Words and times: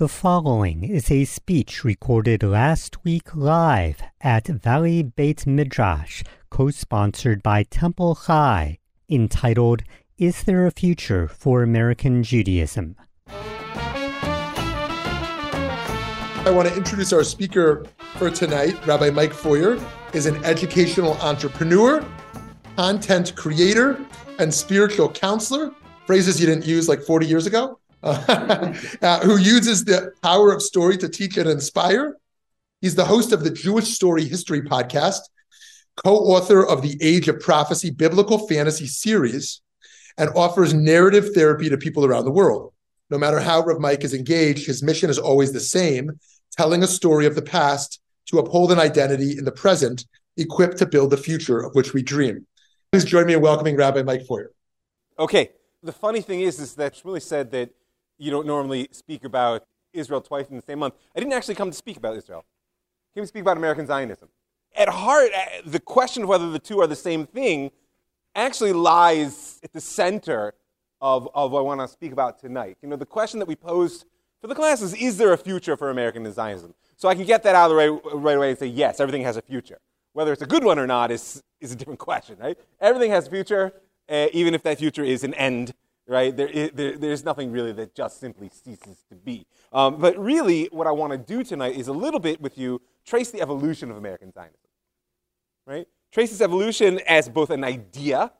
The 0.00 0.08
following 0.08 0.82
is 0.82 1.10
a 1.10 1.26
speech 1.26 1.84
recorded 1.84 2.42
last 2.42 3.04
week 3.04 3.36
live 3.36 4.00
at 4.22 4.46
Valley 4.46 5.02
Beit 5.02 5.46
Midrash, 5.46 6.22
co 6.48 6.70
sponsored 6.70 7.42
by 7.42 7.64
Temple 7.64 8.18
Chai, 8.26 8.78
entitled 9.10 9.82
Is 10.16 10.44
There 10.44 10.66
a 10.66 10.70
Future 10.70 11.28
for 11.28 11.62
American 11.62 12.22
Judaism? 12.22 12.96
I 13.28 13.34
want 16.46 16.66
to 16.68 16.74
introduce 16.74 17.12
our 17.12 17.22
speaker 17.22 17.84
for 18.14 18.30
tonight. 18.30 18.86
Rabbi 18.86 19.10
Mike 19.10 19.34
Feuer 19.34 19.78
is 20.14 20.24
an 20.24 20.42
educational 20.46 21.12
entrepreneur, 21.20 22.02
content 22.74 23.36
creator, 23.36 24.00
and 24.38 24.54
spiritual 24.54 25.10
counselor. 25.10 25.72
Phrases 26.06 26.40
you 26.40 26.46
didn't 26.46 26.64
use 26.64 26.88
like 26.88 27.02
40 27.02 27.26
years 27.26 27.46
ago. 27.46 27.79
Uh, 28.02 29.20
who 29.22 29.36
uses 29.36 29.84
the 29.84 30.12
power 30.22 30.52
of 30.52 30.62
story 30.62 30.96
to 30.98 31.08
teach 31.08 31.36
and 31.36 31.48
inspire. 31.48 32.16
He's 32.80 32.94
the 32.94 33.04
host 33.04 33.32
of 33.32 33.44
the 33.44 33.50
Jewish 33.50 33.94
Story 33.94 34.24
History 34.24 34.62
podcast, 34.62 35.20
co 36.04 36.16
author 36.16 36.64
of 36.64 36.82
the 36.82 36.96
Age 37.02 37.28
of 37.28 37.40
Prophecy 37.40 37.90
Biblical 37.90 38.46
Fantasy 38.48 38.86
series, 38.86 39.60
and 40.16 40.30
offers 40.30 40.72
narrative 40.72 41.30
therapy 41.34 41.68
to 41.68 41.76
people 41.76 42.04
around 42.04 42.24
the 42.24 42.30
world. 42.30 42.72
No 43.10 43.18
matter 43.18 43.40
how 43.40 43.62
Rav 43.62 43.80
Mike 43.80 44.04
is 44.04 44.14
engaged, 44.14 44.66
his 44.66 44.82
mission 44.82 45.10
is 45.10 45.18
always 45.18 45.52
the 45.52 45.60
same 45.60 46.18
telling 46.56 46.82
a 46.82 46.86
story 46.86 47.26
of 47.26 47.34
the 47.34 47.42
past 47.42 48.00
to 48.26 48.38
uphold 48.38 48.72
an 48.72 48.78
identity 48.78 49.36
in 49.36 49.44
the 49.44 49.52
present, 49.52 50.06
equipped 50.36 50.78
to 50.78 50.86
build 50.86 51.10
the 51.10 51.16
future 51.16 51.60
of 51.60 51.74
which 51.74 51.92
we 51.92 52.02
dream. 52.02 52.46
Please 52.92 53.04
join 53.04 53.26
me 53.26 53.34
in 53.34 53.40
welcoming 53.40 53.76
Rabbi 53.76 54.02
Mike 54.02 54.22
Feuer. 54.26 54.48
Okay. 55.18 55.50
The 55.82 55.92
funny 55.92 56.20
thing 56.20 56.40
is, 56.40 56.60
is 56.60 56.74
that 56.74 56.94
Shmuley 56.94 57.22
said 57.22 57.50
that 57.52 57.70
you 58.20 58.30
don't 58.30 58.46
normally 58.46 58.88
speak 58.92 59.24
about 59.24 59.66
Israel 59.92 60.20
twice 60.20 60.48
in 60.48 60.56
the 60.56 60.62
same 60.62 60.78
month. 60.78 60.94
I 61.16 61.18
didn't 61.18 61.32
actually 61.32 61.54
come 61.54 61.70
to 61.70 61.76
speak 61.76 61.96
about 61.96 62.16
Israel. 62.16 62.44
I 62.44 63.14
came 63.14 63.24
to 63.24 63.28
speak 63.28 63.42
about 63.42 63.56
American 63.56 63.86
Zionism. 63.86 64.28
At 64.76 64.88
heart, 64.88 65.30
uh, 65.36 65.62
the 65.64 65.80
question 65.80 66.24
of 66.24 66.28
whether 66.28 66.50
the 66.50 66.58
two 66.58 66.80
are 66.80 66.86
the 66.86 66.94
same 66.94 67.26
thing 67.26 67.72
actually 68.36 68.72
lies 68.72 69.58
at 69.64 69.72
the 69.72 69.80
center 69.80 70.54
of, 71.00 71.28
of 71.34 71.50
what 71.50 71.60
I 71.60 71.62
want 71.62 71.80
to 71.80 71.88
speak 71.88 72.12
about 72.12 72.38
tonight. 72.38 72.76
You 72.82 72.88
know, 72.88 72.96
the 72.96 73.06
question 73.06 73.40
that 73.40 73.48
we 73.48 73.56
posed 73.56 74.04
for 74.40 74.46
the 74.46 74.54
class 74.54 74.80
is, 74.82 74.94
is 74.94 75.16
there 75.16 75.32
a 75.32 75.38
future 75.38 75.76
for 75.76 75.90
American 75.90 76.30
Zionism? 76.30 76.74
So 76.96 77.08
I 77.08 77.14
can 77.14 77.24
get 77.24 77.42
that 77.44 77.54
out 77.54 77.70
of 77.70 77.76
the 77.76 77.76
way 77.76 78.10
right 78.14 78.36
away 78.36 78.50
and 78.50 78.58
say, 78.58 78.66
yes, 78.66 79.00
everything 79.00 79.22
has 79.22 79.36
a 79.36 79.42
future. 79.42 79.78
Whether 80.12 80.32
it's 80.32 80.42
a 80.42 80.46
good 80.46 80.64
one 80.64 80.78
or 80.78 80.86
not 80.86 81.10
is, 81.10 81.42
is 81.60 81.72
a 81.72 81.76
different 81.76 81.98
question, 82.10 82.36
right? 82.38 82.58
Everything 82.80 83.10
has 83.10 83.26
a 83.26 83.30
future, 83.30 83.72
uh, 84.08 84.26
even 84.32 84.54
if 84.54 84.62
that 84.62 84.78
future 84.78 85.02
is 85.02 85.24
an 85.24 85.34
end 85.34 85.72
right? 86.10 86.36
There, 86.36 86.48
is, 86.48 86.72
there, 86.74 86.98
there's 86.98 87.24
nothing 87.24 87.52
really 87.52 87.70
that 87.72 87.94
just 87.94 88.18
simply 88.18 88.50
ceases 88.52 89.04
to 89.08 89.14
be. 89.14 89.46
Um, 89.72 89.96
but 89.96 90.18
really, 90.18 90.68
what 90.72 90.88
I 90.88 90.90
want 90.90 91.12
to 91.12 91.18
do 91.18 91.44
tonight 91.44 91.76
is 91.76 91.86
a 91.86 91.92
little 91.92 92.18
bit 92.18 92.40
with 92.40 92.58
you 92.58 92.82
trace 93.06 93.30
the 93.30 93.40
evolution 93.40 93.92
of 93.92 93.96
American 93.96 94.32
Zionism, 94.32 94.58
right? 95.66 95.86
Trace 96.10 96.32
its 96.32 96.40
evolution 96.40 97.00
as 97.06 97.28
both 97.28 97.50
an 97.50 97.62
idea, 97.62 98.32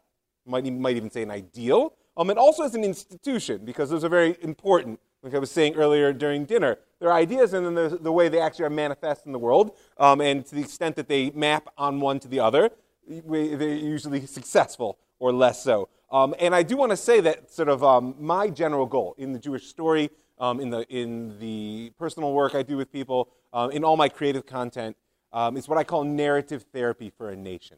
might, 0.45 0.65
might 0.65 0.97
even 0.97 1.13
say 1.13 1.23
an 1.23 1.31
ideal, 1.31 1.95
um, 2.17 2.29
and 2.29 2.41
also 2.41 2.65
as 2.65 2.75
an 2.75 2.83
institution, 2.83 3.65
because 3.65 3.89
those 3.89 4.03
are 4.03 4.09
very 4.09 4.37
important. 4.43 4.99
Like 5.23 5.35
I 5.35 5.39
was 5.39 5.53
saying 5.53 5.77
earlier 5.77 6.13
during 6.13 6.47
dinner, 6.47 6.77
there 6.99 7.09
are 7.11 7.17
ideas 7.17 7.53
and 7.53 7.65
then 7.65 7.75
there's 7.77 7.93
the 7.93 8.11
way 8.11 8.29
they 8.29 8.41
actually 8.41 8.65
are 8.65 8.71
manifest 8.71 9.27
in 9.27 9.33
the 9.33 9.39
world, 9.39 9.77
um, 9.97 10.21
and 10.21 10.45
to 10.47 10.57
the 10.57 10.61
extent 10.61 10.97
that 10.97 11.07
they 11.07 11.31
map 11.31 11.69
on 11.79 12.01
one 12.01 12.19
to 12.19 12.27
the 12.27 12.41
other, 12.41 12.71
they're 13.07 13.69
usually 13.69 14.27
successful 14.27 14.99
or 15.21 15.33
less 15.33 15.63
so. 15.63 15.89
Um, 16.11 16.35
and 16.41 16.55
I 16.55 16.63
do 16.63 16.77
want 16.77 16.91
to 16.91 16.97
say 16.97 17.21
that 17.21 17.53
sort 17.53 17.69
of 17.69 17.85
um, 17.85 18.17
my 18.19 18.49
general 18.49 18.87
goal 18.87 19.15
in 19.17 19.33
the 19.33 19.39
Jewish 19.39 19.67
story, 19.67 20.11
um, 20.39 20.59
in, 20.59 20.71
the, 20.71 20.83
in 20.89 21.39
the 21.39 21.93
personal 21.99 22.33
work 22.33 22.55
I 22.55 22.63
do 22.63 22.77
with 22.77 22.91
people, 22.91 23.29
um, 23.53 23.71
in 23.71 23.85
all 23.85 23.97
my 23.97 24.09
creative 24.09 24.45
content, 24.45 24.97
um, 25.33 25.57
is 25.57 25.69
what 25.69 25.79
I 25.79 25.85
call 25.85 26.03
narrative 26.03 26.65
therapy 26.73 27.11
for 27.11 27.31
a 27.31 27.37
nation. 27.37 27.77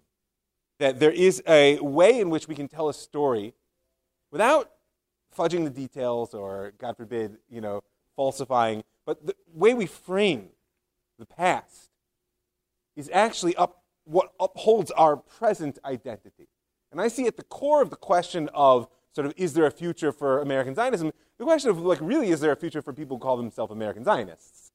That 0.79 0.99
there 0.99 1.11
is 1.11 1.43
a 1.47 1.79
way 1.81 2.21
in 2.21 2.31
which 2.31 2.49
we 2.49 2.55
can 2.55 2.69
tell 2.69 2.89
a 2.89 2.95
story 2.95 3.55
without 4.31 4.71
fudging 5.37 5.65
the 5.65 5.71
details 5.71 6.33
or, 6.33 6.73
God 6.79 6.97
forbid, 6.97 7.37
you 7.51 7.61
know, 7.61 7.83
falsifying, 8.17 8.83
but 9.05 9.27
the 9.27 9.35
way 9.53 9.75
we 9.75 9.87
frame 9.87 10.49
the 11.19 11.27
past 11.27 11.91
is 12.97 13.11
actually 13.13 13.55
up, 13.57 13.83
what 14.05 14.33
upholds 14.41 14.91
our 14.93 15.17
present 15.17 15.79
identity. 15.85 16.49
And 16.93 17.01
I 17.01 17.09
see 17.09 17.27
at 17.27 17.37
the 17.37 17.43
core 17.43 17.83
of 17.83 17.91
the 17.91 17.97
question 17.97 18.49
of 18.55 18.87
sort 19.15 19.27
of 19.27 19.33
is 19.37 19.55
there 19.55 19.67
a 19.67 19.71
future 19.71 20.13
for 20.13 20.41
American 20.41 20.75
Zionism, 20.75 21.11
the 21.39 21.45
question 21.45 21.71
of 21.71 21.79
like 21.79 21.99
really 22.01 22.29
is 22.29 22.41
there 22.41 22.53
a 22.53 22.57
future 22.57 22.83
for 22.83 22.93
people 22.93 23.17
who 23.17 23.23
call 23.23 23.37
themselves 23.39 23.73
American 23.73 24.05
Zionists? 24.05 24.71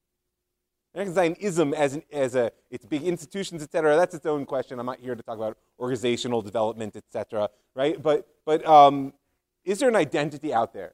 American 0.93 1.13
Zionism 1.13 1.73
as, 1.75 1.93
an, 1.93 2.03
as 2.11 2.35
a, 2.35 2.51
its 2.71 2.83
big 2.85 3.03
institutions, 3.03 3.61
et 3.61 3.71
cetera, 3.71 3.95
that's 3.95 4.15
its 4.15 4.25
own 4.25 4.45
question. 4.45 4.79
I'm 4.79 4.87
not 4.87 4.99
here 4.99 5.13
to 5.13 5.21
talk 5.21 5.37
about 5.37 5.57
organizational 5.79 6.41
development, 6.41 6.95
et 6.95 7.03
cetera, 7.11 7.49
right? 7.75 8.01
But, 8.01 8.27
but 8.45 8.65
um, 8.65 9.13
is 9.63 9.77
there 9.77 9.89
an 9.89 9.95
identity 9.95 10.51
out 10.51 10.73
there? 10.73 10.93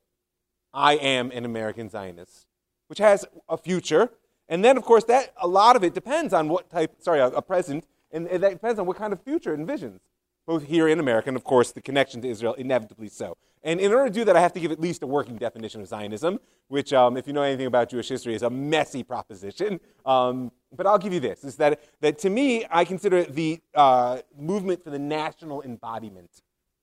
I 0.74 0.96
am 0.96 1.32
an 1.32 1.46
American 1.46 1.90
Zionist, 1.90 2.48
which 2.88 3.00
has 3.00 3.26
a 3.48 3.56
future. 3.56 4.12
And 4.50 4.66
then, 4.66 4.76
of 4.76 4.84
course, 4.84 5.06
that 5.06 5.32
a 5.42 5.48
lot 5.48 5.78
of 5.78 5.86
it 5.86 5.94
depends 5.94 6.34
on 6.34 6.50
what 6.50 6.70
type, 6.70 6.96
sorry, 7.00 7.20
a, 7.20 7.28
a 7.28 7.42
present, 7.42 7.86
and, 8.12 8.28
and 8.28 8.44
that 8.44 8.52
depends 8.52 8.80
on 8.80 8.86
what 8.86 8.98
kind 8.98 9.14
of 9.14 9.22
future 9.22 9.54
it 9.54 9.60
envisions 9.60 10.00
both 10.46 10.66
here 10.66 10.88
in 10.88 11.00
America, 11.00 11.30
and 11.30 11.38
of 11.38 11.44
course 11.44 11.72
the 11.72 11.82
connection 11.82 12.22
to 12.22 12.28
Israel, 12.28 12.54
inevitably 12.54 13.10
so. 13.10 13.38
And 13.64 13.80
in 13.80 13.94
order 13.94 14.10
to 14.10 14.14
do 14.14 14.26
that, 14.26 14.36
I 14.36 14.42
have 14.42 14.52
to 14.54 14.60
give 14.60 14.72
at 14.72 14.80
least 14.80 15.04
a 15.04 15.08
working 15.08 15.38
definition 15.38 15.80
of 15.80 15.88
Zionism, 15.88 16.40
which, 16.68 16.92
um, 16.92 17.16
if 17.16 17.28
you 17.28 17.34
know 17.34 17.44
anything 17.44 17.66
about 17.66 17.90
Jewish 17.90 18.10
history, 18.10 18.36
is 18.36 18.42
a 18.42 18.50
messy 18.50 19.04
proposition. 19.04 19.80
Um, 20.06 20.52
but 20.76 20.86
I'll 20.86 20.98
give 20.98 21.14
you 21.14 21.22
this: 21.22 21.44
is 21.44 21.56
that 21.58 21.82
that 22.02 22.18
to 22.20 22.30
me, 22.30 22.66
I 22.70 22.84
consider 22.84 23.18
it 23.18 23.36
the 23.36 23.62
uh, 23.74 24.20
movement 24.38 24.84
for 24.84 24.90
the 24.90 25.00
national 25.00 25.62
embodiment 25.62 26.42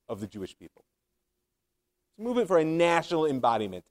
of 0.08 0.20
the 0.20 0.26
Jewish 0.26 0.58
people. 0.58 0.84
It's 2.12 2.18
a 2.18 2.22
movement 2.22 2.48
for 2.48 2.58
a 2.58 2.64
national 2.64 3.26
embodiment. 3.26 3.84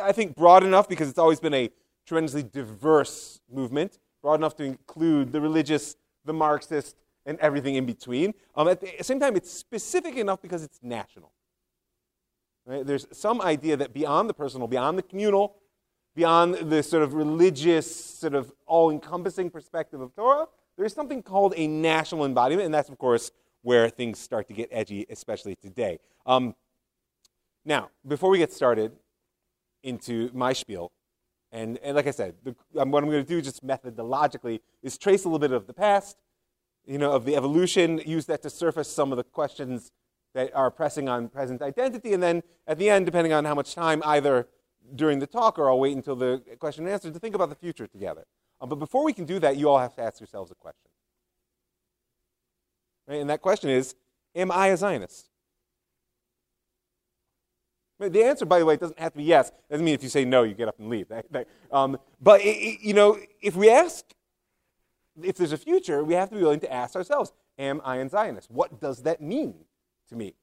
I 0.00 0.12
think 0.12 0.36
broad 0.36 0.64
enough 0.64 0.88
because 0.88 1.08
it's 1.08 1.18
always 1.18 1.40
been 1.40 1.54
a 1.54 1.70
tremendously 2.06 2.42
diverse 2.42 3.40
movement, 3.50 3.98
broad 4.22 4.34
enough 4.34 4.56
to 4.56 4.64
include 4.64 5.32
the 5.32 5.40
religious, 5.40 5.96
the 6.24 6.32
Marxist, 6.32 6.96
and 7.26 7.38
everything 7.38 7.74
in 7.76 7.86
between. 7.86 8.34
Um, 8.54 8.68
at 8.68 8.80
the 8.80 9.04
same 9.04 9.20
time, 9.20 9.36
it's 9.36 9.52
specific 9.52 10.16
enough 10.16 10.42
because 10.42 10.62
it's 10.62 10.80
national. 10.82 11.32
Right? 12.66 12.86
There's 12.86 13.06
some 13.12 13.40
idea 13.40 13.76
that 13.76 13.92
beyond 13.92 14.28
the 14.28 14.34
personal, 14.34 14.68
beyond 14.68 14.98
the 14.98 15.02
communal, 15.02 15.56
beyond 16.14 16.54
the 16.54 16.82
sort 16.82 17.02
of 17.02 17.14
religious, 17.14 17.94
sort 17.94 18.34
of 18.34 18.52
all 18.66 18.90
encompassing 18.90 19.50
perspective 19.50 20.00
of 20.00 20.14
Torah, 20.14 20.46
there's 20.76 20.94
something 20.94 21.22
called 21.22 21.54
a 21.56 21.66
national 21.66 22.24
embodiment, 22.24 22.66
and 22.66 22.74
that's, 22.74 22.88
of 22.88 22.98
course, 22.98 23.30
where 23.62 23.88
things 23.88 24.18
start 24.18 24.48
to 24.48 24.54
get 24.54 24.68
edgy, 24.72 25.06
especially 25.10 25.56
today. 25.56 25.98
Um, 26.26 26.54
now, 27.64 27.90
before 28.06 28.30
we 28.30 28.38
get 28.38 28.52
started 28.52 28.92
into 29.82 30.30
my 30.32 30.52
spiel, 30.52 30.92
and, 31.52 31.78
and 31.78 31.94
like 31.94 32.06
I 32.06 32.10
said, 32.10 32.34
the, 32.42 32.54
um, 32.80 32.90
what 32.90 33.04
I'm 33.04 33.10
going 33.10 33.24
to 33.24 33.28
do 33.28 33.42
just 33.42 33.64
methodologically 33.64 34.60
is 34.82 34.96
trace 34.96 35.24
a 35.24 35.28
little 35.28 35.38
bit 35.38 35.52
of 35.52 35.66
the 35.66 35.74
past, 35.74 36.16
you 36.86 36.98
know, 36.98 37.12
of 37.12 37.24
the 37.24 37.36
evolution, 37.36 38.00
use 38.04 38.26
that 38.26 38.42
to 38.42 38.50
surface 38.50 38.90
some 38.90 39.12
of 39.12 39.16
the 39.16 39.24
questions 39.24 39.92
that 40.34 40.54
are 40.54 40.70
pressing 40.70 41.08
on 41.08 41.28
present 41.28 41.62
identity, 41.62 42.12
and 42.12 42.22
then 42.22 42.42
at 42.66 42.78
the 42.78 42.88
end, 42.88 43.06
depending 43.06 43.32
on 43.32 43.44
how 43.44 43.54
much 43.54 43.74
time, 43.74 44.02
either 44.04 44.48
during 44.94 45.18
the 45.18 45.26
talk 45.26 45.58
or 45.58 45.70
I'll 45.70 45.78
wait 45.78 45.94
until 45.94 46.16
the 46.16 46.42
question 46.58 46.84
and 46.84 46.92
answer, 46.92 47.10
to 47.10 47.18
think 47.18 47.34
about 47.34 47.50
the 47.50 47.54
future 47.54 47.86
together. 47.86 48.24
Um, 48.60 48.68
but 48.68 48.76
before 48.76 49.04
we 49.04 49.12
can 49.12 49.24
do 49.24 49.38
that, 49.40 49.56
you 49.56 49.68
all 49.68 49.78
have 49.78 49.94
to 49.96 50.02
ask 50.02 50.20
yourselves 50.20 50.50
a 50.50 50.54
question. 50.54 50.90
Right? 53.06 53.20
And 53.20 53.28
that 53.30 53.42
question 53.42 53.70
is, 53.70 53.94
am 54.34 54.50
I 54.50 54.68
a 54.68 54.76
Zionist? 54.76 55.28
The 57.98 58.24
answer, 58.24 58.44
by 58.44 58.58
the 58.58 58.64
way, 58.64 58.76
doesn't 58.76 58.98
have 58.98 59.12
to 59.12 59.18
be 59.18 59.24
yes. 59.24 59.48
It 59.48 59.54
doesn't 59.70 59.84
mean 59.84 59.94
if 59.94 60.02
you 60.02 60.08
say 60.08 60.24
no, 60.24 60.42
you 60.42 60.54
get 60.54 60.68
up 60.68 60.78
and 60.78 60.88
leave. 60.88 61.06
Um, 61.70 61.96
but, 62.20 62.42
it, 62.42 62.80
you 62.82 62.92
know, 62.92 63.18
if 63.40 63.56
we 63.56 63.70
ask 63.70 64.04
if 65.20 65.36
there's 65.36 65.52
a 65.52 65.58
future, 65.58 66.02
we 66.04 66.14
have 66.14 66.30
to 66.30 66.36
be 66.36 66.42
willing 66.42 66.60
to 66.60 66.72
ask 66.72 66.96
ourselves, 66.96 67.32
am 67.58 67.80
I 67.84 67.96
a 67.96 68.08
Zionist? 68.08 68.50
What 68.50 68.80
does 68.80 69.02
that 69.02 69.20
mean 69.20 69.54
to 70.08 70.16
me? 70.16 70.34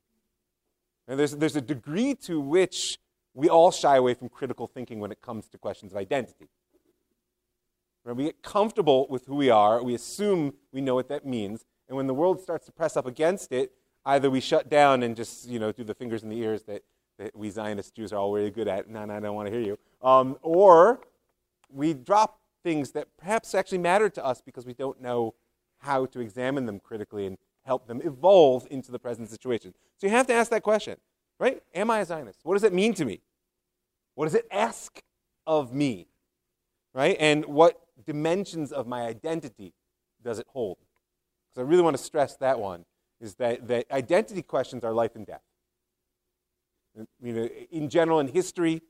And 1.07 1.19
there's, 1.19 1.35
there's 1.35 1.55
a 1.55 1.61
degree 1.61 2.13
to 2.23 2.39
which 2.39 2.99
we 3.33 3.49
all 3.49 3.71
shy 3.71 3.95
away 3.95 4.13
from 4.13 4.29
critical 4.29 4.67
thinking 4.67 4.99
when 4.99 5.11
it 5.11 5.21
comes 5.21 5.47
to 5.49 5.57
questions 5.57 5.91
of 5.91 5.97
identity. 5.97 6.49
When 8.03 8.15
we 8.15 8.25
get 8.25 8.41
comfortable 8.41 9.07
with 9.09 9.25
who 9.25 9.35
we 9.35 9.49
are, 9.49 9.83
we 9.83 9.93
assume 9.93 10.53
we 10.71 10.81
know 10.81 10.95
what 10.95 11.09
that 11.09 11.25
means, 11.25 11.65
and 11.87 11.97
when 11.97 12.07
the 12.07 12.13
world 12.13 12.39
starts 12.39 12.65
to 12.67 12.71
press 12.71 12.95
up 12.95 13.05
against 13.05 13.51
it, 13.51 13.71
either 14.05 14.29
we 14.29 14.39
shut 14.39 14.69
down 14.69 15.03
and 15.03 15.15
just 15.15 15.47
you 15.47 15.59
know 15.59 15.71
do 15.71 15.83
the 15.83 15.93
fingers 15.93 16.23
in 16.23 16.29
the 16.29 16.39
ears 16.39 16.63
that, 16.63 16.83
that 17.17 17.35
we 17.35 17.49
Zionist 17.49 17.95
Jews 17.95 18.13
are 18.13 18.17
all 18.17 18.31
really 18.31 18.51
good 18.51 18.67
at. 18.67 18.89
No, 18.89 19.05
no, 19.05 19.15
I 19.15 19.19
don't 19.19 19.35
want 19.35 19.47
to 19.47 19.51
hear 19.51 19.61
you. 19.61 19.77
Um, 20.01 20.37
or 20.41 21.01
we 21.69 21.93
drop 21.93 22.39
things 22.69 22.91
that 22.91 23.07
perhaps 23.17 23.55
actually 23.55 23.79
matter 23.79 24.09
to 24.09 24.23
us 24.23 24.41
because 24.41 24.63
we 24.63 24.75
don't 24.75 25.01
know 25.01 25.33
how 25.79 26.05
to 26.05 26.19
examine 26.19 26.67
them 26.67 26.79
critically 26.79 27.25
and 27.25 27.35
help 27.65 27.87
them 27.87 27.99
evolve 28.03 28.67
into 28.69 28.91
the 28.91 28.99
present 28.99 29.27
situation. 29.27 29.73
So 29.97 30.05
you 30.05 30.11
have 30.11 30.27
to 30.27 30.33
ask 30.33 30.51
that 30.51 30.61
question, 30.61 30.97
right? 31.39 31.63
Am 31.73 31.89
I 31.89 32.01
a 32.01 32.05
Zionist? 32.05 32.41
What 32.43 32.53
does 32.53 32.63
it 32.63 32.71
mean 32.71 32.93
to 32.93 33.05
me? 33.05 33.21
What 34.13 34.25
does 34.25 34.35
it 34.35 34.45
ask 34.51 35.01
of 35.47 35.73
me? 35.73 36.09
Right? 36.93 37.17
And 37.19 37.45
what 37.45 37.81
dimensions 38.05 38.71
of 38.71 38.85
my 38.85 39.01
identity 39.01 39.73
does 40.23 40.37
it 40.37 40.45
hold? 40.49 40.77
Because 41.49 41.65
I 41.65 41.67
really 41.67 41.81
want 41.81 41.97
to 41.97 42.03
stress 42.03 42.35
that 42.37 42.59
one 42.59 42.85
is 43.19 43.33
that, 43.35 43.67
that 43.67 43.91
identity 43.91 44.43
questions 44.43 44.83
are 44.83 44.93
life 44.93 45.15
and 45.15 45.25
death. 45.25 45.41
You 47.19 47.33
know, 47.33 47.49
in 47.71 47.89
general, 47.89 48.19
in 48.19 48.27
history, 48.27 48.83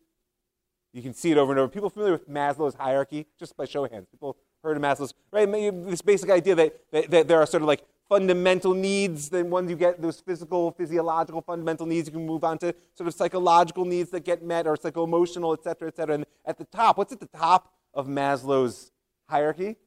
you 0.93 1.01
can 1.01 1.13
see 1.13 1.31
it 1.31 1.37
over 1.37 1.51
and 1.51 1.59
over. 1.59 1.69
People 1.69 1.89
familiar 1.89 2.13
with 2.13 2.29
Maslow's 2.29 2.75
hierarchy, 2.75 3.27
just 3.37 3.55
by 3.55 3.65
show 3.65 3.85
of 3.85 3.91
hands. 3.91 4.07
People 4.09 4.35
heard 4.63 4.75
of 4.75 4.83
Maslow's, 4.83 5.13
right? 5.31 5.49
This 5.51 6.01
basic 6.01 6.29
idea 6.29 6.55
that, 6.55 6.79
that, 6.91 7.11
that 7.11 7.27
there 7.27 7.39
are 7.39 7.45
sort 7.45 7.61
of 7.63 7.67
like 7.67 7.83
fundamental 8.07 8.73
needs. 8.73 9.29
Then 9.29 9.49
once 9.49 9.69
you 9.69 9.75
get 9.75 10.01
those 10.01 10.19
physical, 10.19 10.71
physiological 10.71 11.41
fundamental 11.41 11.85
needs, 11.85 12.07
you 12.07 12.13
can 12.13 12.25
move 12.25 12.43
on 12.43 12.57
to 12.59 12.73
sort 12.95 13.07
of 13.07 13.13
psychological 13.13 13.85
needs 13.85 14.09
that 14.09 14.25
get 14.25 14.43
met, 14.43 14.65
or 14.65 14.75
psycho-emotional, 14.75 15.53
et 15.53 15.63
cetera, 15.63 15.87
et 15.87 15.95
cetera. 15.95 16.15
And 16.15 16.25
at 16.45 16.57
the 16.57 16.65
top, 16.65 16.97
what's 16.97 17.13
at 17.13 17.19
the 17.19 17.27
top 17.27 17.71
of 17.93 18.07
Maslow's 18.07 18.91
hierarchy? 19.27 19.77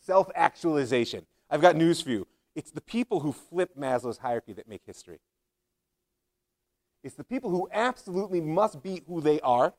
Self-actualization. 0.00 1.26
I've 1.50 1.60
got 1.60 1.74
news 1.74 2.00
for 2.00 2.10
you. 2.10 2.26
It's 2.54 2.70
the 2.70 2.80
people 2.80 3.20
who 3.20 3.32
flip 3.32 3.76
Maslow's 3.76 4.18
hierarchy 4.18 4.52
that 4.54 4.68
make 4.68 4.82
history. 4.86 5.18
It's 7.02 7.14
the 7.14 7.24
people 7.24 7.50
who 7.50 7.68
absolutely 7.72 8.40
must 8.40 8.82
be 8.82 9.02
who 9.06 9.20
they 9.20 9.40
are, 9.40 9.74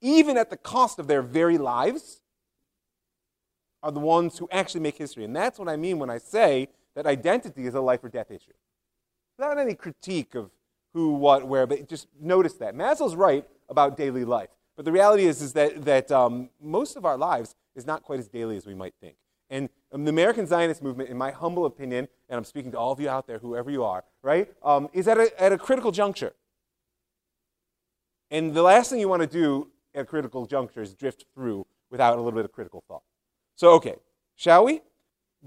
even 0.00 0.36
at 0.36 0.50
the 0.50 0.56
cost 0.56 0.98
of 0.98 1.06
their 1.06 1.22
very 1.22 1.58
lives, 1.58 2.20
are 3.82 3.92
the 3.92 4.00
ones 4.00 4.38
who 4.38 4.48
actually 4.50 4.80
make 4.80 4.96
history. 4.96 5.24
And 5.24 5.36
that's 5.36 5.58
what 5.58 5.68
I 5.68 5.76
mean 5.76 5.98
when 5.98 6.08
I 6.08 6.18
say 6.18 6.68
that 6.94 7.06
identity 7.06 7.66
is 7.66 7.74
a 7.74 7.80
life 7.80 8.02
or 8.02 8.08
death 8.08 8.30
issue. 8.30 8.52
Without 9.38 9.58
any 9.58 9.74
critique 9.74 10.34
of 10.34 10.50
who, 10.94 11.14
what, 11.14 11.46
where, 11.46 11.66
but 11.66 11.88
just 11.88 12.06
notice 12.18 12.54
that. 12.54 12.74
Maslow's 12.74 13.14
right 13.14 13.46
about 13.68 13.96
daily 13.96 14.24
life. 14.24 14.48
But 14.76 14.84
the 14.84 14.92
reality 14.92 15.24
is, 15.24 15.42
is 15.42 15.52
that, 15.52 15.84
that 15.84 16.10
um, 16.10 16.50
most 16.60 16.96
of 16.96 17.04
our 17.04 17.18
lives 17.18 17.54
is 17.76 17.86
not 17.86 18.02
quite 18.02 18.20
as 18.20 18.28
daily 18.28 18.56
as 18.56 18.66
we 18.66 18.74
might 18.74 18.94
think. 19.00 19.16
And 19.50 19.68
um, 19.92 20.04
the 20.04 20.10
American 20.10 20.46
Zionist 20.46 20.82
movement, 20.82 21.10
in 21.10 21.18
my 21.18 21.30
humble 21.30 21.66
opinion, 21.66 22.08
and 22.28 22.38
I'm 22.38 22.44
speaking 22.44 22.72
to 22.72 22.78
all 22.78 22.92
of 22.92 23.00
you 23.00 23.08
out 23.08 23.26
there, 23.26 23.38
whoever 23.38 23.70
you 23.70 23.84
are, 23.84 24.04
right, 24.22 24.50
um, 24.62 24.88
is 24.92 25.06
at 25.06 25.18
a, 25.18 25.42
at 25.42 25.52
a 25.52 25.58
critical 25.58 25.92
juncture. 25.92 26.32
And 28.34 28.52
the 28.52 28.62
last 28.62 28.90
thing 28.90 28.98
you 28.98 29.08
want 29.08 29.22
to 29.22 29.28
do 29.28 29.68
at 29.94 30.08
critical 30.08 30.44
juncture 30.44 30.82
is 30.82 30.92
drift 30.92 31.24
through 31.36 31.68
without 31.88 32.18
a 32.18 32.20
little 32.20 32.36
bit 32.36 32.44
of 32.44 32.50
critical 32.50 32.82
thought. 32.88 33.04
So, 33.54 33.70
okay, 33.74 33.94
shall 34.34 34.64
we? 34.64 34.80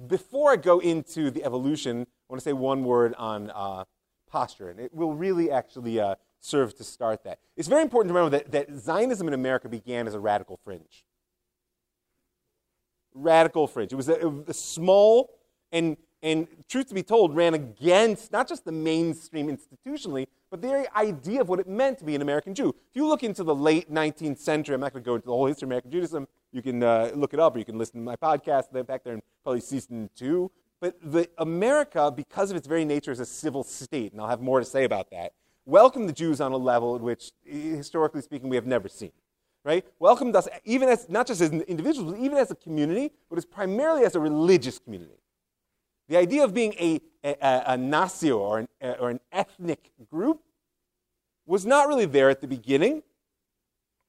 Before 0.08 0.54
I 0.54 0.56
go 0.56 0.80
into 0.80 1.30
the 1.30 1.44
evolution, 1.44 2.04
I 2.04 2.06
want 2.30 2.40
to 2.40 2.46
say 2.46 2.54
one 2.54 2.86
word 2.86 3.14
on 3.18 3.52
uh, 3.54 3.84
posture, 4.32 4.70
and 4.70 4.80
it 4.80 4.94
will 4.94 5.14
really 5.14 5.52
actually 5.52 6.00
uh, 6.00 6.16
serve 6.40 6.78
to 6.78 6.86
start 6.86 7.26
that. 7.26 7.40
It's 7.58 7.68
very 7.68 7.82
important 7.82 8.10
to 8.12 8.14
remember 8.14 8.38
that, 8.38 8.52
that 8.54 8.80
Zionism 8.80 9.28
in 9.28 9.34
America 9.34 9.68
began 9.68 10.08
as 10.08 10.14
a 10.14 10.20
radical 10.22 10.58
fringe. 10.64 11.04
Radical 13.14 13.68
fringe. 13.68 13.92
It 13.92 13.98
was 13.98 14.08
a, 14.08 14.44
a 14.48 14.54
small 14.54 15.34
and, 15.74 15.98
and, 16.24 16.48
truth 16.68 16.88
to 16.88 16.96
be 16.96 17.04
told, 17.04 17.36
ran 17.36 17.54
against 17.54 18.32
not 18.32 18.48
just 18.48 18.66
the 18.66 18.72
mainstream 18.72 19.56
institutionally, 19.56 20.28
but 20.50 20.62
the 20.62 20.68
very 20.68 20.88
idea 20.96 21.42
of 21.42 21.50
what 21.50 21.60
it 21.60 21.68
meant 21.68 21.98
to 22.00 22.06
be 22.06 22.16
an 22.16 22.22
American 22.22 22.56
Jew. 22.56 22.70
If 22.70 22.96
you 22.96 23.08
look 23.08 23.24
into 23.24 23.44
the 23.44 23.54
late 23.54 23.92
19th 23.92 24.40
century, 24.40 24.76
I'm 24.76 24.82
not 24.82 24.94
going 24.94 25.04
to 25.04 25.08
go 25.08 25.16
into 25.16 25.28
the 25.28 25.34
whole 25.34 25.46
history 25.46 25.66
of 25.66 25.70
American 25.70 25.92
Judaism. 25.92 26.28
You 26.52 26.62
can 26.62 26.82
uh, 26.82 27.12
look 27.14 27.34
it 27.34 27.40
up, 27.40 27.56
or 27.56 27.60
you 27.60 27.66
can 27.66 27.78
listen 27.78 28.00
to 28.00 28.06
my 28.06 28.16
podcast. 28.16 28.76
In 28.76 28.86
fact, 28.86 29.04
they're 29.04 29.16
in 29.16 29.22
probably 29.44 29.62
season 29.62 30.10
two. 30.16 30.52
But 30.80 30.98
the 31.02 31.30
America, 31.38 32.12
because 32.16 32.52
of 32.52 32.58
its 32.58 32.68
very 32.68 32.86
nature 32.86 33.12
as 33.12 33.20
a 33.20 33.26
civil 33.26 33.64
state, 33.64 34.12
and 34.12 34.22
I'll 34.22 34.28
have 34.28 34.42
more 34.42 34.60
to 34.60 34.66
say 34.66 34.84
about 34.84 35.10
that, 35.12 35.34
welcomed 35.66 36.08
the 36.08 36.14
Jews 36.14 36.40
on 36.40 36.52
a 36.52 36.58
level 36.58 36.96
at 36.96 37.02
which, 37.02 37.32
historically 37.44 38.22
speaking, 38.22 38.50
we 38.50 38.56
have 38.56 38.68
never 38.68 38.88
seen. 38.88 39.12
Right? 39.64 39.86
Welcomed 40.00 40.34
us, 40.36 40.48
even 40.64 40.88
as 40.88 41.10
not 41.10 41.28
just 41.28 41.42
as 41.42 41.52
individuals, 41.52 42.14
but 42.14 42.22
even 42.22 42.38
as 42.38 42.52
a 42.52 42.56
community, 42.56 43.12
but 43.30 43.38
as 43.38 43.44
primarily 43.44 44.06
as 44.06 44.16
a 44.16 44.20
religious 44.20 44.80
community. 44.80 45.18
The 46.10 46.18
idea 46.18 46.44
of 46.44 46.54
being 46.54 46.74
a, 46.74 47.02
a, 47.24 47.36
a 47.42 47.78
nacio 47.78 48.38
or 48.38 48.60
an, 48.60 48.68
or 49.00 49.10
an 49.10 49.20
ethnic 49.32 49.92
group 50.10 50.42
was 51.46 51.66
not 51.66 51.88
really 51.88 52.06
there 52.06 52.30
at 52.30 52.42
the 52.42 52.48
beginning. 52.48 53.04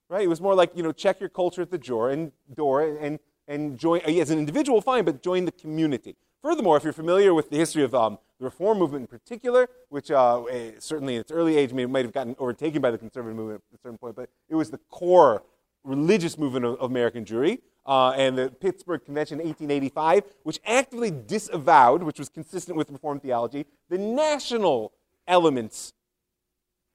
Right? 0.08 0.22
It 0.22 0.28
was 0.28 0.40
more 0.40 0.54
like, 0.54 0.72
you 0.74 0.82
know, 0.82 0.92
check 0.92 1.20
your 1.20 1.28
culture 1.28 1.62
at 1.62 1.70
the 1.70 1.78
door 1.78 2.10
and 2.10 2.32
door 2.54 2.96
and, 2.98 3.18
and 3.46 3.78
join 3.78 4.00
as 4.00 4.30
an 4.30 4.38
individual, 4.38 4.80
fine, 4.80 5.04
but 5.04 5.22
join 5.22 5.44
the 5.44 5.52
community. 5.52 6.16
Furthermore, 6.42 6.76
if 6.76 6.84
you're 6.84 6.92
familiar 6.92 7.34
with 7.34 7.50
the 7.50 7.56
history 7.56 7.82
of 7.82 7.94
um, 7.94 8.18
the 8.38 8.44
Reform 8.44 8.78
movement 8.78 9.02
in 9.02 9.06
particular, 9.06 9.68
which 9.88 10.10
uh, 10.10 10.44
eh, 10.44 10.72
certainly 10.78 11.16
in 11.16 11.20
its 11.20 11.32
early 11.32 11.56
age 11.56 11.72
may, 11.72 11.84
might 11.84 12.04
have 12.04 12.14
gotten 12.14 12.36
overtaken 12.38 12.80
by 12.80 12.90
the 12.90 12.98
conservative 12.98 13.36
movement 13.36 13.62
at 13.72 13.78
a 13.78 13.82
certain 13.82 13.98
point, 13.98 14.14
but 14.14 14.30
it 14.48 14.54
was 14.54 14.70
the 14.70 14.78
core 14.88 15.42
religious 15.84 16.38
movement 16.38 16.64
of, 16.64 16.76
of 16.76 16.90
American 16.90 17.24
Jewry. 17.24 17.60
Uh, 17.88 18.10
and 18.10 18.36
the 18.36 18.50
Pittsburgh 18.50 19.02
Convention 19.02 19.40
in 19.40 19.46
1885, 19.46 20.24
which 20.42 20.60
actively 20.66 21.10
disavowed, 21.10 22.02
which 22.02 22.18
was 22.18 22.28
consistent 22.28 22.76
with 22.76 22.90
Reformed 22.90 23.22
theology, 23.22 23.64
the 23.88 23.96
national 23.96 24.92
elements 25.26 25.94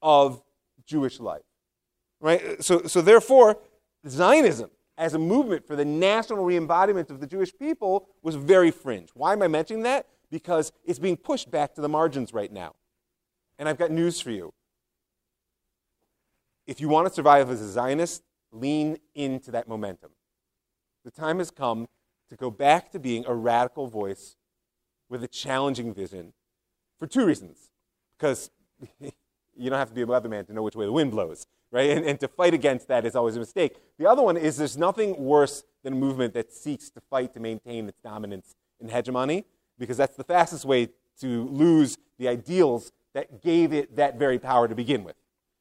of 0.04 0.44
Jewish 0.86 1.20
life. 1.20 1.42
Right? 2.22 2.64
So, 2.64 2.84
so 2.84 3.02
therefore, 3.02 3.58
Zionism 4.08 4.70
as 4.96 5.16
a 5.16 5.20
movement 5.20 5.66
for 5.66 5.76
the 5.76 5.84
national 5.84 6.46
re-embodiment 6.46 7.10
of 7.10 7.20
the 7.20 7.26
Jewish 7.26 7.52
people 7.58 8.08
was 8.22 8.36
very 8.36 8.70
fringe. 8.70 9.10
Why 9.16 9.34
am 9.34 9.42
I 9.42 9.48
mentioning 9.48 9.82
that? 9.84 10.06
Because 10.30 10.72
it's 10.86 11.00
being 11.00 11.18
pushed 11.18 11.50
back 11.50 11.74
to 11.74 11.82
the 11.82 11.90
margins 11.90 12.34
right 12.34 12.52
now. 12.52 12.76
And 13.58 13.68
I've 13.68 13.80
got 13.80 13.90
news 13.90 14.22
for 14.22 14.30
you. 14.30 14.54
If 16.68 16.80
you 16.80 16.88
want 16.88 17.08
to 17.08 17.14
survive 17.14 17.50
as 17.50 17.62
a 17.62 17.72
Zionist, 17.72 18.22
lean 18.52 18.98
into 19.16 19.50
that 19.52 19.68
momentum. 19.68 20.12
The 21.04 21.12
time 21.12 21.40
has 21.40 21.52
come 21.52 21.88
to 22.30 22.36
go 22.36 22.50
back 22.50 22.92
to 22.92 23.00
being 23.00 23.26
a 23.28 23.34
radical 23.34 23.88
voice 23.88 24.36
with 25.10 25.24
a 25.24 25.28
challenging 25.28 25.94
vision 25.94 26.34
for 26.98 27.08
two 27.08 27.26
reasons. 27.26 27.70
Because 28.18 28.50
you 29.00 29.70
don't 29.70 29.80
have 29.80 29.90
to 29.90 29.96
be 29.96 30.02
a 30.02 30.06
weatherman 30.06 30.48
to 30.48 30.54
know 30.54 30.64
which 30.64 30.76
way 30.76 30.86
the 30.86 30.92
wind 30.92 31.12
blows, 31.12 31.46
right? 31.72 31.90
And, 31.90 32.06
and, 32.06 32.20
to 32.20 32.28
fight 32.28 32.54
against 32.54 32.88
that 32.88 33.06
is 33.06 33.16
always 33.16 33.36
a 33.36 33.40
mistake. 33.40 33.76
The 33.98 34.10
other 34.10 34.22
one 34.22 34.38
is 34.38 34.58
there's 34.58 34.78
nothing 34.78 35.18
worse 35.18 35.64
than 35.84 35.94
a 35.94 35.96
movement 35.96 36.34
that 36.34 36.52
seeks 36.52 36.90
to 36.92 37.02
fight 37.02 37.34
to 37.34 37.40
maintain 37.40 37.88
its 37.88 38.00
dominance 38.02 38.56
and 38.80 38.90
hegemony, 38.90 39.46
because 39.78 39.98
that's 39.98 40.16
the 40.16 40.24
fastest 40.24 40.66
way 40.66 40.90
to 41.20 41.48
lose 41.50 41.98
the 42.18 42.28
ideals 42.28 42.92
that 43.14 43.42
gave 43.42 43.74
it 43.74 43.96
that 43.96 44.18
very 44.18 44.40
power 44.40 44.68
to 44.68 44.76
begin 44.76 45.04
with, 45.04 45.16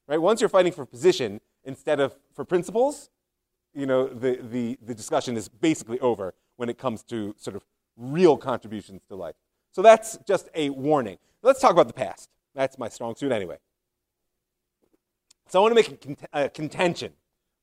right? 0.06 0.18
Once 0.18 0.40
you're 0.40 0.48
fighting 0.48 0.72
for 0.72 0.86
position 0.86 1.40
instead 1.64 2.00
of 2.00 2.16
for 2.34 2.44
principles, 2.44 3.10
you 3.74 3.86
know, 3.86 4.06
the, 4.06 4.38
the, 4.42 4.78
the 4.82 4.94
discussion 4.94 5.36
is 5.36 5.48
basically 5.48 5.98
over 6.00 6.34
when 6.56 6.68
it 6.68 6.78
comes 6.78 7.02
to 7.04 7.34
sort 7.38 7.56
of 7.56 7.64
real 7.96 8.36
contributions 8.36 9.02
to 9.08 9.16
life. 9.16 9.34
So 9.72 9.82
that's 9.82 10.18
just 10.26 10.48
a 10.54 10.70
warning. 10.70 11.18
Let's 11.42 11.60
talk 11.60 11.72
about 11.72 11.88
the 11.88 11.94
past. 11.94 12.28
That's 12.54 12.78
my 12.78 12.88
strong 12.88 13.14
suit 13.14 13.32
anyway. 13.32 13.56
So 15.48 15.58
I 15.58 15.62
want 15.62 15.72
to 15.72 15.74
make 15.74 15.88
a, 15.88 15.96
cont- 15.96 16.28
a 16.32 16.48
contention 16.48 17.12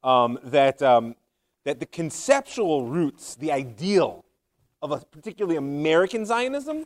um, 0.03 0.39
that, 0.43 0.81
um, 0.81 1.15
that 1.65 1.79
the 1.79 1.85
conceptual 1.85 2.85
roots, 2.85 3.35
the 3.35 3.51
ideal 3.51 4.25
of 4.81 4.91
a 4.91 4.97
particularly 4.97 5.57
American 5.57 6.25
Zionism, 6.25 6.85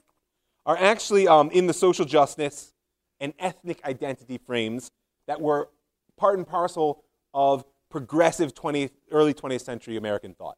are 0.66 0.78
actually 0.78 1.28
um, 1.28 1.50
in 1.52 1.68
the 1.68 1.74
social 1.74 2.06
justice 2.06 2.74
and 3.20 3.34
ethnic 3.40 3.84
identity 3.86 4.38
frames 4.38 4.92
that 5.28 5.40
were 5.40 5.70
part 6.18 6.38
and 6.38 6.48
parcel 6.48 7.04
of 7.34 7.66
progressive 7.94 8.56
20th, 8.56 8.90
early 9.12 9.36
20th 9.36 9.62
century 9.62 9.98
American 9.98 10.34
thought. 10.34 10.58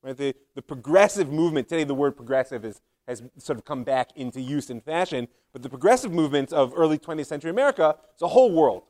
Right? 0.00 0.16
The, 0.16 0.32
the 0.54 0.62
progressive 0.62 1.32
movement, 1.32 1.68
today 1.68 1.82
the 1.82 1.92
word 1.92 2.16
progressive 2.16 2.64
is, 2.64 2.80
has 3.08 3.20
sort 3.36 3.58
of 3.58 3.64
come 3.64 3.82
back 3.82 4.10
into 4.14 4.40
use 4.40 4.70
in 4.70 4.80
fashion, 4.80 5.26
but 5.52 5.62
the 5.62 5.68
progressive 5.68 6.12
movement 6.12 6.52
of 6.52 6.72
early 6.76 6.98
20th 6.98 7.26
century 7.26 7.50
America 7.50 7.96
is 8.14 8.22
a 8.22 8.28
whole 8.28 8.52
world 8.52 8.84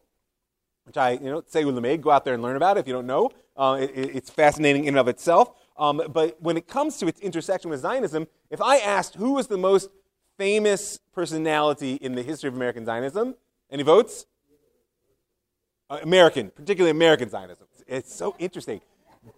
which 0.85 0.97
I, 0.97 1.13
you 1.13 1.31
know, 1.31 1.43
say 1.47 1.65
with 1.65 2.03
go 2.03 2.11
out 2.11 2.25
there 2.25 2.35
and 2.35 2.43
learn 2.43 2.57
about 2.57 2.77
it 2.77 2.81
if 2.81 2.87
you 2.89 2.93
don't 2.93 3.07
know. 3.07 3.31
Uh, 3.57 3.79
it, 3.81 3.91
it's 3.95 4.29
fascinating 4.29 4.85
in 4.85 4.89
and 4.89 4.99
of 4.99 5.07
itself. 5.09 5.53
Um, 5.77 6.03
but 6.11 6.37
when 6.43 6.57
it 6.57 6.67
comes 6.67 6.99
to 6.99 7.07
its 7.07 7.21
intersection 7.21 7.71
with 7.71 7.81
Zionism, 7.81 8.27
if 8.51 8.61
I 8.61 8.79
asked 8.79 9.15
who 9.15 9.35
was 9.35 9.47
the 9.47 9.59
most 9.59 9.89
famous 10.37 10.99
personality 11.13 11.95
in 11.95 12.17
the 12.17 12.23
history 12.23 12.49
of 12.49 12.55
American 12.55 12.85
Zionism, 12.85 13.37
any 13.71 13.85
votes? 13.85 14.27
Uh, 15.91 15.99
American, 16.03 16.51
particularly 16.51 16.93
American 16.93 17.29
Zionism. 17.29 17.67
It's 17.89 18.15
so 18.15 18.37
interesting. 18.39 18.81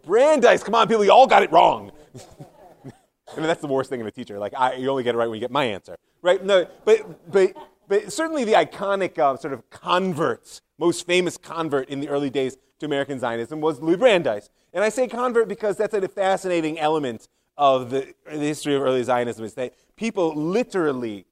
Brandeis, 0.04 0.62
come 0.62 0.74
on, 0.74 0.86
people, 0.86 1.02
you 1.02 1.10
all 1.10 1.26
got 1.26 1.42
it 1.42 1.50
wrong. 1.50 1.90
I 2.84 3.36
mean, 3.36 3.46
that's 3.46 3.62
the 3.62 3.68
worst 3.68 3.88
thing 3.88 4.00
in 4.00 4.06
a 4.06 4.10
teacher. 4.10 4.38
Like, 4.38 4.52
I, 4.54 4.74
you 4.74 4.90
only 4.90 5.02
get 5.02 5.14
it 5.14 5.18
right 5.18 5.26
when 5.26 5.36
you 5.36 5.40
get 5.40 5.50
my 5.50 5.64
answer, 5.64 5.96
right? 6.20 6.44
No, 6.44 6.66
but 6.84 7.32
but 7.32 7.54
but 7.88 8.12
certainly 8.12 8.44
the 8.44 8.52
iconic 8.52 9.18
uh, 9.18 9.34
sort 9.38 9.54
of 9.54 9.70
converts, 9.70 10.60
most 10.78 11.06
famous 11.06 11.38
convert 11.38 11.88
in 11.88 12.00
the 12.00 12.08
early 12.08 12.28
days 12.28 12.58
to 12.80 12.86
American 12.86 13.18
Zionism 13.18 13.62
was 13.62 13.80
Louis 13.80 13.96
Brandeis. 13.96 14.50
And 14.74 14.84
I 14.84 14.90
say 14.90 15.08
convert 15.08 15.48
because 15.48 15.78
that's 15.78 15.94
a 15.94 16.06
fascinating 16.06 16.78
element 16.78 17.28
of 17.56 17.90
the, 17.90 18.14
the 18.26 18.38
history 18.38 18.74
of 18.74 18.82
early 18.82 19.02
Zionism 19.02 19.44
is 19.44 19.54
that 19.54 19.74
people 19.96 20.34
literally 20.34 21.26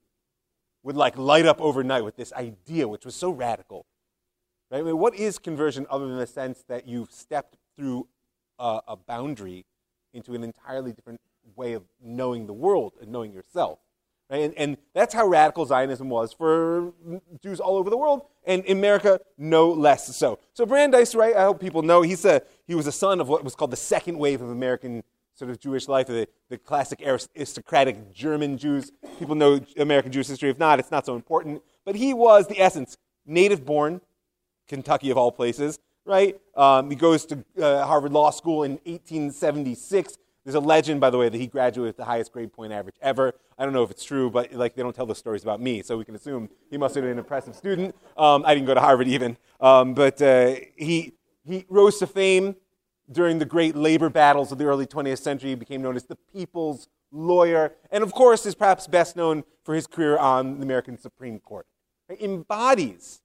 would 0.83 0.95
like 0.95 1.17
light 1.17 1.45
up 1.45 1.61
overnight 1.61 2.03
with 2.03 2.15
this 2.15 2.33
idea, 2.33 2.87
which 2.87 3.05
was 3.05 3.15
so 3.15 3.29
radical, 3.29 3.85
Right? 4.71 4.79
I 4.79 4.83
mean, 4.83 4.97
what 4.97 5.15
is 5.15 5.37
conversion 5.37 5.85
other 5.89 6.07
than 6.07 6.17
the 6.17 6.27
sense 6.27 6.63
that 6.69 6.87
you've 6.87 7.11
stepped 7.11 7.57
through 7.75 8.07
a, 8.57 8.79
a 8.87 8.95
boundary 8.95 9.65
into 10.13 10.33
an 10.33 10.43
entirely 10.43 10.93
different 10.93 11.19
way 11.55 11.73
of 11.73 11.83
knowing 12.01 12.47
the 12.47 12.53
world 12.53 12.93
and 13.01 13.11
knowing 13.11 13.33
yourself? 13.33 13.79
Right? 14.29 14.43
And, 14.43 14.53
and 14.55 14.77
that's 14.93 15.13
how 15.13 15.27
radical 15.27 15.65
Zionism 15.65 16.07
was 16.07 16.31
for 16.31 16.93
Jews 17.43 17.59
all 17.59 17.75
over 17.75 17.89
the 17.89 17.97
world, 17.97 18.21
and 18.45 18.63
in 18.63 18.77
America, 18.77 19.19
no 19.37 19.69
less 19.69 20.15
so. 20.15 20.39
So 20.53 20.65
Brandeis, 20.65 21.13
right? 21.15 21.35
I 21.35 21.43
hope 21.43 21.59
people 21.59 21.81
know 21.81 22.01
he's 22.01 22.23
a, 22.23 22.41
he 22.65 22.73
was 22.73 22.87
a 22.87 22.93
son 22.93 23.19
of 23.19 23.27
what 23.27 23.43
was 23.43 23.55
called 23.55 23.71
the 23.71 23.77
second 23.77 24.17
wave 24.17 24.41
of 24.41 24.49
American 24.49 25.03
sort 25.33 25.51
of 25.51 25.59
Jewish 25.59 25.87
life, 25.89 26.07
the, 26.07 26.27
the 26.49 26.57
classic 26.57 27.01
aristocratic 27.05 28.13
German 28.13 28.57
Jews. 28.57 28.91
People 29.19 29.35
know 29.35 29.59
American 29.77 30.11
Jewish 30.11 30.27
history. 30.27 30.49
If 30.49 30.59
not, 30.59 30.79
it's 30.79 30.91
not 30.91 31.05
so 31.05 31.15
important. 31.15 31.61
But 31.83 31.95
he 31.95 32.13
was 32.13 32.47
the 32.47 32.61
essence, 32.61 32.97
native 33.25 33.65
born, 33.65 34.01
Kentucky 34.67 35.09
of 35.09 35.17
all 35.17 35.31
places, 35.31 35.79
right? 36.05 36.39
Um, 36.55 36.89
he 36.89 36.95
goes 36.95 37.25
to 37.27 37.43
uh, 37.61 37.85
Harvard 37.85 38.11
Law 38.11 38.29
School 38.31 38.63
in 38.63 38.73
1876. 38.83 40.17
There's 40.43 40.55
a 40.55 40.59
legend, 40.59 40.99
by 40.99 41.09
the 41.09 41.17
way, 41.17 41.29
that 41.29 41.37
he 41.37 41.45
graduated 41.45 41.89
with 41.89 41.97
the 41.97 42.05
highest 42.05 42.31
grade 42.31 42.51
point 42.51 42.73
average 42.73 42.95
ever. 43.01 43.33
I 43.57 43.63
don't 43.63 43.73
know 43.73 43.83
if 43.83 43.91
it's 43.91 44.03
true, 44.03 44.31
but 44.31 44.51
like 44.53 44.75
they 44.75 44.81
don't 44.81 44.95
tell 44.95 45.05
the 45.05 45.13
stories 45.13 45.43
about 45.43 45.61
me, 45.61 45.83
so 45.83 45.97
we 45.97 46.05
can 46.05 46.15
assume 46.15 46.49
he 46.71 46.77
must 46.77 46.95
have 46.95 47.03
been 47.03 47.11
an 47.11 47.19
impressive 47.19 47.55
student. 47.55 47.95
Um, 48.17 48.43
I 48.45 48.55
didn't 48.55 48.65
go 48.65 48.73
to 48.73 48.79
Harvard 48.79 49.07
even, 49.07 49.37
um, 49.59 49.93
but 49.93 50.19
uh, 50.21 50.55
he 50.75 51.13
he 51.45 51.65
rose 51.69 51.99
to 51.99 52.07
fame 52.07 52.55
during 53.11 53.39
the 53.39 53.45
great 53.45 53.75
labor 53.75 54.09
battles 54.09 54.51
of 54.51 54.57
the 54.57 54.65
early 54.65 54.87
20th 54.87 55.19
century. 55.19 55.49
He 55.49 55.55
became 55.55 55.81
known 55.81 55.95
as 55.95 56.05
the 56.05 56.15
People's 56.33 56.87
Lawyer, 57.11 57.73
and 57.91 58.03
of 58.03 58.13
course, 58.13 58.45
is 58.45 58.55
perhaps 58.55 58.87
best 58.87 59.15
known 59.15 59.43
for 59.63 59.75
his 59.75 59.85
career 59.85 60.17
on 60.17 60.57
the 60.57 60.63
American 60.63 60.97
Supreme 60.97 61.39
Court. 61.39 61.67
He 62.09 62.25
embodies 62.25 63.21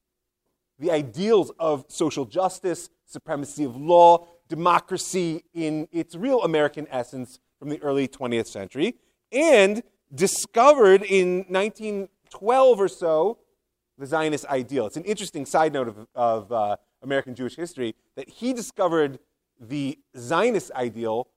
the 0.79 0.91
ideals 0.91 1.51
of 1.59 1.85
social 1.89 2.25
justice, 2.25 2.91
supremacy 3.07 3.65
of 3.65 3.77
law, 3.77 4.27
democracy 4.49 5.45
in 5.55 5.89
its 5.93 6.15
real 6.15 6.43
American 6.43 6.87
essence 6.91 7.39
from 7.59 7.69
the 7.69 7.81
early 7.83 8.07
20th 8.07 8.47
century, 8.47 8.95
and 9.33 9.83
discovered 10.15 11.03
in 11.03 11.45
1912 11.49 12.81
or 12.81 12.89
so 12.89 13.39
the 13.99 14.07
Zionist 14.07 14.45
ideal. 14.47 14.87
It's 14.87 14.97
an 14.97 15.05
interesting 15.05 15.47
side 15.47 15.73
note 15.73 15.89
of, 15.89 16.07
of 16.15 16.53
uh, 16.53 16.77
American 17.03 17.35
Jewish 17.35 17.57
history 17.57 17.95
that 18.15 18.29
he 18.29 18.53
discovered 18.53 19.19
the 19.59 19.99
Zionist 20.17 20.71
ideal 20.73 21.29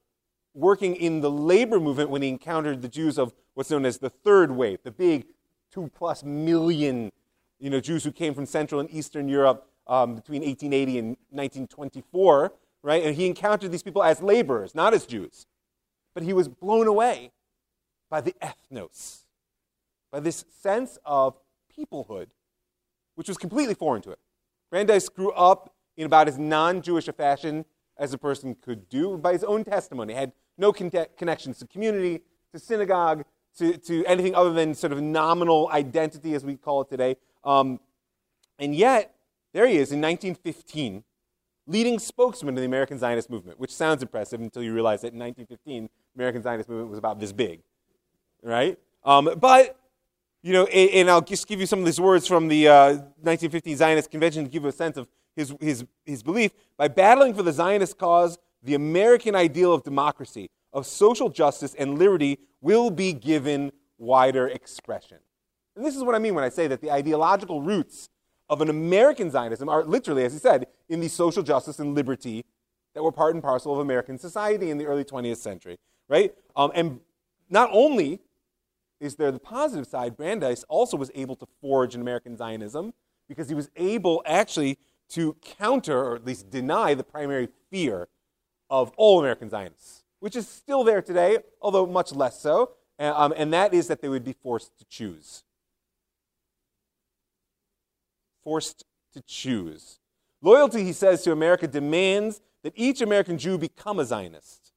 working 0.53 0.96
in 0.96 1.22
the 1.22 1.31
labor 1.31 1.79
movement 1.79 2.10
when 2.10 2.22
he 2.22 2.27
encountered 2.27 2.81
the 2.81 2.89
Jews 2.89 3.17
of 3.17 3.34
what's 3.53 3.69
known 3.69 3.86
as 3.86 4.00
the 4.00 4.10
third 4.10 4.51
wave, 4.51 4.79
the 4.84 4.91
big 4.91 5.25
two 5.72 5.89
plus 5.96 6.24
million 6.24 7.12
you 7.59 7.69
know, 7.69 7.79
Jews 7.79 8.03
who 8.03 8.11
came 8.11 8.33
from 8.33 8.45
Central 8.45 8.79
and 8.79 8.89
Eastern 8.91 9.27
Europe 9.27 9.67
um, 9.87 10.15
between 10.15 10.41
1880 10.41 10.99
and 10.99 11.07
1924, 11.31 12.53
right? 12.83 13.03
And 13.03 13.15
he 13.15 13.25
encountered 13.25 13.71
these 13.71 13.83
people 13.83 14.03
as 14.03 14.21
laborers, 14.21 14.75
not 14.75 14.93
as 14.93 15.05
Jews. 15.05 15.45
But 16.13 16.23
he 16.23 16.33
was 16.33 16.47
blown 16.47 16.87
away 16.87 17.31
by 18.09 18.21
the 18.21 18.33
ethnos, 18.41 19.23
by 20.11 20.19
this 20.19 20.45
sense 20.61 20.97
of 21.05 21.35
peoplehood, 21.77 22.27
which 23.15 23.27
was 23.27 23.37
completely 23.37 23.75
foreign 23.75 24.01
to 24.03 24.11
him. 24.11 24.17
Brandeis 24.71 25.09
grew 25.09 25.31
up 25.31 25.73
in 25.97 26.05
about 26.05 26.27
as 26.27 26.37
non 26.37 26.81
Jewish 26.81 27.07
a 27.07 27.13
fashion 27.13 27.65
as 27.97 28.13
a 28.13 28.17
person 28.17 28.55
could 28.55 28.87
do 28.89 29.17
by 29.17 29.33
his 29.33 29.43
own 29.43 29.63
testimony. 29.63 30.13
He 30.13 30.19
had 30.19 30.31
no 30.57 30.71
con- 30.71 30.91
connections 31.17 31.59
to 31.59 31.67
community, 31.67 32.21
to 32.53 32.59
synagogue, 32.59 33.25
to, 33.57 33.77
to 33.77 34.05
anything 34.05 34.35
other 34.35 34.53
than 34.53 34.73
sort 34.73 34.93
of 34.93 35.01
nominal 35.01 35.69
identity, 35.71 36.33
as 36.33 36.45
we 36.45 36.55
call 36.55 36.81
it 36.81 36.89
today. 36.89 37.17
Um, 37.43 37.79
and 38.58 38.75
yet, 38.75 39.15
there 39.53 39.67
he 39.67 39.77
is 39.77 39.91
in 39.91 40.01
1915, 40.01 41.03
leading 41.65 42.00
spokesman 42.00 42.55
of 42.55 42.62
the 42.62 42.65
American 42.65 42.98
Zionist 42.98 43.29
movement, 43.29 43.60
which 43.60 43.74
sounds 43.74 44.01
impressive 44.01 44.41
until 44.41 44.63
you 44.63 44.74
realize 44.74 45.01
that 45.01 45.13
in 45.13 45.19
1915, 45.19 45.84
the 45.84 46.22
American 46.22 46.43
Zionist 46.43 46.69
movement 46.69 46.89
was 46.89 47.00
about 47.00 47.19
this 47.19 47.31
big, 47.31 47.62
right? 48.43 48.77
Um, 49.03 49.36
but, 49.39 49.79
you 50.43 50.53
know, 50.53 50.65
and, 50.65 50.89
and, 50.91 51.10
I'll 51.10 51.22
just 51.22 51.48
give 51.48 51.60
you 51.60 51.65
some 51.65 51.79
of 51.79 51.86
these 51.86 52.01
words 52.01 52.27
from 52.27 52.48
the 52.48 52.67
uh, 52.67 52.88
1915 53.22 53.77
Zionist 53.77 54.12
Convention 54.12 54.43
to 54.43 54.50
give 54.50 54.63
you 54.63 54.69
a 54.69 54.74
sense 54.74 54.98
of 54.98 55.08
his, 55.36 55.53
his, 55.62 55.86
his 56.05 56.22
belief. 56.22 56.51
By 56.77 56.89
battling 56.89 57.34
for 57.34 57.43
the 57.43 57.53
Zionist 57.53 57.98
cause, 57.98 58.38
the 58.62 58.75
American 58.75 59.36
ideal 59.36 59.74
of 59.74 59.84
democracy, 59.84 60.50
of 60.74 60.86
social 60.86 61.29
justice 61.29 61.75
and 61.75 61.98
liberty 61.98 62.39
will 62.62 62.91
be 62.91 63.13
given 63.13 63.72
wider 63.98 64.48
expression. 64.48 65.19
And 65.79 65.86
this 65.86 65.95
is 65.95 66.03
what 66.03 66.13
I 66.13 66.19
mean 66.19 66.36
when 66.36 66.43
I 66.43 66.50
say 66.50 66.67
that 66.67 66.81
the 66.81 66.91
ideological 66.91 67.62
roots 67.62 68.09
of 68.50 68.59
an 68.59 68.69
American 68.69 69.31
Zionism 69.31 69.69
are 69.69 69.86
literally, 69.86 70.25
as 70.25 70.33
he 70.33 70.39
said, 70.39 70.67
in 70.89 71.00
the 71.00 71.07
social 71.07 71.41
justice 71.41 71.79
and 71.79 71.95
liberty 71.95 72.43
that 72.93 73.01
were 73.01 73.13
part 73.13 73.33
and 73.33 73.41
parcel 73.41 73.71
of 73.71 73.79
American 73.79 74.17
society 74.19 74.71
in 74.71 74.77
the 74.77 74.86
early 74.86 75.05
20th 75.05 75.38
century, 75.38 75.77
right? 76.09 76.36
Um, 76.53 76.74
and 76.75 77.00
not 77.50 77.69
only 77.71 78.19
is 79.00 79.15
there 79.15 79.31
the 79.31 79.39
positive 79.39 79.88
side, 79.88 80.17
Brandeis 80.17 80.65
also 80.67 80.98
was 80.98 81.12
able 81.15 81.38
to 81.38 81.48
forge 81.62 81.95
an 81.95 82.01
American 82.01 82.36
Zionism 82.36 82.93
because 83.29 83.48
he 83.48 83.55
was 83.55 83.69
able 83.77 84.21
actually 84.25 84.79
to 85.12 85.38
counter, 85.41 85.98
or 85.98 86.15
at 86.17 86.25
least 86.25 86.50
deny, 86.50 86.93
the 86.93 87.05
primary 87.05 87.48
fear 87.71 88.09
of 88.69 88.91
all 88.98 89.21
American 89.21 89.50
Zionists, 89.50 90.03
which 90.19 90.36
is 90.36 90.45
still 90.45 90.83
there 90.83 91.01
today, 91.01 91.38
although 91.62 91.86
much 91.86 92.12
less 92.12 92.38
so, 92.38 92.71
um, 93.00 93.33
and 93.38 93.53
that 93.53 93.74
is 93.74 93.88
that 93.88 94.01
they 94.01 94.09
would 94.09 94.25
be 94.25 94.33
forced 94.33 94.77
to 94.77 94.83
choose 94.83 95.45
forced 98.50 98.84
to 99.13 99.22
choose. 99.27 100.00
Loyalty, 100.41 100.84
he 100.84 100.91
says, 100.91 101.22
to 101.22 101.32
America 101.32 101.68
demands 101.68 102.41
that 102.63 102.74
each 102.75 103.00
American 103.00 103.38
Jew 103.38 103.60
become 103.60 104.00
a 104.00 104.06
Zionist. 104.06 104.74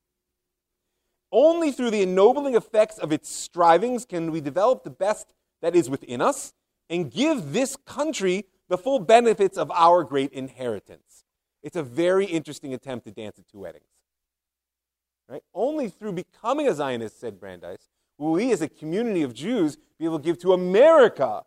Only 1.33 1.73
through 1.73 1.91
the 1.91 2.03
ennobling 2.03 2.55
effects 2.55 2.99
of 2.99 3.13
its 3.13 3.31
strivings 3.31 4.05
can 4.05 4.31
we 4.31 4.43
develop 4.43 4.85
the 4.85 4.91
best 4.91 5.33
that 5.63 5.75
is 5.75 5.89
within 5.89 6.21
us 6.21 6.53
and 6.91 7.11
give 7.11 7.55
this 7.55 7.75
country 7.87 8.45
the 8.69 8.77
full 8.77 8.99
benefits 8.99 9.57
of 9.57 9.71
our 9.71 10.05
great 10.05 10.33
inheritance. 10.33 11.25
It's 11.63 11.77
a 11.77 11.83
very 11.83 12.27
interesting 12.27 12.75
attempt 12.75 13.07
to 13.07 13.11
dance 13.11 13.39
at 13.39 13.49
two 13.49 13.61
weddings. 13.61 13.87
Right? 15.31 15.45
Only 15.55 15.89
through 15.89 16.13
becoming 16.13 16.69
a 16.69 16.75
Zionist, 16.75 17.19
said 17.19 17.41
Brandeis, 17.41 17.89
will 18.19 18.33
we 18.33 18.53
as 18.53 18.61
a 18.61 18.69
community 18.69 19.23
of 19.23 19.33
Jews 19.33 19.79
be 19.99 20.05
able 20.05 20.19
to 20.19 20.25
give 20.25 20.39
to 20.41 20.53
America 20.53 21.45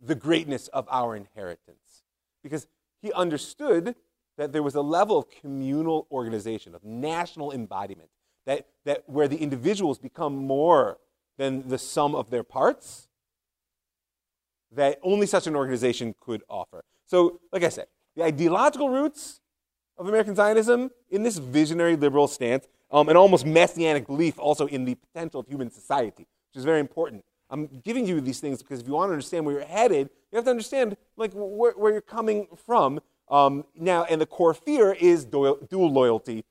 the 0.00 0.14
greatness 0.14 0.68
of 0.68 0.86
our 0.90 1.16
inheritance. 1.16 2.04
Because 2.42 2.66
he 3.02 3.12
understood 3.12 3.94
that 4.36 4.52
there 4.52 4.62
was 4.62 4.74
a 4.74 4.80
level 4.80 5.18
of 5.18 5.28
communal 5.28 6.06
organization, 6.10 6.74
of 6.74 6.84
national 6.84 7.52
embodiment, 7.52 8.08
that, 8.46 8.66
that 8.84 9.02
where 9.06 9.28
the 9.28 9.36
individuals 9.36 9.98
become 9.98 10.36
more 10.36 10.98
than 11.36 11.68
the 11.68 11.78
sum 11.78 12.14
of 12.14 12.30
their 12.30 12.44
parts, 12.44 13.08
that 14.72 14.98
only 15.02 15.26
such 15.26 15.46
an 15.46 15.56
organization 15.56 16.14
could 16.20 16.42
offer. 16.48 16.84
So, 17.06 17.40
like 17.52 17.64
I 17.64 17.68
said, 17.68 17.86
the 18.16 18.24
ideological 18.24 18.90
roots 18.90 19.40
of 19.96 20.08
American 20.08 20.34
Zionism 20.34 20.90
in 21.10 21.22
this 21.22 21.38
visionary 21.38 21.96
liberal 21.96 22.28
stance, 22.28 22.66
um, 22.90 23.08
an 23.08 23.16
almost 23.16 23.44
messianic 23.44 24.06
belief 24.06 24.38
also 24.38 24.66
in 24.66 24.84
the 24.84 24.94
potential 24.94 25.40
of 25.40 25.48
human 25.48 25.70
society, 25.70 26.26
which 26.50 26.56
is 26.56 26.64
very 26.64 26.80
important 26.80 27.24
I'm 27.50 27.80
giving 27.82 28.06
you 28.06 28.20
these 28.20 28.40
things 28.40 28.62
because 28.62 28.80
if 28.80 28.86
you 28.86 28.94
want 28.94 29.08
to 29.08 29.12
understand 29.12 29.46
where 29.46 29.56
you're 29.56 29.64
headed, 29.64 30.10
you 30.30 30.36
have 30.36 30.44
to 30.44 30.50
understand 30.50 30.96
like 31.16 31.32
where, 31.34 31.72
where 31.72 31.92
you're 31.92 32.00
coming 32.00 32.46
from. 32.66 33.00
Um, 33.30 33.64
now, 33.74 34.04
and 34.04 34.20
the 34.20 34.26
core 34.26 34.54
fear 34.54 34.92
is 34.92 35.24
dual, 35.24 35.58
loyalty, 35.70 36.44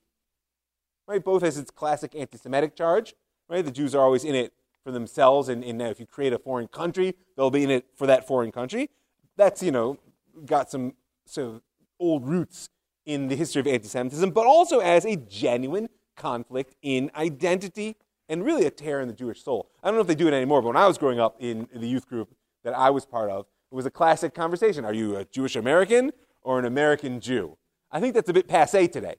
right? 1.08 1.24
Both 1.24 1.44
as 1.44 1.58
its 1.58 1.72
classic 1.72 2.16
anti-Semitic 2.16 2.76
charge, 2.76 3.16
right? 3.50 3.66
The 3.66 3.72
Jews 3.72 3.96
are 3.96 4.04
always 4.04 4.24
in 4.24 4.36
it 4.36 4.54
for 4.84 4.92
themselves, 4.92 5.50
and, 5.50 5.64
and 5.64 5.82
if 5.82 6.00
you 6.00 6.06
create 6.06 6.34
a 6.34 6.40
foreign 6.40 6.68
country, 6.68 7.16
they'll 7.36 7.50
be 7.50 7.64
in 7.64 7.72
it 7.72 7.86
for 7.96 8.06
that 8.08 8.28
foreign 8.28 8.52
country. 8.52 8.90
That's 9.36 9.64
you 9.64 9.72
know 9.72 9.98
got 10.46 10.70
some 10.70 10.94
sort 11.26 11.48
of 11.48 11.62
old 12.00 12.28
roots 12.28 12.70
in 13.06 13.28
the 13.28 13.36
history 13.36 13.60
of 13.60 13.68
anti-Semitism, 13.68 14.32
but 14.32 14.46
also 14.46 14.80
as 14.80 15.06
a 15.06 15.16
genuine 15.16 15.90
conflict 16.16 16.76
in 16.82 17.10
identity 17.16 17.96
and 18.30 18.44
really 18.44 18.66
a 18.66 18.72
tear 18.72 19.02
in 19.02 19.08
the 19.08 19.14
Jewish 19.14 19.44
soul. 19.44 19.70
I 19.84 19.88
don't 19.88 19.96
know 19.96 20.02
if 20.02 20.08
they 20.08 20.16
do 20.16 20.28
it 20.28 20.34
anymore, 20.34 20.62
but 20.62 20.70
when 20.70 20.78
I 20.78 20.88
was 20.88 20.98
growing 20.98 21.20
up 21.20 21.36
in 21.40 21.68
the 21.74 21.88
youth 21.88 22.08
group 22.08 22.34
that 22.64 22.74
I 22.74 22.90
was 22.90 23.06
part 23.06 23.30
of, 23.30 23.46
it 23.72 23.76
was 23.76 23.86
a 23.86 23.92
classic 23.92 24.34
conversation. 24.34 24.86
Are 24.86 24.94
you 24.94 25.18
a 25.18 25.26
Jewish 25.26 25.56
American 25.56 26.12
or 26.42 26.60
an 26.60 26.66
American 26.66 27.20
Jew? 27.20 27.58
I 27.92 28.00
think 28.00 28.14
that's 28.14 28.30
a 28.30 28.34
bit 28.34 28.48
passe 28.48 28.88
today. 28.88 29.16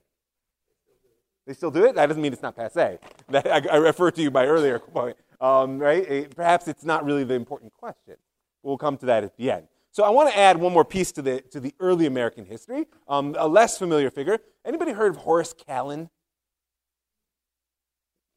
They 1.45 1.53
still 1.53 1.71
do 1.71 1.85
it? 1.85 1.95
That 1.95 2.05
doesn't 2.07 2.21
mean 2.21 2.33
it's 2.33 2.41
not 2.41 2.55
passe. 2.55 2.99
I, 3.33 3.61
I 3.71 3.77
refer 3.77 4.11
to 4.11 4.21
you 4.21 4.29
by 4.29 4.45
earlier 4.45 4.79
point, 4.93 5.17
um, 5.41 5.79
right? 5.79 6.29
Perhaps 6.35 6.67
it's 6.67 6.83
not 6.83 7.05
really 7.05 7.23
the 7.23 7.33
important 7.33 7.73
question. 7.73 8.15
We'll 8.61 8.77
come 8.77 8.97
to 8.97 9.05
that 9.07 9.23
at 9.23 9.37
the 9.37 9.51
end. 9.51 9.67
So 9.91 10.03
I 10.03 10.09
want 10.09 10.29
to 10.29 10.37
add 10.37 10.57
one 10.57 10.71
more 10.71 10.85
piece 10.85 11.11
to 11.13 11.21
the, 11.21 11.41
to 11.49 11.59
the 11.59 11.73
early 11.79 12.05
American 12.05 12.45
history, 12.45 12.85
um, 13.07 13.35
a 13.37 13.47
less 13.47 13.77
familiar 13.77 14.11
figure. 14.11 14.37
Anybody 14.63 14.91
heard 14.91 15.11
of 15.11 15.17
Horace 15.17 15.53
Kallen? 15.53 16.09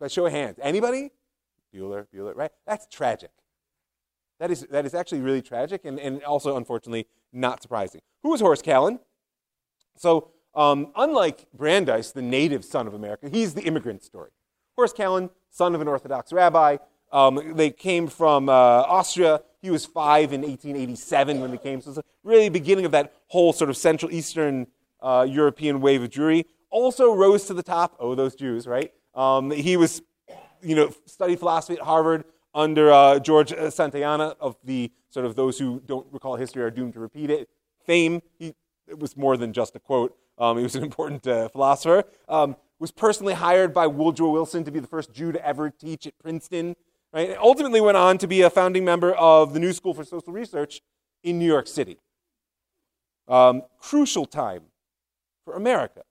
By 0.02 0.08
show 0.08 0.26
of 0.26 0.32
hands. 0.32 0.58
Anybody? 0.60 1.12
Bueller, 1.72 2.06
Bueller, 2.12 2.34
right? 2.34 2.50
That's 2.66 2.88
tragic. 2.88 3.30
That 4.40 4.50
is, 4.50 4.66
that 4.72 4.84
is 4.84 4.94
actually 4.94 5.20
really 5.20 5.42
tragic 5.42 5.84
and, 5.84 6.00
and 6.00 6.24
also, 6.24 6.56
unfortunately, 6.56 7.06
not 7.32 7.62
surprising. 7.62 8.00
Who 8.24 8.30
was 8.30 8.40
Horace 8.40 8.62
Kallen? 8.62 8.98
So, 9.96 10.32
um, 10.56 10.90
unlike 10.96 11.46
Brandeis, 11.54 12.10
the 12.10 12.20
native 12.20 12.64
son 12.64 12.88
of 12.88 12.94
America, 12.94 13.28
he's 13.28 13.54
the 13.54 13.62
immigrant 13.62 14.02
story. 14.02 14.30
Horace 14.74 14.92
Kallen, 14.92 15.30
son 15.50 15.72
of 15.72 15.80
an 15.80 15.86
Orthodox 15.86 16.32
rabbi, 16.32 16.78
um, 17.12 17.54
they 17.54 17.70
came 17.70 18.08
from 18.08 18.48
uh, 18.48 18.52
Austria. 18.52 19.40
He 19.60 19.70
was 19.70 19.86
five 19.86 20.32
in 20.32 20.40
1887 20.40 21.40
when 21.40 21.52
they 21.52 21.58
came. 21.58 21.80
So 21.80 21.90
it's 21.90 22.00
really 22.24 22.48
beginning 22.48 22.86
of 22.86 22.90
that 22.90 23.14
whole 23.28 23.52
sort 23.52 23.70
of 23.70 23.76
Central 23.76 24.10
Eastern 24.10 24.66
uh, 25.00 25.24
European 25.30 25.80
wave 25.80 26.02
of 26.02 26.10
Jewry. 26.10 26.46
Also 26.70 27.14
rose 27.14 27.44
to 27.44 27.54
the 27.54 27.62
top. 27.62 27.94
Oh, 28.00 28.16
those 28.16 28.34
Jews, 28.34 28.66
right? 28.66 28.92
Um, 29.14 29.50
he 29.50 29.76
was, 29.76 30.02
you 30.62 30.74
know, 30.74 30.92
studied 31.06 31.38
philosophy 31.38 31.78
at 31.78 31.84
Harvard 31.84 32.24
under 32.54 32.92
uh, 32.92 33.18
George 33.18 33.50
Santayana 33.50 34.36
of 34.40 34.56
the 34.64 34.90
sort 35.10 35.26
of 35.26 35.36
those 35.36 35.58
who 35.58 35.80
don't 35.86 36.06
recall 36.12 36.36
history 36.36 36.62
are 36.62 36.70
doomed 36.70 36.94
to 36.94 37.00
repeat 37.00 37.30
it. 37.30 37.48
Fame. 37.84 38.22
He, 38.38 38.54
it 38.86 38.98
was 38.98 39.16
more 39.16 39.36
than 39.36 39.52
just 39.52 39.76
a 39.76 39.78
quote. 39.78 40.16
Um, 40.38 40.56
he 40.56 40.62
was 40.62 40.74
an 40.74 40.82
important 40.90 41.26
uh, 41.26 41.48
philosopher. 41.48 42.04
Um, 42.28 42.56
was 42.78 42.90
personally 42.90 43.34
hired 43.34 43.72
by 43.72 43.86
Woodrow 43.86 44.30
Wilson 44.30 44.64
to 44.64 44.70
be 44.70 44.80
the 44.80 44.88
first 44.88 45.12
Jew 45.12 45.30
to 45.30 45.46
ever 45.46 45.70
teach 45.70 46.06
at 46.06 46.18
Princeton. 46.18 46.74
Right? 47.12 47.28
And 47.30 47.38
ultimately 47.38 47.80
went 47.80 47.96
on 47.96 48.18
to 48.18 48.26
be 48.26 48.40
a 48.40 48.50
founding 48.50 48.84
member 48.84 49.12
of 49.12 49.52
the 49.54 49.60
New 49.60 49.72
School 49.72 49.94
for 49.94 50.04
Social 50.04 50.32
Research 50.32 50.80
in 51.22 51.38
New 51.38 51.46
York 51.46 51.68
City. 51.68 51.98
Um, 53.28 53.62
crucial 53.78 54.26
time 54.26 54.64
for 55.44 55.54
America, 55.54 56.02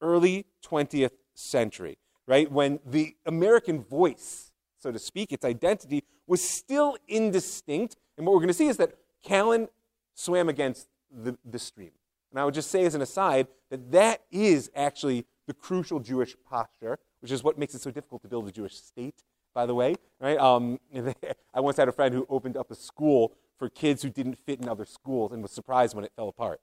early 0.00 0.46
20th 0.64 1.12
century, 1.34 1.96
right? 2.26 2.50
When 2.50 2.80
the 2.84 3.16
American 3.26 3.82
voice, 3.82 4.52
so 4.78 4.90
to 4.92 4.98
speak, 4.98 5.32
its 5.32 5.44
identity, 5.44 6.04
was 6.26 6.46
still 6.46 6.96
indistinct. 7.08 7.96
And 8.16 8.26
what 8.26 8.32
we're 8.32 8.40
going 8.40 8.48
to 8.48 8.54
see 8.54 8.68
is 8.68 8.76
that 8.78 8.94
Kallen 9.24 9.68
swam 10.14 10.48
against 10.48 10.88
the, 11.10 11.36
the 11.44 11.58
stream. 11.58 11.92
And 12.30 12.40
I 12.40 12.44
would 12.44 12.54
just 12.54 12.70
say 12.70 12.84
as 12.84 12.94
an 12.94 13.02
aside 13.02 13.46
that 13.70 13.90
that 13.92 14.22
is 14.30 14.70
actually 14.74 15.26
the 15.46 15.54
crucial 15.54 16.00
Jewish 16.00 16.36
posture, 16.48 16.98
which 17.20 17.30
is 17.30 17.44
what 17.44 17.58
makes 17.58 17.74
it 17.74 17.80
so 17.80 17.90
difficult 17.90 18.22
to 18.22 18.28
build 18.28 18.48
a 18.48 18.52
Jewish 18.52 18.76
state 18.76 19.22
by 19.56 19.64
the 19.64 19.74
way. 19.74 19.96
Right? 20.20 20.38
Um, 20.38 20.78
I 21.54 21.60
once 21.60 21.78
had 21.78 21.88
a 21.88 21.92
friend 21.92 22.14
who 22.14 22.26
opened 22.28 22.58
up 22.58 22.70
a 22.70 22.74
school 22.76 23.32
for 23.58 23.70
kids 23.70 24.02
who 24.02 24.10
didn't 24.10 24.38
fit 24.44 24.60
in 24.60 24.68
other 24.68 24.84
schools 24.84 25.32
and 25.32 25.42
was 25.42 25.50
surprised 25.50 25.96
when 25.96 26.04
it 26.04 26.12
fell 26.14 26.28
apart. 26.28 26.60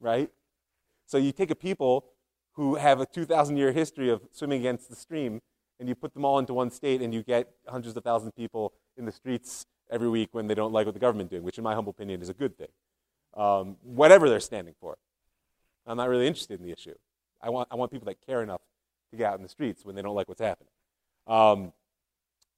Right? 0.00 0.30
So 1.06 1.18
you 1.18 1.30
take 1.30 1.50
a 1.50 1.54
people 1.54 2.06
who 2.52 2.76
have 2.76 3.00
a 3.00 3.06
2,000 3.06 3.56
year 3.56 3.72
history 3.72 4.10
of 4.10 4.22
swimming 4.30 4.60
against 4.60 4.88
the 4.88 4.96
stream, 4.96 5.40
and 5.80 5.88
you 5.88 5.94
put 5.94 6.14
them 6.14 6.24
all 6.24 6.38
into 6.38 6.54
one 6.54 6.70
state, 6.70 7.02
and 7.02 7.12
you 7.12 7.22
get 7.22 7.48
hundreds 7.68 7.96
of 7.96 8.04
thousands 8.04 8.28
of 8.28 8.36
people 8.36 8.72
in 8.96 9.04
the 9.04 9.12
streets 9.12 9.66
every 9.90 10.08
week 10.08 10.28
when 10.32 10.46
they 10.46 10.54
don't 10.54 10.72
like 10.72 10.86
what 10.86 10.94
the 10.94 11.00
government 11.00 11.30
doing, 11.30 11.42
which, 11.42 11.58
in 11.58 11.64
my 11.64 11.74
humble 11.74 11.90
opinion, 11.90 12.20
is 12.22 12.28
a 12.28 12.34
good 12.34 12.56
thing. 12.56 12.68
Um, 13.34 13.76
whatever 13.82 14.28
they're 14.28 14.40
standing 14.40 14.74
for. 14.80 14.96
I'm 15.86 15.96
not 15.96 16.08
really 16.08 16.26
interested 16.26 16.60
in 16.60 16.66
the 16.66 16.72
issue. 16.72 16.94
I 17.40 17.50
want, 17.50 17.68
I 17.70 17.74
want 17.74 17.90
people 17.90 18.06
that 18.06 18.24
care 18.24 18.42
enough 18.42 18.60
to 19.10 19.16
get 19.16 19.32
out 19.32 19.36
in 19.36 19.42
the 19.42 19.48
streets 19.48 19.84
when 19.84 19.96
they 19.96 20.02
don't 20.02 20.14
like 20.14 20.28
what's 20.28 20.40
happening. 20.40 20.70
Um, 21.26 21.72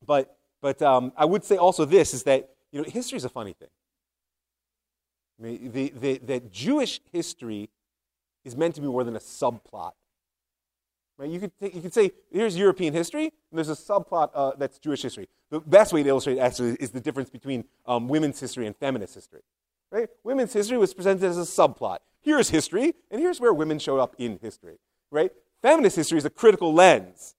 but 0.05 0.37
but 0.61 0.81
um, 0.81 1.13
I 1.17 1.25
would 1.25 1.45
say 1.45 1.57
also 1.57 1.85
this 1.85 2.15
is 2.15 2.23
that 2.25 2.51
you 2.73 2.81
know 2.81 2.89
history 2.89 3.17
is 3.17 3.25
a 3.25 3.29
funny 3.29 3.53
thing. 3.53 3.69
I 5.39 5.43
mean, 5.43 5.73
the, 5.73 5.93
the, 5.95 6.19
the 6.19 6.41
Jewish 6.41 7.01
history 7.13 7.71
is 8.45 8.57
meant 8.57 8.75
to 8.77 8.81
be 8.81 8.87
more 8.87 9.05
than 9.05 9.17
a 9.17 9.21
subplot. 9.21 9.93
Right? 11.17 11.31
You, 11.31 11.41
could 11.41 11.53
you 11.61 11.81
could 11.81 11.95
say, 11.95 12.11
here's 12.33 12.57
European 12.57 12.93
history, 12.93 13.25
and 13.25 13.33
there's 13.53 13.69
a 13.69 13.73
subplot 13.73 14.31
uh, 14.35 14.53
that's 14.59 14.79
Jewish 14.79 15.03
history. 15.03 15.29
The 15.51 15.61
best 15.61 15.93
way 15.93 16.03
to 16.03 16.09
illustrate 16.09 16.39
actually 16.39 16.73
is 16.81 16.91
the 16.91 17.01
difference 17.01 17.31
between 17.31 17.65
um, 17.87 18.09
women's 18.09 18.41
history 18.41 18.67
and 18.67 18.77
feminist 18.77 19.15
history. 19.15 19.43
Right? 19.93 20.09
Women's 20.25 20.53
history 20.53 20.77
was 20.77 20.93
presented 20.93 21.25
as 21.25 21.39
a 21.39 21.43
subplot. 21.43 21.99
Here's 22.21 22.51
history, 22.51 22.95
and 23.11 23.21
here's 23.21 23.41
where 23.41 23.55
women 23.55 23.79
showed 23.79 24.01
up 24.01 24.17
in 24.19 24.39
history. 24.43 24.79
Right? 25.13 25.31
Feminist 25.63 25.97
history 25.97 26.19
is 26.19 26.25
a 26.25 26.31
critical 26.31 26.75
lens. 26.75 27.37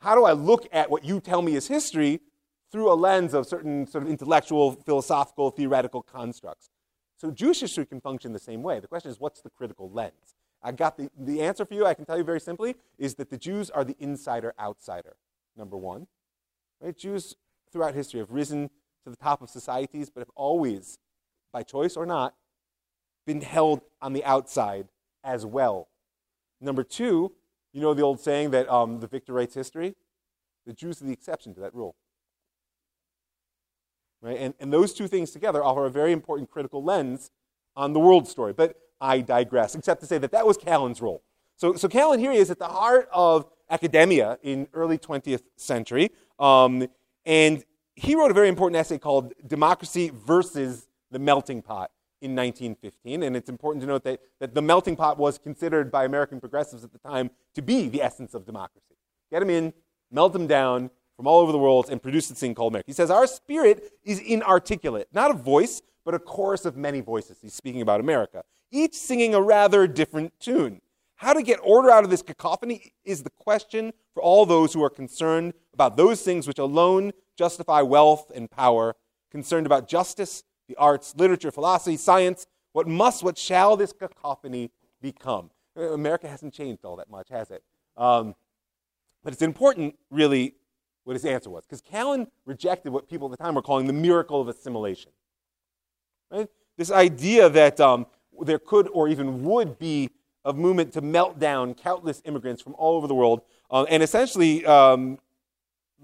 How 0.00 0.14
do 0.14 0.24
I 0.24 0.32
look 0.32 0.68
at 0.70 0.90
what 0.90 1.04
you 1.04 1.20
tell 1.20 1.40
me 1.42 1.56
is 1.56 1.68
history 1.68 2.20
through 2.70 2.92
a 2.92 2.94
lens 2.94 3.32
of 3.32 3.46
certain 3.46 3.86
sort 3.86 4.04
of 4.04 4.10
intellectual, 4.10 4.72
philosophical, 4.72 5.50
theoretical 5.50 6.02
constructs? 6.02 6.68
So 7.18 7.32
Jewish 7.32 7.60
history 7.60 7.84
can 7.84 8.00
function 8.00 8.32
the 8.32 8.38
same 8.38 8.62
way. 8.62 8.78
The 8.78 8.86
question 8.86 9.10
is, 9.10 9.18
what's 9.18 9.42
the 9.42 9.50
critical 9.50 9.90
lens? 9.90 10.36
I 10.62 10.72
got 10.72 10.96
the, 10.96 11.10
the 11.18 11.42
answer 11.42 11.64
for 11.64 11.74
you, 11.74 11.84
I 11.84 11.94
can 11.94 12.04
tell 12.04 12.16
you 12.16 12.24
very 12.24 12.40
simply, 12.40 12.76
is 12.96 13.16
that 13.16 13.28
the 13.30 13.36
Jews 13.36 13.70
are 13.70 13.84
the 13.84 13.96
insider 13.98 14.54
outsider, 14.58 15.16
number 15.56 15.76
one. 15.76 16.06
Right? 16.80 16.96
Jews 16.96 17.36
throughout 17.72 17.94
history 17.94 18.20
have 18.20 18.30
risen 18.30 18.70
to 19.04 19.10
the 19.10 19.16
top 19.16 19.42
of 19.42 19.50
societies, 19.50 20.10
but 20.10 20.20
have 20.20 20.30
always, 20.36 20.98
by 21.52 21.62
choice 21.62 21.96
or 21.96 22.06
not, 22.06 22.34
been 23.26 23.40
held 23.40 23.82
on 24.00 24.12
the 24.12 24.24
outside 24.24 24.88
as 25.24 25.44
well. 25.44 25.88
Number 26.60 26.82
two, 26.82 27.32
you 27.72 27.80
know 27.80 27.94
the 27.94 28.02
old 28.02 28.20
saying 28.20 28.50
that 28.50 28.68
um, 28.68 29.00
the 29.00 29.06
victor 29.06 29.32
writes 29.32 29.54
history? 29.54 29.94
The 30.66 30.72
Jews 30.72 31.02
are 31.02 31.04
the 31.04 31.12
exception 31.12 31.54
to 31.54 31.60
that 31.60 31.74
rule. 31.74 31.94
Right? 34.20 34.38
And, 34.38 34.54
and 34.58 34.72
those 34.72 34.92
two 34.92 35.06
things 35.08 35.30
together 35.30 35.64
offer 35.64 35.86
a 35.86 35.90
very 35.90 36.12
important 36.12 36.50
critical 36.50 36.82
lens 36.82 37.30
on 37.76 37.92
the 37.92 38.00
world 38.00 38.26
story. 38.26 38.52
But 38.52 38.76
I 39.00 39.20
digress, 39.20 39.74
except 39.74 40.00
to 40.00 40.06
say 40.06 40.18
that 40.18 40.32
that 40.32 40.46
was 40.46 40.58
Kallen's 40.58 41.00
role. 41.00 41.22
So, 41.56 41.74
so 41.74 41.88
Kallen 41.88 42.18
here 42.18 42.32
he 42.32 42.38
is 42.38 42.50
at 42.50 42.58
the 42.58 42.68
heart 42.68 43.08
of 43.12 43.46
academia 43.70 44.38
in 44.42 44.68
early 44.72 44.98
20th 44.98 45.42
century. 45.56 46.10
Um, 46.38 46.88
and 47.26 47.64
he 47.94 48.14
wrote 48.14 48.30
a 48.30 48.34
very 48.34 48.48
important 48.48 48.78
essay 48.78 48.98
called 48.98 49.34
Democracy 49.46 50.10
versus 50.14 50.88
the 51.10 51.18
Melting 51.18 51.62
Pot 51.62 51.90
in 52.20 52.34
1915. 52.34 53.22
And 53.22 53.36
it's 53.36 53.48
important 53.48 53.82
to 53.82 53.86
note 53.86 54.04
that, 54.04 54.20
that 54.40 54.54
the 54.54 54.62
melting 54.62 54.96
pot 54.96 55.18
was 55.18 55.38
considered 55.38 55.90
by 55.90 56.04
American 56.04 56.40
progressives 56.40 56.84
at 56.84 56.92
the 56.92 56.98
time 56.98 57.30
to 57.54 57.62
be 57.62 57.88
the 57.88 58.02
essence 58.02 58.34
of 58.34 58.44
democracy. 58.44 58.96
Get 59.30 59.40
them 59.40 59.50
in, 59.50 59.72
melt 60.10 60.32
them 60.32 60.46
down 60.46 60.90
from 61.18 61.26
all 61.26 61.40
over 61.40 61.50
the 61.50 61.58
world, 61.58 61.88
and 61.90 62.00
produce 62.00 62.28
this 62.28 62.38
thing 62.38 62.54
called 62.54 62.72
America. 62.72 62.86
He 62.86 62.92
says, 62.92 63.10
Our 63.10 63.26
spirit 63.26 63.92
is 64.04 64.20
inarticulate, 64.20 65.08
not 65.12 65.32
a 65.32 65.34
voice, 65.34 65.82
but 66.04 66.14
a 66.14 66.18
chorus 66.20 66.64
of 66.64 66.76
many 66.76 67.00
voices. 67.00 67.38
He's 67.42 67.52
speaking 67.52 67.82
about 67.82 67.98
America, 67.98 68.44
each 68.70 68.94
singing 68.94 69.34
a 69.34 69.42
rather 69.42 69.88
different 69.88 70.38
tune. 70.38 70.80
How 71.16 71.32
to 71.32 71.42
get 71.42 71.58
order 71.60 71.90
out 71.90 72.04
of 72.04 72.10
this 72.10 72.22
cacophony 72.22 72.92
is 73.04 73.24
the 73.24 73.30
question 73.30 73.92
for 74.14 74.22
all 74.22 74.46
those 74.46 74.72
who 74.72 74.84
are 74.84 74.90
concerned 74.90 75.54
about 75.74 75.96
those 75.96 76.22
things 76.22 76.46
which 76.46 76.60
alone 76.60 77.10
justify 77.36 77.82
wealth 77.82 78.30
and 78.32 78.48
power, 78.48 78.94
concerned 79.28 79.66
about 79.66 79.88
justice 79.88 80.44
the 80.68 80.76
arts, 80.76 81.14
literature, 81.16 81.50
philosophy, 81.50 81.96
science. 81.96 82.46
What 82.72 82.86
must, 82.86 83.24
what 83.24 83.36
shall 83.36 83.76
this 83.76 83.92
cacophony 83.92 84.70
become? 85.00 85.50
Uh, 85.76 85.92
America 85.92 86.28
hasn't 86.28 86.54
changed 86.54 86.84
all 86.84 86.96
that 86.96 87.10
much, 87.10 87.28
has 87.30 87.50
it? 87.50 87.64
Um, 87.96 88.36
but 89.24 89.32
it's 89.32 89.42
important, 89.42 89.96
really, 90.10 90.54
what 91.08 91.14
his 91.14 91.24
answer 91.24 91.48
was. 91.48 91.64
Because 91.64 91.80
Kallen 91.80 92.26
rejected 92.44 92.92
what 92.92 93.08
people 93.08 93.32
at 93.32 93.38
the 93.38 93.42
time 93.42 93.54
were 93.54 93.62
calling 93.62 93.86
the 93.86 93.94
miracle 93.94 94.42
of 94.42 94.48
assimilation. 94.48 95.10
Right? 96.30 96.48
This 96.76 96.90
idea 96.90 97.48
that 97.48 97.80
um, 97.80 98.04
there 98.42 98.58
could 98.58 98.88
or 98.92 99.08
even 99.08 99.42
would 99.44 99.78
be 99.78 100.10
a 100.44 100.52
movement 100.52 100.92
to 100.92 101.00
melt 101.00 101.38
down 101.38 101.72
countless 101.72 102.20
immigrants 102.26 102.60
from 102.60 102.74
all 102.74 102.94
over 102.98 103.06
the 103.06 103.14
world 103.14 103.40
uh, 103.70 103.86
and 103.88 104.02
essentially 104.02 104.66
um, 104.66 105.18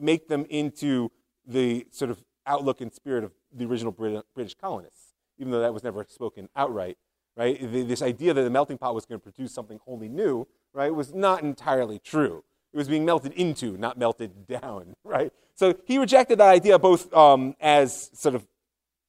make 0.00 0.26
them 0.26 0.46
into 0.48 1.10
the 1.46 1.86
sort 1.90 2.10
of 2.10 2.24
outlook 2.46 2.80
and 2.80 2.90
spirit 2.90 3.24
of 3.24 3.32
the 3.52 3.66
original 3.66 3.92
British 3.92 4.54
colonists, 4.54 5.12
even 5.36 5.52
though 5.52 5.60
that 5.60 5.74
was 5.74 5.84
never 5.84 6.06
spoken 6.08 6.48
outright. 6.56 6.96
Right? 7.36 7.58
This 7.60 8.00
idea 8.00 8.32
that 8.32 8.42
the 8.42 8.48
melting 8.48 8.78
pot 8.78 8.94
was 8.94 9.04
going 9.04 9.20
to 9.20 9.22
produce 9.22 9.52
something 9.52 9.78
wholly 9.84 10.08
new, 10.08 10.48
right, 10.72 10.94
was 10.94 11.12
not 11.12 11.42
entirely 11.42 11.98
true. 11.98 12.42
It 12.74 12.76
was 12.76 12.88
being 12.88 13.04
melted 13.04 13.32
into, 13.34 13.76
not 13.76 13.96
melted 13.96 14.48
down, 14.48 14.94
right? 15.04 15.32
So 15.54 15.74
he 15.84 15.96
rejected 15.98 16.40
that 16.40 16.48
idea 16.48 16.78
both 16.78 17.12
um, 17.14 17.54
as 17.60 18.10
sort 18.12 18.34
of 18.34 18.46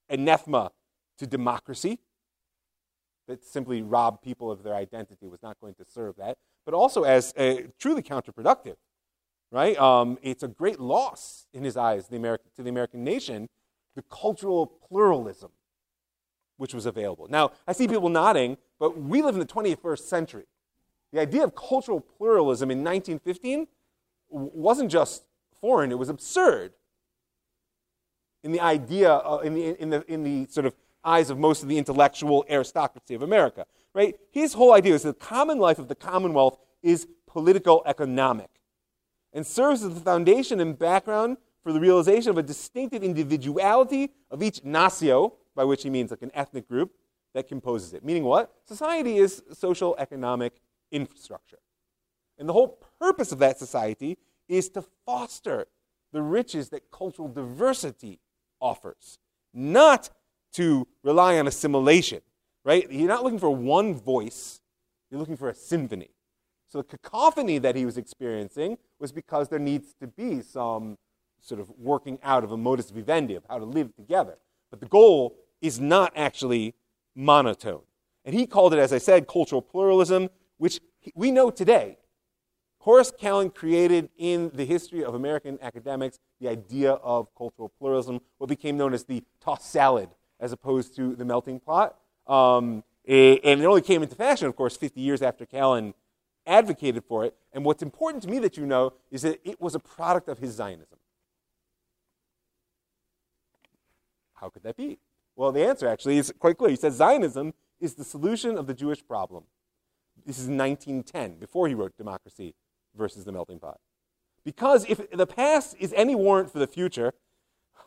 anathema 0.08 0.71
to 1.17 1.25
democracy, 1.25 1.99
that 3.28 3.43
simply 3.43 3.82
robbed 3.82 4.21
people 4.21 4.51
of 4.51 4.62
their 4.62 4.75
identity 4.75 5.28
was 5.28 5.41
not 5.41 5.60
going 5.60 5.73
to 5.73 5.84
serve 5.84 6.15
that, 6.17 6.38
but 6.63 6.75
also 6.75 7.04
as 7.04 7.34
truly 7.80 8.04
counterproductive, 8.04 8.75
right? 9.51 9.75
Um, 9.80 10.19
it's 10.21 10.43
a 10.43 10.47
great 10.47 10.80
loss 10.80 11.47
in 11.51 11.63
his 11.63 11.75
eyes 11.75 12.08
the 12.08 12.17
American, 12.17 12.51
to 12.58 12.62
the 12.62 12.69
American 12.69 13.04
nation 13.04 13.49
the 13.95 14.04
cultural 14.04 14.67
pluralism 14.67 15.51
which 16.58 16.73
was 16.73 16.86
available. 16.86 17.28
Now, 17.30 17.51
I 17.67 17.73
see 17.73 17.88
people 17.88 18.10
nodding, 18.10 18.58
but 18.80 18.97
we 18.97 19.21
live 19.21 19.36
in 19.36 19.39
the 19.39 19.45
21st 19.45 19.99
century. 19.99 20.45
The 21.15 21.21
idea 21.21 21.45
of 21.45 21.56
cultural 21.56 22.01
pluralism 22.01 22.69
in 22.69 22.80
1915 22.80 23.67
wasn't 24.28 24.91
just 24.91 25.23
foreign, 25.62 25.89
it 25.93 25.97
was 25.97 26.10
absurd 26.10 26.73
in 28.43 28.51
the 28.51 28.60
idea, 28.60 29.13
uh, 29.13 29.38
in, 29.38 29.54
the, 29.54 29.82
in, 29.82 29.89
the, 29.91 30.12
in 30.12 30.23
the 30.23 30.45
sort 30.51 30.65
of 30.65 30.75
eyes 31.06 31.30
of 31.30 31.39
most 31.39 31.63
of 31.63 31.69
the 31.69 31.78
intellectual 31.78 32.43
aristocracy 32.49 33.15
of 33.15 33.21
America. 33.21 33.65
Right? 33.93 34.19
His 34.30 34.56
whole 34.56 34.73
idea 34.73 34.93
is 34.93 35.04
that 35.04 35.17
the 35.17 35.25
common 35.25 35.58
life 35.58 35.80
of 35.80 35.88
the 35.88 35.95
Commonwealth 35.95 36.58
is 36.84 37.08
political 37.28 37.82
economic 37.86 38.49
and 39.32 39.47
serves 39.47 39.84
as 39.84 39.93
the 39.93 40.01
foundation 40.01 40.60
and 40.60 40.78
background 40.78 41.38
for 41.63 41.71
the 41.71 41.80
realization 41.80 42.30
of 42.30 42.38
a 42.38 42.43
distinctive 42.43 43.04
individuality 43.04 44.12
of 44.30 44.43
each 44.43 44.65
nacio, 44.65 45.32
by 45.56 45.63
which 45.63 45.84
he 45.84 45.89
means 45.89 46.12
like 46.12 46.23
an 46.23 46.32
ethnic 46.34 46.67
group 46.67 46.91
that 47.34 47.47
composes 47.47 47.93
it. 47.93 48.04
Meaning 48.04 48.25
what? 48.25 48.54
Society 48.65 49.17
is 49.17 49.43
social 49.54 49.95
economic 49.97 50.60
infrastructure. 50.91 51.59
And 52.37 52.49
the 52.49 52.53
whole 52.53 52.79
purpose 52.99 53.31
of 53.31 53.39
that 53.39 53.57
society 53.57 54.17
is 54.47 54.69
to 54.69 54.83
foster 55.05 55.67
the 56.11 56.21
riches 56.21 56.69
that 56.69 56.91
cultural 56.91 57.27
diversity 57.27 58.19
offers, 58.61 59.19
not 59.53 60.09
to 60.53 60.87
rely 61.03 61.37
on 61.37 61.47
assimilation, 61.47 62.21
right? 62.63 62.89
You're 62.91 63.07
not 63.07 63.23
looking 63.23 63.39
for 63.39 63.49
one 63.49 63.93
voice, 63.93 64.61
you're 65.09 65.19
looking 65.19 65.37
for 65.37 65.49
a 65.49 65.55
symphony. 65.55 66.09
So 66.67 66.79
the 66.79 66.97
cacophony 66.97 67.57
that 67.59 67.75
he 67.75 67.85
was 67.85 67.97
experiencing 67.97 68.77
was 68.99 69.11
because 69.11 69.49
there 69.49 69.59
needs 69.59 69.93
to 69.99 70.07
be 70.07 70.41
some 70.41 70.97
sort 71.41 71.61
of 71.61 71.69
working 71.77 72.17
out 72.23 72.43
of 72.43 72.51
a 72.51 72.57
modus 72.57 72.89
vivendi, 72.89 73.35
of 73.35 73.43
how 73.47 73.59
to 73.59 73.65
live 73.65 73.95
together. 73.95 74.37
But 74.71 74.79
the 74.79 74.87
goal 74.87 75.37
is 75.61 75.79
not 75.79 76.11
actually 76.15 76.73
monotone. 77.15 77.83
And 78.25 78.33
he 78.33 78.47
called 78.47 78.73
it, 78.73 78.79
as 78.79 78.91
I 78.91 78.97
said, 78.97 79.27
cultural 79.27 79.61
pluralism, 79.61 80.29
which 80.57 80.79
we 81.13 81.31
know 81.31 81.49
today. 81.49 81.97
Horace 82.79 83.11
Kallen 83.11 83.53
created 83.53 84.09
in 84.17 84.51
the 84.53 84.63
history 84.63 85.03
of 85.03 85.15
American 85.15 85.57
academics 85.61 86.19
the 86.39 86.47
idea 86.47 86.91
of 86.91 87.33
cultural 87.35 87.69
pluralism, 87.79 88.21
what 88.37 88.47
became 88.47 88.77
known 88.77 88.93
as 88.93 89.05
the 89.05 89.23
tossed 89.41 89.71
salad, 89.71 90.09
as 90.39 90.51
opposed 90.51 90.95
to 90.95 91.15
the 91.15 91.25
melting 91.25 91.59
pot. 91.59 91.97
Um, 92.27 92.83
and 93.07 93.61
it 93.61 93.65
only 93.65 93.81
came 93.81 94.03
into 94.03 94.15
fashion, 94.15 94.47
of 94.47 94.55
course, 94.55 94.77
50 94.77 95.01
years 95.01 95.21
after 95.21 95.45
Kallen 95.45 95.93
advocated 96.45 97.03
for 97.05 97.25
it. 97.25 97.35
And 97.53 97.65
what's 97.65 97.81
important 97.81 98.23
to 98.23 98.29
me 98.29 98.39
that 98.39 98.57
you 98.57 98.65
know 98.65 98.93
is 99.11 99.23
that 99.23 99.39
it 99.43 99.59
was 99.59 99.75
a 99.75 99.79
product 99.79 100.27
of 100.27 100.39
his 100.39 100.53
Zionism. 100.53 100.99
How 104.35 104.49
could 104.49 104.63
that 104.63 104.77
be? 104.77 104.99
Well, 105.35 105.51
the 105.51 105.65
answer 105.65 105.87
actually 105.87 106.17
is 106.17 106.31
quite 106.37 106.57
clear. 106.57 106.69
He 106.69 106.75
says 106.75 106.95
Zionism 106.95 107.53
is 107.79 107.95
the 107.95 108.03
solution 108.03 108.57
of 108.57 108.67
the 108.67 108.73
Jewish 108.73 109.05
problem. 109.05 109.43
This 110.25 110.39
is 110.39 110.47
1910, 110.47 111.35
before 111.39 111.67
he 111.67 111.75
wrote 111.75 111.95
Democracy 111.97 112.55
versus 112.95 113.25
the 113.25 113.31
Melting 113.31 113.59
Pot. 113.59 113.79
Because 114.43 114.85
if 114.89 115.09
the 115.11 115.27
past 115.27 115.75
is 115.79 115.93
any 115.93 116.15
warrant 116.15 116.51
for 116.51 116.59
the 116.59 116.67
future, 116.67 117.13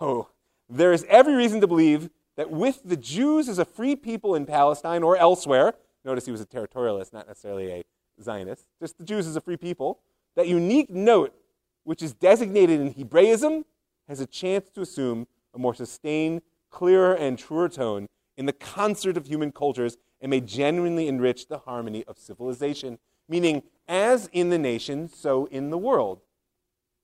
oh, 0.00 0.28
there 0.68 0.92
is 0.92 1.04
every 1.08 1.34
reason 1.34 1.60
to 1.60 1.66
believe 1.66 2.10
that 2.36 2.50
with 2.50 2.80
the 2.84 2.96
Jews 2.96 3.48
as 3.48 3.58
a 3.58 3.64
free 3.64 3.96
people 3.96 4.36
in 4.36 4.46
Palestine 4.46 5.02
or 5.02 5.16
elsewhere, 5.16 5.74
notice 6.04 6.26
he 6.26 6.32
was 6.32 6.40
a 6.40 6.46
territorialist, 6.46 7.12
not 7.12 7.26
necessarily 7.26 7.72
a 7.72 7.84
Zionist, 8.22 8.66
just 8.80 8.98
the 8.98 9.04
Jews 9.04 9.26
as 9.26 9.34
a 9.34 9.40
free 9.40 9.56
people, 9.56 10.00
that 10.36 10.46
unique 10.46 10.90
note, 10.90 11.34
which 11.82 12.02
is 12.02 12.12
designated 12.12 12.80
in 12.80 12.92
Hebraism, 12.92 13.64
has 14.08 14.20
a 14.20 14.26
chance 14.26 14.68
to 14.70 14.80
assume 14.80 15.26
a 15.54 15.58
more 15.58 15.74
sustained, 15.74 16.42
clearer, 16.70 17.14
and 17.14 17.38
truer 17.38 17.68
tone 17.68 18.06
in 18.36 18.46
the 18.46 18.52
concert 18.52 19.16
of 19.16 19.26
human 19.26 19.50
cultures 19.50 19.96
and 20.20 20.30
may 20.30 20.40
genuinely 20.40 21.08
enrich 21.08 21.48
the 21.48 21.58
harmony 21.58 22.04
of 22.04 22.18
civilization. 22.18 22.98
Meaning, 23.28 23.62
as 23.86 24.28
in 24.32 24.50
the 24.50 24.58
nation, 24.58 25.08
so 25.08 25.46
in 25.46 25.70
the 25.70 25.78
world. 25.78 26.20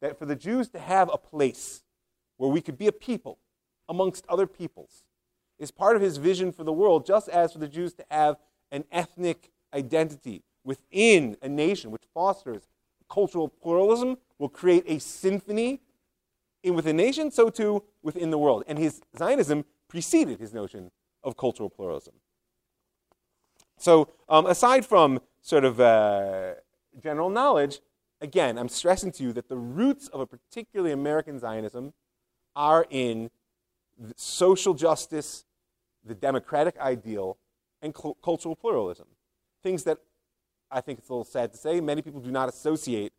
That 0.00 0.18
for 0.18 0.26
the 0.26 0.36
Jews 0.36 0.68
to 0.70 0.78
have 0.78 1.10
a 1.12 1.18
place 1.18 1.82
where 2.36 2.50
we 2.50 2.60
could 2.60 2.76
be 2.76 2.86
a 2.86 2.92
people 2.92 3.38
amongst 3.88 4.26
other 4.28 4.46
peoples 4.46 5.04
is 5.58 5.70
part 5.70 5.96
of 5.96 6.02
his 6.02 6.16
vision 6.16 6.52
for 6.52 6.64
the 6.64 6.72
world, 6.72 7.06
just 7.06 7.28
as 7.28 7.52
for 7.52 7.58
the 7.58 7.68
Jews 7.68 7.94
to 7.94 8.04
have 8.10 8.36
an 8.70 8.84
ethnic 8.90 9.50
identity 9.72 10.42
within 10.64 11.36
a 11.42 11.48
nation 11.48 11.90
which 11.90 12.02
fosters 12.12 12.68
cultural 13.08 13.48
pluralism 13.48 14.16
will 14.38 14.48
create 14.48 14.84
a 14.86 14.98
symphony 14.98 15.80
in 16.62 16.74
within 16.74 16.98
a 16.98 17.02
nation, 17.02 17.30
so 17.30 17.50
too 17.50 17.84
within 18.02 18.30
the 18.30 18.38
world. 18.38 18.64
And 18.66 18.78
his 18.78 19.00
Zionism 19.16 19.64
preceded 19.88 20.40
his 20.40 20.52
notion 20.52 20.90
of 21.22 21.36
cultural 21.36 21.70
pluralism. 21.70 22.14
So, 23.76 24.08
um, 24.28 24.46
aside 24.46 24.86
from 24.86 25.20
sort 25.42 25.64
of 25.64 25.80
uh, 25.80 26.54
general 27.02 27.28
knowledge, 27.30 27.80
again, 28.20 28.58
I'm 28.58 28.68
stressing 28.68 29.12
to 29.12 29.22
you 29.22 29.32
that 29.32 29.48
the 29.48 29.56
roots 29.56 30.08
of 30.08 30.20
a 30.20 30.26
particularly 30.26 30.92
American 30.92 31.38
Zionism 31.38 31.92
are 32.56 32.86
in 32.88 33.30
social 34.16 34.74
justice, 34.74 35.44
the 36.04 36.14
democratic 36.14 36.78
ideal, 36.78 37.36
and 37.82 37.92
cu- 37.94 38.14
cultural 38.22 38.56
pluralism. 38.56 39.06
Things 39.62 39.84
that 39.84 39.98
I 40.70 40.80
think 40.80 40.98
it's 40.98 41.08
a 41.08 41.12
little 41.12 41.24
sad 41.24 41.52
to 41.52 41.58
say, 41.58 41.80
many 41.80 42.02
people 42.02 42.20
do 42.20 42.30
not 42.30 42.48
associate 42.48 43.12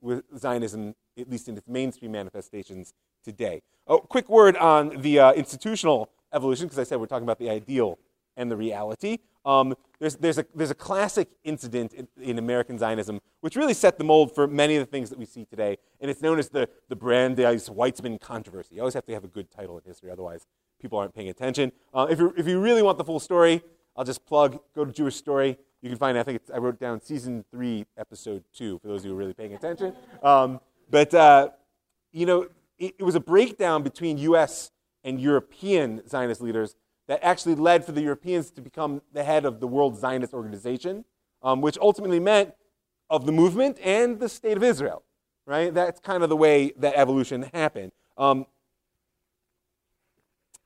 with 0.00 0.24
Zionism, 0.38 0.94
at 1.18 1.28
least 1.28 1.48
in 1.48 1.56
its 1.56 1.68
mainstream 1.68 2.12
manifestations 2.12 2.92
today. 3.24 3.62
Oh, 3.86 3.98
quick 3.98 4.28
word 4.28 4.56
on 4.56 5.00
the 5.00 5.18
uh, 5.18 5.32
institutional 5.32 6.10
evolution, 6.32 6.66
because 6.66 6.78
I 6.78 6.84
said 6.84 7.00
we're 7.00 7.06
talking 7.06 7.24
about 7.24 7.38
the 7.38 7.50
ideal 7.50 7.98
and 8.36 8.50
the 8.50 8.56
reality. 8.56 9.18
Um, 9.44 9.74
there's, 9.98 10.16
there's, 10.16 10.38
a, 10.38 10.46
there's 10.54 10.70
a 10.70 10.74
classic 10.74 11.28
incident 11.44 11.94
in, 11.94 12.08
in, 12.20 12.38
American 12.38 12.78
Zionism 12.78 13.20
which 13.40 13.56
really 13.56 13.72
set 13.72 13.96
the 13.96 14.04
mold 14.04 14.34
for 14.34 14.46
many 14.46 14.76
of 14.76 14.84
the 14.84 14.90
things 14.90 15.08
that 15.10 15.18
we 15.18 15.24
see 15.24 15.46
today, 15.46 15.78
and 16.00 16.10
it's 16.10 16.20
known 16.20 16.38
as 16.38 16.50
the, 16.50 16.68
the 16.88 16.96
Brandeis 16.96 17.68
Weizmann 17.70 18.20
controversy. 18.20 18.74
You 18.74 18.82
always 18.82 18.94
have 18.94 19.06
to 19.06 19.12
have 19.14 19.24
a 19.24 19.28
good 19.28 19.50
title 19.50 19.78
in 19.78 19.84
history, 19.84 20.10
otherwise, 20.10 20.46
people 20.80 20.98
aren't 20.98 21.14
paying 21.14 21.28
attention. 21.28 21.72
Uh, 21.94 22.06
if, 22.10 22.18
you 22.18 22.34
if 22.36 22.46
you 22.46 22.60
really 22.60 22.82
want 22.82 22.98
the 22.98 23.04
full 23.04 23.20
story, 23.20 23.62
I'll 23.96 24.04
just 24.04 24.24
plug, 24.26 24.58
go 24.74 24.84
to 24.84 24.92
Jewish 24.92 25.16
Story. 25.16 25.58
You 25.82 25.88
can 25.88 25.98
find, 25.98 26.18
I 26.18 26.22
think 26.22 26.42
I 26.54 26.58
wrote 26.58 26.78
down 26.78 27.00
season 27.00 27.44
three, 27.50 27.86
episode 27.96 28.44
two, 28.52 28.78
for 28.78 28.88
those 28.88 29.00
of 29.00 29.06
you 29.06 29.10
who 29.12 29.16
are 29.16 29.18
really 29.18 29.34
paying 29.34 29.54
attention. 29.54 29.94
Um, 30.22 30.60
but, 30.90 31.14
uh, 31.14 31.50
you 32.12 32.26
know, 32.26 32.48
it, 32.78 32.96
it 32.98 33.02
was 33.02 33.14
a 33.14 33.20
breakdown 33.20 33.82
between 33.82 34.18
U.S. 34.18 34.70
and 35.04 35.20
European 35.20 36.06
Zionist 36.08 36.40
leaders 36.40 36.76
that 37.10 37.24
actually 37.24 37.56
led 37.56 37.84
for 37.84 37.90
the 37.90 38.00
Europeans 38.00 38.52
to 38.52 38.60
become 38.60 39.02
the 39.12 39.24
head 39.24 39.44
of 39.44 39.58
the 39.58 39.66
World 39.66 39.98
Zionist 39.98 40.32
Organization, 40.32 41.04
um, 41.42 41.60
which 41.60 41.76
ultimately 41.78 42.20
meant 42.20 42.54
of 43.10 43.26
the 43.26 43.32
movement 43.32 43.80
and 43.82 44.20
the 44.20 44.28
state 44.28 44.56
of 44.56 44.62
Israel. 44.62 45.02
Right? 45.44 45.74
That's 45.74 45.98
kind 45.98 46.22
of 46.22 46.28
the 46.28 46.36
way 46.36 46.72
that 46.76 46.94
evolution 46.94 47.50
happened. 47.52 47.90
Um, 48.16 48.46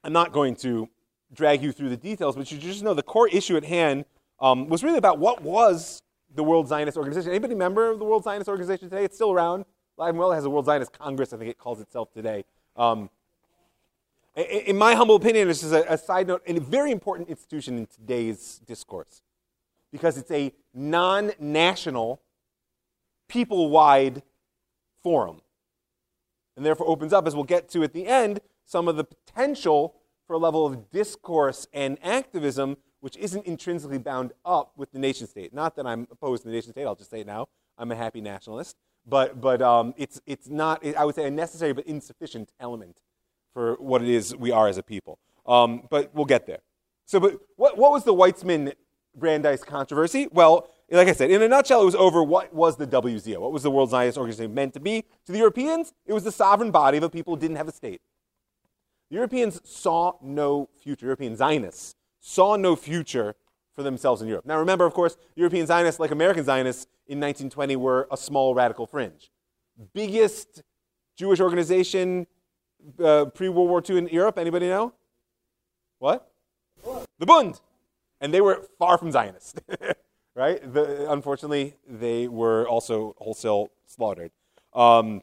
I'm 0.04 0.12
not 0.12 0.32
going 0.32 0.54
to 0.56 0.90
drag 1.32 1.62
you 1.62 1.72
through 1.72 1.88
the 1.88 1.96
details, 1.96 2.36
but 2.36 2.52
you 2.52 2.58
just 2.58 2.82
know 2.82 2.92
the 2.92 3.02
core 3.02 3.28
issue 3.28 3.56
at 3.56 3.64
hand 3.64 4.04
um, 4.38 4.68
was 4.68 4.84
really 4.84 4.98
about 4.98 5.18
what 5.18 5.40
was 5.40 6.02
the 6.34 6.44
World 6.44 6.68
Zionist 6.68 6.98
Organization. 6.98 7.30
Anybody 7.30 7.54
member 7.54 7.90
of 7.90 7.98
the 7.98 8.04
World 8.04 8.22
Zionist 8.22 8.50
Organization 8.50 8.90
today? 8.90 9.04
It's 9.04 9.16
still 9.16 9.32
around. 9.32 9.64
Live 9.96 10.10
and 10.10 10.18
well, 10.18 10.32
has 10.32 10.44
a 10.44 10.50
World 10.50 10.66
Zionist 10.66 10.92
Congress, 10.92 11.32
I 11.32 11.38
think 11.38 11.48
it 11.48 11.56
calls 11.56 11.80
itself 11.80 12.12
today. 12.12 12.44
Um, 12.76 13.08
in 14.36 14.76
my 14.76 14.94
humble 14.94 15.14
opinion, 15.14 15.48
this 15.48 15.62
is 15.62 15.72
a, 15.72 15.96
side 15.96 16.26
note, 16.26 16.42
and 16.46 16.58
a 16.58 16.60
very 16.60 16.90
important 16.90 17.28
institution 17.28 17.78
in 17.78 17.86
today's 17.86 18.60
discourse 18.66 19.22
because 19.92 20.18
it's 20.18 20.30
a 20.30 20.52
non 20.74 21.32
national, 21.38 22.20
people 23.28 23.70
wide 23.70 24.22
forum. 25.02 25.40
And 26.56 26.66
therefore 26.66 26.88
opens 26.88 27.12
up, 27.12 27.26
as 27.26 27.34
we'll 27.34 27.44
get 27.44 27.68
to 27.70 27.82
at 27.82 27.92
the 27.92 28.06
end, 28.06 28.40
some 28.64 28.88
of 28.88 28.96
the 28.96 29.04
potential 29.04 29.94
for 30.26 30.34
a 30.34 30.38
level 30.38 30.66
of 30.66 30.90
discourse 30.90 31.66
and 31.72 31.98
activism 32.02 32.76
which 33.04 33.18
isn't 33.18 33.44
intrinsically 33.44 33.98
bound 33.98 34.32
up 34.46 34.72
with 34.78 34.90
the 34.90 34.98
nation 34.98 35.26
state. 35.26 35.52
Not 35.52 35.76
that 35.76 35.86
I'm 35.86 36.08
opposed 36.10 36.42
to 36.42 36.48
the 36.48 36.54
nation 36.54 36.72
state, 36.72 36.86
I'll 36.86 36.94
just 36.94 37.10
say 37.10 37.20
it 37.20 37.26
now. 37.26 37.48
I'm 37.76 37.92
a 37.92 37.94
happy 37.94 38.22
nationalist. 38.22 38.76
But, 39.06 39.42
but 39.42 39.60
um, 39.60 39.92
it's, 39.98 40.22
it's 40.24 40.48
not, 40.48 40.82
I 40.96 41.04
would 41.04 41.14
say, 41.14 41.26
a 41.26 41.30
necessary 41.30 41.74
but 41.74 41.84
insufficient 41.84 42.50
element 42.58 43.02
for 43.54 43.74
what 43.74 44.02
it 44.02 44.08
is 44.08 44.36
we 44.36 44.50
are 44.50 44.68
as 44.68 44.76
a 44.76 44.82
people. 44.82 45.18
Um, 45.46 45.84
but 45.88 46.14
we'll 46.14 46.26
get 46.26 46.46
there. 46.46 46.58
So, 47.06 47.20
but 47.20 47.38
what, 47.56 47.78
what 47.78 47.92
was 47.92 48.04
the 48.04 48.12
Weizmann 48.12 48.72
Brandeis 49.14 49.62
controversy? 49.62 50.28
Well, 50.30 50.68
like 50.90 51.08
I 51.08 51.12
said, 51.12 51.30
in 51.30 51.40
a 51.40 51.48
nutshell, 51.48 51.82
it 51.82 51.86
was 51.86 51.94
over 51.94 52.22
what 52.22 52.52
was 52.52 52.76
the 52.76 52.86
WZO, 52.86 53.38
what 53.38 53.52
was 53.52 53.62
the 53.62 53.70
World 53.70 53.90
Zionist 53.90 54.18
Organization 54.18 54.52
meant 54.52 54.74
to 54.74 54.80
be. 54.80 55.02
To 55.26 55.32
the 55.32 55.38
Europeans, 55.38 55.92
it 56.06 56.12
was 56.12 56.24
the 56.24 56.32
sovereign 56.32 56.70
body 56.70 56.98
of 56.98 57.04
a 57.04 57.10
people 57.10 57.34
who 57.34 57.40
didn't 57.40 57.56
have 57.56 57.68
a 57.68 57.72
state. 57.72 58.00
The 59.10 59.16
Europeans 59.16 59.60
saw 59.64 60.14
no 60.22 60.68
future, 60.82 61.06
European 61.06 61.36
Zionists 61.36 61.94
saw 62.20 62.56
no 62.56 62.74
future 62.74 63.34
for 63.74 63.82
themselves 63.82 64.22
in 64.22 64.28
Europe. 64.28 64.46
Now, 64.46 64.58
remember, 64.58 64.86
of 64.86 64.94
course, 64.94 65.16
European 65.36 65.66
Zionists, 65.66 66.00
like 66.00 66.10
American 66.10 66.44
Zionists 66.44 66.86
in 67.06 67.20
1920, 67.20 67.76
were 67.76 68.08
a 68.10 68.16
small 68.16 68.54
radical 68.54 68.86
fringe. 68.86 69.30
Biggest 69.92 70.62
Jewish 71.16 71.40
organization 71.40 72.26
uh, 73.02 73.26
pre 73.26 73.48
World 73.48 73.68
War 73.68 73.82
II 73.88 73.98
in 73.98 74.08
Europe? 74.08 74.38
Anybody 74.38 74.68
know? 74.68 74.92
What? 75.98 76.30
The 77.18 77.26
Bund. 77.26 77.60
And 78.20 78.32
they 78.32 78.40
were 78.40 78.66
far 78.78 78.98
from 78.98 79.10
Zionist, 79.10 79.60
right? 80.34 80.60
The, 80.72 81.10
unfortunately, 81.10 81.74
they 81.86 82.28
were 82.28 82.66
also 82.66 83.14
wholesale 83.18 83.70
slaughtered. 83.86 84.30
Um, 84.72 85.22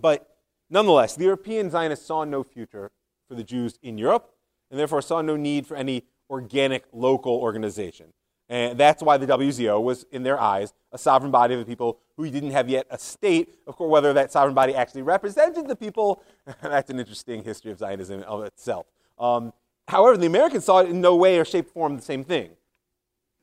but 0.00 0.36
nonetheless, 0.70 1.14
the 1.16 1.24
European 1.24 1.70
Zionists 1.70 2.06
saw 2.06 2.24
no 2.24 2.42
future 2.42 2.90
for 3.28 3.34
the 3.34 3.44
Jews 3.44 3.78
in 3.82 3.98
Europe, 3.98 4.34
and 4.70 4.78
therefore 4.78 5.02
saw 5.02 5.20
no 5.20 5.36
need 5.36 5.66
for 5.66 5.76
any 5.76 6.04
organic 6.30 6.84
local 6.92 7.36
organization. 7.36 8.12
And 8.48 8.78
that's 8.78 9.02
why 9.02 9.16
the 9.16 9.26
WZO 9.26 9.82
was, 9.82 10.04
in 10.12 10.22
their 10.22 10.38
eyes, 10.38 10.74
a 10.90 10.98
sovereign 10.98 11.30
body 11.30 11.54
of 11.54 11.60
the 11.60 11.66
people 11.66 11.98
who 12.16 12.28
didn't 12.28 12.50
have 12.50 12.68
yet 12.68 12.86
a 12.90 12.98
state. 12.98 13.54
Of 13.66 13.76
course, 13.76 13.90
whether 13.90 14.12
that 14.12 14.30
sovereign 14.30 14.54
body 14.54 14.74
actually 14.74 15.02
represented 15.02 15.68
the 15.68 15.76
people, 15.76 16.22
that's 16.62 16.90
an 16.90 16.98
interesting 16.98 17.42
history 17.42 17.72
of 17.72 17.78
Zionism 17.78 18.22
of 18.24 18.44
itself. 18.44 18.86
Um, 19.18 19.52
however, 19.88 20.16
the 20.16 20.26
Americans 20.26 20.64
saw 20.64 20.80
it 20.80 20.90
in 20.90 21.00
no 21.00 21.16
way 21.16 21.38
or 21.38 21.44
shape 21.44 21.68
or 21.68 21.72
form 21.72 21.96
the 21.96 22.02
same 22.02 22.24
thing. 22.24 22.50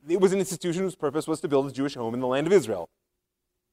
It 0.08 0.20
was 0.20 0.32
an 0.32 0.38
institution 0.38 0.82
whose 0.82 0.94
purpose 0.94 1.26
was 1.26 1.40
to 1.40 1.48
build 1.48 1.68
a 1.68 1.72
Jewish 1.72 1.94
home 1.94 2.14
in 2.14 2.20
the 2.20 2.26
land 2.26 2.46
of 2.46 2.52
Israel. 2.52 2.88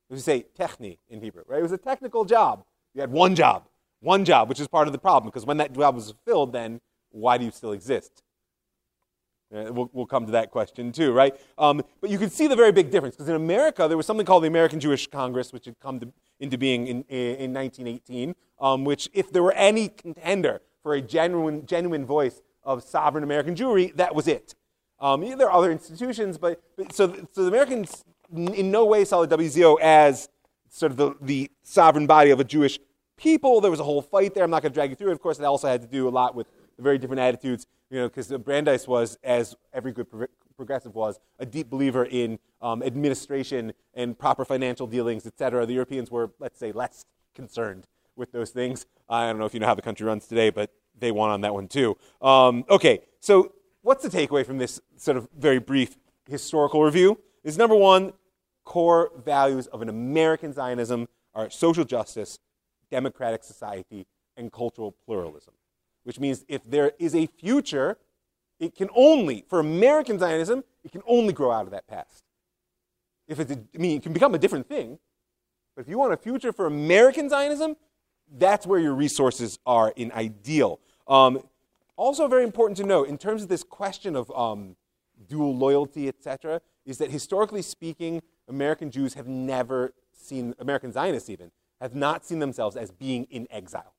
We 0.10 0.18
say 0.20 0.46
techni 0.58 0.98
in 1.10 1.22
Hebrew, 1.22 1.44
right? 1.48 1.60
It 1.60 1.64
was 1.64 1.72
a 1.72 1.78
technical 1.78 2.26
job. 2.26 2.64
You 2.94 3.02
had 3.02 3.12
one 3.12 3.36
job, 3.36 3.68
one 4.00 4.26
job, 4.26 4.50
which 4.50 4.60
is 4.60 4.68
part 4.68 4.88
of 4.88 4.94
the 4.94 5.00
problem, 5.00 5.30
because 5.30 5.46
when 5.46 5.58
that 5.58 5.74
job 5.74 5.96
was 5.96 6.12
fulfilled, 6.12 6.54
then 6.54 6.82
why 7.12 7.38
do 7.38 7.46
you 7.46 7.52
still 7.52 7.74
exist? 7.74 8.24
Uh, 9.54 9.72
we'll, 9.72 9.90
we'll, 9.94 10.06
come 10.06 10.26
to 10.26 10.32
that 10.34 10.52
question 10.52 10.92
too, 10.92 11.14
right? 11.14 11.34
Um, 11.58 11.82
but 12.02 12.10
you 12.10 12.18
can 12.18 12.30
see 12.30 12.48
the 12.48 12.56
very 12.56 12.74
big 12.74 12.92
difference 12.92 13.16
because 13.16 13.30
in 13.30 13.36
America 13.36 13.88
there 13.88 13.96
was 13.96 14.06
something 14.06 14.26
called 14.26 14.44
the 14.44 14.48
American 14.48 14.80
Jewish 14.80 15.08
Congress, 15.08 15.54
which 15.54 15.66
had 15.66 15.80
come 15.80 16.02
to, 16.02 16.12
into 16.42 16.58
being 16.58 16.88
in, 16.88 17.04
in 17.04 17.54
1918. 17.54 18.36
Um, 18.60 18.84
which, 18.84 19.08
if 19.14 19.32
there 19.32 19.44
were 19.44 19.54
any 19.54 19.88
contender 19.88 20.62
for 20.82 20.96
a 20.96 21.02
genuine, 21.02 21.66
genuine 21.66 22.06
voice 22.06 22.42
of 22.64 22.84
sovereign 22.84 23.24
American 23.24 23.56
Jewry, 23.56 23.96
that 23.96 24.16
was 24.16 24.28
it. 24.28 24.56
Um, 25.00 25.24
yeah, 25.24 25.36
there 25.36 25.48
are 25.48 25.58
other 25.58 25.72
institutions, 25.72 26.38
but, 26.40 26.62
but 26.76 26.92
so, 26.92 27.14
so 27.32 27.44
the 27.44 27.50
Americans 27.50 28.04
in 28.36 28.72
no 28.72 28.84
way 28.86 29.06
saw 29.06 29.24
the 29.26 29.38
WZO 29.38 29.80
as 29.80 30.28
sort 30.70 30.92
of 30.92 30.98
the, 30.98 31.16
the 31.22 31.52
sovereign 31.64 32.08
body 32.08 32.32
of 32.32 32.40
a 32.40 32.44
Jewish 32.44 32.80
people. 33.16 33.62
There 33.62 33.72
was 33.72 33.80
a 33.80 33.84
whole 33.84 34.02
fight 34.02 34.34
there. 34.34 34.44
I'm 34.44 34.50
not 34.50 34.64
going 34.64 34.72
to 34.72 34.74
drag 34.74 34.90
you 34.90 34.96
through 34.96 35.10
it. 35.10 35.14
Of 35.14 35.22
course, 35.22 35.40
it 35.40 35.46
also 35.46 35.68
had 35.68 35.82
to 35.82 35.88
do 35.88 36.08
a 36.08 36.10
lot 36.10 36.36
with 36.36 36.48
the 36.76 36.84
very 36.84 36.98
different 36.98 37.20
attitudes 37.20 37.68
you 37.90 38.00
know, 38.00 38.08
because 38.08 38.28
Brandeis 38.28 38.88
was, 38.88 39.18
as 39.24 39.56
every 39.74 39.92
good 39.92 40.08
progressive 40.56 40.96
was, 40.96 41.20
a 41.40 41.46
deep 41.46 41.70
believer 41.70 42.06
in 42.06 42.40
um, 42.62 42.84
administration 42.84 43.74
and 43.94 44.18
proper 44.18 44.44
financial 44.44 44.88
dealings, 44.88 45.26
et 45.26 45.38
cetera. 45.38 45.66
The 45.66 45.74
Europeans 45.74 46.12
were, 46.12 46.32
let's 46.40 46.60
say, 46.60 46.72
less 46.72 47.06
concerned 47.36 47.86
with 48.16 48.32
those 48.32 48.50
things. 48.50 48.86
I 49.08 49.28
don't 49.28 49.38
know 49.40 49.46
if 49.46 49.54
you 49.54 49.60
know 49.60 49.68
how 49.68 49.76
the 49.76 49.82
country 49.82 50.06
runs 50.06 50.28
today, 50.28 50.50
but 50.50 50.72
they 50.98 51.12
won 51.12 51.30
on 51.30 51.42
that 51.42 51.54
one 51.54 51.68
too. 51.68 51.96
Um, 52.22 52.66
okay, 52.70 53.02
so 53.20 53.54
what's 53.84 54.04
the 54.04 54.10
takeaway 54.10 54.46
from 54.46 54.58
this 54.58 54.82
sort 54.98 55.18
of 55.18 55.30
very 55.38 55.60
brief 55.60 55.98
historical 56.28 56.84
review? 56.84 57.20
Is 57.44 57.58
number 57.58 57.76
one, 57.76 58.14
core 58.66 59.12
values 59.24 59.68
of 59.68 59.82
an 59.82 59.90
American 59.90 60.52
Zionism 60.52 61.08
are 61.34 61.50
social 61.50 61.86
justice, 61.86 62.40
democratic 62.90 63.44
society, 63.44 64.08
and 64.36 64.52
cultural 64.52 64.96
pluralism 65.06 65.54
which 66.08 66.22
means 66.22 66.46
if 66.48 66.62
there 66.66 66.94
is 67.00 67.14
a 67.14 67.26
future, 67.26 67.98
it 68.62 68.74
can 68.74 68.88
only, 68.96 69.44
for 69.50 69.60
American 69.60 70.18
Zionism, 70.18 70.64
it 70.86 70.94
can 70.94 71.02
only 71.06 71.34
grow 71.34 71.52
out 71.52 71.66
of 71.66 71.72
that 71.72 71.86
past. 71.86 72.24
If 73.28 73.42
it's, 73.42 73.52
a, 73.52 73.60
I 73.76 73.78
mean, 73.78 73.98
it 73.98 74.04
can 74.04 74.14
become 74.14 74.34
a 74.34 74.38
different 74.38 74.70
thing, 74.70 75.00
but 75.76 75.82
if 75.82 75.90
you 75.90 75.98
want 75.98 76.14
a 76.14 76.18
future 76.18 76.54
for 76.54 76.66
American 76.66 77.28
Zionism, 77.28 77.76
that's 78.38 78.66
where 78.66 78.80
your 78.80 78.94
resources 78.94 79.60
are 79.66 79.92
in 79.98 80.14
ideal. 80.14 80.80
Um, 81.10 81.42
also, 81.98 82.26
very 82.30 82.46
important 82.46 82.78
to 82.78 82.86
note 82.86 83.10
in 83.10 83.18
terms 83.18 83.44
of 83.44 83.50
this 83.50 83.64
question 83.64 84.16
of 84.16 84.32
um, 84.32 84.78
dual 85.28 85.58
loyalty, 85.58 86.08
etc., 86.08 86.62
is 86.86 87.00
that 87.00 87.12
historically 87.12 87.62
speaking, 87.62 88.22
American 88.48 88.92
Jews 88.92 89.16
have 89.16 89.28
never 89.28 89.94
seen, 90.14 90.56
American 90.58 90.94
Zionists 90.94 91.30
even, 91.30 91.52
have 91.82 91.96
not 91.96 92.26
seen 92.26 92.40
themselves 92.40 92.78
as 92.78 92.92
being 92.92 93.26
in 93.30 93.46
exile. 93.52 93.97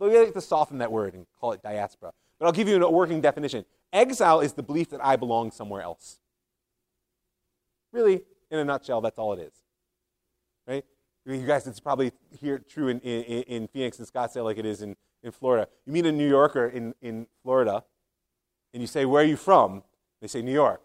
We 0.00 0.18
like 0.18 0.32
to 0.32 0.40
soften 0.40 0.78
that 0.78 0.90
word 0.90 1.14
and 1.14 1.26
call 1.38 1.52
it 1.52 1.62
diaspora. 1.62 2.12
But 2.38 2.46
I'll 2.46 2.52
give 2.52 2.68
you 2.68 2.82
a 2.82 2.90
working 2.90 3.20
definition. 3.20 3.66
Exile 3.92 4.40
is 4.40 4.54
the 4.54 4.62
belief 4.62 4.90
that 4.90 5.04
I 5.04 5.16
belong 5.16 5.50
somewhere 5.50 5.82
else. 5.82 6.18
Really, 7.92 8.22
in 8.50 8.58
a 8.58 8.64
nutshell, 8.64 9.00
that's 9.00 9.18
all 9.18 9.34
it 9.34 9.40
is. 9.40 9.52
Right? 10.66 10.84
You 11.26 11.46
guys, 11.46 11.66
it's 11.66 11.80
probably 11.80 12.12
here 12.40 12.58
true 12.58 12.88
in, 12.88 12.98
in, 13.00 13.42
in 13.42 13.68
Phoenix 13.68 13.98
and 13.98 14.08
Scottsdale 14.08 14.44
like 14.44 14.56
it 14.56 14.64
is 14.64 14.80
in, 14.80 14.96
in 15.22 15.32
Florida. 15.32 15.68
You 15.84 15.92
meet 15.92 16.06
a 16.06 16.12
New 16.12 16.28
Yorker 16.28 16.66
in, 16.66 16.94
in 17.02 17.26
Florida, 17.42 17.84
and 18.72 18.80
you 18.80 18.86
say, 18.86 19.04
Where 19.04 19.22
are 19.22 19.26
you 19.26 19.36
from? 19.36 19.82
They 20.22 20.28
say, 20.28 20.40
New 20.40 20.52
York. 20.52 20.82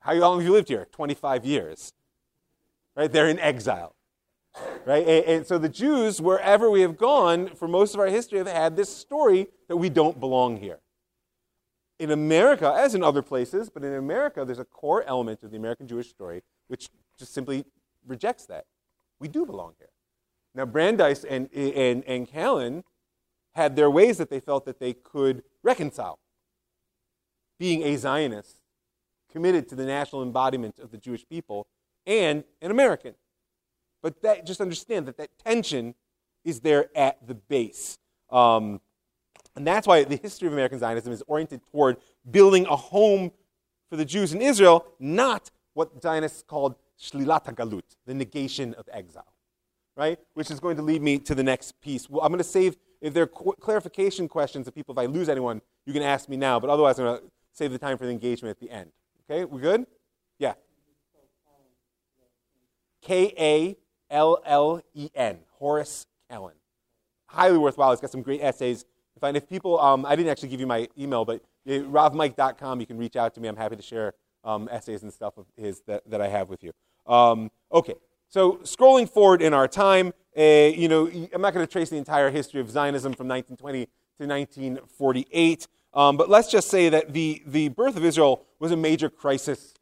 How 0.00 0.12
long 0.14 0.38
have 0.38 0.46
you 0.46 0.52
lived 0.52 0.68
here? 0.68 0.86
25 0.92 1.44
years. 1.44 1.92
Right? 2.94 3.10
They're 3.10 3.28
in 3.28 3.38
exile. 3.38 3.94
Right? 4.84 5.06
And, 5.06 5.24
and, 5.26 5.46
so 5.46 5.58
the 5.58 5.68
Jews, 5.68 6.20
wherever 6.20 6.70
we 6.70 6.80
have 6.80 6.96
gone 6.96 7.48
for 7.54 7.68
most 7.68 7.94
of 7.94 8.00
our 8.00 8.06
history, 8.06 8.38
have 8.38 8.48
had 8.48 8.76
this 8.76 8.94
story 8.94 9.48
that 9.68 9.76
we 9.76 9.88
don't 9.88 10.18
belong 10.18 10.56
here. 10.56 10.78
In 11.98 12.10
America, 12.10 12.72
as 12.76 12.94
in 12.94 13.02
other 13.02 13.22
places, 13.22 13.68
but 13.68 13.84
in 13.84 13.92
America, 13.94 14.44
there's 14.44 14.58
a 14.58 14.64
core 14.64 15.02
element 15.04 15.42
of 15.42 15.50
the 15.50 15.56
American 15.56 15.86
Jewish 15.86 16.08
story 16.08 16.42
which 16.68 16.88
just 17.18 17.34
simply 17.34 17.64
rejects 18.06 18.46
that. 18.46 18.66
We 19.20 19.28
do 19.28 19.44
belong 19.44 19.74
here. 19.78 19.90
Now, 20.54 20.64
Brandeis 20.64 21.24
and, 21.24 21.52
and, 21.52 22.04
and 22.04 22.28
Kallen 22.28 22.82
had 23.54 23.76
their 23.76 23.90
ways 23.90 24.18
that 24.18 24.30
they 24.30 24.40
felt 24.40 24.64
that 24.64 24.78
they 24.78 24.92
could 24.92 25.42
reconcile. 25.62 26.18
Being 27.58 27.82
a 27.82 27.96
Zionist, 27.96 28.60
committed 29.30 29.68
to 29.68 29.74
the 29.74 29.84
national 29.84 30.22
embodiment 30.22 30.78
of 30.78 30.90
the 30.90 30.98
Jewish 30.98 31.28
people, 31.28 31.66
and 32.06 32.44
an 32.62 32.70
American. 32.70 33.14
But 34.02 34.22
that, 34.22 34.46
just 34.46 34.60
understand 34.60 35.06
that 35.06 35.16
that 35.16 35.30
tension 35.44 35.94
is 36.44 36.60
there 36.60 36.86
at 36.96 37.26
the 37.26 37.34
base. 37.34 37.98
Um, 38.30 38.80
and 39.56 39.66
that's 39.66 39.86
why 39.86 40.04
the 40.04 40.16
history 40.16 40.46
of 40.46 40.52
American 40.52 40.78
Zionism 40.78 41.12
is 41.12 41.22
oriented 41.26 41.60
toward 41.70 41.96
building 42.30 42.66
a 42.66 42.76
home 42.76 43.32
for 43.90 43.96
the 43.96 44.04
Jews 44.04 44.32
in 44.32 44.40
Israel, 44.40 44.86
not 44.98 45.50
what 45.74 46.00
Zionists 46.00 46.42
called 46.42 46.76
shlilat 47.00 47.52
galut, 47.54 47.82
the 48.06 48.14
negation 48.14 48.74
of 48.74 48.88
exile, 48.92 49.32
right? 49.96 50.18
Which 50.34 50.50
is 50.50 50.60
going 50.60 50.76
to 50.76 50.82
lead 50.82 51.02
me 51.02 51.18
to 51.18 51.34
the 51.34 51.42
next 51.42 51.80
piece. 51.80 52.08
Well, 52.08 52.22
I'm 52.22 52.28
going 52.28 52.38
to 52.38 52.44
save, 52.44 52.76
if 53.00 53.14
there 53.14 53.24
are 53.24 53.28
qu- 53.28 53.56
clarification 53.60 54.28
questions 54.28 54.68
of 54.68 54.74
people, 54.74 54.92
if 54.92 54.98
I 54.98 55.06
lose 55.06 55.28
anyone, 55.28 55.60
you 55.86 55.92
can 55.92 56.02
ask 56.02 56.28
me 56.28 56.36
now, 56.36 56.60
but 56.60 56.70
otherwise 56.70 56.98
I'm 56.98 57.06
going 57.06 57.20
to 57.20 57.24
save 57.52 57.72
the 57.72 57.78
time 57.78 57.98
for 57.98 58.04
the 58.04 58.12
engagement 58.12 58.50
at 58.50 58.60
the 58.60 58.70
end. 58.70 58.92
Okay, 59.28 59.44
we 59.44 59.60
good? 59.60 59.86
Yeah. 60.38 60.54
K 63.00 63.32
A 63.38 63.76
L 64.10 64.40
L 64.44 64.82
E 64.94 65.10
N, 65.14 65.38
Horace 65.58 66.06
Kallen. 66.30 66.52
Highly 67.26 67.58
worthwhile. 67.58 67.90
He's 67.90 68.00
got 68.00 68.10
some 68.10 68.22
great 68.22 68.40
essays. 68.42 68.84
If, 69.16 69.24
I, 69.24 69.30
if 69.30 69.48
people, 69.48 69.80
um, 69.80 70.06
I 70.06 70.16
didn't 70.16 70.30
actually 70.30 70.48
give 70.48 70.60
you 70.60 70.66
my 70.66 70.88
email, 70.98 71.24
but 71.24 71.42
uh, 71.66 71.72
ravmike.com, 71.72 72.80
you 72.80 72.86
can 72.86 72.96
reach 72.96 73.16
out 73.16 73.34
to 73.34 73.40
me. 73.40 73.48
I'm 73.48 73.56
happy 73.56 73.76
to 73.76 73.82
share 73.82 74.14
um, 74.44 74.68
essays 74.70 75.02
and 75.02 75.12
stuff 75.12 75.36
of 75.36 75.46
his 75.56 75.82
that, 75.86 76.08
that 76.08 76.20
I 76.20 76.28
have 76.28 76.48
with 76.48 76.62
you. 76.62 76.72
Um, 77.06 77.50
okay, 77.72 77.94
so 78.28 78.54
scrolling 78.62 79.08
forward 79.08 79.42
in 79.42 79.52
our 79.52 79.68
time, 79.68 80.12
uh, 80.36 80.42
you 80.42 80.88
know, 80.88 81.08
I'm 81.32 81.40
not 81.40 81.54
going 81.54 81.66
to 81.66 81.70
trace 81.70 81.90
the 81.90 81.96
entire 81.96 82.30
history 82.30 82.60
of 82.60 82.70
Zionism 82.70 83.12
from 83.12 83.28
1920 83.28 83.86
to 83.86 84.26
1948, 84.26 85.68
um, 85.94 86.16
but 86.16 86.28
let's 86.28 86.50
just 86.50 86.68
say 86.68 86.88
that 86.88 87.12
the, 87.12 87.42
the 87.46 87.68
birth 87.70 87.96
of 87.96 88.04
Israel 88.04 88.44
was 88.60 88.70
a 88.70 88.76
major 88.76 89.08
crisis 89.08 89.74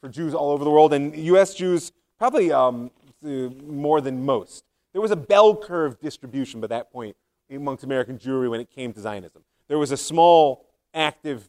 for 0.00 0.08
Jews 0.08 0.34
all 0.34 0.50
over 0.52 0.62
the 0.62 0.70
world, 0.70 0.92
and 0.92 1.16
U.S. 1.16 1.54
Jews 1.54 1.92
probably 2.18 2.52
um, 2.52 2.90
more 3.22 4.00
than 4.00 4.24
most. 4.24 4.64
There 4.92 5.02
was 5.02 5.10
a 5.10 5.16
bell 5.16 5.56
curve 5.56 6.00
distribution 6.00 6.60
by 6.60 6.68
that 6.68 6.90
point 6.90 7.16
amongst 7.50 7.84
American 7.84 8.18
Jewry 8.18 8.50
when 8.50 8.60
it 8.60 8.70
came 8.70 8.92
to 8.92 9.00
Zionism. 9.00 9.42
There 9.68 9.78
was 9.78 9.90
a 9.90 9.96
small 9.96 10.66
active 10.94 11.48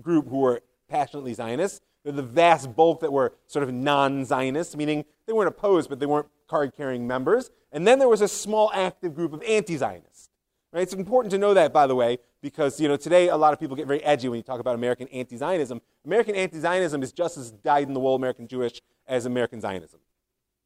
group 0.00 0.28
who 0.28 0.38
were 0.38 0.62
passionately 0.88 1.34
Zionists. 1.34 1.80
There 2.04 2.12
the 2.12 2.22
vast 2.22 2.76
bulk 2.76 3.00
that 3.00 3.12
were 3.12 3.32
sort 3.46 3.62
of 3.62 3.72
non 3.72 4.24
Zionists, 4.24 4.76
meaning 4.76 5.04
they 5.26 5.32
weren't 5.32 5.48
opposed, 5.48 5.88
but 5.88 6.00
they 6.00 6.06
weren't 6.06 6.26
card 6.46 6.74
carrying 6.76 7.06
members. 7.06 7.50
And 7.72 7.86
then 7.86 7.98
there 7.98 8.08
was 8.08 8.20
a 8.20 8.28
small 8.28 8.70
active 8.74 9.14
group 9.14 9.32
of 9.32 9.42
anti 9.42 9.76
Zionists. 9.76 10.28
Right? 10.72 10.82
It's 10.82 10.92
important 10.92 11.30
to 11.32 11.38
know 11.38 11.54
that, 11.54 11.72
by 11.72 11.86
the 11.86 11.94
way, 11.94 12.18
because 12.42 12.78
you 12.80 12.88
know, 12.88 12.96
today 12.96 13.28
a 13.28 13.36
lot 13.36 13.52
of 13.52 13.60
people 13.60 13.76
get 13.76 13.86
very 13.86 14.02
edgy 14.02 14.28
when 14.28 14.36
you 14.36 14.42
talk 14.42 14.60
about 14.60 14.74
American 14.74 15.08
anti 15.08 15.36
Zionism. 15.36 15.80
American 16.04 16.34
anti 16.34 16.60
Zionism 16.60 17.02
is 17.02 17.12
just 17.12 17.38
as 17.38 17.50
dyed 17.50 17.88
in 17.88 17.94
the 17.94 18.00
wool 18.00 18.14
American 18.14 18.46
Jewish 18.46 18.82
as 19.06 19.24
American 19.24 19.60
Zionism. 19.60 20.00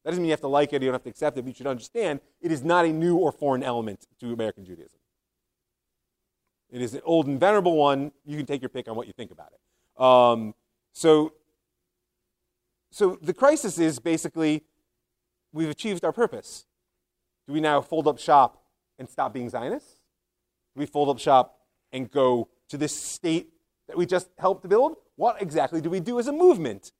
That 0.03 0.11
doesn't 0.11 0.21
mean 0.21 0.29
you 0.29 0.33
have 0.33 0.41
to 0.41 0.47
like 0.47 0.71
it, 0.73 0.81
you 0.81 0.87
don't 0.87 0.93
have 0.93 1.03
to 1.03 1.09
accept 1.09 1.37
it, 1.37 1.41
but 1.41 1.49
you 1.49 1.53
should 1.53 1.67
understand 1.67 2.21
it 2.41 2.51
is 2.51 2.63
not 2.63 2.85
a 2.85 2.89
new 2.89 3.17
or 3.17 3.31
foreign 3.31 3.63
element 3.63 4.07
to 4.19 4.31
American 4.31 4.65
Judaism. 4.65 4.99
It 6.71 6.81
is 6.81 6.93
an 6.93 7.01
old 7.03 7.27
and 7.27 7.39
venerable 7.39 7.75
one. 7.75 8.11
You 8.25 8.37
can 8.37 8.45
take 8.45 8.61
your 8.61 8.69
pick 8.69 8.87
on 8.87 8.95
what 8.95 9.07
you 9.07 9.13
think 9.13 9.31
about 9.31 9.51
it. 9.51 10.01
Um, 10.01 10.53
so, 10.93 11.33
so 12.91 13.17
the 13.21 13.33
crisis 13.33 13.79
is 13.79 13.99
basically 13.99 14.63
we've 15.51 15.69
achieved 15.69 16.05
our 16.05 16.13
purpose. 16.13 16.65
Do 17.47 17.53
we 17.53 17.59
now 17.59 17.81
fold 17.81 18.07
up 18.07 18.19
shop 18.19 18.63
and 18.99 19.09
stop 19.09 19.33
being 19.33 19.49
Zionists? 19.49 19.99
Do 20.75 20.79
we 20.79 20.85
fold 20.85 21.09
up 21.09 21.19
shop 21.19 21.59
and 21.91 22.09
go 22.09 22.49
to 22.69 22.77
this 22.77 22.95
state 22.95 23.49
that 23.87 23.97
we 23.97 24.05
just 24.05 24.29
helped 24.37 24.67
build? 24.69 24.97
What 25.15 25.41
exactly 25.41 25.81
do 25.81 25.89
we 25.89 25.99
do 25.99 26.19
as 26.19 26.27
a 26.27 26.31
movement? 26.31 26.91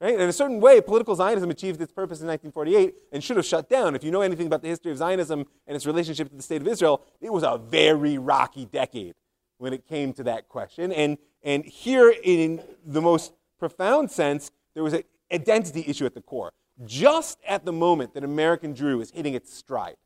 Right? 0.00 0.14
In 0.14 0.28
a 0.28 0.32
certain 0.32 0.60
way, 0.60 0.80
political 0.80 1.14
Zionism 1.14 1.50
achieved 1.50 1.80
its 1.82 1.92
purpose 1.92 2.22
in 2.22 2.26
1948 2.26 2.94
and 3.12 3.22
should 3.22 3.36
have 3.36 3.44
shut 3.44 3.68
down. 3.68 3.94
If 3.94 4.02
you 4.02 4.10
know 4.10 4.22
anything 4.22 4.46
about 4.46 4.62
the 4.62 4.68
history 4.68 4.90
of 4.90 4.96
Zionism 4.96 5.44
and 5.66 5.76
its 5.76 5.84
relationship 5.84 6.30
to 6.30 6.36
the 6.36 6.42
state 6.42 6.62
of 6.62 6.68
Israel, 6.68 7.02
it 7.20 7.30
was 7.30 7.42
a 7.42 7.58
very 7.58 8.16
rocky 8.16 8.64
decade 8.64 9.14
when 9.58 9.74
it 9.74 9.86
came 9.86 10.14
to 10.14 10.22
that 10.22 10.48
question. 10.48 10.90
And, 10.90 11.18
and 11.42 11.66
here, 11.66 12.14
in 12.24 12.62
the 12.84 13.02
most 13.02 13.34
profound 13.58 14.10
sense, 14.10 14.50
there 14.72 14.82
was 14.82 14.94
an 14.94 15.02
identity 15.30 15.84
issue 15.86 16.06
at 16.06 16.14
the 16.14 16.22
core. 16.22 16.52
Just 16.86 17.38
at 17.46 17.66
the 17.66 17.72
moment 17.72 18.14
that 18.14 18.24
American 18.24 18.74
Jewry 18.74 18.96
was 18.96 19.10
hitting 19.10 19.34
its 19.34 19.52
stride, 19.54 19.96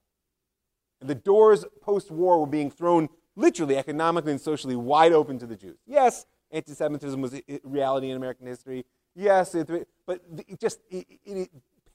and 1.00 1.09
the 1.09 1.14
doors 1.14 1.64
post 1.80 2.11
war 2.11 2.40
were 2.40 2.46
being 2.46 2.68
thrown 2.68 3.09
literally, 3.37 3.76
economically, 3.76 4.33
and 4.33 4.40
socially 4.40 4.74
wide 4.74 5.12
open 5.12 5.38
to 5.38 5.46
the 5.46 5.54
Jews. 5.54 5.78
Yes, 5.87 6.26
anti 6.50 6.72
Semitism 6.72 7.20
was 7.20 7.35
a 7.35 7.61
reality 7.62 8.11
in 8.11 8.16
American 8.16 8.46
history. 8.46 8.85
Yes, 9.14 9.55
it, 9.55 9.68
but 10.07 10.20
it 10.48 10.61
just 10.61 10.81
it, 10.90 11.07
it 11.24 11.50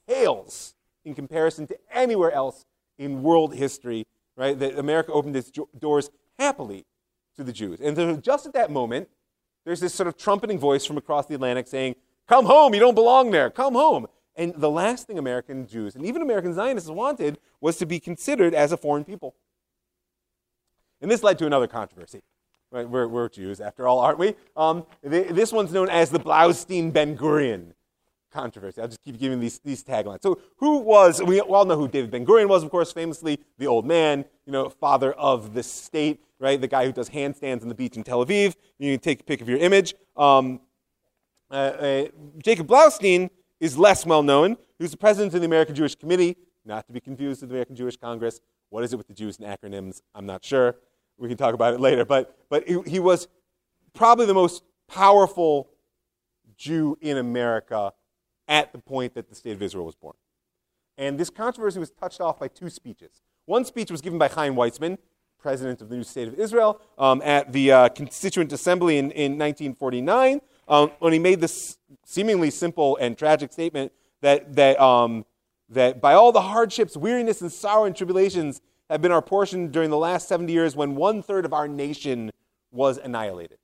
pales 0.08 0.74
in 1.04 1.14
comparison 1.14 1.66
to 1.66 1.78
anywhere 1.92 2.32
else 2.32 2.64
in 2.98 3.22
world 3.22 3.54
history, 3.54 4.06
right? 4.36 4.58
That 4.58 4.78
America 4.78 5.12
opened 5.12 5.36
its 5.36 5.50
doors 5.78 6.10
happily 6.38 6.84
to 7.36 7.44
the 7.44 7.52
Jews. 7.52 7.80
And 7.80 7.96
so 7.96 8.16
just 8.16 8.46
at 8.46 8.52
that 8.54 8.70
moment, 8.70 9.08
there's 9.64 9.80
this 9.80 9.94
sort 9.94 10.06
of 10.06 10.16
trumpeting 10.16 10.58
voice 10.58 10.84
from 10.84 10.96
across 10.96 11.26
the 11.26 11.34
Atlantic 11.34 11.66
saying, 11.66 11.96
Come 12.28 12.46
home, 12.46 12.74
you 12.74 12.80
don't 12.80 12.94
belong 12.94 13.30
there, 13.30 13.50
come 13.50 13.74
home. 13.74 14.06
And 14.36 14.54
the 14.54 14.70
last 14.70 15.06
thing 15.06 15.18
American 15.18 15.66
Jews 15.66 15.96
and 15.96 16.06
even 16.06 16.22
American 16.22 16.54
Zionists 16.54 16.88
wanted 16.88 17.38
was 17.60 17.76
to 17.78 17.86
be 17.86 17.98
considered 17.98 18.54
as 18.54 18.72
a 18.72 18.76
foreign 18.76 19.04
people. 19.04 19.34
And 21.00 21.10
this 21.10 21.22
led 21.22 21.38
to 21.38 21.46
another 21.46 21.66
controversy. 21.66 22.22
Right? 22.72 22.88
We're, 22.88 23.08
we're 23.08 23.28
Jews, 23.28 23.60
after 23.60 23.88
all, 23.88 23.98
aren't 23.98 24.18
we? 24.18 24.36
Um, 24.56 24.86
this 25.02 25.52
one's 25.52 25.72
known 25.72 25.88
as 25.88 26.10
the 26.10 26.20
Blaustein 26.20 26.92
Ben 26.92 27.16
Gurion 27.16 27.72
controversy. 28.30 28.80
I'll 28.80 28.86
just 28.86 29.02
keep 29.02 29.18
giving 29.18 29.40
these, 29.40 29.58
these 29.58 29.82
taglines. 29.82 30.22
So, 30.22 30.40
who 30.58 30.78
was, 30.78 31.20
we 31.22 31.40
all 31.40 31.64
know 31.64 31.76
who 31.76 31.88
David 31.88 32.10
Ben 32.12 32.24
Gurion 32.24 32.48
was, 32.48 32.62
of 32.62 32.70
course, 32.70 32.92
famously 32.92 33.40
the 33.58 33.66
old 33.66 33.86
man, 33.86 34.24
you 34.46 34.52
know, 34.52 34.68
father 34.68 35.12
of 35.14 35.52
the 35.52 35.62
state, 35.62 36.22
right? 36.38 36.60
The 36.60 36.68
guy 36.68 36.86
who 36.86 36.92
does 36.92 37.10
handstands 37.10 37.62
on 37.62 37.68
the 37.68 37.74
beach 37.74 37.96
in 37.96 38.04
Tel 38.04 38.24
Aviv. 38.24 38.54
You 38.78 38.92
can 38.92 39.00
take 39.00 39.20
a 39.20 39.24
pic 39.24 39.40
of 39.40 39.48
your 39.48 39.58
image. 39.58 39.94
Um, 40.16 40.60
uh, 41.50 41.54
uh, 41.54 42.04
Jacob 42.42 42.68
Blaustein 42.68 43.30
is 43.58 43.76
less 43.76 44.06
well 44.06 44.22
known. 44.22 44.56
He 44.78 44.84
was 44.84 44.92
the 44.92 44.96
president 44.96 45.34
of 45.34 45.40
the 45.40 45.46
American 45.46 45.74
Jewish 45.74 45.96
Committee, 45.96 46.36
not 46.64 46.86
to 46.86 46.92
be 46.92 47.00
confused 47.00 47.40
with 47.40 47.50
the 47.50 47.54
American 47.54 47.74
Jewish 47.74 47.96
Congress. 47.96 48.40
What 48.70 48.84
is 48.84 48.92
it 48.92 48.96
with 48.96 49.08
the 49.08 49.14
Jews 49.14 49.38
and 49.38 49.46
acronyms? 49.48 50.00
I'm 50.14 50.26
not 50.26 50.44
sure. 50.44 50.76
We 51.20 51.28
can 51.28 51.36
talk 51.36 51.54
about 51.54 51.74
it 51.74 51.80
later. 51.80 52.04
But, 52.04 52.34
but 52.48 52.66
he, 52.66 52.98
was 52.98 53.28
probably 53.92 54.24
the 54.24 54.34
most 54.34 54.62
powerful 54.88 55.68
Jew 56.56 56.96
in 57.00 57.18
America 57.18 57.92
at 58.48 58.72
the 58.72 58.78
point 58.78 59.14
that 59.14 59.28
the 59.28 59.34
state 59.34 59.52
of 59.52 59.62
Israel 59.62 59.84
was 59.84 59.94
born. 59.94 60.14
And 60.96 61.20
this 61.20 61.30
controversy 61.30 61.78
was 61.78 61.90
touched 61.90 62.20
off 62.20 62.40
by 62.40 62.48
two 62.48 62.70
speeches. 62.70 63.22
One 63.44 63.64
speech 63.64 63.90
was 63.90 64.00
given 64.00 64.18
by 64.18 64.28
Chaim 64.28 64.54
Weizmann, 64.54 64.96
president 65.38 65.82
of 65.82 65.90
the 65.90 65.96
new 65.96 66.04
state 66.04 66.26
of 66.26 66.34
Israel, 66.34 66.80
um, 66.98 67.20
at 67.22 67.52
the 67.52 67.70
uh, 67.70 67.88
Constituent 67.90 68.52
Assembly 68.52 68.96
in, 68.98 69.10
in 69.10 69.32
1949, 69.32 70.40
um, 70.68 70.90
when 71.00 71.12
he 71.12 71.18
made 71.18 71.40
this 71.40 71.78
seemingly 72.04 72.50
simple 72.50 72.96
and 72.96 73.16
tragic 73.16 73.52
statement 73.52 73.92
that, 74.22 74.54
that, 74.56 74.80
um, 74.80 75.26
that 75.68 76.00
by 76.00 76.14
all 76.14 76.32
the 76.32 76.40
hardships, 76.40 76.96
weariness, 76.96 77.42
and 77.42 77.52
sorrow 77.52 77.84
and 77.84 77.94
tribulations 77.94 78.60
have 78.90 79.00
been 79.00 79.12
our 79.12 79.22
portion 79.22 79.70
during 79.70 79.88
the 79.88 79.96
last 79.96 80.28
70 80.28 80.52
years 80.52 80.74
when 80.74 80.96
one 80.96 81.22
third 81.22 81.44
of 81.44 81.52
our 81.52 81.68
nation 81.68 82.30
was 82.72 82.98
annihilated. 82.98 83.58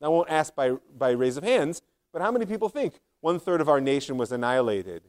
Now, 0.00 0.06
I 0.06 0.10
won't 0.10 0.30
ask 0.30 0.54
by, 0.54 0.72
by 0.96 1.10
raise 1.10 1.36
of 1.36 1.44
hands, 1.44 1.82
but 2.12 2.22
how 2.22 2.32
many 2.32 2.46
people 2.46 2.68
think 2.68 2.94
one 3.20 3.38
third 3.38 3.60
of 3.60 3.68
our 3.68 3.80
nation 3.80 4.16
was 4.16 4.32
annihilated 4.32 5.02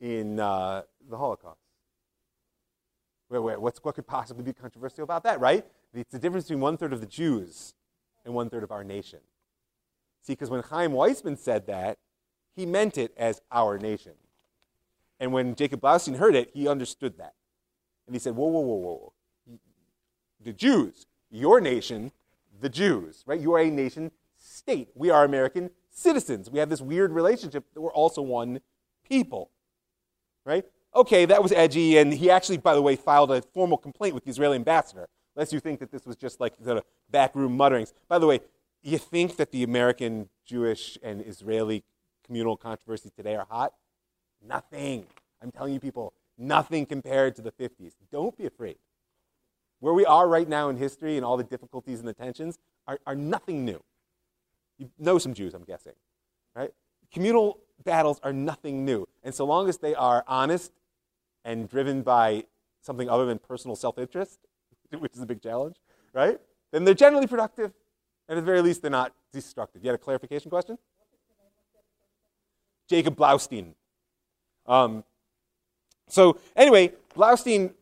in 0.00 0.40
uh, 0.40 0.82
the 1.08 1.16
Holocaust? 1.16 1.60
Wait, 3.28 3.38
wait, 3.38 3.60
what's, 3.60 3.78
what 3.84 3.94
could 3.94 4.06
possibly 4.06 4.42
be 4.42 4.52
controversial 4.52 5.04
about 5.04 5.22
that, 5.22 5.38
right? 5.38 5.64
It's 5.94 6.10
the 6.10 6.18
difference 6.18 6.46
between 6.46 6.60
one 6.60 6.76
third 6.76 6.92
of 6.92 7.00
the 7.00 7.06
Jews 7.06 7.74
and 8.24 8.34
one 8.34 8.48
third 8.50 8.64
of 8.64 8.72
our 8.72 8.82
nation. 8.82 9.20
See, 10.22 10.32
because 10.32 10.50
when 10.50 10.62
Chaim 10.62 10.92
Weizmann 10.92 11.38
said 11.38 11.66
that, 11.66 11.98
he 12.56 12.66
meant 12.66 12.98
it 12.98 13.12
as 13.16 13.40
our 13.52 13.78
nation. 13.78 14.12
And 15.20 15.32
when 15.32 15.54
Jacob 15.54 15.80
Blaustein 15.80 16.16
heard 16.16 16.34
it, 16.34 16.50
he 16.54 16.66
understood 16.66 17.18
that. 17.18 17.34
And 18.10 18.14
he 18.16 18.18
said, 18.18 18.34
whoa, 18.34 18.48
whoa, 18.48 18.58
whoa, 18.58 18.74
whoa. 18.74 19.12
The 20.42 20.52
Jews, 20.52 21.06
your 21.30 21.60
nation, 21.60 22.10
the 22.60 22.68
Jews, 22.68 23.22
right? 23.24 23.40
You 23.40 23.52
are 23.52 23.60
a 23.60 23.70
nation 23.70 24.10
state. 24.36 24.88
We 24.96 25.10
are 25.10 25.24
American 25.24 25.70
citizens. 25.92 26.50
We 26.50 26.58
have 26.58 26.68
this 26.68 26.80
weird 26.80 27.12
relationship 27.12 27.72
that 27.72 27.80
we're 27.80 27.92
also 27.92 28.20
one 28.20 28.62
people, 29.08 29.52
right? 30.44 30.64
Okay, 30.92 31.24
that 31.24 31.40
was 31.40 31.52
edgy, 31.52 31.98
and 31.98 32.12
he 32.12 32.32
actually, 32.32 32.56
by 32.56 32.74
the 32.74 32.82
way, 32.82 32.96
filed 32.96 33.30
a 33.30 33.42
formal 33.42 33.78
complaint 33.78 34.16
with 34.16 34.24
the 34.24 34.30
Israeli 34.30 34.56
ambassador, 34.56 35.08
lest 35.36 35.52
you 35.52 35.60
think 35.60 35.78
that 35.78 35.92
this 35.92 36.04
was 36.04 36.16
just 36.16 36.40
like 36.40 36.54
sort 36.64 36.78
of 36.78 36.84
backroom 37.12 37.56
mutterings. 37.56 37.94
By 38.08 38.18
the 38.18 38.26
way, 38.26 38.40
you 38.82 38.98
think 38.98 39.36
that 39.36 39.52
the 39.52 39.62
American 39.62 40.30
Jewish 40.44 40.98
and 41.00 41.24
Israeli 41.24 41.84
communal 42.26 42.56
controversies 42.56 43.12
today 43.12 43.36
are 43.36 43.46
hot? 43.48 43.72
Nothing. 44.44 45.06
I'm 45.40 45.52
telling 45.52 45.74
you, 45.74 45.78
people, 45.78 46.12
nothing 46.40 46.86
compared 46.86 47.36
to 47.36 47.42
the 47.42 47.52
50s. 47.52 47.92
Don't 48.10 48.36
be 48.36 48.46
afraid. 48.46 48.76
Where 49.80 49.94
we 49.94 50.04
are 50.04 50.28
right 50.28 50.48
now 50.48 50.68
in 50.68 50.76
history 50.76 51.16
and 51.16 51.24
all 51.24 51.36
the 51.36 51.44
difficulties 51.44 52.00
and 52.00 52.08
the 52.08 52.12
tensions 52.12 52.58
are, 52.86 52.98
are 53.06 53.14
nothing 53.14 53.64
new. 53.64 53.82
You 54.78 54.90
know 54.98 55.18
some 55.18 55.34
Jews, 55.34 55.54
I'm 55.54 55.64
guessing, 55.64 55.94
right? 56.54 56.70
Communal 57.12 57.58
battles 57.84 58.20
are 58.22 58.32
nothing 58.32 58.84
new. 58.84 59.06
And 59.22 59.34
so 59.34 59.44
long 59.44 59.68
as 59.68 59.78
they 59.78 59.94
are 59.94 60.24
honest 60.26 60.72
and 61.44 61.68
driven 61.68 62.02
by 62.02 62.44
something 62.82 63.08
other 63.08 63.26
than 63.26 63.38
personal 63.38 63.76
self 63.76 63.98
interest, 63.98 64.38
which 64.98 65.14
is 65.14 65.20
a 65.20 65.26
big 65.26 65.42
challenge, 65.42 65.76
right? 66.12 66.40
Then 66.72 66.84
they're 66.84 66.94
generally 66.94 67.26
productive 67.26 67.72
and 68.30 68.38
at 68.38 68.42
the 68.42 68.46
very 68.46 68.62
least, 68.62 68.80
they're 68.80 68.92
not 68.92 69.12
destructive. 69.32 69.82
You 69.82 69.90
had 69.90 69.96
a 69.96 70.02
clarification 70.02 70.50
question? 70.50 70.78
Jacob 72.88 73.16
Blaustein. 73.16 73.74
Um, 74.66 75.02
so, 76.12 76.38
anyway, 76.56 76.92
Blaustein, 77.14 77.74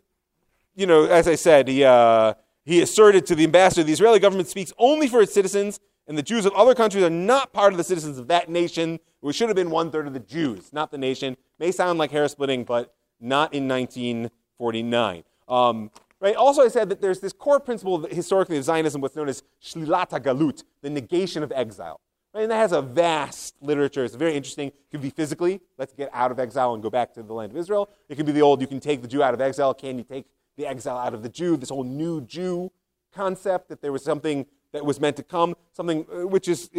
you 0.74 0.86
know, 0.86 1.04
as 1.04 1.28
I 1.28 1.34
said, 1.34 1.68
he, 1.68 1.84
uh, 1.84 2.34
he 2.64 2.80
asserted 2.82 3.26
to 3.26 3.34
the 3.34 3.44
ambassador 3.44 3.82
the 3.82 3.92
Israeli 3.92 4.18
government 4.18 4.48
speaks 4.48 4.72
only 4.78 5.08
for 5.08 5.20
its 5.20 5.32
citizens, 5.32 5.80
and 6.06 6.16
the 6.16 6.22
Jews 6.22 6.46
of 6.46 6.52
other 6.54 6.74
countries 6.74 7.04
are 7.04 7.10
not 7.10 7.52
part 7.52 7.72
of 7.72 7.78
the 7.78 7.84
citizens 7.84 8.18
of 8.18 8.28
that 8.28 8.48
nation, 8.48 8.98
which 9.20 9.36
should 9.36 9.48
have 9.48 9.56
been 9.56 9.70
one 9.70 9.90
third 9.90 10.06
of 10.06 10.14
the 10.14 10.20
Jews, 10.20 10.72
not 10.72 10.90
the 10.90 10.98
nation. 10.98 11.36
May 11.58 11.72
sound 11.72 11.98
like 11.98 12.10
hair 12.10 12.28
splitting, 12.28 12.64
but 12.64 12.94
not 13.20 13.52
in 13.52 13.68
1949. 13.68 15.24
Um, 15.48 15.90
Right? 16.20 16.34
Also, 16.34 16.62
I 16.62 16.68
said 16.68 16.88
that 16.88 17.00
there's 17.00 17.20
this 17.20 17.32
core 17.32 17.60
principle 17.60 18.06
historically 18.06 18.56
of 18.56 18.64
Zionism, 18.64 19.00
what's 19.00 19.14
known 19.14 19.28
as 19.28 19.42
shlilat 19.62 20.10
hagalut, 20.10 20.64
the 20.82 20.90
negation 20.90 21.42
of 21.42 21.52
exile. 21.52 22.00
And 22.38 22.52
that 22.52 22.58
has 22.58 22.70
a 22.70 22.80
vast 22.80 23.56
literature. 23.60 24.04
It's 24.04 24.14
very 24.14 24.36
interesting. 24.36 24.68
It 24.68 24.74
could 24.92 25.02
be 25.02 25.10
physically, 25.10 25.60
let's 25.76 25.92
get 25.92 26.08
out 26.12 26.30
of 26.30 26.38
exile 26.38 26.72
and 26.72 26.80
go 26.80 26.88
back 26.88 27.12
to 27.14 27.22
the 27.24 27.32
land 27.32 27.50
of 27.50 27.58
Israel. 27.58 27.90
It 28.08 28.14
could 28.14 28.26
be 28.26 28.32
the 28.32 28.42
old, 28.42 28.60
you 28.60 28.68
can 28.68 28.78
take 28.78 29.02
the 29.02 29.08
Jew 29.08 29.24
out 29.24 29.34
of 29.34 29.40
exile. 29.40 29.74
Can 29.74 29.98
you 29.98 30.04
take 30.04 30.24
the 30.56 30.64
exile 30.64 30.96
out 30.98 31.14
of 31.14 31.24
the 31.24 31.28
Jew? 31.28 31.56
This 31.56 31.70
whole 31.70 31.82
new 31.82 32.20
Jew 32.20 32.70
concept 33.12 33.68
that 33.70 33.82
there 33.82 33.90
was 33.90 34.04
something 34.04 34.46
that 34.72 34.86
was 34.86 35.00
meant 35.00 35.16
to 35.16 35.24
come, 35.24 35.56
something 35.72 36.06
uh, 36.12 36.28
which 36.28 36.46
is 36.46 36.70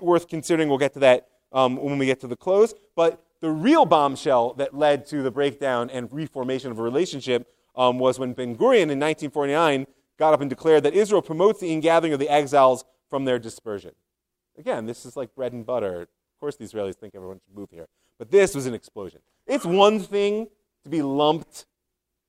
worth 0.00 0.28
considering. 0.28 0.68
We'll 0.68 0.78
get 0.78 0.92
to 0.92 1.00
that 1.00 1.26
um, 1.52 1.76
when 1.76 1.98
we 1.98 2.06
get 2.06 2.20
to 2.20 2.28
the 2.28 2.36
close. 2.36 2.72
But 2.94 3.20
the 3.40 3.50
real 3.50 3.86
bombshell 3.86 4.54
that 4.54 4.74
led 4.74 5.06
to 5.06 5.22
the 5.22 5.30
breakdown 5.32 5.90
and 5.90 6.08
reformation 6.12 6.70
of 6.70 6.78
a 6.78 6.82
relationship 6.82 7.52
um, 7.74 7.98
was 7.98 8.20
when 8.20 8.32
Ben 8.32 8.54
Gurion 8.54 8.92
in 8.92 9.00
1949 9.00 9.88
got 10.20 10.34
up 10.34 10.40
and 10.40 10.48
declared 10.48 10.84
that 10.84 10.94
Israel 10.94 11.22
promotes 11.22 11.58
the 11.58 11.72
ingathering 11.72 12.12
of 12.12 12.20
the 12.20 12.28
exiles 12.28 12.84
from 13.08 13.24
their 13.24 13.40
dispersion. 13.40 13.90
Again, 14.60 14.84
this 14.84 15.06
is 15.06 15.16
like 15.16 15.34
bread 15.34 15.54
and 15.54 15.64
butter. 15.64 16.02
Of 16.02 16.08
course, 16.38 16.56
the 16.56 16.64
Israelis 16.64 16.94
think 16.94 17.14
everyone 17.14 17.40
should 17.42 17.56
move 17.56 17.70
here. 17.70 17.88
But 18.18 18.30
this 18.30 18.54
was 18.54 18.66
an 18.66 18.74
explosion. 18.74 19.20
It's 19.46 19.64
one 19.64 19.98
thing 19.98 20.48
to 20.84 20.90
be 20.90 21.00
lumped 21.00 21.64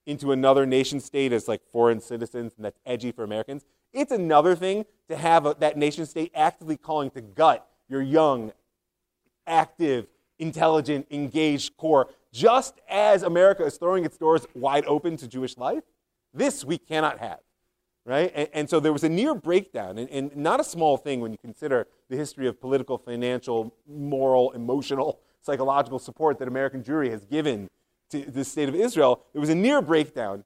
into 0.05 0.31
another 0.31 0.65
nation 0.65 1.01
state 1.01 1.33
as 1.33 1.49
like 1.49 1.61
foreign 1.73 1.99
citizens, 1.99 2.53
and 2.55 2.63
that's 2.63 2.79
edgy 2.85 3.11
for 3.11 3.25
Americans. 3.25 3.65
It's 3.91 4.13
another 4.13 4.55
thing 4.55 4.85
to 5.09 5.17
have 5.17 5.45
a, 5.45 5.57
that 5.59 5.77
nation 5.77 6.05
state 6.05 6.31
actively 6.33 6.77
calling 6.77 7.09
to 7.11 7.21
gut 7.21 7.67
your 7.89 8.01
young, 8.01 8.53
active, 9.45 10.07
intelligent, 10.39 11.07
engaged 11.11 11.75
core 11.75 12.09
just 12.31 12.79
as 12.89 13.23
America 13.23 13.65
is 13.65 13.75
throwing 13.75 14.05
its 14.05 14.17
doors 14.17 14.47
wide 14.55 14.85
open 14.85 15.17
to 15.17 15.27
Jewish 15.27 15.57
life, 15.57 15.83
this 16.33 16.63
we 16.63 16.77
cannot 16.77 17.19
have. 17.19 17.39
Right? 18.03 18.31
And, 18.33 18.49
and 18.53 18.69
so 18.69 18.79
there 18.79 18.93
was 18.93 19.03
a 19.03 19.09
near 19.09 19.35
breakdown, 19.35 19.97
and, 19.99 20.09
and, 20.09 20.35
not 20.35 20.59
a 20.59 20.63
small 20.63 20.97
thing 20.97 21.21
when 21.21 21.31
you 21.31 21.37
consider 21.37 21.87
the 22.09 22.17
history 22.17 22.47
of 22.47 22.59
political, 22.59 22.97
financial, 22.97 23.75
moral, 23.87 24.51
emotional, 24.51 25.19
psychological 25.41 25.99
support 25.99 26.39
that 26.39 26.47
American 26.47 26.83
Jewry 26.83 27.11
has 27.11 27.25
given 27.25 27.69
to 28.09 28.19
the 28.29 28.43
state 28.43 28.69
of 28.69 28.75
Israel. 28.75 29.23
There 29.33 29.39
was 29.39 29.49
a 29.49 29.55
near 29.55 29.81
breakdown. 29.81 30.43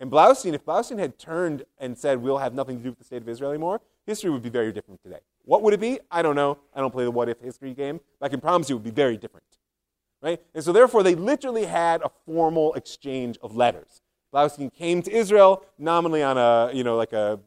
And 0.00 0.10
Blaustein, 0.10 0.54
if 0.54 0.64
Blaustein 0.64 0.98
had 0.98 1.18
turned 1.18 1.64
and 1.78 1.98
said, 1.98 2.22
we'll 2.22 2.38
have 2.38 2.54
nothing 2.54 2.76
to 2.78 2.82
do 2.82 2.90
with 2.90 2.98
the 2.98 3.04
state 3.04 3.22
of 3.22 3.28
Israel 3.28 3.50
anymore, 3.50 3.80
history 4.06 4.30
would 4.30 4.42
be 4.42 4.48
very 4.48 4.72
different 4.72 5.02
today. 5.02 5.18
What 5.44 5.62
would 5.62 5.74
it 5.74 5.80
be? 5.80 5.98
I 6.10 6.22
don't 6.22 6.36
know. 6.36 6.58
I 6.74 6.80
don't 6.80 6.92
play 6.92 7.04
the 7.04 7.10
what 7.10 7.28
if 7.28 7.40
history 7.40 7.74
game. 7.74 8.00
But 8.20 8.26
I 8.26 8.28
can 8.28 8.40
promise 8.40 8.68
you 8.68 8.76
it 8.76 8.78
would 8.78 8.84
be 8.84 8.90
very 8.90 9.16
different. 9.16 9.46
Right? 10.22 10.40
And 10.54 10.62
so 10.62 10.72
therefore 10.72 11.02
they 11.02 11.14
literally 11.14 11.64
had 11.64 12.02
a 12.02 12.10
formal 12.26 12.74
exchange 12.74 13.38
of 13.42 13.56
letters. 13.56 14.02
Blaustein 14.32 14.72
came 14.72 15.02
to 15.02 15.10
Israel 15.10 15.64
nominally 15.78 16.22
on 16.22 16.36
a, 16.36 16.70
you 16.74 16.84
know, 16.84 16.96
like 16.96 17.12
a 17.12 17.40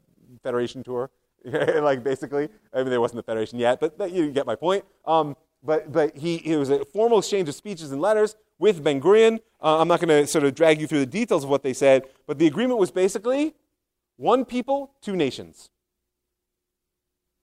federation 0.43 0.83
tour, 0.83 1.09
like 1.45 2.03
basically, 2.03 2.49
I 2.73 2.77
mean, 2.77 2.89
there 2.89 3.01
wasn't 3.01 3.17
the 3.17 3.23
Federation 3.23 3.59
yet, 3.59 3.79
but 3.79 4.11
you 4.11 4.31
get 4.31 4.45
my 4.45 4.55
point. 4.55 4.85
Um, 5.05 5.35
but 5.63 5.91
but 5.91 6.17
he, 6.17 6.35
it 6.37 6.57
was 6.57 6.69
a 6.69 6.85
formal 6.85 7.19
exchange 7.19 7.47
of 7.49 7.55
speeches 7.55 7.91
and 7.91 8.01
letters 8.01 8.35
with 8.59 8.83
Ben 8.83 9.01
Gurion. 9.01 9.39
Uh, 9.61 9.79
I'm 9.79 9.87
not 9.87 9.99
going 9.99 10.09
to 10.09 10.27
sort 10.27 10.43
of 10.43 10.55
drag 10.55 10.79
you 10.79 10.87
through 10.87 10.99
the 10.99 11.05
details 11.05 11.43
of 11.43 11.49
what 11.49 11.63
they 11.63 11.73
said, 11.73 12.03
but 12.27 12.39
the 12.39 12.47
agreement 12.47 12.79
was 12.79 12.91
basically 12.91 13.55
one 14.17 14.45
people, 14.45 14.91
two 15.01 15.15
nations. 15.15 15.69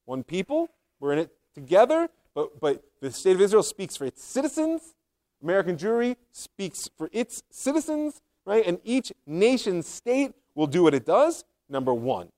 One 0.04 0.22
people, 0.22 0.68
we're 1.00 1.12
in 1.12 1.18
it 1.18 1.30
together, 1.54 2.08
but, 2.34 2.60
but 2.60 2.82
the 3.00 3.10
state 3.10 3.34
of 3.34 3.40
Israel 3.40 3.62
speaks 3.62 3.96
for 3.96 4.04
its 4.04 4.24
citizens. 4.24 4.94
American 5.42 5.76
Jewry 5.76 6.16
speaks 6.32 6.88
for 6.96 7.10
its 7.12 7.42
citizens, 7.50 8.22
right? 8.48 8.66
And 8.66 8.78
each 8.82 9.12
nation 9.26 9.82
state 9.82 10.32
will 10.54 10.66
do 10.66 10.82
what 10.82 10.94
it 10.94 11.04
does, 11.04 11.44
number 11.68 11.92
one. 11.92 12.30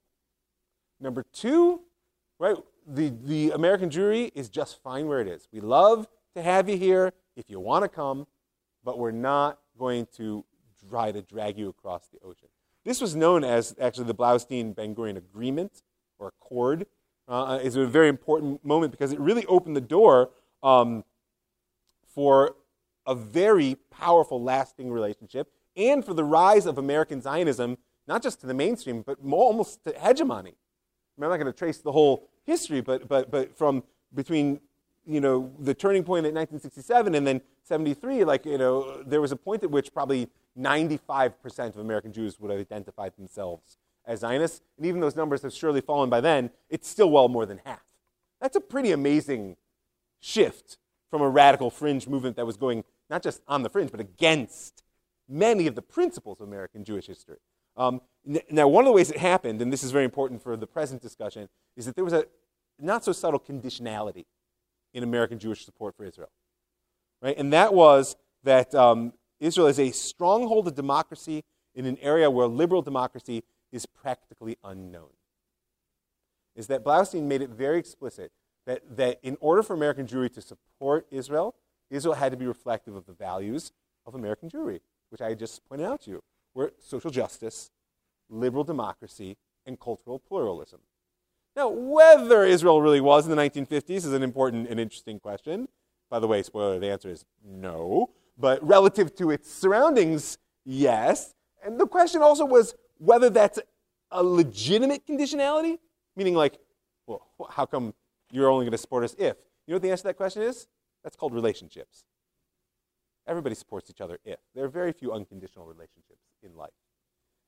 Number 0.98 1.24
two, 1.32 1.82
right? 2.40 2.56
The, 2.84 3.14
the 3.22 3.52
American 3.52 3.90
Jewry 3.90 4.32
is 4.34 4.48
just 4.48 4.82
fine 4.82 5.06
where 5.06 5.20
it 5.20 5.28
is. 5.28 5.46
We 5.52 5.60
love 5.60 6.08
to 6.34 6.42
have 6.42 6.68
you 6.68 6.76
here 6.76 7.12
if 7.36 7.48
you 7.48 7.60
want 7.60 7.84
to 7.84 7.88
come, 7.88 8.26
but 8.82 8.98
we're 8.98 9.12
not 9.12 9.60
going 9.78 10.08
to 10.16 10.44
try 10.88 11.12
to 11.12 11.22
drag 11.22 11.56
you 11.56 11.68
across 11.68 12.08
the 12.08 12.18
ocean. 12.26 12.48
This 12.84 13.00
was 13.00 13.14
known 13.14 13.44
as 13.44 13.76
actually 13.80 14.06
the 14.06 14.14
Blaustein 14.14 14.74
Ben 14.74 14.96
Gurion 14.96 15.16
Agreement 15.16 15.84
or 16.18 16.28
Accord. 16.28 16.86
Uh, 17.28 17.60
is 17.62 17.76
a 17.76 17.86
very 17.86 18.08
important 18.08 18.64
moment 18.64 18.90
because 18.90 19.12
it 19.12 19.20
really 19.20 19.46
opened 19.46 19.76
the 19.76 19.80
door 19.80 20.30
um, 20.64 21.04
for 22.12 22.56
a 23.06 23.14
very 23.14 23.76
powerful, 23.92 24.42
lasting 24.42 24.90
relationship 24.90 25.52
and 25.88 26.04
for 26.04 26.14
the 26.14 26.24
rise 26.24 26.66
of 26.66 26.78
American 26.78 27.20
Zionism, 27.20 27.78
not 28.06 28.22
just 28.22 28.40
to 28.40 28.46
the 28.46 28.54
mainstream, 28.54 29.02
but 29.02 29.22
more, 29.24 29.44
almost 29.44 29.84
to 29.84 29.92
hegemony. 29.98 30.54
I'm 31.16 31.28
not 31.28 31.36
going 31.36 31.46
to 31.46 31.52
trace 31.52 31.78
the 31.78 31.92
whole 31.92 32.28
history, 32.44 32.80
but, 32.80 33.08
but, 33.08 33.30
but 33.30 33.56
from 33.56 33.82
between 34.14 34.60
you 35.06 35.20
know, 35.20 35.50
the 35.58 35.74
turning 35.74 36.04
point 36.04 36.26
at 36.26 36.34
1967 36.34 37.14
and 37.14 37.26
then 37.26 37.40
73, 37.64 38.24
like, 38.24 38.46
you 38.46 38.58
know, 38.58 39.02
there 39.02 39.20
was 39.20 39.32
a 39.32 39.36
point 39.36 39.62
at 39.62 39.70
which 39.70 39.92
probably 39.92 40.28
95% 40.58 41.68
of 41.68 41.78
American 41.78 42.12
Jews 42.12 42.38
would 42.38 42.50
have 42.50 42.60
identified 42.60 43.16
themselves 43.16 43.78
as 44.06 44.20
Zionists. 44.20 44.60
And 44.76 44.86
even 44.86 45.00
those 45.00 45.16
numbers 45.16 45.42
have 45.42 45.52
surely 45.52 45.80
fallen 45.80 46.10
by 46.10 46.20
then, 46.20 46.50
it's 46.68 46.88
still 46.88 47.10
well 47.10 47.28
more 47.28 47.46
than 47.46 47.60
half. 47.64 47.82
That's 48.40 48.56
a 48.56 48.60
pretty 48.60 48.92
amazing 48.92 49.56
shift 50.20 50.78
from 51.10 51.22
a 51.22 51.28
radical 51.28 51.70
fringe 51.70 52.06
movement 52.06 52.36
that 52.36 52.46
was 52.46 52.56
going 52.56 52.84
not 53.08 53.22
just 53.22 53.42
on 53.48 53.62
the 53.62 53.68
fringe, 53.68 53.90
but 53.90 54.00
against 54.00 54.79
many 55.30 55.66
of 55.66 55.74
the 55.74 55.82
principles 55.82 56.40
of 56.40 56.48
American 56.48 56.84
Jewish 56.84 57.06
history. 57.06 57.38
Um, 57.76 58.00
now, 58.50 58.68
one 58.68 58.84
of 58.84 58.86
the 58.86 58.92
ways 58.92 59.10
it 59.10 59.16
happened, 59.16 59.62
and 59.62 59.72
this 59.72 59.82
is 59.82 59.92
very 59.92 60.04
important 60.04 60.42
for 60.42 60.56
the 60.56 60.66
present 60.66 61.00
discussion, 61.00 61.48
is 61.76 61.86
that 61.86 61.94
there 61.94 62.04
was 62.04 62.12
a 62.12 62.26
not 62.78 63.04
so 63.04 63.12
subtle 63.12 63.40
conditionality 63.40 64.26
in 64.92 65.02
American 65.02 65.38
Jewish 65.38 65.64
support 65.64 65.96
for 65.96 66.04
Israel. 66.04 66.30
Right? 67.22 67.36
And 67.38 67.52
that 67.52 67.72
was 67.72 68.16
that 68.42 68.74
um, 68.74 69.12
Israel 69.38 69.68
is 69.68 69.78
a 69.78 69.90
stronghold 69.90 70.66
of 70.66 70.74
democracy 70.74 71.44
in 71.74 71.86
an 71.86 71.98
area 72.00 72.30
where 72.30 72.46
liberal 72.46 72.82
democracy 72.82 73.44
is 73.70 73.86
practically 73.86 74.56
unknown. 74.64 75.10
Is 76.56 76.66
that 76.66 76.84
Blaustein 76.84 77.22
made 77.22 77.42
it 77.42 77.50
very 77.50 77.78
explicit 77.78 78.32
that, 78.66 78.82
that 78.96 79.20
in 79.22 79.36
order 79.40 79.62
for 79.62 79.74
American 79.74 80.06
Jewry 80.06 80.32
to 80.34 80.42
support 80.42 81.06
Israel, 81.10 81.54
Israel 81.90 82.14
had 82.14 82.32
to 82.32 82.36
be 82.36 82.46
reflective 82.46 82.94
of 82.94 83.06
the 83.06 83.12
values 83.12 83.72
of 84.06 84.14
American 84.14 84.48
Jewry, 84.48 84.80
which 85.10 85.20
I 85.20 85.34
just 85.34 85.66
pointed 85.68 85.86
out 85.86 86.02
to 86.02 86.10
you, 86.10 86.22
were 86.54 86.72
social 86.78 87.10
justice, 87.10 87.70
liberal 88.28 88.64
democracy, 88.64 89.36
and 89.66 89.78
cultural 89.78 90.18
pluralism. 90.18 90.80
Now, 91.56 91.68
whether 91.68 92.44
Israel 92.44 92.80
really 92.80 93.00
was 93.00 93.26
in 93.26 93.34
the 93.34 93.42
1950s 93.42 93.90
is 93.90 94.12
an 94.12 94.22
important 94.22 94.68
and 94.68 94.80
interesting 94.80 95.18
question. 95.18 95.68
By 96.08 96.18
the 96.18 96.26
way, 96.26 96.42
spoiler, 96.42 96.78
the 96.78 96.90
answer 96.90 97.08
is 97.08 97.24
no. 97.44 98.10
But 98.38 98.66
relative 98.66 99.14
to 99.16 99.30
its 99.30 99.52
surroundings, 99.52 100.38
yes. 100.64 101.34
And 101.64 101.78
the 101.78 101.86
question 101.86 102.22
also 102.22 102.44
was 102.44 102.74
whether 102.98 103.30
that's 103.30 103.58
a 104.10 104.22
legitimate 104.22 105.06
conditionality, 105.06 105.78
meaning 106.16 106.34
like, 106.34 106.58
well, 107.06 107.26
how 107.50 107.66
come 107.66 107.94
you're 108.32 108.48
only 108.48 108.64
going 108.64 108.72
to 108.72 108.78
support 108.78 109.04
us 109.04 109.14
if? 109.18 109.36
You 109.66 109.72
know 109.72 109.76
what 109.76 109.82
the 109.82 109.90
answer 109.90 110.02
to 110.02 110.08
that 110.08 110.16
question 110.16 110.42
is? 110.42 110.68
That's 111.02 111.16
called 111.16 111.34
relationships. 111.34 112.04
Everybody 113.30 113.54
supports 113.54 113.88
each 113.88 114.00
other 114.00 114.18
if. 114.24 114.40
There 114.56 114.64
are 114.64 114.68
very 114.68 114.92
few 114.92 115.12
unconditional 115.12 115.64
relationships 115.64 116.20
in 116.42 116.56
life. 116.56 116.72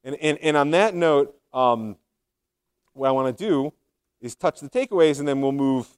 And, 0.04 0.14
and, 0.22 0.38
and 0.38 0.56
on 0.56 0.70
that 0.70 0.94
note, 0.94 1.34
um, 1.52 1.96
what 2.92 3.08
I 3.08 3.10
want 3.10 3.36
to 3.36 3.44
do 3.44 3.72
is 4.20 4.36
touch 4.36 4.60
the 4.60 4.70
takeaways, 4.70 5.18
and 5.18 5.26
then 5.26 5.40
we'll 5.40 5.50
move 5.50 5.88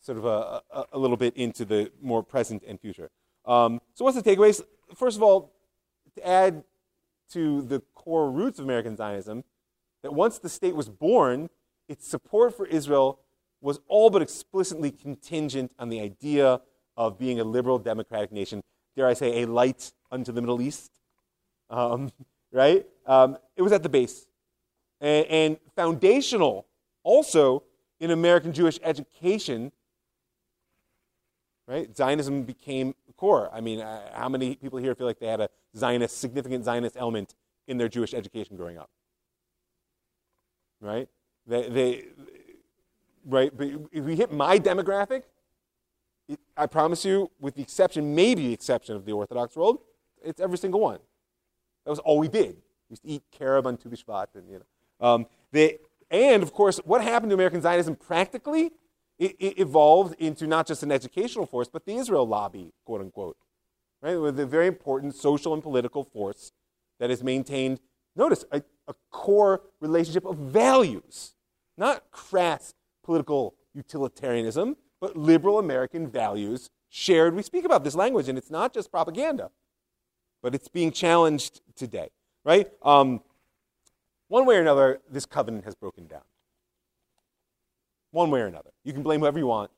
sort 0.00 0.18
of 0.18 0.26
a, 0.26 0.60
a, 0.70 0.84
a 0.92 0.98
little 0.98 1.16
bit 1.16 1.34
into 1.34 1.64
the 1.64 1.90
more 2.02 2.22
present 2.22 2.62
and 2.66 2.78
future. 2.78 3.10
Um, 3.46 3.80
so, 3.94 4.04
what's 4.04 4.20
the 4.20 4.22
takeaways? 4.22 4.60
First 4.94 5.16
of 5.16 5.22
all, 5.22 5.54
to 6.14 6.28
add 6.28 6.62
to 7.30 7.62
the 7.62 7.80
core 7.94 8.30
roots 8.30 8.58
of 8.58 8.66
American 8.66 8.96
Zionism, 8.96 9.44
that 10.02 10.12
once 10.12 10.38
the 10.38 10.50
state 10.50 10.76
was 10.76 10.90
born, 10.90 11.48
its 11.88 12.06
support 12.06 12.54
for 12.54 12.66
Israel 12.66 13.20
was 13.62 13.80
all 13.88 14.10
but 14.10 14.20
explicitly 14.20 14.90
contingent 14.90 15.72
on 15.78 15.88
the 15.88 16.00
idea 16.00 16.60
of 16.96 17.18
being 17.18 17.40
a 17.40 17.44
liberal 17.44 17.78
democratic 17.78 18.30
nation, 18.30 18.62
dare 18.96 19.06
I 19.06 19.14
say, 19.14 19.42
a 19.42 19.46
light 19.46 19.92
unto 20.10 20.32
the 20.32 20.40
Middle 20.40 20.60
East. 20.60 20.90
Um, 21.70 22.10
right? 22.52 22.86
Um, 23.06 23.38
it 23.56 23.62
was 23.62 23.72
at 23.72 23.82
the 23.82 23.88
base. 23.88 24.26
And, 25.00 25.26
and 25.26 25.56
foundational 25.74 26.66
also 27.02 27.64
in 28.00 28.10
American 28.10 28.52
Jewish 28.52 28.78
education, 28.82 29.72
right? 31.66 31.94
Zionism 31.96 32.42
became 32.42 32.94
core. 33.16 33.50
I 33.52 33.60
mean, 33.60 33.80
uh, 33.80 34.10
how 34.14 34.28
many 34.28 34.56
people 34.56 34.78
here 34.78 34.94
feel 34.94 35.06
like 35.06 35.18
they 35.18 35.28
had 35.28 35.40
a 35.40 35.48
Zionist, 35.76 36.18
significant 36.18 36.64
Zionist 36.64 36.96
element 36.96 37.34
in 37.68 37.78
their 37.78 37.88
Jewish 37.88 38.14
education 38.14 38.56
growing 38.56 38.78
up? 38.78 38.90
Right? 40.80 41.08
They, 41.46 41.68
they 41.68 42.04
right? 43.24 43.56
But 43.56 43.68
if 43.92 44.04
we 44.04 44.16
hit 44.16 44.32
my 44.32 44.58
demographic, 44.58 45.22
I 46.56 46.66
promise 46.66 47.04
you, 47.04 47.30
with 47.40 47.54
the 47.54 47.62
exception, 47.62 48.14
maybe 48.14 48.48
the 48.48 48.52
exception 48.52 48.96
of 48.96 49.04
the 49.04 49.12
Orthodox 49.12 49.56
world, 49.56 49.78
it's 50.22 50.40
every 50.40 50.58
single 50.58 50.80
one. 50.80 50.98
That 51.84 51.90
was 51.90 51.98
all 51.98 52.18
we 52.18 52.28
did. 52.28 52.56
We 52.88 52.94
used 52.94 53.02
to 53.02 53.08
eat 53.08 53.22
carob 53.32 53.66
on 53.66 53.76
Tu 53.76 53.88
B'Shvat, 53.88 54.26
and 54.34 54.48
you 54.48 54.60
know. 54.60 55.06
Um, 55.06 55.26
and 56.10 56.42
of 56.42 56.52
course, 56.52 56.78
what 56.78 57.02
happened 57.02 57.30
to 57.30 57.34
American 57.34 57.60
Zionism 57.60 57.96
practically? 57.96 58.70
It, 59.18 59.36
it, 59.38 59.58
evolved 59.58 60.20
into 60.20 60.46
not 60.46 60.66
just 60.66 60.82
an 60.82 60.90
educational 60.90 61.46
force, 61.46 61.68
but 61.68 61.84
the 61.86 61.94
Israel 61.94 62.26
lobby, 62.26 62.72
quote 62.84 63.00
unquote. 63.00 63.36
Right? 64.00 64.16
With 64.16 64.38
a 64.40 64.46
very 64.46 64.66
important 64.66 65.14
social 65.14 65.54
and 65.54 65.62
political 65.62 66.02
force 66.02 66.52
that 66.98 67.10
has 67.10 67.22
maintained, 67.22 67.78
notice, 68.16 68.44
a, 68.50 68.62
a 68.88 68.94
core 69.10 69.62
relationship 69.80 70.24
of 70.24 70.38
values, 70.38 71.34
not 71.76 72.10
crass 72.10 72.74
political 73.04 73.54
utilitarianism, 73.74 74.76
but 75.02 75.16
liberal 75.16 75.58
American 75.58 76.06
values 76.06 76.70
shared. 76.88 77.34
We 77.34 77.42
speak 77.42 77.64
about 77.64 77.82
this 77.82 77.96
language, 77.96 78.28
and 78.28 78.38
it's 78.38 78.52
not 78.52 78.72
just 78.72 78.88
propaganda, 78.88 79.50
but 80.40 80.54
it's 80.54 80.68
being 80.68 80.92
challenged 80.92 81.60
today, 81.74 82.10
right? 82.44 82.70
Um, 82.82 83.20
one 84.28 84.46
way 84.46 84.56
or 84.56 84.60
another, 84.60 85.00
this 85.10 85.26
covenant 85.26 85.64
has 85.64 85.74
broken 85.74 86.06
down. 86.06 86.22
One 88.12 88.30
way 88.30 88.42
or 88.42 88.46
another. 88.46 88.70
You 88.84 88.92
can 88.92 89.02
blame 89.02 89.18
whoever 89.18 89.40
you 89.40 89.46
want. 89.48 89.72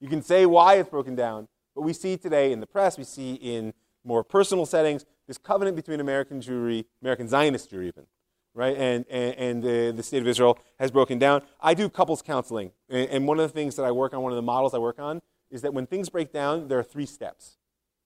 You 0.00 0.08
can 0.08 0.22
say 0.22 0.46
why 0.46 0.74
it's 0.74 0.88
broken 0.88 1.16
down, 1.16 1.48
but 1.74 1.82
we 1.82 1.92
see 1.92 2.16
today 2.16 2.52
in 2.52 2.60
the 2.60 2.66
press, 2.66 2.96
we 2.96 3.02
see 3.02 3.34
in 3.34 3.74
more 4.04 4.22
personal 4.22 4.66
settings, 4.66 5.04
this 5.26 5.36
covenant 5.36 5.74
between 5.74 5.98
American 5.98 6.40
Jewry, 6.40 6.84
American 7.02 7.26
Zionist 7.26 7.72
Jewry 7.72 7.88
even, 7.88 8.06
right, 8.54 8.76
and, 8.76 9.04
and, 9.10 9.34
and 9.34 9.62
the, 9.62 9.92
the 9.94 10.02
state 10.02 10.22
of 10.22 10.28
Israel 10.28 10.58
has 10.78 10.90
broken 10.90 11.18
down. 11.18 11.42
I 11.60 11.74
do 11.74 11.88
couples 11.88 12.22
counseling, 12.22 12.72
and, 12.88 13.08
and 13.10 13.28
one 13.28 13.38
of 13.38 13.42
the 13.42 13.54
things 13.54 13.76
that 13.76 13.84
I 13.84 13.92
work 13.92 14.14
on, 14.14 14.22
one 14.22 14.32
of 14.32 14.36
the 14.36 14.42
models 14.42 14.74
I 14.74 14.78
work 14.78 14.98
on, 14.98 15.20
is 15.50 15.62
that 15.62 15.74
when 15.74 15.86
things 15.86 16.08
break 16.08 16.32
down, 16.32 16.68
there 16.68 16.78
are 16.78 16.84
three 16.84 17.06
steps, 17.06 17.58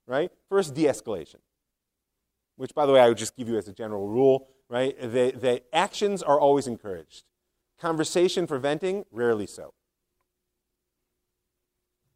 right? 0.06 0.30
First, 0.48 0.74
de 0.74 0.84
escalation, 0.84 1.36
which, 2.56 2.74
by 2.74 2.86
the 2.86 2.92
way, 2.92 3.00
I 3.00 3.08
would 3.08 3.18
just 3.18 3.36
give 3.36 3.48
you 3.48 3.56
as 3.56 3.68
a 3.68 3.72
general 3.72 4.08
rule 4.08 4.48
right? 4.68 4.98
The, 5.00 5.62
actions 5.72 6.22
are 6.22 6.38
always 6.38 6.66
encouraged. 6.66 7.24
Conversation 7.80 8.46
for 8.46 8.58
venting, 8.58 9.04
rarely 9.10 9.46
so. 9.46 9.72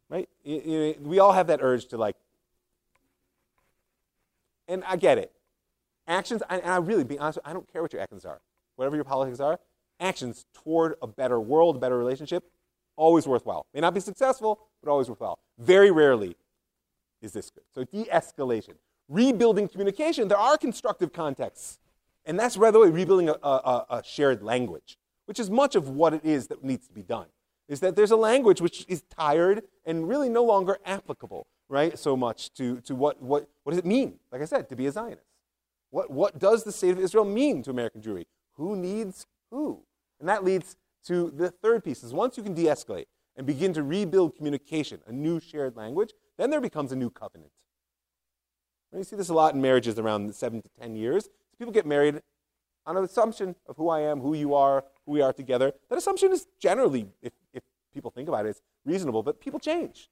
Right? 0.09 0.29
You, 0.43 0.61
you, 0.61 0.95
we 1.01 1.19
all 1.19 1.31
have 1.31 1.47
that 1.47 1.59
urge 1.61 1.87
to 1.87 1.97
like, 1.97 2.15
and 4.67 4.83
I 4.85 4.95
get 4.95 5.17
it. 5.17 5.31
Actions, 6.07 6.43
and 6.49 6.61
I 6.63 6.77
really, 6.77 7.03
be 7.03 7.17
honest, 7.17 7.39
I 7.45 7.53
don't 7.53 7.71
care 7.71 7.81
what 7.81 7.93
your 7.93 8.01
actions 8.01 8.25
are. 8.25 8.41
Whatever 8.75 8.95
your 8.95 9.05
politics 9.05 9.39
are, 9.39 9.59
actions 9.99 10.45
toward 10.53 10.95
a 11.01 11.07
better 11.07 11.39
world, 11.39 11.77
a 11.77 11.79
better 11.79 11.97
relationship, 11.97 12.43
always 12.95 13.27
worthwhile. 13.27 13.65
May 13.73 13.81
not 13.81 13.93
be 13.93 13.99
successful, 13.99 14.59
but 14.81 14.89
always 14.89 15.09
worthwhile. 15.09 15.39
Very 15.57 15.91
rarely 15.91 16.35
is 17.21 17.31
this 17.31 17.49
good. 17.49 17.63
So 17.73 17.83
de 17.83 18.05
escalation. 18.05 18.73
Rebuilding 19.09 19.67
communication, 19.67 20.27
there 20.27 20.37
are 20.37 20.57
constructive 20.57 21.13
contexts 21.13 21.79
and 22.25 22.39
that's, 22.39 22.55
by 22.55 22.71
the 22.71 22.79
way, 22.79 22.89
rebuilding 22.89 23.29
a, 23.29 23.33
a, 23.33 23.85
a 23.89 24.03
shared 24.03 24.41
language 24.41 24.97
which 25.25 25.39
is 25.39 25.49
much 25.49 25.75
of 25.75 25.89
what 25.89 26.13
it 26.13 26.25
is 26.25 26.47
that 26.47 26.63
needs 26.63 26.87
to 26.87 26.93
be 26.93 27.01
done. 27.01 27.27
Is 27.67 27.79
that 27.79 27.95
there's 27.95 28.11
a 28.11 28.17
language 28.17 28.59
which 28.59 28.85
is 28.89 29.03
tired 29.03 29.63
and 29.85 30.07
really 30.07 30.29
no 30.29 30.43
longer 30.43 30.79
applicable, 30.85 31.47
right? 31.69 31.97
So 31.97 32.17
much 32.17 32.53
to, 32.55 32.81
to 32.81 32.93
what, 32.93 33.21
what, 33.21 33.47
what 33.63 33.71
does 33.71 33.79
it 33.79 33.85
mean, 33.85 34.19
like 34.31 34.41
I 34.41 34.45
said, 34.45 34.67
to 34.69 34.75
be 34.75 34.85
a 34.87 34.91
Zionist? 34.91 35.32
What, 35.93 36.09
what 36.09 36.39
does 36.39 36.63
the 36.63 36.71
state 36.71 36.89
of 36.89 36.99
Israel 36.99 37.23
mean 37.23 37.61
to 37.61 37.69
American 37.69 38.01
Jewry? 38.01 38.25
Who 38.53 38.75
needs 38.75 39.27
who? 39.51 39.83
And 40.19 40.27
that 40.27 40.43
leads 40.43 40.75
to 41.05 41.29
the 41.29 41.51
third 41.51 41.83
piece 41.83 42.03
is 42.03 42.11
once 42.11 42.35
you 42.35 42.41
can 42.41 42.55
de-escalate 42.55 43.05
and 43.37 43.45
begin 43.45 43.73
to 43.73 43.83
rebuild 43.83 44.35
communication, 44.35 45.01
a 45.05 45.11
new 45.11 45.39
shared 45.39 45.77
language, 45.77 46.13
then 46.35 46.49
there 46.49 46.61
becomes 46.61 46.91
a 46.91 46.95
new 46.95 47.11
covenant. 47.11 47.51
And 48.91 49.01
you 49.01 49.03
see 49.03 49.15
this 49.15 49.29
a 49.29 49.35
lot 49.35 49.53
in 49.53 49.61
marriages 49.61 49.99
around 49.99 50.33
seven 50.33 50.63
to 50.63 50.69
ten 50.81 50.95
years. 50.95 51.29
People 51.59 51.71
get 51.71 51.85
married 51.85 52.23
on 52.87 52.97
an 52.97 53.03
assumption 53.03 53.55
of 53.67 53.77
who 53.77 53.89
I 53.89 53.99
am, 53.99 54.19
who 54.19 54.33
you 54.33 54.55
are, 54.55 54.85
who 55.05 55.11
we 55.11 55.21
are 55.21 55.31
together. 55.31 55.73
That 55.89 55.99
assumption 55.99 56.31
is 56.31 56.47
generally, 56.59 57.07
if, 57.21 57.33
if 57.53 57.61
people 57.93 58.09
think 58.09 58.27
about 58.27 58.47
it, 58.47 58.49
it's 58.49 58.63
reasonable, 58.83 59.21
but 59.21 59.39
people 59.39 59.59
change. 59.59 60.09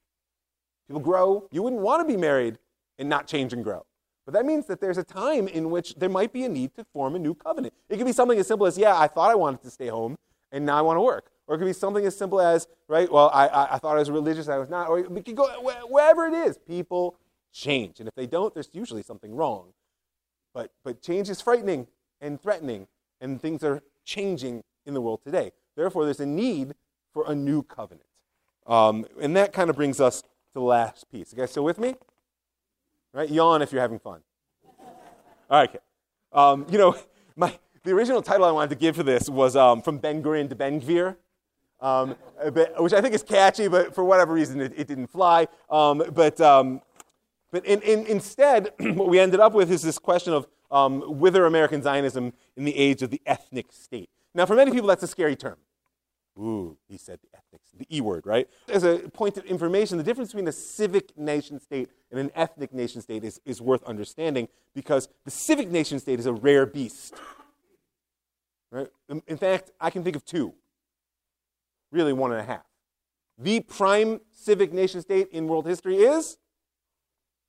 People 0.86 1.02
grow. 1.02 1.48
You 1.50 1.64
wouldn't 1.64 1.82
want 1.82 2.06
to 2.06 2.12
be 2.12 2.16
married 2.16 2.58
and 2.98 3.08
not 3.08 3.26
change 3.26 3.52
and 3.52 3.64
grow. 3.64 3.84
But 4.24 4.34
that 4.34 4.46
means 4.46 4.66
that 4.66 4.80
there's 4.80 4.98
a 4.98 5.04
time 5.04 5.48
in 5.48 5.70
which 5.70 5.94
there 5.96 6.08
might 6.08 6.32
be 6.32 6.44
a 6.44 6.48
need 6.48 6.74
to 6.76 6.84
form 6.84 7.14
a 7.14 7.18
new 7.18 7.34
covenant. 7.34 7.74
It 7.88 7.96
could 7.96 8.06
be 8.06 8.12
something 8.12 8.38
as 8.38 8.46
simple 8.46 8.66
as, 8.66 8.78
yeah, 8.78 8.98
I 8.98 9.08
thought 9.08 9.30
I 9.30 9.34
wanted 9.34 9.62
to 9.62 9.70
stay 9.70 9.88
home, 9.88 10.16
and 10.52 10.64
now 10.64 10.76
I 10.76 10.82
want 10.82 10.96
to 10.96 11.00
work. 11.02 11.30
Or 11.48 11.56
it 11.56 11.58
could 11.58 11.66
be 11.66 11.72
something 11.72 12.06
as 12.06 12.16
simple 12.16 12.40
as, 12.40 12.68
right, 12.86 13.10
well, 13.10 13.30
I, 13.34 13.48
I, 13.48 13.74
I 13.74 13.78
thought 13.78 13.96
I 13.96 13.98
was 13.98 14.10
religious, 14.10 14.48
I 14.48 14.58
was 14.58 14.68
not. 14.68 14.88
Or 14.88 15.00
it 15.00 15.24
could 15.24 15.34
go 15.34 15.48
wherever 15.88 16.26
it 16.26 16.34
is. 16.34 16.56
People 16.58 17.16
change. 17.52 17.98
And 17.98 18.08
if 18.08 18.14
they 18.14 18.26
don't, 18.26 18.54
there's 18.54 18.70
usually 18.72 19.02
something 19.02 19.34
wrong. 19.34 19.72
But, 20.54 20.70
but 20.84 21.02
change 21.02 21.28
is 21.28 21.40
frightening 21.40 21.88
and 22.20 22.40
threatening, 22.40 22.86
and 23.20 23.40
things 23.40 23.64
are 23.64 23.82
changing 24.04 24.62
in 24.86 24.94
the 24.94 25.00
world 25.00 25.20
today. 25.24 25.50
Therefore, 25.76 26.04
there's 26.04 26.20
a 26.20 26.26
need 26.26 26.74
for 27.12 27.24
a 27.26 27.34
new 27.34 27.62
covenant. 27.62 28.06
Um, 28.66 29.06
and 29.20 29.36
that 29.36 29.52
kind 29.52 29.68
of 29.68 29.76
brings 29.76 30.00
us 30.00 30.22
to 30.22 30.28
the 30.54 30.60
last 30.60 31.10
piece. 31.10 31.32
You 31.32 31.38
guys 31.38 31.50
still 31.50 31.64
with 31.64 31.78
me? 31.78 31.96
Right? 33.12 33.30
Yawn 33.30 33.62
if 33.62 33.72
you're 33.72 33.82
having 33.82 33.98
fun. 33.98 34.20
All 35.50 35.60
right. 35.60 35.80
Um, 36.32 36.66
you 36.70 36.78
know, 36.78 36.96
my, 37.36 37.58
the 37.82 37.92
original 37.92 38.22
title 38.22 38.46
I 38.46 38.50
wanted 38.50 38.70
to 38.70 38.76
give 38.76 38.96
for 38.96 39.02
this 39.02 39.28
was 39.28 39.56
um, 39.56 39.82
From 39.82 39.98
Ben 39.98 40.22
Gurion 40.22 40.48
to 40.48 40.54
Ben 40.54 40.80
Gvir, 40.80 41.16
um, 41.80 42.16
which 42.78 42.92
I 42.92 43.00
think 43.00 43.14
is 43.14 43.22
catchy, 43.22 43.68
but 43.68 43.94
for 43.94 44.04
whatever 44.04 44.32
reason 44.32 44.60
it, 44.60 44.72
it 44.76 44.86
didn't 44.86 45.08
fly. 45.08 45.48
Um, 45.68 46.02
but 46.14 46.40
um, 46.40 46.80
but 47.50 47.66
in, 47.66 47.82
in, 47.82 48.06
instead, 48.06 48.72
what 48.80 49.08
we 49.08 49.20
ended 49.20 49.38
up 49.38 49.52
with 49.52 49.70
is 49.70 49.82
this 49.82 49.98
question 49.98 50.32
of 50.32 50.48
um, 50.70 51.18
wither 51.20 51.44
American 51.44 51.82
Zionism 51.82 52.32
in 52.56 52.64
the 52.64 52.76
age 52.76 53.02
of 53.02 53.10
the 53.10 53.20
ethnic 53.26 53.72
state. 53.72 54.08
Now, 54.34 54.46
for 54.46 54.56
many 54.56 54.70
people, 54.70 54.88
that's 54.88 55.02
a 55.02 55.06
scary 55.06 55.36
term. 55.36 55.58
Ooh, 56.38 56.78
he 56.88 56.96
said 56.96 57.18
the 57.20 57.28
ethics, 57.36 57.68
the 57.76 57.86
E 57.94 58.00
word, 58.00 58.26
right? 58.26 58.48
As 58.68 58.84
a 58.84 58.98
point 59.10 59.36
of 59.36 59.44
information, 59.44 59.98
the 59.98 60.04
difference 60.04 60.30
between 60.30 60.48
a 60.48 60.52
civic 60.52 61.16
nation 61.16 61.60
state 61.60 61.90
and 62.10 62.18
an 62.18 62.30
ethnic 62.34 62.72
nation 62.72 63.02
state 63.02 63.22
is, 63.22 63.38
is 63.44 63.60
worth 63.60 63.84
understanding 63.84 64.48
because 64.74 65.08
the 65.24 65.30
civic 65.30 65.70
nation 65.70 65.98
state 65.98 66.18
is 66.18 66.26
a 66.26 66.32
rare 66.32 66.64
beast. 66.64 67.14
Right? 68.70 68.88
In 69.26 69.36
fact, 69.36 69.72
I 69.78 69.90
can 69.90 70.02
think 70.02 70.16
of 70.16 70.24
two, 70.24 70.54
really 71.90 72.14
one 72.14 72.32
and 72.32 72.40
a 72.40 72.44
half. 72.44 72.64
The 73.36 73.60
prime 73.60 74.20
civic 74.30 74.72
nation 74.72 75.02
state 75.02 75.28
in 75.32 75.46
world 75.46 75.66
history 75.66 75.96
is 75.96 76.38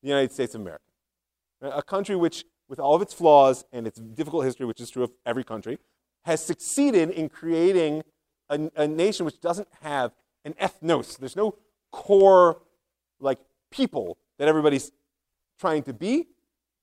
the 0.02 0.10
United 0.10 0.34
States 0.34 0.56
of 0.56 0.62
America. 0.62 0.84
A 1.62 1.82
country 1.82 2.18
which, 2.18 2.44
with 2.68 2.80
all 2.80 2.96
of 2.96 3.02
its 3.02 3.14
flaws 3.14 3.64
and 3.72 3.88
its 3.88 4.00
difficult 4.00 4.44
history, 4.44 4.66
which 4.66 4.82
is 4.82 4.90
true 4.90 5.04
of 5.04 5.12
every 5.26 5.46
country, 5.46 5.80
has 6.26 6.44
succeeded 6.44 7.10
in 7.10 7.30
creating 7.30 8.04
a, 8.54 8.84
a 8.84 8.88
nation 8.88 9.26
which 9.26 9.40
doesn't 9.42 9.68
have 9.82 10.12
an 10.46 10.54
ethnos. 10.54 11.18
There's 11.18 11.36
no 11.36 11.56
core, 11.92 12.62
like, 13.20 13.40
people 13.70 14.18
that 14.38 14.48
everybody's 14.48 14.92
trying 15.60 15.84
to 15.84 15.94
be, 15.94 16.28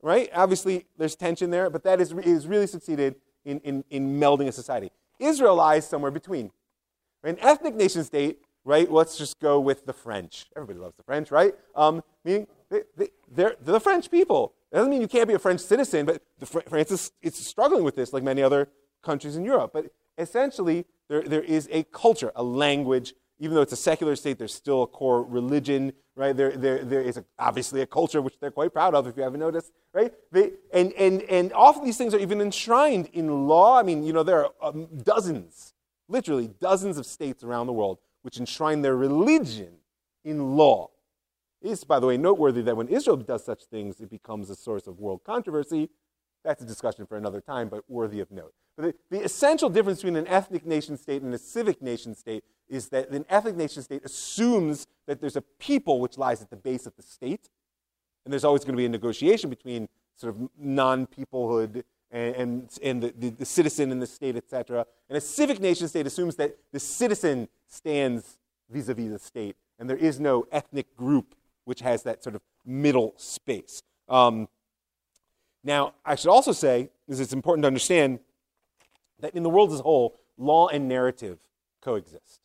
right? 0.02 0.30
Obviously, 0.34 0.86
there's 0.98 1.16
tension 1.16 1.50
there, 1.50 1.70
but 1.70 1.82
that 1.84 2.00
is, 2.00 2.12
is 2.12 2.46
really 2.46 2.66
succeeded 2.66 3.16
in, 3.44 3.60
in, 3.60 3.84
in 3.90 4.18
melding 4.18 4.48
a 4.48 4.52
society. 4.52 4.90
Israel 5.18 5.56
lies 5.56 5.86
somewhere 5.86 6.10
between. 6.10 6.50
An 7.22 7.36
ethnic 7.40 7.74
nation 7.74 8.02
state, 8.04 8.40
right? 8.64 8.90
Let's 8.90 9.18
just 9.18 9.40
go 9.40 9.60
with 9.60 9.84
the 9.84 9.92
French. 9.92 10.46
Everybody 10.56 10.78
loves 10.78 10.96
the 10.96 11.02
French, 11.02 11.30
right? 11.30 11.54
Um, 11.74 12.02
meaning 12.24 12.46
they, 12.70 12.82
they, 12.96 13.08
they're, 13.30 13.56
they're 13.60 13.74
the 13.74 13.80
French 13.80 14.10
people. 14.10 14.54
Doesn't 14.72 14.90
mean 14.90 15.02
you 15.02 15.08
can't 15.08 15.28
be 15.28 15.34
a 15.34 15.38
French 15.38 15.60
citizen, 15.60 16.06
but 16.06 16.22
the, 16.38 16.46
France 16.46 16.90
is 16.90 17.12
it's 17.20 17.44
struggling 17.44 17.84
with 17.84 17.96
this 17.96 18.12
like 18.12 18.22
many 18.22 18.42
other 18.42 18.68
countries 19.02 19.36
in 19.36 19.44
Europe. 19.44 19.72
But 19.74 19.86
essentially, 20.20 20.84
there, 21.08 21.22
there 21.22 21.42
is 21.42 21.68
a 21.72 21.82
culture, 21.84 22.32
a 22.36 22.42
language. 22.42 23.14
Even 23.38 23.54
though 23.54 23.62
it's 23.62 23.72
a 23.72 23.76
secular 23.76 24.14
state, 24.16 24.38
there's 24.38 24.54
still 24.54 24.82
a 24.82 24.86
core 24.86 25.24
religion, 25.24 25.92
right? 26.14 26.36
There, 26.36 26.52
there, 26.56 26.84
there 26.84 27.00
is 27.00 27.16
a, 27.16 27.24
obviously 27.38 27.80
a 27.80 27.86
culture 27.86 28.20
which 28.20 28.38
they're 28.38 28.50
quite 28.50 28.72
proud 28.72 28.94
of, 28.94 29.06
if 29.06 29.16
you 29.16 29.22
haven't 29.22 29.40
noticed, 29.40 29.72
right? 29.94 30.12
They, 30.30 30.52
and, 30.74 30.92
and, 30.92 31.22
and 31.22 31.52
often 31.54 31.84
these 31.84 31.96
things 31.96 32.12
are 32.12 32.18
even 32.18 32.40
enshrined 32.40 33.08
in 33.14 33.48
law. 33.48 33.78
I 33.78 33.82
mean, 33.82 34.04
you 34.04 34.12
know, 34.12 34.22
there 34.22 34.44
are 34.44 34.52
um, 34.62 34.88
dozens, 35.02 35.72
literally 36.06 36.48
dozens 36.60 36.98
of 36.98 37.06
states 37.06 37.42
around 37.42 37.66
the 37.66 37.72
world 37.72 37.98
which 38.22 38.38
enshrine 38.38 38.82
their 38.82 38.96
religion 38.96 39.72
in 40.24 40.56
law. 40.56 40.90
It 41.62 41.70
is, 41.70 41.84
by 41.84 41.98
the 41.98 42.06
way, 42.06 42.16
noteworthy 42.16 42.62
that 42.62 42.76
when 42.76 42.88
Israel 42.88 43.16
does 43.16 43.44
such 43.44 43.64
things, 43.64 44.00
it 44.00 44.10
becomes 44.10 44.50
a 44.50 44.56
source 44.56 44.86
of 44.86 44.98
world 44.98 45.22
controversy. 45.24 45.88
That's 46.45 46.62
a 46.62 46.66
discussion 46.66 47.07
for 47.07 47.16
another 47.16 47.41
time, 47.41 47.68
but 47.68 47.84
worthy 47.88 48.20
of 48.20 48.30
note. 48.30 48.55
But 48.76 48.95
the, 49.11 49.18
the, 49.18 49.24
essential 49.24 49.68
difference 49.68 49.99
between 49.99 50.16
an 50.16 50.26
ethnic 50.26 50.64
nation 50.64 50.97
state 50.97 51.22
and 51.22 51.34
a 51.34 51.38
civic 51.38 51.82
nation 51.82 52.14
state 52.14 52.45
is 52.68 52.88
that 52.91 53.11
an 53.11 53.26
ethnic 53.28 53.57
nation 53.57 53.82
state 53.82 54.05
assumes 54.05 54.86
that 55.07 55.20
there's 55.20 55.36
a 55.36 55.43
people 55.43 56.01
which 56.01 56.16
lies 56.16 56.41
at 56.41 56.51
the 56.51 56.57
base 56.57 56.86
of 56.86 56.97
the 56.97 57.03
state, 57.03 57.51
and 58.24 58.32
there's 58.32 58.45
always 58.45 58.64
going 58.64 58.74
to 58.74 58.78
be 58.78 58.86
a 58.86 58.88
negotiation 58.88 59.51
between 59.51 59.88
sort 60.16 60.34
of 60.34 60.49
non-peoplehood 60.59 61.82
and, 62.11 62.36
and, 62.36 62.78
and 62.82 63.03
the, 63.03 63.14
the, 63.18 63.28
the 63.30 63.45
citizen 63.45 63.93
and 63.93 64.01
the 64.01 64.07
state, 64.07 64.36
etc. 64.36 64.86
And 65.09 65.18
a 65.18 65.20
civic 65.20 65.61
nation 65.61 65.88
state 65.88 66.07
assumes 66.07 66.36
that 66.36 66.57
the 66.72 66.80
citizen 66.80 67.49
stands 67.68 68.38
vis-a-vis 68.70 69.11
the 69.11 69.18
state, 69.18 69.57
and 69.78 69.91
there 69.91 69.97
is 69.97 70.20
no 70.20 70.47
ethnic 70.53 70.97
group 70.97 71.34
which 71.64 71.80
has 71.80 72.03
that 72.05 72.22
sort 72.22 72.34
of 72.34 72.43
middle 72.64 73.14
space. 73.16 73.82
Um, 74.09 74.49
now, 75.62 75.94
I 76.04 76.14
should 76.14 76.30
also 76.30 76.52
say, 76.52 76.90
because 77.06 77.20
it's 77.20 77.32
important 77.32 77.64
to 77.64 77.66
understand, 77.66 78.20
that 79.20 79.34
in 79.34 79.42
the 79.42 79.50
world 79.50 79.72
as 79.72 79.80
a 79.80 79.82
whole, 79.82 80.18
law 80.38 80.68
and 80.68 80.88
narrative 80.88 81.38
coexist. 81.82 82.40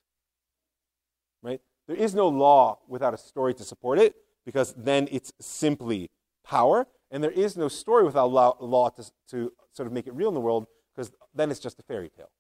Right? 1.42 1.62
There 1.88 1.96
is 1.96 2.14
no 2.14 2.28
law 2.28 2.80
without 2.88 3.14
a 3.14 3.18
story 3.18 3.54
to 3.54 3.64
support 3.64 4.00
it, 4.00 4.16
because 4.46 4.74
then 4.78 5.08
it's 5.12 5.32
simply 5.40 6.10
power. 6.44 6.88
And 7.12 7.24
there 7.24 7.32
is 7.32 7.56
no 7.56 7.68
story 7.68 8.04
without 8.04 8.32
law, 8.32 8.58
law 8.60 8.90
to, 8.90 9.12
to 9.30 9.54
sort 9.72 9.88
of 9.88 9.94
make 9.94 10.08
it 10.08 10.14
real 10.14 10.28
in 10.28 10.34
the 10.34 10.42
world, 10.42 10.68
because 10.94 11.12
then 11.34 11.52
it's 11.52 11.60
just 11.60 11.80
a 11.80 11.84
fairy 11.84 12.10
tale. 12.10 12.32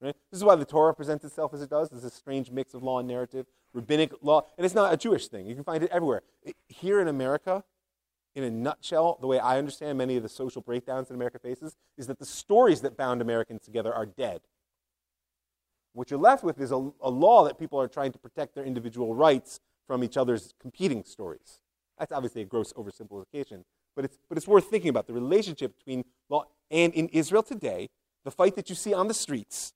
Right? 0.00 0.16
This 0.30 0.38
is 0.38 0.44
why 0.44 0.54
the 0.54 0.64
Torah 0.64 0.94
presents 0.94 1.24
itself 1.24 1.52
as 1.54 1.62
it 1.62 1.70
does. 1.70 1.90
There's 1.90 2.04
a 2.04 2.10
strange 2.10 2.50
mix 2.50 2.74
of 2.74 2.82
law 2.82 2.98
and 2.98 3.08
narrative, 3.08 3.46
rabbinic 3.72 4.12
law, 4.22 4.46
and 4.56 4.64
it's 4.64 4.74
not 4.74 4.92
a 4.92 4.96
Jewish 4.96 5.28
thing. 5.28 5.46
You 5.46 5.54
can 5.54 5.64
find 5.64 5.82
it 5.82 5.90
everywhere. 5.90 6.22
Here 6.68 7.00
in 7.00 7.08
America, 7.08 7.64
in 8.38 8.44
a 8.44 8.50
nutshell, 8.50 9.18
the 9.20 9.26
way 9.26 9.38
I 9.38 9.58
understand 9.58 9.98
many 9.98 10.16
of 10.16 10.22
the 10.22 10.28
social 10.28 10.62
breakdowns 10.62 11.08
that 11.08 11.14
America 11.14 11.38
faces 11.38 11.76
is 11.96 12.06
that 12.06 12.18
the 12.18 12.24
stories 12.24 12.80
that 12.82 12.96
bound 12.96 13.20
Americans 13.20 13.62
together 13.62 13.92
are 13.92 14.06
dead. 14.06 14.40
What 15.92 16.10
you're 16.10 16.20
left 16.20 16.44
with 16.44 16.60
is 16.60 16.70
a, 16.70 16.90
a 17.02 17.10
law 17.10 17.44
that 17.44 17.58
people 17.58 17.80
are 17.80 17.88
trying 17.88 18.12
to 18.12 18.18
protect 18.18 18.54
their 18.54 18.64
individual 18.64 19.14
rights 19.14 19.60
from 19.86 20.04
each 20.04 20.16
other's 20.16 20.54
competing 20.60 21.02
stories. 21.02 21.60
That's 21.98 22.12
obviously 22.12 22.42
a 22.42 22.44
gross 22.44 22.72
oversimplification, 22.74 23.64
but 23.96 24.04
it's, 24.04 24.18
but 24.28 24.38
it's 24.38 24.46
worth 24.46 24.66
thinking 24.66 24.90
about 24.90 25.08
the 25.08 25.12
relationship 25.12 25.76
between 25.76 26.04
law 26.28 26.44
and 26.70 26.92
in 26.94 27.08
Israel 27.08 27.42
today, 27.42 27.88
the 28.24 28.30
fight 28.30 28.54
that 28.54 28.68
you 28.68 28.76
see 28.76 28.94
on 28.94 29.08
the 29.08 29.14
streets, 29.14 29.72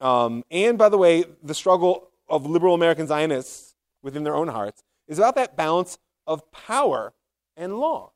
um, 0.00 0.44
and 0.50 0.76
by 0.76 0.88
the 0.88 0.98
way, 0.98 1.24
the 1.42 1.54
struggle 1.54 2.10
of 2.28 2.44
liberal 2.44 2.74
American 2.74 3.06
Zionists 3.06 3.74
within 4.02 4.24
their 4.24 4.34
own 4.34 4.48
hearts 4.48 4.82
is 5.08 5.18
about 5.18 5.36
that 5.36 5.56
balance 5.56 5.98
of 6.26 6.50
power 6.52 7.12
and 7.56 7.78
law. 7.78 8.12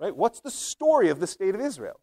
Right? 0.00 0.16
What's 0.16 0.40
the 0.40 0.50
story 0.50 1.08
of 1.08 1.20
the 1.20 1.26
state 1.26 1.54
of 1.54 1.60
Israel? 1.60 2.00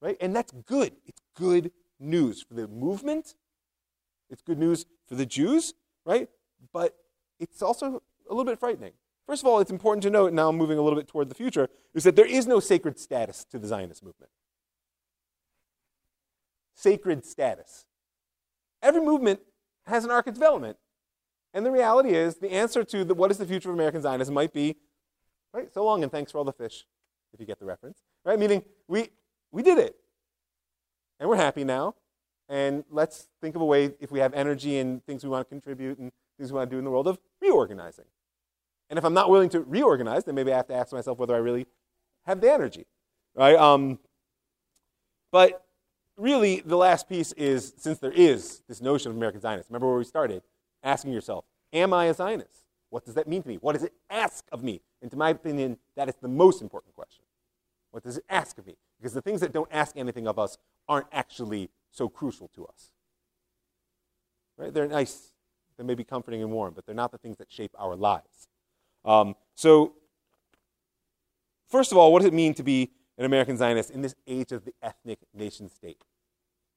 Right? 0.00 0.16
And 0.20 0.36
that's 0.36 0.52
good. 0.66 0.92
It's 1.06 1.20
good 1.34 1.72
news 1.98 2.42
for 2.42 2.54
the 2.54 2.68
movement. 2.68 3.34
It's 4.30 4.42
good 4.42 4.58
news 4.58 4.86
for 5.06 5.14
the 5.14 5.26
Jews, 5.26 5.74
right? 6.04 6.28
But 6.72 6.96
it's 7.38 7.62
also 7.62 8.02
a 8.28 8.34
little 8.34 8.44
bit 8.44 8.58
frightening. 8.58 8.92
First 9.26 9.42
of 9.42 9.46
all, 9.46 9.60
it's 9.60 9.70
important 9.70 10.02
to 10.02 10.10
note, 10.10 10.32
now 10.32 10.52
moving 10.52 10.78
a 10.78 10.82
little 10.82 10.98
bit 10.98 11.08
toward 11.08 11.30
the 11.30 11.34
future, 11.34 11.68
is 11.94 12.04
that 12.04 12.16
there 12.16 12.26
is 12.26 12.46
no 12.46 12.60
sacred 12.60 12.98
status 12.98 13.44
to 13.50 13.58
the 13.58 13.66
Zionist 13.66 14.02
movement. 14.02 14.30
Sacred 16.74 17.24
status. 17.24 17.86
Every 18.82 19.00
movement 19.00 19.40
has 19.86 20.04
an 20.04 20.10
arc 20.10 20.26
of 20.26 20.34
development. 20.34 20.76
And 21.54 21.64
the 21.64 21.70
reality 21.70 22.10
is, 22.10 22.34
the 22.36 22.50
answer 22.50 22.84
to 22.84 23.04
the, 23.04 23.14
what 23.14 23.30
is 23.30 23.38
the 23.38 23.46
future 23.46 23.70
of 23.70 23.76
American 23.76 24.02
Zionism 24.02 24.34
might 24.34 24.52
be, 24.52 24.76
right, 25.52 25.72
so 25.72 25.84
long 25.84 26.02
and 26.02 26.12
thanks 26.12 26.32
for 26.32 26.38
all 26.38 26.44
the 26.44 26.52
fish, 26.52 26.84
if 27.32 27.40
you 27.40 27.46
get 27.46 27.60
the 27.60 27.64
reference, 27.64 28.00
right? 28.24 28.38
Meaning, 28.38 28.64
we, 28.88 29.10
we 29.52 29.62
did 29.62 29.78
it. 29.78 29.96
and 31.20 31.28
we're 31.28 31.36
happy 31.36 31.64
now. 31.64 31.94
And 32.48 32.84
let's 32.90 33.28
think 33.40 33.54
of 33.54 33.62
a 33.62 33.64
way, 33.64 33.92
if 34.00 34.10
we 34.10 34.18
have 34.18 34.34
energy 34.34 34.78
and 34.78 35.04
things 35.06 35.24
we 35.24 35.30
want 35.30 35.46
to 35.46 35.48
contribute 35.48 35.98
and 35.98 36.12
things 36.36 36.52
we 36.52 36.56
want 36.58 36.68
to 36.70 36.74
do 36.74 36.78
in 36.78 36.84
the 36.84 36.90
world, 36.90 37.06
of 37.06 37.18
reorganizing. 37.40 38.04
And 38.90 38.98
if 38.98 39.04
I'm 39.04 39.14
not 39.14 39.30
willing 39.30 39.48
to 39.50 39.60
reorganize, 39.60 40.24
then 40.24 40.34
maybe 40.34 40.52
I 40.52 40.56
have 40.56 40.66
to 40.66 40.74
ask 40.74 40.92
myself 40.92 41.18
whether 41.18 41.34
I 41.34 41.38
really 41.38 41.66
have 42.26 42.40
the 42.40 42.52
energy, 42.52 42.86
right? 43.34 43.56
Um, 43.56 43.98
but 45.32 45.64
really, 46.16 46.60
the 46.60 46.76
last 46.76 47.08
piece 47.08 47.32
is 47.32 47.72
since 47.78 47.98
there 47.98 48.12
is 48.12 48.62
this 48.68 48.82
notion 48.82 49.10
of 49.10 49.16
American 49.16 49.40
Zionist, 49.40 49.70
remember 49.70 49.88
where 49.88 49.98
we 49.98 50.04
started? 50.04 50.42
Asking 50.84 51.12
yourself, 51.12 51.46
am 51.72 51.92
I 51.92 52.06
a 52.06 52.14
Zionist? 52.14 52.66
What 52.90 53.04
does 53.04 53.14
that 53.14 53.26
mean 53.26 53.42
to 53.42 53.48
me? 53.48 53.56
What 53.56 53.72
does 53.72 53.82
it 53.82 53.94
ask 54.08 54.44
of 54.52 54.62
me? 54.62 54.80
And 55.02 55.10
to 55.10 55.16
my 55.16 55.30
opinion, 55.30 55.78
that 55.96 56.08
is 56.08 56.14
the 56.20 56.28
most 56.28 56.62
important 56.62 56.94
question. 56.94 57.24
What 57.90 58.04
does 58.04 58.18
it 58.18 58.24
ask 58.28 58.58
of 58.58 58.66
me? 58.66 58.76
Because 58.98 59.14
the 59.14 59.22
things 59.22 59.40
that 59.40 59.52
don't 59.52 59.68
ask 59.72 59.96
anything 59.96 60.28
of 60.28 60.38
us 60.38 60.58
aren't 60.88 61.06
actually 61.10 61.70
so 61.90 62.08
crucial 62.08 62.48
to 62.54 62.66
us. 62.66 62.90
Right? 64.56 64.72
They're 64.72 64.86
nice, 64.86 65.32
they 65.76 65.84
may 65.84 65.94
be 65.94 66.04
comforting 66.04 66.42
and 66.42 66.52
warm, 66.52 66.74
but 66.74 66.86
they're 66.86 66.94
not 66.94 67.12
the 67.12 67.18
things 67.18 67.38
that 67.38 67.50
shape 67.50 67.74
our 67.78 67.96
lives. 67.96 68.48
Um, 69.04 69.34
so, 69.54 69.94
first 71.68 71.92
of 71.92 71.98
all, 71.98 72.12
what 72.12 72.20
does 72.20 72.28
it 72.28 72.34
mean 72.34 72.54
to 72.54 72.62
be 72.62 72.90
an 73.18 73.24
American 73.24 73.56
Zionist 73.56 73.90
in 73.90 74.02
this 74.02 74.14
age 74.26 74.52
of 74.52 74.64
the 74.64 74.74
ethnic 74.82 75.18
nation 75.32 75.68
state? 75.68 76.02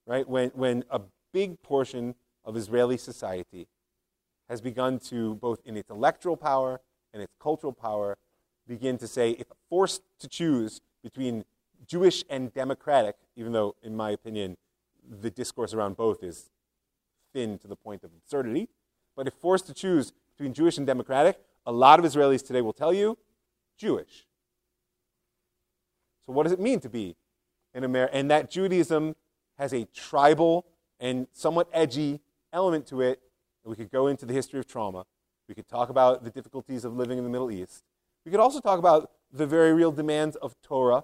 Right? 0.06 0.28
When, 0.28 0.50
when 0.50 0.84
a 0.90 1.02
big 1.34 1.62
portion 1.62 2.16
of 2.44 2.56
Israeli 2.58 2.98
society 2.98 3.68
has 4.50 4.62
begun 4.62 5.00
to, 5.00 5.36
both 5.36 5.60
in 5.66 5.76
its 5.78 5.90
electoral 5.90 6.38
power 6.38 6.82
and 7.14 7.22
its 7.22 7.34
cultural 7.40 7.74
power, 7.74 8.18
begin 8.68 8.98
to 8.98 9.08
say, 9.08 9.32
if 9.32 9.48
forced 9.70 10.02
to 10.20 10.28
choose 10.28 10.82
between 11.04 11.46
Jewish 11.86 12.24
and 12.30 12.54
democratic, 12.54 13.16
even 13.36 13.52
though, 13.54 13.76
in 13.82 13.96
my 13.96 14.12
opinion, 14.12 14.58
the 15.22 15.30
discourse 15.30 15.74
around 15.74 15.96
both 15.96 16.24
is 16.24 16.50
thin 17.34 17.58
to 17.60 17.68
the 17.68 17.76
point 17.76 18.04
of 18.04 18.12
absurdity, 18.14 18.68
but 19.16 19.28
if 19.28 19.34
forced 19.34 19.68
to 19.68 19.74
choose 19.74 20.12
between 20.36 20.54
Jewish 20.54 20.78
and 20.78 20.86
democratic, 20.86 21.40
a 21.66 21.72
lot 21.72 22.00
of 22.00 22.06
Israelis 22.06 22.46
today 22.46 22.62
will 22.62 22.74
tell 22.74 22.94
you 22.94 23.18
Jewish. 23.78 24.28
So, 26.26 26.34
what 26.34 26.44
does 26.44 26.52
it 26.52 26.60
mean 26.60 26.80
to 26.82 26.90
be 26.90 27.16
an 27.74 27.84
American? 27.84 28.20
And 28.20 28.32
that 28.32 28.52
Judaism 28.52 29.16
has 29.58 29.74
a 29.74 29.86
tribal 29.86 30.66
and 31.00 31.28
somewhat 31.34 31.70
edgy 31.72 32.20
element 32.54 32.86
to 32.88 33.02
it. 33.02 33.22
We 33.68 33.76
could 33.76 33.92
go 33.92 34.08
into 34.08 34.26
the 34.26 34.34
history 34.34 34.60
of 34.60 34.68
trauma. 34.68 35.06
We 35.48 35.56
could 35.56 35.68
talk 35.68 35.90
about 35.90 36.24
the 36.24 36.30
difficulties 36.30 36.86
of 36.86 36.96
living 36.96 37.18
in 37.18 37.24
the 37.24 37.30
Middle 37.30 37.52
East. 37.52 37.84
We 38.26 38.32
could 38.32 38.40
also 38.40 38.60
talk 38.60 38.80
about 38.80 39.12
the 39.32 39.46
very 39.46 39.74
real 39.74 39.92
demands 39.92 40.36
of 40.38 40.56
Torah 40.62 41.04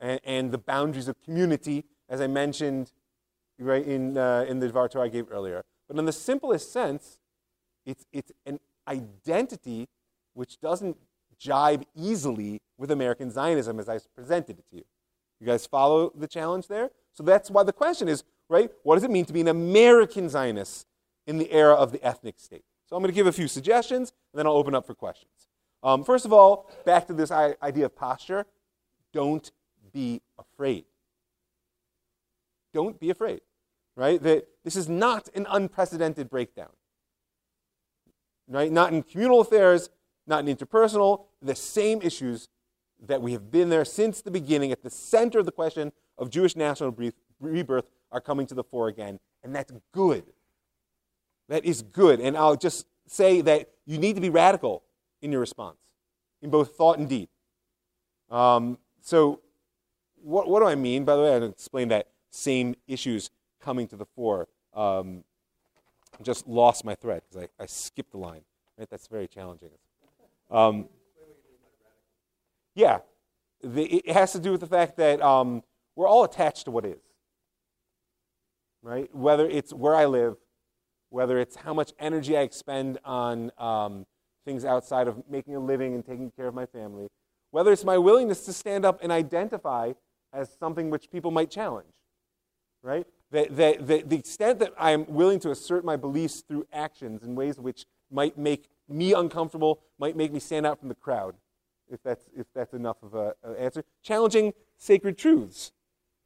and, 0.00 0.20
and 0.24 0.52
the 0.52 0.58
boundaries 0.58 1.08
of 1.08 1.20
community, 1.22 1.84
as 2.08 2.20
I 2.20 2.26
mentioned 2.26 2.92
right 3.58 3.86
in, 3.86 4.18
uh, 4.18 4.44
in 4.48 4.58
the 4.58 4.68
Dvar 4.68 4.90
Torah 4.90 5.06
I 5.06 5.08
gave 5.08 5.30
earlier. 5.30 5.62
But 5.88 5.96
in 5.98 6.04
the 6.04 6.12
simplest 6.12 6.72
sense, 6.72 7.18
it's, 7.86 8.04
it's 8.12 8.32
an 8.46 8.58
identity 8.88 9.88
which 10.34 10.60
doesn't 10.60 10.96
jibe 11.38 11.84
easily 11.94 12.60
with 12.78 12.90
American 12.90 13.30
Zionism 13.30 13.78
as 13.78 13.88
I 13.88 13.98
presented 14.14 14.58
it 14.58 14.64
to 14.70 14.76
you. 14.76 14.84
You 15.40 15.46
guys 15.46 15.66
follow 15.66 16.12
the 16.16 16.26
challenge 16.26 16.68
there? 16.68 16.90
So 17.12 17.22
that's 17.22 17.50
why 17.50 17.62
the 17.62 17.72
question 17.72 18.08
is, 18.08 18.24
right, 18.48 18.70
what 18.82 18.94
does 18.94 19.04
it 19.04 19.10
mean 19.10 19.24
to 19.26 19.32
be 19.32 19.40
an 19.40 19.48
American 19.48 20.28
Zionist 20.28 20.86
in 21.26 21.38
the 21.38 21.50
era 21.52 21.74
of 21.74 21.92
the 21.92 22.02
ethnic 22.04 22.38
state? 22.38 22.64
So 22.86 22.96
I'm 22.96 23.02
going 23.02 23.12
to 23.12 23.14
give 23.14 23.26
a 23.26 23.32
few 23.32 23.48
suggestions, 23.48 24.12
and 24.32 24.38
then 24.38 24.46
I'll 24.46 24.52
open 24.52 24.74
up 24.74 24.86
for 24.86 24.94
questions. 24.94 25.48
Um, 25.82 26.04
first 26.04 26.24
of 26.24 26.32
all, 26.32 26.70
back 26.84 27.06
to 27.08 27.12
this 27.12 27.30
idea 27.30 27.86
of 27.86 27.96
posture 27.96 28.46
don't 29.12 29.50
be 29.92 30.22
afraid. 30.38 30.84
Don't 32.72 32.98
be 32.98 33.10
afraid, 33.10 33.40
right? 33.96 34.22
That 34.22 34.46
this 34.64 34.76
is 34.76 34.88
not 34.88 35.28
an 35.34 35.46
unprecedented 35.50 36.30
breakdown, 36.30 36.70
right? 38.48 38.72
Not 38.72 38.92
in 38.92 39.02
communal 39.02 39.40
affairs, 39.40 39.90
not 40.26 40.46
in 40.46 40.56
interpersonal, 40.56 41.24
the 41.42 41.54
same 41.54 42.00
issues 42.00 42.48
that 43.06 43.20
we 43.20 43.32
have 43.32 43.50
been 43.50 43.68
there 43.68 43.84
since 43.84 44.22
the 44.22 44.30
beginning 44.30 44.72
at 44.72 44.82
the 44.82 44.90
center 44.90 45.40
of 45.40 45.46
the 45.46 45.52
question 45.52 45.92
of 46.16 46.30
Jewish 46.30 46.56
national 46.56 46.96
rebirth 47.40 47.86
are 48.10 48.20
coming 48.20 48.46
to 48.46 48.54
the 48.54 48.64
fore 48.64 48.88
again, 48.88 49.18
and 49.42 49.54
that's 49.54 49.72
good. 49.92 50.24
That 51.52 51.66
is 51.66 51.82
good. 51.82 52.18
And 52.18 52.34
I'll 52.34 52.56
just 52.56 52.86
say 53.06 53.42
that 53.42 53.68
you 53.84 53.98
need 53.98 54.14
to 54.14 54.22
be 54.22 54.30
radical 54.30 54.84
in 55.20 55.30
your 55.30 55.40
response, 55.42 55.76
in 56.40 56.48
both 56.48 56.76
thought 56.76 56.98
and 56.98 57.06
deed. 57.06 57.28
Um, 58.30 58.78
so, 59.02 59.40
what, 60.22 60.48
what 60.48 60.60
do 60.60 60.66
I 60.66 60.76
mean? 60.76 61.04
By 61.04 61.14
the 61.14 61.20
way, 61.20 61.34
I 61.34 61.36
explained 61.44 61.90
that 61.90 62.08
same 62.30 62.74
issues 62.88 63.28
coming 63.60 63.86
to 63.88 63.96
the 63.96 64.06
fore. 64.06 64.48
Um, 64.72 65.24
just 66.22 66.48
lost 66.48 66.86
my 66.86 66.94
thread 66.94 67.20
because 67.28 67.46
I, 67.58 67.62
I 67.62 67.66
skipped 67.66 68.12
the 68.12 68.18
line. 68.18 68.44
Right? 68.78 68.88
That's 68.88 69.06
very 69.06 69.28
challenging. 69.28 69.68
Um, 70.50 70.88
yeah, 72.74 73.00
the, 73.62 73.96
it 73.96 74.14
has 74.14 74.32
to 74.32 74.38
do 74.38 74.52
with 74.52 74.62
the 74.62 74.66
fact 74.66 74.96
that 74.96 75.20
um, 75.20 75.64
we're 75.96 76.08
all 76.08 76.24
attached 76.24 76.64
to 76.64 76.70
what 76.70 76.86
is. 76.86 77.02
Right? 78.82 79.14
Whether 79.14 79.46
it's 79.50 79.74
where 79.74 79.94
I 79.94 80.06
live, 80.06 80.38
whether 81.12 81.38
it's 81.38 81.56
how 81.56 81.74
much 81.74 81.92
energy 81.98 82.36
I 82.36 82.40
expend 82.40 82.98
on 83.04 83.52
um, 83.58 84.06
things 84.46 84.64
outside 84.64 85.08
of 85.08 85.22
making 85.28 85.54
a 85.54 85.60
living 85.60 85.94
and 85.94 86.04
taking 86.04 86.30
care 86.30 86.46
of 86.46 86.54
my 86.54 86.66
family, 86.66 87.08
whether 87.50 87.70
it's 87.70 87.84
my 87.84 87.98
willingness 87.98 88.46
to 88.46 88.52
stand 88.52 88.86
up 88.86 88.98
and 89.02 89.12
identify 89.12 89.92
as 90.32 90.56
something 90.58 90.88
which 90.88 91.10
people 91.10 91.30
might 91.30 91.50
challenge, 91.50 91.92
right? 92.82 93.06
The, 93.30 93.46
the, 93.50 93.76
the, 93.84 94.02
the 94.06 94.16
extent 94.16 94.58
that 94.60 94.72
I'm 94.78 95.04
willing 95.06 95.38
to 95.40 95.50
assert 95.50 95.84
my 95.84 95.96
beliefs 95.96 96.42
through 96.48 96.66
actions 96.72 97.22
in 97.22 97.34
ways 97.34 97.60
which 97.60 97.84
might 98.10 98.38
make 98.38 98.68
me 98.88 99.12
uncomfortable, 99.12 99.80
might 99.98 100.16
make 100.16 100.32
me 100.32 100.40
stand 100.40 100.64
out 100.64 100.80
from 100.80 100.88
the 100.88 100.94
crowd, 100.94 101.34
if 101.90 102.02
that's, 102.02 102.24
if 102.34 102.46
that's 102.54 102.72
enough 102.72 102.96
of 103.02 103.14
an 103.14 103.56
answer. 103.58 103.84
Challenging 104.02 104.54
sacred 104.78 105.18
truths, 105.18 105.72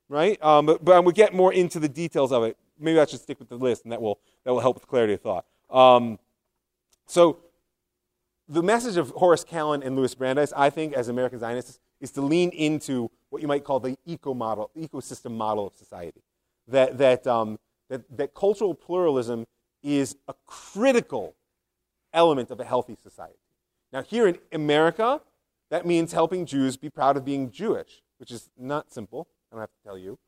right? 0.09 0.41
Um, 0.43 0.67
but, 0.67 0.85
but 0.85 1.03
we'll 1.03 1.13
get 1.13 1.35
more 1.35 1.53
into 1.53 1.81
the 1.81 1.89
details 1.89 2.31
of 2.31 2.45
it. 2.45 2.57
Maybe 2.79 2.99
I 3.01 3.07
should 3.07 3.21
stick 3.21 3.39
with 3.39 3.49
the 3.49 3.57
list, 3.57 3.85
and 3.85 3.93
that 3.93 4.01
will, 4.01 4.19
that 4.45 4.53
will 4.53 4.61
help 4.61 4.77
with 4.77 4.87
clarity 4.87 5.15
of 5.15 5.21
thought. 5.21 5.47
Um, 5.71 6.19
so, 7.07 7.39
the 8.49 8.63
message 8.63 8.97
of 8.97 9.11
Horace 9.11 9.45
Kallen 9.45 9.85
and 9.85 9.97
Louis 9.97 10.15
Brandeis, 10.15 10.53
I 10.57 10.71
think, 10.71 10.93
as 10.93 11.09
American 11.09 11.39
Zionists, 11.41 11.81
is 12.01 12.11
to 12.13 12.21
lean 12.21 12.51
into 12.51 13.11
what 13.31 13.43
you 13.43 13.49
might 13.49 13.65
call 13.65 13.81
the 13.81 13.97
eco 14.07 14.35
model, 14.35 14.71
ecosystem 14.77 15.33
model 15.33 15.67
of 15.67 15.75
society. 15.75 16.23
That, 16.69 16.99
that, 16.99 17.27
um, 17.27 17.59
that, 17.89 18.05
that 18.17 18.35
cultural 18.35 18.75
pluralism 18.75 19.47
is 19.83 20.17
a 20.29 20.35
critical 20.47 21.35
element 22.13 22.51
of 22.51 22.61
a 22.61 22.65
healthy 22.65 22.97
society. 23.01 23.39
Now, 23.93 24.03
here 24.03 24.27
in 24.27 24.39
America, 24.53 25.21
that 25.71 25.87
means 25.87 26.13
helping 26.13 26.47
Jews 26.47 26.77
be 26.77 26.91
proud 26.91 27.17
of 27.17 27.25
being 27.25 27.51
Jewish, 27.51 28.03
which 28.19 28.31
is 28.31 28.51
not 28.59 28.93
simple. 28.93 29.29
I 29.51 29.57
don't 29.57 29.61
have 29.61 29.71
to 29.71 29.83
tell 29.85 29.99
you. 29.99 30.19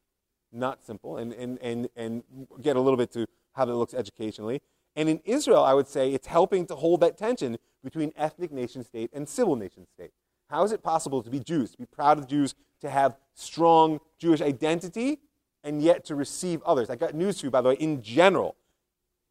Not 0.52 0.84
simple. 0.84 1.18
And, 1.18 1.32
and, 1.32 1.58
and, 1.60 1.88
and 1.96 2.22
get 2.60 2.76
a 2.76 2.80
little 2.80 2.96
bit 2.96 3.12
to 3.12 3.26
how 3.52 3.64
that 3.64 3.74
looks 3.74 3.94
educationally. 3.94 4.62
And 4.96 5.08
in 5.08 5.20
Israel, 5.24 5.62
I 5.64 5.74
would 5.74 5.88
say 5.88 6.12
it's 6.12 6.26
helping 6.26 6.66
to 6.66 6.74
hold 6.74 7.00
that 7.00 7.16
tension 7.16 7.58
between 7.84 8.12
ethnic 8.16 8.50
nation 8.50 8.82
state 8.82 9.10
and 9.12 9.28
civil 9.28 9.56
nation 9.56 9.86
state. 9.86 10.10
How 10.48 10.64
is 10.64 10.72
it 10.72 10.82
possible 10.82 11.22
to 11.22 11.30
be 11.30 11.40
Jews, 11.40 11.72
to 11.72 11.78
be 11.78 11.86
proud 11.86 12.18
of 12.18 12.26
Jews, 12.26 12.54
to 12.80 12.90
have 12.90 13.16
strong 13.34 14.00
Jewish 14.18 14.40
identity, 14.40 15.20
and 15.62 15.82
yet 15.82 16.04
to 16.06 16.14
receive 16.14 16.62
others? 16.62 16.88
I 16.90 16.96
got 16.96 17.14
news 17.14 17.40
for 17.40 17.46
you, 17.46 17.50
by 17.50 17.60
the 17.60 17.68
way. 17.70 17.74
In 17.74 18.02
general, 18.02 18.56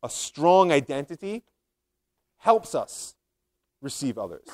a 0.03 0.09
strong 0.09 0.71
identity 0.71 1.43
helps 2.37 2.75
us 2.75 3.15
receive 3.81 4.17
others. 4.17 4.47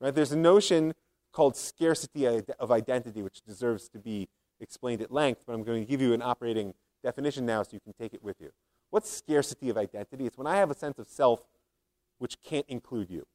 Right? 0.00 0.14
There's 0.14 0.32
a 0.32 0.38
notion 0.38 0.94
called 1.32 1.56
scarcity 1.56 2.26
of 2.26 2.72
identity, 2.72 3.22
which 3.22 3.42
deserves 3.42 3.88
to 3.90 3.98
be 3.98 4.28
explained 4.60 5.02
at 5.02 5.10
length, 5.10 5.42
but 5.46 5.54
I'm 5.54 5.62
going 5.62 5.84
to 5.84 5.90
give 5.90 6.00
you 6.00 6.12
an 6.12 6.22
operating 6.22 6.74
definition 7.02 7.46
now 7.46 7.62
so 7.62 7.70
you 7.72 7.80
can 7.80 7.92
take 7.92 8.14
it 8.14 8.22
with 8.22 8.40
you. 8.40 8.50
What's 8.90 9.10
scarcity 9.10 9.70
of 9.70 9.78
identity? 9.78 10.26
It's 10.26 10.36
when 10.36 10.46
I 10.46 10.56
have 10.56 10.70
a 10.70 10.74
sense 10.74 10.98
of 10.98 11.08
self 11.08 11.42
which 12.18 12.40
can't 12.42 12.66
include 12.68 13.10
you. 13.10 13.26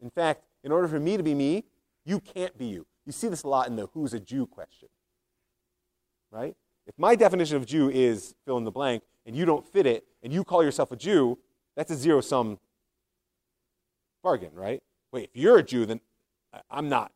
In 0.00 0.10
fact, 0.10 0.42
in 0.64 0.72
order 0.72 0.88
for 0.88 0.98
me 0.98 1.16
to 1.16 1.22
be 1.22 1.34
me, 1.34 1.64
you 2.04 2.18
can't 2.18 2.56
be 2.58 2.66
you. 2.66 2.86
You 3.06 3.12
see 3.12 3.28
this 3.28 3.44
a 3.44 3.48
lot 3.48 3.68
in 3.68 3.76
the 3.76 3.86
who's 3.94 4.12
a 4.12 4.20
Jew 4.20 4.46
question. 4.46 4.88
Right? 6.30 6.56
If 6.86 6.98
my 6.98 7.14
definition 7.14 7.56
of 7.56 7.66
Jew 7.66 7.90
is 7.90 8.34
fill 8.44 8.58
in 8.58 8.64
the 8.64 8.70
blank 8.70 9.04
and 9.24 9.36
you 9.36 9.44
don't 9.44 9.64
fit 9.64 9.86
it 9.86 10.04
and 10.22 10.32
you 10.32 10.42
call 10.42 10.64
yourself 10.64 10.90
a 10.90 10.96
Jew, 10.96 11.38
that's 11.76 11.90
a 11.90 11.94
zero 11.94 12.20
sum 12.20 12.58
bargain, 14.22 14.50
right? 14.54 14.82
Wait, 15.12 15.30
if 15.34 15.40
you're 15.40 15.58
a 15.58 15.62
Jew, 15.62 15.86
then 15.86 16.00
I'm 16.70 16.88
not. 16.88 17.12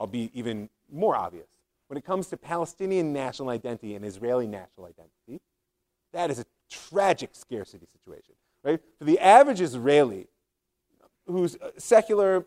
I'll 0.00 0.06
be 0.06 0.30
even 0.32 0.70
more 0.90 1.16
obvious. 1.16 1.48
When 1.88 1.96
it 1.96 2.04
comes 2.04 2.28
to 2.28 2.36
Palestinian 2.36 3.12
national 3.12 3.48
identity 3.48 3.94
and 3.94 4.04
Israeli 4.04 4.46
national 4.46 4.86
identity, 4.86 5.40
that 6.12 6.30
is 6.30 6.38
a 6.38 6.44
tragic 6.70 7.30
scarcity 7.32 7.86
situation, 7.92 8.34
right? 8.62 8.80
For 8.98 9.04
the 9.04 9.18
average 9.18 9.60
Israeli, 9.60 10.28
who's 11.26 11.56
uh, 11.56 11.70
secular, 11.78 12.44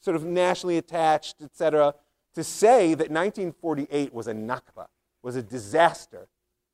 sort 0.00 0.16
of 0.16 0.24
nationally 0.24 0.76
attached, 0.78 1.42
etc., 1.42 1.94
to 2.34 2.44
say 2.44 2.90
that 2.90 3.10
1948 3.10 4.14
was 4.14 4.28
a 4.28 4.32
Nakba, 4.32 4.86
was 5.22 5.36
a 5.36 5.42
disaster, 5.42 6.28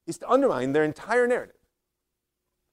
is 0.06 0.18
to 0.18 0.28
undermine 0.28 0.72
their 0.72 0.84
entire 0.84 1.26
narrative. 1.26 1.56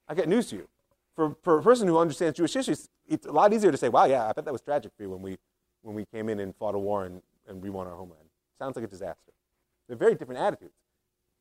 I 0.07 0.15
got 0.15 0.27
news 0.27 0.47
to 0.49 0.57
you. 0.57 0.69
For, 1.15 1.35
for 1.43 1.59
a 1.59 1.63
person 1.63 1.87
who 1.87 1.97
understands 1.97 2.37
Jewish 2.37 2.53
history, 2.53 2.75
it's 3.07 3.25
a 3.25 3.31
lot 3.31 3.53
easier 3.53 3.71
to 3.71 3.77
say, 3.77 3.89
wow, 3.89 4.05
yeah, 4.05 4.27
I 4.27 4.33
bet 4.33 4.45
that 4.45 4.51
was 4.51 4.61
tragic 4.61 4.91
for 4.97 5.03
you 5.03 5.09
when 5.09 5.21
we, 5.21 5.37
when 5.81 5.95
we 5.95 6.05
came 6.05 6.29
in 6.29 6.39
and 6.39 6.55
fought 6.55 6.75
a 6.75 6.79
war 6.79 7.05
and, 7.05 7.21
and 7.47 7.61
we 7.61 7.69
won 7.69 7.87
our 7.87 7.95
homeland. 7.95 8.22
Sounds 8.63 8.77
like 8.77 8.85
a 8.85 8.87
disaster. 8.87 9.33
They're 9.89 9.97
very 9.97 10.15
different 10.15 10.39
attitudes 10.39 10.71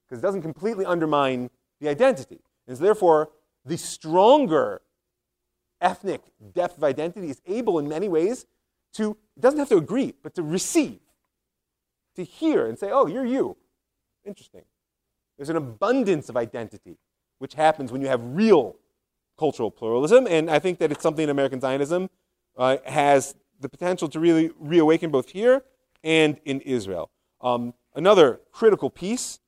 because 0.05 0.18
it 0.18 0.23
doesn't 0.23 0.43
completely 0.43 0.85
undermine 0.85 1.51
the 1.81 1.89
identity. 1.89 2.41
And 2.66 2.77
so 2.77 2.83
therefore, 2.83 3.31
the 3.64 3.79
stronger 3.79 4.83
ethnic 5.81 6.23
depth 6.53 6.79
of 6.79 6.83
identity 6.83 7.31
is 7.31 7.41
able 7.47 7.79
in 7.79 7.89
many 7.89 8.09
ways 8.09 8.45
to, 8.95 9.16
it 9.37 9.41
doesn't 9.41 9.61
have 9.61 9.68
to 9.68 9.77
agree, 9.77 10.14
but 10.20 10.35
to 10.35 10.43
receive, 10.43 10.99
to 12.16 12.25
hear 12.25 12.66
and 12.66 12.77
say, 12.77 12.91
oh, 12.91 13.07
you're 13.07 13.25
you. 13.25 13.57
Interesting. 14.25 14.62
There's 15.37 15.49
an 15.49 15.57
abundance 15.57 16.29
of 16.29 16.37
identity 16.37 16.99
which 17.39 17.55
happens 17.55 17.93
when 17.93 18.01
you 18.01 18.09
have 18.09 18.20
real 18.20 18.75
cultural 19.39 19.70
pluralism, 19.70 20.27
and 20.27 20.51
I 20.51 20.59
think 20.59 20.81
that 20.81 20.91
it's 20.91 21.03
something 21.05 21.23
in 21.23 21.31
American 21.31 21.61
Zionism 21.61 22.11
uh, 22.57 22.79
has 22.85 23.37
the 23.61 23.68
potential 23.68 24.09
to 24.09 24.18
really 24.18 24.51
reawaken 24.59 25.12
both 25.12 25.31
here 25.31 25.62
and 26.05 26.41
in 26.45 26.61
Israel. 26.62 27.12
Um, 27.43 27.74
another 27.95 28.40
critical 28.53 28.90
piece 28.90 29.40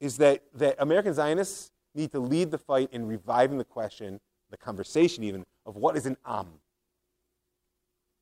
is 0.00 0.16
that, 0.18 0.42
that 0.54 0.76
American 0.78 1.12
Zionists 1.14 1.70
need 1.94 2.12
to 2.12 2.20
lead 2.20 2.50
the 2.50 2.58
fight 2.58 2.90
in 2.92 3.06
reviving 3.06 3.58
the 3.58 3.64
question, 3.64 4.20
the 4.50 4.56
conversation 4.56 5.24
even, 5.24 5.44
of 5.64 5.76
what 5.76 5.96
is 5.96 6.06
an 6.06 6.16
Am. 6.26 6.46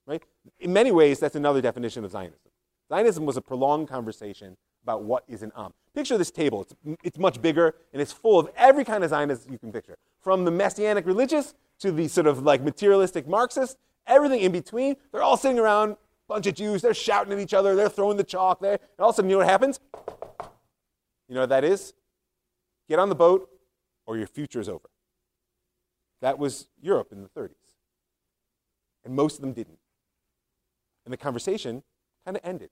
Right? 0.07 0.23
In 0.61 0.73
many 0.73 0.93
ways, 0.93 1.19
that's 1.19 1.37
another 1.37 1.61
definition 1.61 2.05
of 2.05 2.11
Zionism. 2.11 2.51
Zionism 2.89 3.27
was 3.27 3.37
a 3.37 3.43
prolonged 3.43 3.89
conversation 3.89 4.57
about 4.83 5.03
what 5.03 5.25
is 5.29 5.43
an 5.43 5.51
Am. 5.57 5.73
Picture 5.95 6.19
this 6.19 6.31
table. 6.31 6.63
It's, 6.63 6.99
it's 7.03 7.19
much 7.19 7.41
bigger, 7.41 7.75
and 7.93 8.01
it's 8.03 8.13
full 8.13 8.39
of 8.39 8.51
every 8.57 8.85
kind 8.85 9.03
of 9.03 9.11
Zionist 9.11 9.51
you 9.51 9.59
can 9.59 9.73
picture. 9.73 9.97
From 10.21 10.45
the 10.45 10.51
Messianic 10.51 11.07
religious 11.07 11.55
to 11.81 11.91
the 11.91 12.09
sort 12.09 12.27
of 12.27 12.43
like 12.43 12.63
materialistic 12.63 13.27
Marxist, 13.27 13.79
everything 14.07 14.41
in 14.41 14.53
between. 14.53 14.97
They're 15.13 15.23
all 15.23 15.37
sitting 15.37 15.59
around, 15.59 15.97
bunch 16.29 16.47
of 16.47 16.55
Jews. 16.55 16.83
They're 16.83 16.95
shouting 16.95 17.33
at 17.33 17.39
each 17.39 17.55
other. 17.55 17.75
They're 17.75 17.89
throwing 17.89 18.17
the 18.17 18.25
chalk 18.25 18.61
there. 18.61 18.73
And 18.73 19.01
all 19.01 19.11
of 19.11 19.15
a 19.15 19.17
sudden, 19.17 19.31
you 19.31 19.37
know 19.37 19.41
what 19.41 19.49
happens? 19.49 19.81
You 21.29 21.35
know 21.35 21.43
what 21.43 21.51
that 21.51 21.65
is? 21.65 21.95
Get 22.89 22.99
on 22.99 23.09
the 23.09 23.15
boat, 23.15 23.49
or 24.07 24.17
your 24.17 24.27
future 24.27 24.61
is 24.61 24.69
over. 24.69 24.89
That 26.21 26.39
was 26.39 26.69
Europe 26.81 27.13
in 27.13 27.23
the 27.23 27.29
30s. 27.29 27.51
And 29.05 29.15
most 29.15 29.37
of 29.37 29.41
them 29.41 29.53
didn't. 29.53 29.79
And 31.05 31.13
the 31.13 31.19
conversation 31.19 31.83
kind 32.25 32.37
of 32.37 32.43
ended. 32.45 32.71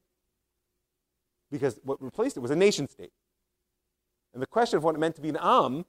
Because 1.51 1.79
what 1.85 2.03
replaced 2.03 2.37
it 2.37 2.41
was 2.41 2.51
a 2.51 2.57
nation 2.57 2.89
state. 2.89 3.13
And 4.33 4.43
the 4.43 4.47
question 4.47 4.79
of 4.79 4.85
what 4.85 4.95
it 4.95 4.99
meant 4.99 5.17
to 5.17 5.21
be 5.21 5.29
an 5.29 5.39
Am 5.41 5.85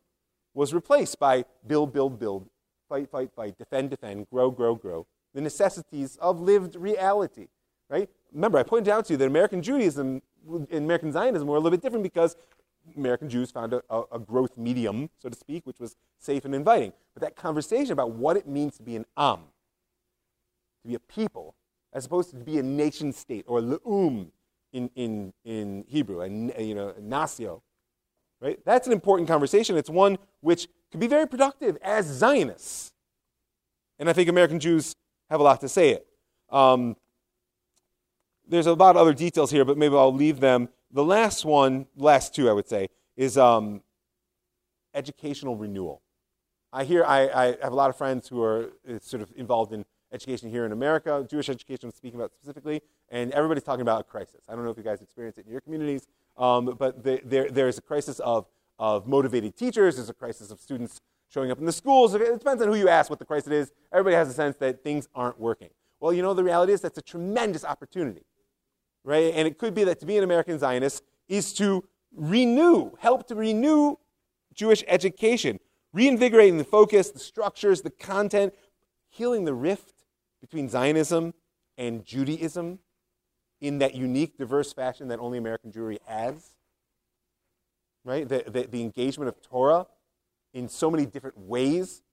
was 0.54 0.74
replaced 0.74 1.20
by 1.20 1.46
build, 1.66 1.94
build, 1.94 2.20
build, 2.20 2.50
fight, 2.90 3.10
fight, 3.10 3.32
fight, 3.34 3.58
defend, 3.58 3.90
defend, 3.90 4.30
grow, 4.30 4.52
grow, 4.52 4.76
grow. 4.76 5.08
The 5.34 5.42
necessities 5.42 6.18
of 6.18 6.40
lived 6.40 6.76
reality, 6.76 7.48
right? 7.90 8.10
Remember, 8.32 8.58
I 8.58 8.64
pointed 8.64 8.92
out 8.92 9.06
to 9.06 9.14
you 9.14 9.18
that 9.18 9.28
American 9.28 9.62
Judaism 9.62 10.22
and 10.48 10.72
American 10.72 11.12
Zionism 11.12 11.48
were 11.48 11.56
a 11.56 11.60
little 11.60 11.72
bit 11.72 11.82
different 11.82 12.04
because 12.04 12.36
American 12.98 13.30
Jews 13.30 13.52
found 13.52 13.74
a, 13.74 13.82
a, 14.12 14.20
growth 14.20 14.58
medium, 14.58 15.10
so 15.18 15.30
to 15.30 15.38
speak, 15.38 15.66
which 15.66 15.80
was 15.80 15.96
safe 16.20 16.44
and 16.46 16.54
inviting. 16.54 16.92
But 17.14 17.22
that 17.22 17.36
conversation 17.36 17.94
about 17.94 18.12
what 18.12 18.36
it 18.36 18.48
means 18.48 18.78
to 18.78 18.84
be 18.84 18.96
an 18.96 19.06
Am, 19.16 19.40
to 20.82 20.88
be 20.88 20.96
a 20.96 21.00
people, 21.00 21.56
as 21.94 22.06
opposed 22.06 22.32
to 22.32 22.36
be 22.36 22.58
a 22.60 22.64
nation 22.64 23.14
state 23.14 23.46
or 23.48 23.62
le'um 23.62 24.28
in, 24.74 24.90
in, 24.96 25.34
in 25.46 25.86
Hebrew, 25.88 26.22
and 26.22 26.54
you 26.60 26.76
know, 26.76 26.94
nasio, 27.02 27.62
right? 28.42 28.60
That's 28.66 28.88
an 28.88 28.94
important 28.94 29.30
conversation. 29.30 29.78
It's 29.78 29.90
one 29.90 30.18
which 30.42 30.68
can 30.92 31.00
be 31.00 31.08
very 31.08 31.28
productive 31.28 31.78
as 31.82 32.06
Zionists. 32.06 32.92
And 34.00 34.10
I 34.10 34.14
think 34.14 34.28
American 34.28 34.60
Jews 34.60 34.96
have 35.34 35.40
a 35.40 35.44
lot 35.44 35.60
to 35.62 35.68
say 35.68 35.90
it. 35.90 36.06
Um, 36.52 36.96
there's 38.48 38.68
a 38.68 38.74
lot 38.74 38.96
of 38.96 39.02
other 39.02 39.16
details 39.16 39.50
here, 39.50 39.66
but 39.66 39.80
maybe 39.80 39.96
I'll 39.96 40.14
leave 40.14 40.40
them 40.40 40.70
the 40.92 41.04
last 41.04 41.44
one, 41.44 41.88
last 41.96 42.36
two, 42.36 42.48
I 42.48 42.54
would 42.54 42.70
say, 42.70 42.88
is 43.18 43.36
um, 43.36 43.82
educational 44.94 45.56
renewal. 45.56 46.04
I 46.72 46.84
hear 46.84 47.04
I, 47.04 47.30
I, 47.30 47.46
have 47.64 47.74
a 47.74 47.76
lot 47.76 47.90
of 47.90 47.98
friends 47.98 48.28
who 48.28 48.44
are 48.44 48.70
uh, 48.88 49.00
sort 49.02 49.24
of 49.24 49.32
involved 49.36 49.74
in 49.74 49.86
education 50.12 50.52
here 50.52 50.66
in 50.66 50.72
America, 50.72 51.26
Jewish 51.28 51.50
education, 51.50 51.88
I'm 51.88 51.96
speaking 51.96 52.20
about 52.20 52.32
specifically, 52.32 52.82
and 53.10 53.32
everybody's 53.32 53.64
talking 53.64 53.82
about 53.82 54.02
a 54.02 54.04
crisis. 54.04 54.42
I 54.48 54.54
don't 54.54 54.64
know 54.64 54.70
if 54.70 54.78
you 54.78 54.84
guys 54.84 55.02
experience 55.02 55.40
it 55.40 55.48
in 55.48 55.52
your 55.52 55.62
communities, 55.62 56.06
um, 56.38 56.76
but 56.78 57.04
the, 57.04 57.22
there, 57.26 57.50
there's 57.50 57.80
a 57.80 57.82
crisis 57.82 58.20
of, 58.20 58.46
of 58.78 59.08
motivated 59.08 59.58
teachers, 59.58 59.96
there's 59.96 60.10
a 60.10 60.14
crisis 60.14 60.52
of 60.52 60.60
students 60.60 61.02
showing 61.34 61.52
up 61.52 61.60
in 61.60 61.66
the 61.66 61.72
schools. 61.72 62.14
It 62.14 62.20
depends 62.20 62.62
on 62.62 62.68
who 62.68 62.76
you 62.76 62.90
ask 62.90 63.10
what 63.10 63.20
the 63.20 63.26
crisis 63.26 63.52
is. 63.52 63.72
Everybody 63.92 64.16
has 64.16 64.30
a 64.30 64.34
sense 64.34 64.56
that 64.58 64.84
things 64.84 65.08
aren't 65.16 65.40
working. 65.40 65.70
Well, 66.00 66.14
you 66.14 66.22
know, 66.22 66.34
the 66.34 66.44
reality 66.44 66.74
is 66.74 66.82
that's 66.82 66.98
a 66.98 67.02
tremendous 67.02 67.64
opportunity 67.64 68.26
right? 69.04 69.34
And 69.34 69.48
it 69.48 69.58
could 69.58 69.74
be 69.74 69.84
that 69.86 70.00
to 70.00 70.06
be 70.06 70.18
an 70.18 70.24
American 70.24 70.58
Zionist 70.58 71.04
is 71.28 71.54
to 71.54 71.84
renew, 72.16 72.92
help 73.00 73.28
to 73.28 73.36
renew 73.36 73.96
Jewish 74.54 74.84
education, 74.88 75.60
reinvigorating 75.94 76.58
the 76.58 76.64
focus, 76.64 77.12
the 77.12 77.20
structures, 77.20 77.82
the 77.82 77.90
content, 77.90 78.54
healing 79.10 79.46
the 79.46 79.54
rift 79.54 80.06
between 80.42 80.70
Zionism 80.70 81.34
and 81.78 82.06
Judaism 82.06 82.80
in 83.62 83.80
that 83.80 83.96
unique, 83.96 84.38
diverse 84.38 84.74
fashion 84.74 85.08
that 85.08 85.20
only 85.20 85.38
American 85.38 85.72
Jewry 85.72 85.98
has. 86.08 86.52
Right? 88.06 88.28
The, 88.28 88.44
the, 88.46 88.64
the 88.64 88.82
engagement 88.82 89.30
of 89.30 89.42
Torah 89.42 89.88
in 90.54 90.68
so 90.70 90.90
many 90.90 91.06
different 91.06 91.38
ways, 91.38 92.04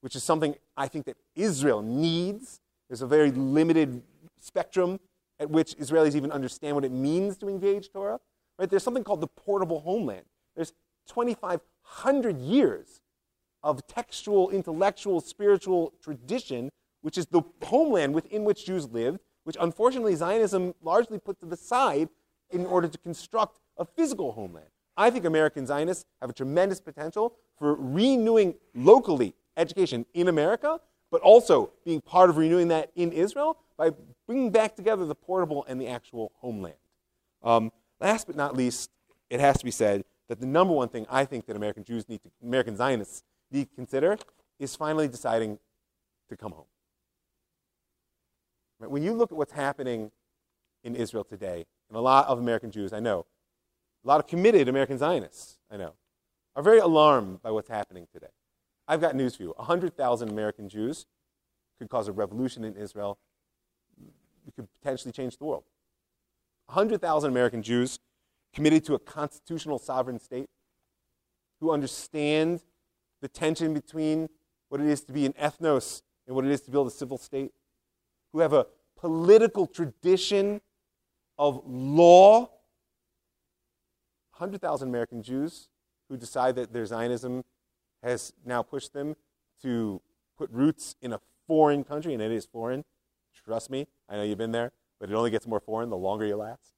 which 0.00 0.16
is 0.16 0.22
something 0.22 0.54
I 0.76 0.88
think 0.88 1.06
that 1.06 1.16
Israel 1.34 1.82
needs. 1.82 2.60
There's 2.88 3.02
a 3.02 3.06
very 3.06 3.30
limited 3.30 4.02
spectrum 4.38 4.98
at 5.38 5.50
which 5.50 5.76
Israelis 5.76 6.14
even 6.14 6.32
understand 6.32 6.74
what 6.74 6.84
it 6.84 6.92
means 6.92 7.36
to 7.38 7.48
engage 7.48 7.90
Torah. 7.90 8.20
Right? 8.58 8.68
There's 8.68 8.82
something 8.82 9.04
called 9.04 9.20
the 9.20 9.26
portable 9.26 9.80
homeland. 9.80 10.26
There's 10.54 10.72
2,500 11.08 12.38
years 12.38 13.00
of 13.62 13.86
textual, 13.86 14.50
intellectual, 14.50 15.20
spiritual 15.20 15.94
tradition, 16.02 16.70
which 17.02 17.18
is 17.18 17.26
the 17.26 17.42
homeland 17.62 18.14
within 18.14 18.44
which 18.44 18.66
Jews 18.66 18.88
lived, 18.90 19.20
which 19.44 19.56
unfortunately 19.60 20.14
Zionism 20.14 20.74
largely 20.82 21.18
put 21.18 21.40
to 21.40 21.46
the 21.46 21.56
side 21.56 22.08
in 22.50 22.66
order 22.66 22.88
to 22.88 22.98
construct 22.98 23.58
a 23.76 23.84
physical 23.84 24.32
homeland. 24.32 24.68
I 24.96 25.10
think 25.10 25.24
American 25.24 25.66
Zionists 25.66 26.04
have 26.20 26.30
a 26.30 26.32
tremendous 26.32 26.80
potential 26.80 27.34
for 27.58 27.74
renewing 27.74 28.54
locally 28.74 29.34
education 29.56 30.06
in 30.14 30.28
America, 30.28 30.80
but 31.10 31.20
also 31.22 31.72
being 31.84 32.00
part 32.00 32.30
of 32.30 32.36
renewing 32.36 32.68
that 32.68 32.90
in 32.94 33.12
Israel 33.12 33.58
by 33.76 33.90
bringing 34.26 34.50
back 34.50 34.76
together 34.76 35.06
the 35.06 35.14
portable 35.14 35.64
and 35.68 35.80
the 35.80 35.88
actual 35.88 36.32
homeland. 36.36 36.76
Um, 37.42 37.72
last 38.00 38.26
but 38.26 38.36
not 38.36 38.56
least, 38.56 38.90
it 39.28 39.40
has 39.40 39.58
to 39.58 39.64
be 39.64 39.70
said 39.70 40.04
that 40.28 40.40
the 40.40 40.46
number 40.46 40.72
one 40.72 40.88
thing 40.88 41.06
I 41.10 41.24
think 41.24 41.46
that 41.46 41.56
American 41.56 41.84
Jews 41.84 42.08
need 42.08 42.22
to, 42.22 42.30
American 42.42 42.76
Zionists 42.76 43.22
need 43.50 43.68
to 43.68 43.74
consider 43.74 44.18
is 44.58 44.76
finally 44.76 45.08
deciding 45.08 45.58
to 46.28 46.36
come 46.36 46.52
home. 46.52 46.66
When 48.78 49.02
you 49.02 49.12
look 49.12 49.30
at 49.32 49.36
what's 49.36 49.52
happening 49.52 50.10
in 50.84 50.94
Israel 50.96 51.24
today, 51.24 51.66
and 51.88 51.96
a 51.96 52.00
lot 52.00 52.28
of 52.28 52.38
American 52.38 52.70
Jews, 52.70 52.92
I 52.92 53.00
know, 53.00 53.26
a 54.04 54.08
lot 54.08 54.20
of 54.20 54.26
committed 54.26 54.68
American 54.68 54.98
Zionists, 54.98 55.58
I 55.70 55.76
know, 55.76 55.94
are 56.56 56.62
very 56.62 56.78
alarmed 56.78 57.42
by 57.42 57.50
what's 57.50 57.68
happening 57.68 58.06
today. 58.12 58.32
I've 58.88 59.00
got 59.00 59.14
news 59.14 59.36
for 59.36 59.42
you 59.44 59.54
100,000 59.56 60.28
American 60.28 60.68
Jews 60.68 61.06
could 61.78 61.88
cause 61.88 62.08
a 62.08 62.12
revolution 62.12 62.64
in 62.64 62.76
Israel 62.76 63.18
we 64.44 64.52
could 64.52 64.68
potentially 64.80 65.12
change 65.12 65.36
the 65.38 65.44
world. 65.44 65.64
100,000 66.66 67.30
American 67.30 67.62
Jews 67.62 67.98
committed 68.52 68.84
to 68.86 68.94
a 68.94 68.98
constitutional 68.98 69.78
sovereign 69.78 70.18
state 70.18 70.48
who 71.60 71.70
understand 71.70 72.62
the 73.20 73.28
tension 73.28 73.74
between 73.74 74.28
what 74.68 74.80
it 74.80 74.86
is 74.86 75.02
to 75.02 75.12
be 75.12 75.26
an 75.26 75.32
ethnos 75.34 76.02
and 76.26 76.34
what 76.34 76.44
it 76.44 76.50
is 76.50 76.62
to 76.62 76.70
build 76.70 76.86
a 76.86 76.90
civil 76.90 77.18
state, 77.18 77.52
who 78.32 78.38
have 78.40 78.52
a 78.52 78.66
political 78.96 79.66
tradition 79.66 80.60
of 81.38 81.62
law. 81.66 82.48
100,000 84.40 84.88
American 84.88 85.22
Jews 85.22 85.68
who 86.08 86.16
decide 86.16 86.56
that 86.56 86.72
their 86.72 86.86
Zionism 86.86 87.44
has 88.02 88.32
now 88.44 88.62
pushed 88.62 88.92
them 88.92 89.14
to 89.62 90.00
put 90.36 90.50
roots 90.50 90.96
in 91.02 91.12
a 91.12 91.20
foreign 91.46 91.84
country, 91.84 92.14
and 92.14 92.22
it 92.22 92.32
is 92.32 92.46
foreign, 92.46 92.84
Trust 93.44 93.70
me, 93.70 93.86
I 94.08 94.16
know 94.16 94.22
you've 94.22 94.38
been 94.38 94.52
there, 94.52 94.72
but 94.98 95.10
it 95.10 95.14
only 95.14 95.30
gets 95.30 95.46
more 95.46 95.60
foreign 95.60 95.88
the 95.88 95.96
longer 95.96 96.26
you 96.26 96.36
last. 96.36 96.74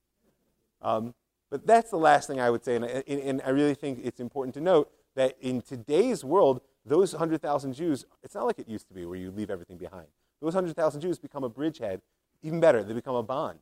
Um, 0.81 1.15
but 1.51 1.67
that's 1.67 1.91
the 1.91 1.97
last 1.97 2.29
thing 2.29 2.41
I 2.41 2.51
would 2.51 2.65
say, 2.65 2.77
and, 2.77 2.85
and 2.85 3.43
I 3.45 3.51
really 3.51 3.75
think 3.75 4.01
it's 4.03 4.21
important 4.21 4.55
to 4.55 4.61
note 4.61 4.91
that 5.15 5.37
in 5.41 5.61
today's 5.61 6.25
world, 6.25 6.61
those 6.85 7.13
100,000 7.13 7.75
Jews, 7.75 8.07
it's 8.23 8.35
not 8.35 8.47
like 8.47 8.59
it 8.59 8.69
used 8.69 8.89
to 8.89 8.95
be 8.95 9.05
where 9.05 9.17
you 9.17 9.31
leave 9.31 9.51
everything 9.51 9.77
behind. 9.77 10.07
Those 10.41 10.55
100,000 10.55 11.01
Jews 11.01 11.19
become 11.19 11.45
a 11.45 11.49
bridgehead. 11.49 12.01
Even 12.43 12.61
better, 12.61 12.83
they 12.83 12.95
become 12.95 13.15
a 13.15 13.23
bond 13.23 13.59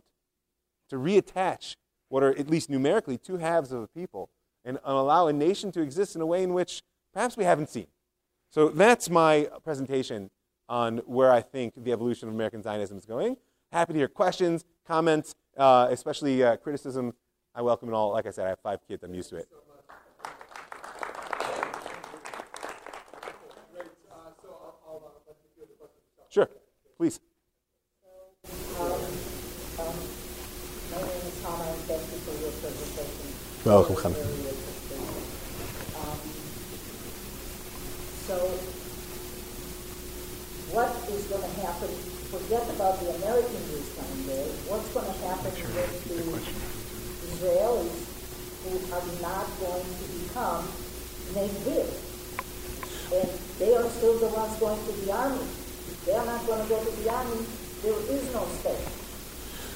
to 0.88 0.96
reattach 0.96 1.76
what 2.10 2.22
are, 2.22 2.36
at 2.36 2.50
least 2.50 2.68
numerically, 2.68 3.16
two 3.16 3.38
halves 3.38 3.72
of 3.72 3.82
a 3.82 3.86
people 3.86 4.28
and 4.64 4.78
allow 4.84 5.28
a 5.28 5.32
nation 5.32 5.72
to 5.72 5.80
exist 5.80 6.14
in 6.14 6.20
a 6.20 6.26
way 6.26 6.42
in 6.42 6.52
which 6.52 6.82
perhaps 7.14 7.36
we 7.36 7.44
haven't 7.44 7.70
seen. 7.70 7.86
So 8.50 8.68
that's 8.68 9.08
my 9.08 9.48
presentation 9.64 10.30
on 10.68 10.98
where 10.98 11.32
I 11.32 11.40
think 11.40 11.72
the 11.76 11.92
evolution 11.92 12.28
of 12.28 12.34
American 12.34 12.62
Zionism 12.62 12.98
is 12.98 13.06
going. 13.06 13.36
Happy 13.72 13.92
to 13.92 13.98
hear 13.98 14.08
questions, 14.08 14.64
comments, 14.86 15.34
uh, 15.56 15.88
especially 15.90 16.42
uh, 16.42 16.56
criticism. 16.56 17.14
I 17.54 17.62
welcome 17.62 17.88
it 17.88 17.92
all. 17.92 18.10
Like 18.10 18.26
I 18.26 18.30
said, 18.30 18.46
I 18.46 18.50
have 18.50 18.60
five 18.60 18.80
kids. 18.86 19.02
I'm 19.02 19.14
used 19.14 19.30
to 19.30 19.36
it. 19.36 19.48
Sure, 26.28 26.48
please. 26.96 27.20
Welcome, 33.64 33.96
Hannah. 33.96 34.14
So, 38.30 38.36
what 40.70 40.94
is 41.10 41.26
going 41.26 41.42
to 41.42 41.60
happen? 41.66 41.90
Forget 42.30 42.62
about 42.78 43.00
the 43.02 43.10
American 43.18 43.58
Jews 43.66 43.90
coming 43.98 44.22
there. 44.30 44.46
What's 44.70 44.86
going 44.94 45.10
to 45.10 45.18
happen 45.26 45.50
with 45.50 45.90
the 46.06 46.22
Israelis 47.26 48.06
who 48.62 48.70
are 48.94 49.06
not 49.18 49.50
going 49.58 49.82
to 49.82 50.06
become 50.14 50.62
Negev? 51.34 51.90
And 53.18 53.28
they 53.58 53.74
are 53.74 53.88
still 53.90 54.14
the 54.22 54.28
ones 54.30 54.54
going 54.62 54.78
to 54.78 54.92
the 55.02 55.10
army. 55.10 55.42
If 55.42 56.06
they 56.06 56.14
are 56.14 56.24
not 56.26 56.46
going 56.46 56.62
to 56.62 56.68
go 56.70 56.78
to 56.84 56.90
the 57.02 57.10
army, 57.10 57.42
there 57.82 57.98
is 58.14 58.32
no 58.32 58.46
state. 58.62 58.86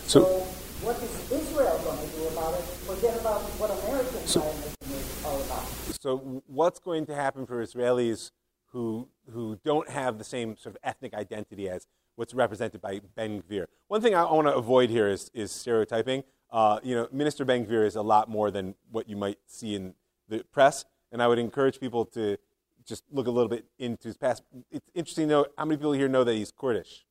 So- 0.06 0.22
So, 0.22 0.46
what 0.84 1.02
is 1.02 1.32
Israel 1.32 1.80
going 1.82 1.98
to 1.98 2.14
do 2.14 2.28
about 2.28 2.52
it? 2.54 2.62
Forget 2.84 3.18
about 3.18 3.40
what 3.58 3.70
American 3.70 4.26
So- 4.26 4.42
is 4.42 5.24
all 5.24 5.40
about. 5.40 5.64
So, 5.98 6.42
what's 6.46 6.78
going 6.78 7.06
to 7.06 7.14
happen 7.14 7.46
for 7.46 7.64
Israelis 7.64 8.30
who, 8.66 9.08
who 9.30 9.58
don't 9.64 9.88
have 9.88 10.18
the 10.18 10.24
same 10.24 10.56
sort 10.58 10.74
of 10.74 10.80
ethnic 10.84 11.14
identity 11.14 11.70
as 11.70 11.86
what's 12.16 12.34
represented 12.34 12.82
by 12.82 13.00
Ben 13.14 13.42
Gvir? 13.42 13.66
One 13.88 14.02
thing 14.02 14.14
I 14.14 14.24
want 14.30 14.46
to 14.46 14.54
avoid 14.54 14.90
here 14.90 15.08
is, 15.08 15.30
is 15.32 15.50
stereotyping. 15.50 16.22
Uh, 16.50 16.80
you 16.82 16.94
know, 16.94 17.08
Minister 17.10 17.46
Ben 17.46 17.64
Gvir 17.64 17.86
is 17.86 17.96
a 17.96 18.02
lot 18.02 18.28
more 18.28 18.50
than 18.50 18.74
what 18.90 19.08
you 19.08 19.16
might 19.16 19.38
see 19.46 19.74
in 19.74 19.94
the 20.28 20.44
press, 20.52 20.84
and 21.10 21.22
I 21.22 21.28
would 21.28 21.38
encourage 21.38 21.80
people 21.80 22.04
to 22.06 22.36
just 22.84 23.04
look 23.10 23.26
a 23.26 23.30
little 23.30 23.48
bit 23.48 23.64
into 23.78 24.08
his 24.08 24.18
past. 24.18 24.42
It's 24.70 24.90
interesting 24.94 25.28
to 25.28 25.34
know 25.34 25.46
how 25.56 25.64
many 25.64 25.78
people 25.78 25.92
here 25.92 26.08
know 26.08 26.24
that 26.24 26.34
he's 26.34 26.52
Kurdish 26.52 27.06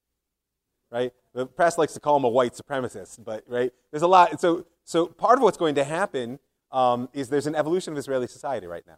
right? 0.93 1.11
The 1.33 1.45
press 1.47 1.77
likes 1.77 1.93
to 1.93 1.99
call 1.99 2.17
him 2.17 2.23
a 2.23 2.29
white 2.29 2.53
supremacist, 2.53 3.23
but 3.23 3.43
right, 3.47 3.71
there's 3.91 4.03
a 4.03 4.07
lot. 4.07 4.39
So, 4.39 4.65
so 4.83 5.07
part 5.07 5.37
of 5.37 5.43
what's 5.43 5.57
going 5.57 5.75
to 5.75 5.83
happen 5.83 6.39
um, 6.71 7.09
is 7.13 7.29
there's 7.29 7.47
an 7.47 7.55
evolution 7.55 7.93
of 7.93 7.97
Israeli 7.97 8.27
society 8.27 8.67
right 8.67 8.83
now. 8.85 8.97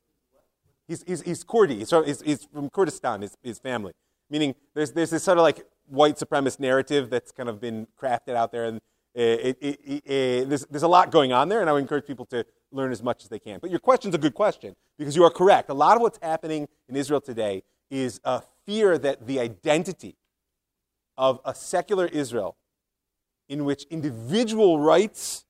He's, 0.88 1.04
he's, 1.08 1.22
he's 1.22 1.44
Kurdi. 1.44 1.78
He's 1.80 1.90
from, 1.90 2.06
he's, 2.06 2.22
he's 2.22 2.44
from 2.46 2.70
Kurdistan, 2.70 3.22
his, 3.22 3.38
his 3.42 3.60
family. 3.60 3.94
Meaning 4.30 4.56
there's, 4.74 4.92
there's 4.92 5.10
this 5.10 5.24
sort 5.24 5.38
of 5.38 5.44
like 5.44 5.66
white 5.88 6.16
supremacist 6.16 6.60
narrative 6.60 7.10
that's 7.10 7.32
kind 7.32 7.50
of 7.50 7.60
been 7.60 7.88
crafted 8.00 8.36
out 8.36 8.52
there. 8.52 8.66
And 8.66 8.82
it, 9.14 9.58
it, 9.62 10.02
it, 10.06 10.50
there's, 10.50 10.66
there's 10.66 10.84
a 10.84 10.88
lot 10.88 11.12
going 11.12 11.32
on 11.32 11.48
there, 11.48 11.62
and 11.62 11.70
I 11.70 11.74
would 11.74 11.82
encourage 11.82 12.06
people 12.06 12.26
to 12.28 12.46
learn 12.72 12.92
as 12.92 13.02
much 13.02 13.24
as 13.24 13.30
they 13.30 13.40
can. 13.40 13.60
But 13.60 13.70
your 13.70 13.80
question's 13.80 14.14
a 14.14 14.18
good 14.18 14.34
question 14.34 14.76
because 14.98 15.16
you 15.16 15.24
are 15.24 15.30
correct. 15.30 15.70
A 15.70 15.74
lot 15.74 15.96
of 15.96 16.02
what's 16.02 16.20
happening 16.22 16.68
in 16.90 16.96
Israel 16.96 17.22
today 17.22 17.64
is 17.90 18.20
a 18.26 18.42
fear 18.66 18.98
that 18.98 19.26
the 19.26 19.40
identity 19.40 20.18
of 21.18 21.40
a 21.46 21.54
secular 21.56 22.06
Israel 22.06 22.58
in 23.48 23.66
which 23.66 23.84
individual 23.86 24.80
rights, 24.80 25.46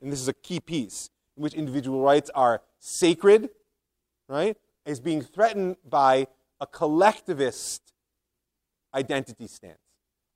and 0.00 0.12
this 0.12 0.20
is 0.20 0.28
a 0.28 0.32
key 0.32 0.60
piece, 0.60 1.10
in 1.36 1.42
which 1.42 1.54
individual 1.54 2.00
rights 2.00 2.30
are 2.34 2.62
sacred, 2.78 3.50
right, 4.28 4.56
is 4.86 5.00
being 5.00 5.22
threatened 5.22 5.76
by 5.88 6.26
a 6.60 6.66
collectivist 6.66 7.92
identity 8.94 9.46
stance. 9.46 9.78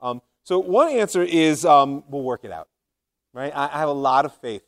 Um, 0.00 0.22
so 0.42 0.58
one 0.58 0.88
answer 0.88 1.22
is 1.22 1.64
um, 1.64 2.04
we'll 2.08 2.22
work 2.22 2.44
it 2.44 2.50
out, 2.50 2.68
right? 3.32 3.52
I, 3.54 3.66
I 3.66 3.78
have 3.78 3.88
a 3.88 3.92
lot 3.92 4.24
of 4.24 4.34
faith. 4.34 4.64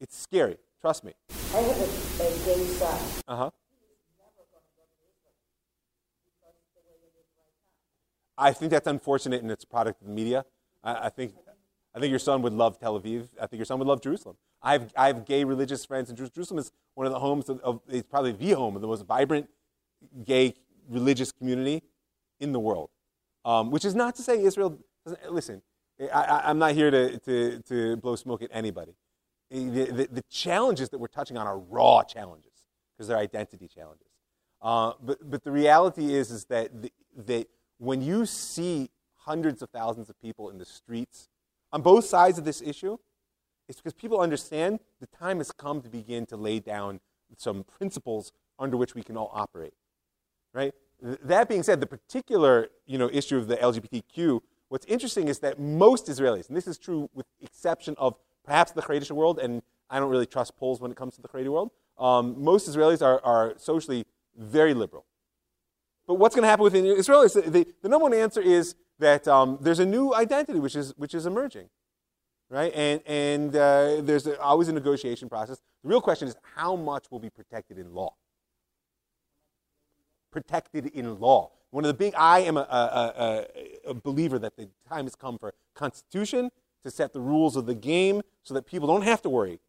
It's 0.00 0.16
scary, 0.16 0.56
trust 0.80 1.04
me. 1.04 1.12
I 1.54 1.58
have 1.58 1.76
a, 1.78 2.22
a 2.22 2.44
gay 2.44 2.66
son. 2.66 3.00
Uh 3.28 3.36
huh. 3.36 3.50
I 8.42 8.52
think 8.52 8.70
that's 8.70 8.86
unfortunate, 8.86 9.42
and 9.42 9.50
it's 9.50 9.64
a 9.64 9.68
product 9.68 10.00
of 10.00 10.08
the 10.08 10.12
media. 10.12 10.44
I, 10.82 11.06
I 11.06 11.08
think, 11.08 11.34
I 11.94 12.00
think 12.00 12.10
your 12.10 12.18
son 12.18 12.42
would 12.42 12.52
love 12.52 12.78
Tel 12.78 13.00
Aviv. 13.00 13.28
I 13.40 13.46
think 13.46 13.58
your 13.58 13.64
son 13.64 13.78
would 13.78 13.88
love 13.88 14.00
Jerusalem. 14.00 14.36
I 14.62 14.72
have, 14.72 14.92
I 14.96 15.06
have 15.06 15.24
gay 15.24 15.44
religious 15.44 15.84
friends, 15.84 16.08
and 16.08 16.18
Jerusalem 16.18 16.58
is 16.58 16.72
one 16.94 17.06
of 17.06 17.12
the 17.12 17.18
homes 17.20 17.48
of, 17.48 17.60
of 17.60 17.80
it's 17.88 18.08
probably 18.08 18.32
the 18.32 18.52
home 18.52 18.74
of 18.76 18.82
the 18.82 18.88
most 18.88 19.06
vibrant 19.06 19.48
gay 20.24 20.54
religious 20.88 21.30
community 21.32 21.82
in 22.40 22.52
the 22.52 22.60
world. 22.60 22.90
Um, 23.44 23.70
which 23.70 23.84
is 23.84 23.94
not 23.94 24.14
to 24.16 24.22
say 24.22 24.42
Israel 24.42 24.78
doesn't. 25.04 25.32
Listen, 25.32 25.62
I, 26.12 26.50
am 26.50 26.58
not 26.58 26.72
here 26.72 26.90
to, 26.90 27.18
to, 27.18 27.58
to 27.62 27.96
blow 27.96 28.16
smoke 28.16 28.42
at 28.42 28.50
anybody. 28.52 28.94
The, 29.50 29.84
the, 29.84 30.08
the, 30.10 30.22
challenges 30.30 30.88
that 30.90 30.98
we're 30.98 31.08
touching 31.08 31.36
on 31.36 31.46
are 31.46 31.58
raw 31.58 32.02
challenges 32.04 32.52
because 32.96 33.08
they're 33.08 33.18
identity 33.18 33.68
challenges. 33.68 34.06
Uh, 34.62 34.92
but, 35.02 35.30
but 35.30 35.44
the 35.44 35.50
reality 35.50 36.14
is, 36.14 36.30
is 36.30 36.46
that, 36.46 36.80
the, 36.80 36.90
that 37.26 37.48
when 37.82 38.00
you 38.00 38.24
see 38.24 38.88
hundreds 39.24 39.60
of 39.60 39.68
thousands 39.70 40.08
of 40.08 40.20
people 40.20 40.50
in 40.50 40.58
the 40.58 40.64
streets 40.64 41.28
on 41.72 41.82
both 41.82 42.04
sides 42.04 42.38
of 42.38 42.44
this 42.44 42.62
issue, 42.62 42.96
it's 43.68 43.80
because 43.80 43.92
people 43.92 44.20
understand 44.20 44.78
the 45.00 45.06
time 45.08 45.38
has 45.38 45.50
come 45.50 45.80
to 45.82 45.88
begin 45.88 46.24
to 46.26 46.36
lay 46.36 46.60
down 46.60 47.00
some 47.36 47.64
principles 47.64 48.30
under 48.56 48.76
which 48.76 48.94
we 48.94 49.02
can 49.02 49.16
all 49.16 49.32
operate. 49.34 49.74
Right? 50.54 50.72
That 51.00 51.48
being 51.48 51.64
said, 51.64 51.80
the 51.80 51.86
particular 51.86 52.68
you 52.86 52.98
know, 52.98 53.10
issue 53.12 53.36
of 53.36 53.48
the 53.48 53.56
LGBTQ, 53.56 54.40
what's 54.68 54.86
interesting 54.86 55.26
is 55.26 55.40
that 55.40 55.58
most 55.58 56.06
Israelis, 56.06 56.46
and 56.46 56.56
this 56.56 56.68
is 56.68 56.78
true 56.78 57.10
with 57.12 57.26
exception 57.40 57.96
of 57.98 58.14
perhaps 58.44 58.70
the 58.70 58.82
Haredi 58.82 59.10
world, 59.10 59.40
and 59.40 59.60
I 59.90 59.98
don't 59.98 60.10
really 60.10 60.26
trust 60.26 60.56
polls 60.56 60.80
when 60.80 60.92
it 60.92 60.96
comes 60.96 61.16
to 61.16 61.22
the 61.22 61.28
Haredi 61.28 61.48
world, 61.48 61.72
um, 61.98 62.42
most 62.42 62.68
Israelis 62.68 63.02
are, 63.02 63.20
are 63.24 63.54
socially 63.56 64.06
very 64.36 64.72
liberal. 64.72 65.04
But 66.12 66.18
what's 66.18 66.34
going 66.34 66.42
to 66.42 66.48
happen 66.48 66.64
within 66.64 66.84
Israel 66.84 67.22
is 67.22 67.32
the, 67.32 67.40
the, 67.40 67.66
the 67.80 67.88
number 67.88 68.02
one 68.02 68.12
answer 68.12 68.42
is 68.42 68.74
that 68.98 69.26
um, 69.26 69.56
there's 69.62 69.78
a 69.78 69.86
new 69.86 70.12
identity 70.12 70.60
which 70.60 70.76
is, 70.76 70.92
which 70.98 71.14
is 71.14 71.24
emerging. 71.24 71.70
Right? 72.50 72.70
And, 72.74 73.00
and 73.06 73.56
uh, 73.56 74.02
there's 74.02 74.26
a, 74.26 74.38
always 74.38 74.68
a 74.68 74.74
negotiation 74.74 75.30
process. 75.30 75.56
The 75.82 75.88
real 75.88 76.02
question 76.02 76.28
is 76.28 76.36
how 76.54 76.76
much 76.76 77.10
will 77.10 77.18
be 77.18 77.30
protected 77.30 77.78
in 77.78 77.94
law? 77.94 78.14
Protected 80.30 80.84
in 80.88 81.18
law. 81.18 81.52
One 81.70 81.82
of 81.82 81.88
the 81.88 81.94
big, 81.94 82.12
I 82.14 82.40
am 82.40 82.58
a, 82.58 82.60
a, 82.60 83.46
a, 83.86 83.90
a 83.92 83.94
believer 83.94 84.38
that 84.38 84.58
the 84.58 84.68
time 84.86 85.06
has 85.06 85.14
come 85.14 85.38
for 85.38 85.54
constitution 85.74 86.50
to 86.84 86.90
set 86.90 87.14
the 87.14 87.22
rules 87.22 87.56
of 87.56 87.64
the 87.64 87.74
game 87.74 88.20
so 88.42 88.52
that 88.52 88.66
people 88.66 88.86
don't 88.86 89.04
have 89.04 89.22
to 89.22 89.30
worry. 89.30 89.60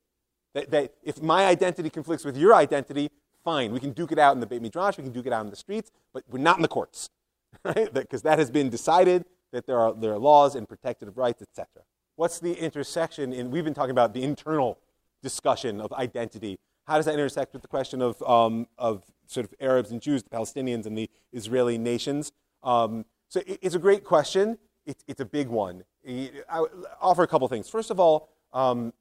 That, 0.55 0.71
that 0.71 0.95
if 1.03 1.21
my 1.21 1.45
identity 1.45 1.89
conflicts 1.89 2.25
with 2.25 2.35
your 2.35 2.53
identity, 2.53 3.11
fine. 3.43 3.71
We 3.71 3.79
can 3.79 3.91
duke 3.91 4.11
it 4.11 4.19
out 4.19 4.33
in 4.33 4.39
the 4.39 4.45
Beit 4.45 4.61
Midrash, 4.61 4.97
we 4.97 5.03
can 5.03 5.13
duke 5.13 5.27
it 5.27 5.33
out 5.33 5.43
in 5.43 5.49
the 5.49 5.55
streets, 5.55 5.91
but 6.13 6.23
we're 6.29 6.39
not 6.39 6.57
in 6.57 6.61
the 6.61 6.67
courts, 6.67 7.09
right? 7.63 7.93
Because 7.93 8.21
that 8.23 8.39
has 8.39 8.49
been 8.49 8.69
decided 8.69 9.25
that 9.51 9.67
there 9.67 9.79
are, 9.79 9.93
there 9.93 10.13
are 10.13 10.19
laws 10.19 10.55
and 10.55 10.67
protective 10.67 11.17
rights, 11.17 11.41
etc. 11.41 11.67
What's 12.15 12.39
the 12.39 12.53
intersection 12.53 13.33
in, 13.33 13.51
we've 13.51 13.63
been 13.63 13.73
talking 13.73 13.91
about 13.91 14.13
the 14.13 14.23
internal 14.23 14.79
discussion 15.21 15.81
of 15.81 15.91
identity. 15.93 16.59
How 16.85 16.97
does 16.97 17.05
that 17.05 17.13
intersect 17.13 17.53
with 17.53 17.61
the 17.61 17.67
question 17.67 18.01
of, 18.01 18.21
um, 18.23 18.67
of 18.77 19.03
sort 19.25 19.45
of 19.45 19.53
Arabs 19.59 19.91
and 19.91 20.01
Jews, 20.01 20.21
the 20.21 20.29
Palestinians 20.29 20.85
and 20.85 20.97
the 20.97 21.09
Israeli 21.31 21.77
nations? 21.77 22.31
Um, 22.61 23.05
so 23.29 23.41
it, 23.47 23.59
it's 23.61 23.75
a 23.75 23.79
great 23.79 24.03
question. 24.03 24.57
It, 24.85 25.03
it's 25.07 25.21
a 25.21 25.25
big 25.25 25.47
one. 25.47 25.83
I 26.05 26.65
offer 27.01 27.23
a 27.23 27.27
couple 27.27 27.47
things. 27.47 27.69
First 27.69 27.89
of 27.89 27.99
all, 27.99 28.29
um, 28.51 28.93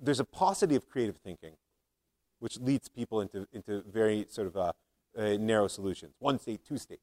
there's 0.00 0.20
a 0.20 0.24
paucity 0.24 0.76
of 0.76 0.88
creative 0.88 1.16
thinking 1.16 1.54
which 2.38 2.58
leads 2.60 2.88
people 2.88 3.20
into, 3.20 3.46
into 3.52 3.82
very 3.90 4.26
sort 4.28 4.46
of 4.46 4.56
uh, 4.56 4.72
uh, 5.16 5.36
narrow 5.38 5.68
solutions. 5.68 6.14
One 6.18 6.38
state, 6.38 6.64
two 6.66 6.78
state, 6.78 7.00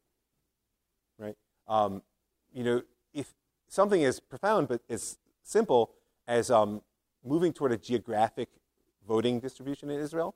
right? 1.17 1.35
Um, 1.67 2.01
you 2.53 2.63
know, 2.63 2.81
if 3.13 3.33
something 3.67 4.03
as 4.03 4.19
profound 4.19 4.67
but 4.67 4.81
as 4.89 5.17
simple 5.43 5.91
as 6.27 6.51
um, 6.51 6.81
moving 7.23 7.53
toward 7.53 7.71
a 7.71 7.77
geographic 7.77 8.49
voting 9.07 9.39
distribution 9.39 9.89
in 9.89 9.99
Israel, 9.99 10.35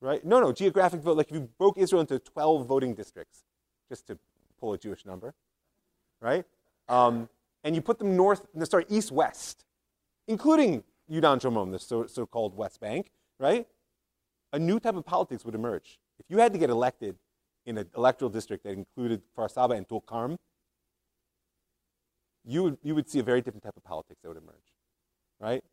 right? 0.00 0.24
No, 0.24 0.40
no, 0.40 0.52
geographic 0.52 1.00
vote. 1.00 1.16
Like 1.16 1.28
if 1.28 1.34
you 1.34 1.48
broke 1.58 1.78
Israel 1.78 2.00
into 2.00 2.18
12 2.18 2.66
voting 2.66 2.94
districts, 2.94 3.44
just 3.88 4.06
to 4.08 4.18
pull 4.60 4.72
a 4.72 4.78
Jewish 4.78 5.04
number, 5.06 5.34
right? 6.20 6.44
Um, 6.88 7.28
and 7.62 7.74
you 7.74 7.80
put 7.80 7.98
them 7.98 8.16
north, 8.16 8.46
sorry, 8.64 8.84
east-west, 8.88 9.64
including 10.28 10.84
Yudan 11.10 11.40
Shomron, 11.40 11.70
the 11.70 12.06
so, 12.08 12.26
called 12.26 12.56
West 12.56 12.80
Bank, 12.80 13.10
right? 13.38 13.66
A 14.52 14.58
new 14.58 14.80
type 14.80 14.96
of 14.96 15.04
politics 15.04 15.44
would 15.44 15.54
emerge. 15.54 15.98
If 16.18 16.26
you 16.28 16.38
had 16.38 16.52
to 16.52 16.58
get 16.58 16.70
elected 16.70 17.16
in 17.66 17.78
an 17.78 17.88
electoral 17.96 18.30
district 18.30 18.64
that 18.64 18.72
included 18.72 19.22
Kfar 19.36 19.76
and 19.76 19.88
Tulkarm, 19.88 20.38
you 22.44 22.62
would, 22.62 22.78
you 22.82 22.94
would 22.94 23.08
see 23.08 23.18
a 23.18 23.22
very 23.22 23.40
different 23.40 23.64
type 23.64 23.76
of 23.76 23.84
politics 23.84 24.20
that 24.22 24.28
would 24.28 24.36
emerge, 24.36 24.72
right? 25.40 25.64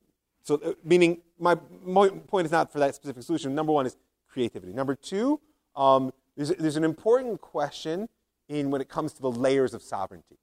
So, 0.44 0.56
uh, 0.64 0.74
meaning, 0.84 1.22
my, 1.38 1.58
my 1.84 2.10
point 2.10 2.46
is 2.46 2.52
not 2.52 2.72
for 2.72 2.80
that 2.80 2.96
specific 2.96 3.24
solution. 3.24 3.54
Number 3.54 3.72
one 3.72 3.86
is 3.86 3.98
creativity. 4.28 4.74
Number 4.74 4.96
two, 4.96 5.40
um, 5.76 6.12
there's, 6.36 6.50
there's 6.50 6.78
an 6.78 6.84
important 6.84 7.42
question 7.42 8.10
in 8.48 8.72
when 8.72 8.82
it 8.82 8.90
comes 8.90 9.14
to 9.14 9.22
the 9.22 9.32
layers 9.32 9.74
of 9.74 9.82
sovereignty. 9.82 10.38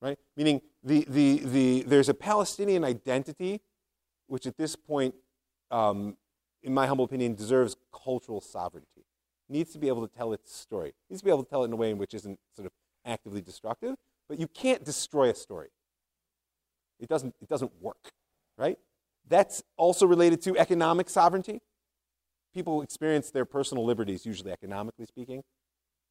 Right? 0.00 0.18
Meaning, 0.36 0.60
the, 0.84 1.04
the, 1.08 1.38
the, 1.44 1.82
there's 1.82 2.08
a 2.08 2.14
Palestinian 2.14 2.84
identity, 2.84 3.60
which 4.26 4.46
at 4.46 4.56
this 4.56 4.76
point, 4.76 5.14
um, 5.70 6.16
in 6.62 6.72
my 6.72 6.86
humble 6.86 7.04
opinion, 7.04 7.34
deserves 7.34 7.76
cultural 7.92 8.40
sovereignty. 8.40 9.04
Needs 9.48 9.72
to 9.72 9.78
be 9.78 9.88
able 9.88 10.06
to 10.06 10.14
tell 10.14 10.32
its 10.32 10.54
story. 10.54 10.92
Needs 11.10 11.22
to 11.22 11.24
be 11.24 11.30
able 11.30 11.42
to 11.42 11.50
tell 11.50 11.62
it 11.62 11.66
in 11.66 11.72
a 11.72 11.76
way 11.76 11.90
in 11.90 11.98
which 11.98 12.14
isn't 12.14 12.38
sort 12.54 12.66
of 12.66 12.72
actively 13.04 13.40
destructive, 13.40 13.96
but 14.28 14.38
you 14.38 14.46
can't 14.46 14.84
destroy 14.84 15.30
a 15.30 15.34
story. 15.34 15.68
It 17.00 17.08
doesn't, 17.08 17.34
it 17.40 17.48
doesn't 17.48 17.72
work, 17.80 18.12
right? 18.56 18.78
That's 19.26 19.62
also 19.76 20.06
related 20.06 20.42
to 20.42 20.56
economic 20.56 21.08
sovereignty. 21.08 21.60
People 22.54 22.82
experience 22.82 23.30
their 23.30 23.44
personal 23.44 23.84
liberties, 23.84 24.26
usually 24.26 24.52
economically 24.52 25.06
speaking, 25.06 25.42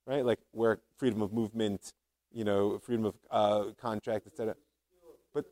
right? 0.05 0.25
Like 0.25 0.39
where 0.51 0.79
freedom 0.97 1.21
of 1.21 1.33
movement, 1.33 1.93
you 2.37 2.43
know, 2.43 2.77
freedom 2.77 3.05
of 3.05 3.15
uh, 3.31 3.71
contract, 3.81 4.27
etc. 4.27 4.55
But 5.33 5.45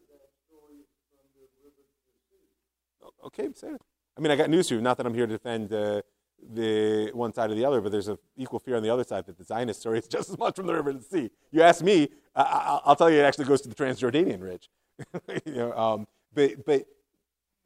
okay, 3.26 3.50
say 3.56 3.70
it. 3.70 3.82
I 4.16 4.22
mean, 4.22 4.32
I 4.32 4.36
got 4.36 4.52
news 4.52 4.68
for 4.68 4.76
you. 4.76 4.82
Not 4.82 4.98
that 4.98 5.08
I'm 5.08 5.16
here 5.16 5.26
to 5.26 5.34
defend 5.34 5.74
uh, 5.74 6.04
the 6.54 7.10
one 7.14 7.34
side 7.34 7.50
or 7.50 7.56
the 7.56 7.66
other, 7.66 7.82
but 7.82 7.92
there's 7.92 8.08
an 8.08 8.20
equal 8.38 8.60
fear 8.60 8.76
on 8.76 8.84
the 8.84 8.92
other 8.92 9.04
side 9.04 9.26
that 9.26 9.36
the 9.36 9.44
Zionist 9.44 9.80
story 9.80 9.98
is 9.98 10.08
just 10.16 10.30
as 10.30 10.38
much 10.38 10.58
from 10.58 10.68
the 10.68 10.76
river 10.76 10.94
to 10.94 11.00
the 11.00 11.04
sea. 11.04 11.32
You 11.52 11.64
ask 11.64 11.84
me, 11.84 12.10
I, 12.36 12.80
will 12.86 12.96
tell 12.96 13.10
you 13.10 13.18
it 13.18 13.24
actually 13.24 13.46
goes 13.46 13.62
to 13.62 13.70
the 13.70 13.76
Transjordanian 13.76 14.42
Ridge. 14.42 14.70
you 15.46 15.56
know, 15.56 15.74
um, 15.74 16.08
but, 16.36 16.66
but 16.68 16.86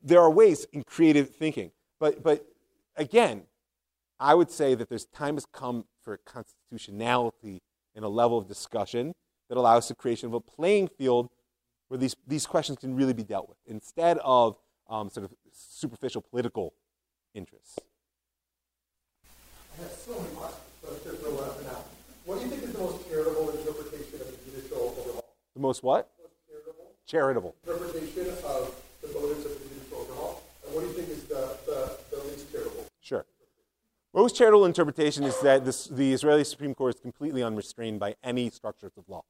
there 0.02 0.22
are 0.22 0.32
ways 0.32 0.66
in 0.72 0.84
creative 0.84 1.36
thinking. 1.36 1.72
But, 2.00 2.24
but 2.24 2.48
again, 2.96 3.44
I 4.18 4.34
would 4.34 4.50
say 4.50 4.76
that 4.76 4.88
there's 4.88 5.06
time 5.06 5.36
has 5.36 5.46
come 5.46 5.86
for 6.04 6.18
constitutionality 6.18 7.62
in 8.00 8.06
a 8.06 8.10
level 8.10 8.38
of 8.38 8.48
discussion 8.48 9.14
that 9.50 9.58
allows 9.58 9.90
the 9.90 9.96
creation 9.96 10.28
of 10.28 10.34
a 10.34 10.40
playing 10.40 10.88
field 10.88 11.30
where 11.90 11.98
these, 11.98 12.16
these 12.26 12.46
questions 12.48 12.80
can 12.80 12.96
really 12.96 13.14
be 13.14 13.24
dealt 13.24 13.50
with 13.50 13.58
instead 13.68 14.18
of 14.24 14.56
um, 14.90 15.10
sort 15.10 15.26
of 15.26 15.34
superficial 15.52 16.22
political 16.22 16.74
interests. 17.36 17.78
I 19.78 19.82
have 19.82 19.92
so 19.92 20.14
many 20.14 20.34
questions, 20.34 20.64
but 20.82 21.04
there's 21.04 21.22
no 21.22 21.30
one 21.32 21.64
now. 21.66 21.84
What 22.26 22.40
do 22.40 22.46
you 22.46 22.52
think 22.52 22.64
is 22.64 22.72
the 22.72 22.80
most 22.80 23.10
charitable 23.10 23.50
interpretation 23.50 24.22
of 24.22 24.28
the 24.32 24.38
judicial 24.50 24.78
overhaul? 24.78 25.26
The 25.56 25.62
most 25.62 25.84
what? 25.84 26.10
Most 26.22 26.34
charitable 26.48 26.86
Charitable. 27.06 27.56
interpretation 27.68 28.30
of 28.48 28.76
the 29.02 29.08
motives 29.12 29.46
of 29.46 29.52
the 29.60 29.68
judicial 29.68 29.98
overhaul. 29.98 30.44
And 30.66 30.74
what 30.74 30.82
do 30.82 30.88
you 30.88 30.94
think 30.94 31.10
is 31.10 31.24
the, 31.24 31.58
the, 31.68 31.98
the 32.16 32.24
least 32.24 32.50
charitable? 32.52 32.86
Sure. 33.02 33.26
Most 34.14 34.36
charitable 34.36 34.66
interpretation 34.66 35.24
is 35.24 35.40
that 35.42 35.66
this, 35.66 35.86
the 35.86 36.14
Israeli 36.14 36.44
Supreme 36.44 36.74
Court 36.74 36.96
is 36.96 37.02
completely 37.02 37.44
unrestrained 37.44 38.00
by 38.00 38.16
any 38.24 38.50
structures 38.50 38.94
of 38.98 39.08
law. 39.08 39.24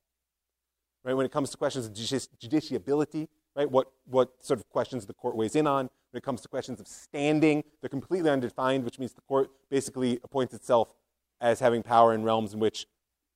Right? 1.03 1.13
When 1.13 1.25
it 1.25 1.31
comes 1.31 1.49
to 1.49 1.57
questions 1.57 1.85
of 1.85 1.93
judici- 1.93 2.29
justiciability, 2.41 3.27
right? 3.55 3.69
What, 3.69 3.91
what 4.05 4.41
sort 4.41 4.59
of 4.59 4.69
questions 4.69 5.05
the 5.05 5.13
court 5.13 5.35
weighs 5.35 5.55
in 5.55 5.67
on. 5.67 5.89
When 6.11 6.17
it 6.17 6.23
comes 6.23 6.41
to 6.41 6.47
questions 6.47 6.79
of 6.79 6.87
standing, 6.87 7.63
they're 7.81 7.89
completely 7.89 8.29
undefined, 8.29 8.83
which 8.83 8.99
means 8.99 9.13
the 9.13 9.21
court 9.21 9.49
basically 9.69 10.19
appoints 10.23 10.53
itself 10.53 10.93
as 11.41 11.59
having 11.59 11.83
power 11.83 12.13
in 12.13 12.23
realms 12.23 12.53
in 12.53 12.59
which 12.59 12.87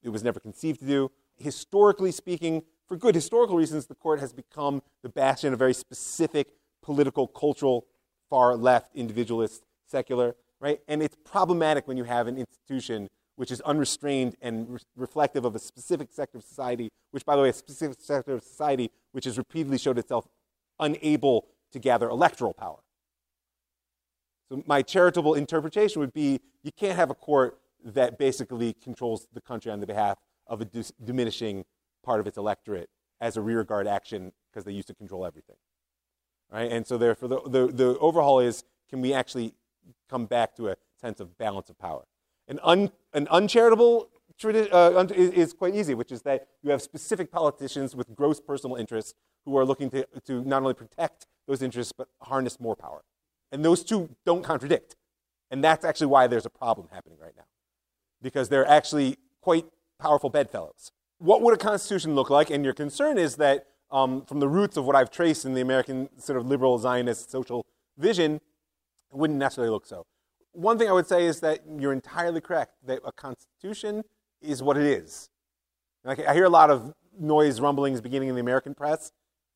it 0.02 0.10
was 0.10 0.24
never 0.24 0.40
conceived 0.40 0.80
to 0.80 0.86
do. 0.86 1.12
Historically 1.36 2.12
speaking, 2.12 2.64
for 2.88 2.96
good 2.96 3.16
historical 3.16 3.56
reasons, 3.56 3.88
the 3.88 3.96
court 3.96 4.20
has 4.20 4.34
become 4.34 4.82
the 5.02 5.10
bastion 5.10 5.52
of 5.52 5.60
very 5.60 5.74
specific 5.74 6.54
political, 6.82 7.28
cultural, 7.28 7.86
far 8.30 8.56
left, 8.56 8.96
individualist, 8.96 9.64
secular, 9.86 10.36
right? 10.64 10.80
And 10.88 11.04
it's 11.04 11.18
problematic 11.26 11.90
when 11.90 11.98
you 11.98 12.06
have 12.06 12.28
an 12.28 12.38
institution 12.38 13.10
which 13.36 13.52
is 13.52 13.60
unrestrained 13.62 14.38
and 14.42 14.70
re- 14.70 14.80
reflective 14.96 15.44
of 15.44 15.56
a 15.56 15.60
specific 15.60 16.08
sector 16.10 16.38
of 16.38 16.44
society, 16.44 16.90
which, 17.12 17.26
by 17.26 17.36
the 17.36 17.42
way, 17.42 17.50
a 17.50 17.54
specific 17.54 17.98
sector 18.00 18.34
of 18.34 18.44
society 18.44 18.90
which 19.12 19.26
has 19.26 19.38
repeatedly 19.38 19.78
showed 19.78 19.98
itself 19.98 20.26
unable 20.80 21.48
to 21.74 21.80
gather 21.80 22.08
electoral 22.08 22.54
power. 22.54 22.80
So, 24.50 24.64
my 24.66 24.82
charitable 24.82 25.34
interpretation 25.34 26.00
would 26.00 26.14
be 26.14 26.40
you 26.64 26.72
can't 26.72 26.96
have 26.96 27.10
a 27.10 27.16
court 27.16 27.60
that 27.84 28.18
basically 28.18 28.74
controls 28.74 29.28
the 29.34 29.42
country 29.42 29.70
on 29.70 29.82
the 29.82 29.88
behalf 29.88 30.18
of 30.48 30.62
a 30.62 30.66
dis- 30.66 30.94
diminishing 31.04 31.66
part 32.06 32.22
of 32.22 32.28
its 32.28 32.38
electorate 32.38 32.90
as 33.20 33.36
a 33.36 33.42
rearguard 33.42 33.86
action 33.86 34.32
because 34.50 34.64
they 34.64 34.72
used 34.72 34.88
to 34.88 34.96
control 34.96 35.26
everything. 35.26 35.58
Right? 36.50 36.72
And 36.72 36.88
so, 36.88 36.98
therefore, 36.98 37.28
the, 37.28 37.42
the, 37.42 37.68
the 37.68 38.00
overhaul 38.00 38.40
is 38.40 38.64
can 38.90 39.02
we 39.02 39.14
actually 39.14 39.56
come 40.10 40.26
back 40.26 40.56
to 40.56 40.70
a 40.70 40.76
sense 41.00 41.20
of 41.20 41.38
balance 41.38 41.70
of 41.70 41.78
power? 41.78 42.04
An, 42.48 42.60
un, 42.64 42.92
an 43.14 43.28
uncharitable 43.30 44.10
uh, 44.44 45.06
is, 45.16 45.54
quite 45.54 45.76
easy, 45.76 45.94
which 45.94 46.12
is 46.12 46.22
that 46.24 46.48
you 46.62 46.72
have 46.72 46.82
specific 46.82 47.32
politicians 47.32 47.96
with 47.96 48.14
gross 48.16 48.42
personal 48.42 48.76
interests 48.76 49.14
who 49.46 49.58
are 49.58 49.66
looking 49.66 49.90
to, 49.92 50.06
to 50.26 50.44
not 50.44 50.62
only 50.62 50.74
protect 50.74 51.28
those 51.48 51.62
interests, 51.62 51.94
but 51.96 52.08
harness 52.22 52.60
more 52.60 52.76
power. 52.76 53.04
And 53.52 53.64
those 53.64 53.84
two 53.84 54.10
don't 54.26 54.44
contradict. 54.44 54.96
And 55.52 55.64
that's 55.64 55.86
actually 55.86 56.08
why 56.08 56.28
there's 56.28 56.46
a 56.46 56.50
problem 56.50 56.88
happening 56.92 57.20
right 57.22 57.34
now, 57.38 57.46
because 58.22 58.50
they're 58.50 58.68
actually 58.68 59.18
quite 59.42 59.66
powerful 60.00 60.30
bedfellows. 60.30 60.92
What 61.20 61.42
would 61.42 61.54
a 61.54 61.58
constitution 61.58 62.16
look 62.16 62.30
like? 62.30 62.50
And 62.50 62.66
your 62.66 62.74
concern 62.74 63.18
is 63.18 63.36
that 63.36 63.68
um, 63.92 64.26
from 64.26 64.40
the 64.40 64.48
roots 64.48 64.76
of 64.76 64.86
what 64.86 64.96
I've 64.96 65.12
traced 65.12 65.46
in 65.46 65.54
the 65.54 65.62
American 65.62 66.10
sort 66.20 66.38
of 66.40 66.48
liberal 66.48 66.80
Zionist 66.80 67.30
social 67.30 67.66
vision, 67.98 68.42
it 69.14 69.18
wouldn't 69.18 69.40
necessarily 69.40 69.72
look 69.72 69.86
so 69.86 70.06
one 70.54 70.78
thing 70.78 70.88
I 70.88 70.94
would 70.94 71.08
say 71.08 71.26
is 71.26 71.40
that 71.42 71.62
you're 71.78 71.94
entirely 71.94 72.40
correct 72.40 72.74
that 72.86 73.00
a 73.04 73.12
constitution 73.12 74.04
is 74.42 74.62
what 74.64 74.78
it 74.78 74.84
is. 74.84 75.30
I 76.06 76.34
hear 76.34 76.46
a 76.46 76.50
lot 76.50 76.70
of 76.70 76.94
noise, 77.20 77.60
rumblings 77.60 78.02
beginning 78.02 78.30
in 78.30 78.36
the 78.36 78.42
American 78.42 78.76
press 78.76 79.12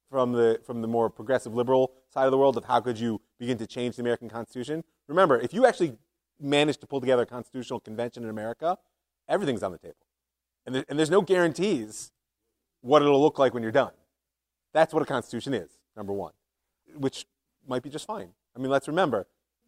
from 0.10 0.32
the, 0.32 0.60
from 0.66 0.82
the 0.82 0.88
more 0.88 1.10
progressive 1.10 1.54
liberal 1.54 1.94
side 2.10 2.26
of 2.26 2.32
the 2.32 2.38
world 2.38 2.58
of 2.58 2.66
how 2.66 2.80
could 2.80 3.00
you 3.00 3.22
begin 3.40 3.58
to 3.58 3.68
change 3.68 3.96
the 3.96 4.02
American 4.02 4.30
Constitution. 4.30 4.84
Remember, 5.08 5.40
if 5.40 5.54
you 5.54 5.66
actually 5.66 5.98
manage 6.40 6.78
to 6.78 6.88
pull 6.88 7.00
together 7.00 7.24
a 7.24 7.26
constitutional 7.26 7.80
convention 7.80 8.24
in 8.24 8.30
America, 8.30 8.78
everything's 9.28 9.64
on 9.64 9.72
the 9.72 9.78
table. 9.78 9.96
And, 10.66 10.84
and 10.90 10.98
there's 10.98 11.12
no 11.12 11.22
guarantees 11.22 12.12
what 12.82 13.02
it'll 13.02 13.22
look 13.22 13.38
like 13.38 13.54
when 13.54 13.62
you're 13.62 13.72
done. 13.72 13.92
That's 14.74 14.94
what 14.94 15.04
a 15.04 15.06
constitution 15.06 15.54
is, 15.54 15.78
number 15.96 16.14
one, 16.14 16.34
which 16.96 17.26
might 17.68 17.84
be 17.84 17.90
just 17.90 18.08
fine. 18.08 18.30
I 18.56 18.60
mean, 18.60 18.72
let's 18.72 18.88
remember 18.88 19.28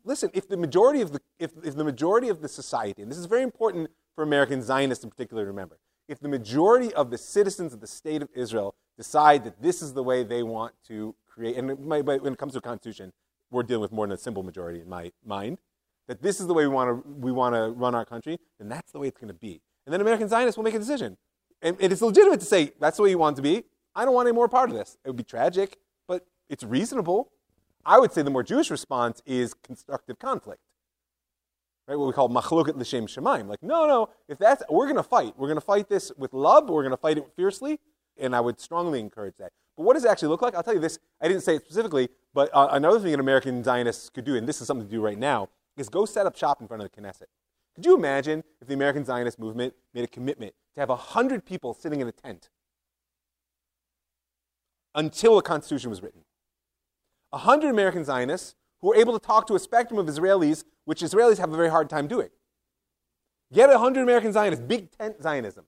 listen, 0.10 0.30
if 0.34 0.48
the 0.48 0.58
majority 0.58 1.02
of 1.02 1.14
the, 1.14 1.22
if, 1.38 1.52
if 1.64 1.76
the 1.76 1.84
majority 1.84 2.28
of 2.30 2.42
the 2.42 2.50
society, 2.50 3.02
and 3.02 3.12
this 3.12 3.18
is 3.18 3.28
very 3.28 3.44
important 3.44 3.90
for 4.16 4.24
American 4.24 4.62
Zionists 4.62 5.04
in 5.04 5.10
particular 5.10 5.44
to 5.44 5.48
remember, 5.48 5.78
if 6.08 6.20
the 6.20 6.28
majority 6.28 6.92
of 6.96 7.12
the 7.12 7.18
citizens 7.18 7.74
of 7.74 7.80
the 7.80 7.88
state 7.88 8.22
of 8.22 8.30
Israel 8.34 8.76
decide 8.98 9.44
that 9.44 9.62
this 9.62 9.82
is 9.82 9.94
the 9.94 10.04
way 10.04 10.24
they 10.24 10.42
want 10.42 10.74
to 10.88 11.16
create, 11.28 11.56
and 11.56 11.86
when 11.86 12.34
it 12.34 12.38
comes 12.38 12.54
to 12.54 12.60
a 12.60 12.62
constitution, 12.62 13.14
we're 13.52 13.64
dealing 13.64 13.82
with 13.82 13.92
more 13.92 14.08
than 14.08 14.16
a 14.16 14.18
simple 14.18 14.44
majority 14.44 14.82
in 14.82 14.90
my 14.90 15.12
mind, 15.24 15.60
that 16.08 16.24
this 16.24 16.40
is 16.40 16.48
the 16.48 16.54
way 16.54 16.64
we 16.64 16.74
want 16.74 16.90
to, 16.90 17.10
we 17.10 17.32
want 17.32 17.54
to 17.54 17.70
run 17.70 17.94
our 17.94 18.04
country, 18.04 18.40
then 18.58 18.68
that's 18.68 18.92
the 18.92 19.00
way 19.00 19.08
it's 19.08 19.20
going 19.20 19.28
to 19.28 19.34
be. 19.34 19.62
And 19.86 19.94
then 19.94 20.02
American 20.02 20.28
Zionists 20.28 20.58
will 20.58 20.64
make 20.64 20.74
a 20.74 20.80
decision. 20.80 21.18
And 21.62 21.78
it 21.80 21.92
is 21.92 22.02
legitimate 22.02 22.40
to 22.40 22.46
say, 22.48 22.72
that's 22.80 22.98
the 22.98 23.04
way 23.04 23.12
you 23.12 23.20
want 23.20 23.36
it 23.36 23.42
to 23.42 23.44
be. 23.44 23.64
I 23.96 24.06
don't 24.06 24.14
want 24.16 24.28
any 24.28 24.36
more 24.36 24.50
part 24.50 24.70
of 24.72 24.76
this. 24.76 24.98
It 25.04 25.10
would 25.10 25.18
be 25.18 25.24
tragic, 25.24 25.78
but 26.08 26.26
it's 26.50 26.64
reasonable. 26.64 27.32
I 27.86 28.00
would 28.00 28.12
say 28.12 28.22
the 28.22 28.30
more 28.30 28.44
Jewish 28.44 28.70
response 28.70 29.22
is 29.26 29.54
constructive 29.54 30.20
conflict. 30.20 30.62
Right, 31.88 31.98
what 31.98 32.06
we 32.06 32.14
call 32.14 32.30
machloket 32.30 32.78
l'shem 32.78 33.08
shemaim. 33.08 33.48
Like, 33.48 33.64
no, 33.64 33.88
no, 33.88 34.10
if 34.28 34.38
that's, 34.38 34.62
we're 34.70 34.86
going 34.86 34.98
to 34.98 35.04
fight. 35.04 35.34
We're 35.38 35.48
going 35.48 35.58
to 35.58 35.66
fight 35.66 35.90
this 35.90 36.12
with 36.18 36.34
love. 36.34 36.70
We're 36.70 36.84
going 36.84 36.92
to 36.92 36.98
fight 36.98 37.18
it 37.18 37.28
fiercely. 37.36 37.80
And 38.18 38.36
I 38.36 38.42
would 38.42 38.60
strongly 38.60 39.00
encourage 39.00 39.38
that. 39.38 39.52
But 39.76 39.86
what 39.86 39.94
does 39.94 40.06
it 40.06 40.10
actually 40.10 40.28
look 40.28 40.42
like? 40.42 40.54
I'll 40.54 40.62
tell 40.62 40.74
you 40.74 40.82
this. 40.82 41.00
I 41.22 41.28
didn't 41.28 41.42
say 41.42 41.56
it 41.56 41.62
specifically, 41.62 42.10
but 42.34 42.50
uh, 42.54 42.68
another 42.72 43.00
thing 43.00 43.14
an 43.14 43.20
American 43.20 43.64
Zionists 43.64 44.10
could 44.10 44.26
do, 44.26 44.36
and 44.36 44.48
this 44.48 44.60
is 44.60 44.68
something 44.68 44.86
to 44.86 44.92
do 44.92 45.02
right 45.02 45.18
now, 45.18 45.48
is 45.78 45.88
go 45.88 46.06
set 46.06 46.26
up 46.26 46.38
shop 46.38 46.62
in 46.62 46.68
front 46.68 46.84
of 46.84 46.92
the 46.92 47.02
Knesset. 47.02 47.28
Could 47.76 47.86
you 47.86 47.96
imagine 47.96 48.44
if 48.62 48.68
the 48.68 48.74
American 48.74 49.06
Zionist 49.06 49.40
movement 49.40 49.74
made 49.94 50.04
a 50.04 50.08
commitment 50.08 50.54
to 50.76 50.82
have 50.82 50.90
100 50.90 51.46
people 51.46 51.74
sitting 51.74 52.02
in 52.02 52.08
a 52.10 52.12
tent 52.12 52.50
until 54.94 55.38
a 55.38 55.42
constitution 55.42 55.90
was 55.90 56.04
written? 56.04 56.22
100 57.32 57.70
American 57.70 58.04
Zionists 58.04 58.56
who 58.82 58.94
are 58.94 58.96
able 58.96 59.18
to 59.18 59.26
talk 59.26 59.48
to 59.48 59.56
a 59.56 59.60
spectrum 59.60 60.00
of 60.00 60.08
Israelis, 60.08 60.64
which 60.86 61.02
Israelis 61.02 61.38
have 61.38 61.52
a 61.52 61.56
very 61.58 61.70
hard 61.70 61.90
time 61.90 62.08
doing. 62.08 62.30
Get 63.54 63.70
100 63.70 64.02
American 64.02 64.32
Zionists, 64.32 64.64
big 64.66 64.92
tent 64.92 65.22
Zionism, 65.22 65.66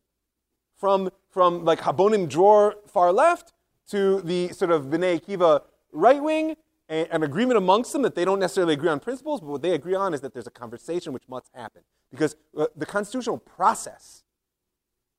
from, 0.78 1.10
from 1.30 1.66
like 1.66 1.80
Habonim 1.80 2.30
Dror 2.30 2.76
far 2.88 3.12
left 3.12 3.54
to 3.90 4.22
the 4.22 4.50
sort 4.50 4.72
of 4.72 4.86
B'nai 4.86 5.20
Akiva 5.20 5.64
right 5.92 6.22
wing, 6.22 6.56
an 6.90 7.24
agreement 7.24 7.58
amongst 7.58 7.94
them 7.94 8.02
that 8.02 8.16
they 8.16 8.26
don't 8.26 8.40
necessarily 8.40 8.74
agree 8.74 8.90
on 8.90 9.00
principles, 9.00 9.40
but 9.40 9.48
what 9.48 9.62
they 9.62 9.74
agree 9.74 9.96
on 9.96 10.14
is 10.14 10.20
that 10.22 10.34
there's 10.34 10.48
a 10.48 10.52
conversation 10.52 11.14
which 11.14 11.24
must 11.30 11.50
happen. 11.54 11.84
Because 12.12 12.36
uh, 12.58 12.68
the 12.76 12.86
constitutional 12.86 13.38
process 13.38 14.24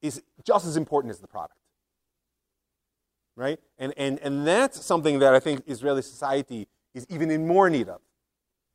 is 0.03 0.23
just 0.45 0.67
as 0.67 0.77
important 0.77 1.11
as 1.11 1.21
the 1.21 1.27
product. 1.27 1.62
Right? 3.37 3.59
And, 3.79 3.93
and, 3.97 4.19
and 4.21 4.47
that's 4.47 4.85
something 4.85 5.19
that 5.21 5.35
I 5.35 5.41
think 5.41 5.63
Israeli 5.67 6.03
society 6.03 6.69
is 6.95 7.07
even 7.09 7.31
in 7.31 7.47
more 7.47 7.71
need 7.71 7.89
of. 7.89 8.01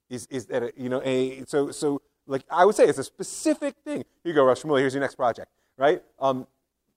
Is, 0.10 0.26
is 0.28 0.46
that, 0.48 0.78
you 0.78 0.88
know, 0.88 1.02
a, 1.04 1.44
so, 1.48 1.72
so 1.72 2.02
like 2.28 2.44
I 2.50 2.66
would 2.66 2.76
say, 2.76 2.86
it's 2.86 2.98
a 2.98 3.04
specific 3.04 3.76
thing. 3.84 3.98
Here 3.98 4.32
you 4.32 4.34
go, 4.34 4.46
Rosh 4.46 4.62
Shmuel, 4.62 4.80
here's 4.80 4.94
your 4.94 5.02
next 5.02 5.16
project, 5.16 5.52
right? 5.78 6.02
Um, 6.20 6.48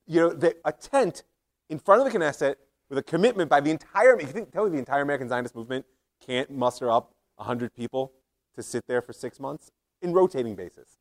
you 0.07 0.21
know, 0.21 0.31
the, 0.31 0.57
a 0.65 0.73
tent 0.73 1.25
in 1.69 1.79
front 1.79 2.05
of 2.05 2.13
the 2.13 2.19
Knesset 2.19 2.57
with 2.89 2.99
a 2.99 3.03
commitment 3.03 3.49
by 3.49 3.61
the 3.61 3.71
entire, 3.71 4.21
you 4.21 4.27
think, 4.27 4.53
tell 4.53 4.65
me 4.65 4.71
the 4.71 4.79
entire 4.79 5.03
American 5.03 5.29
Zionist 5.29 5.55
movement 5.55 5.87
can't 6.25 6.51
muster 6.51 6.91
up 6.91 7.15
100 7.37 7.75
people 7.75 8.13
to 8.55 8.63
sit 8.63 8.87
there 8.87 9.01
for 9.01 9.13
six 9.13 9.41
months 9.41 9.71
in 10.03 10.13
rotating 10.13 10.55
basis. 10.55 10.99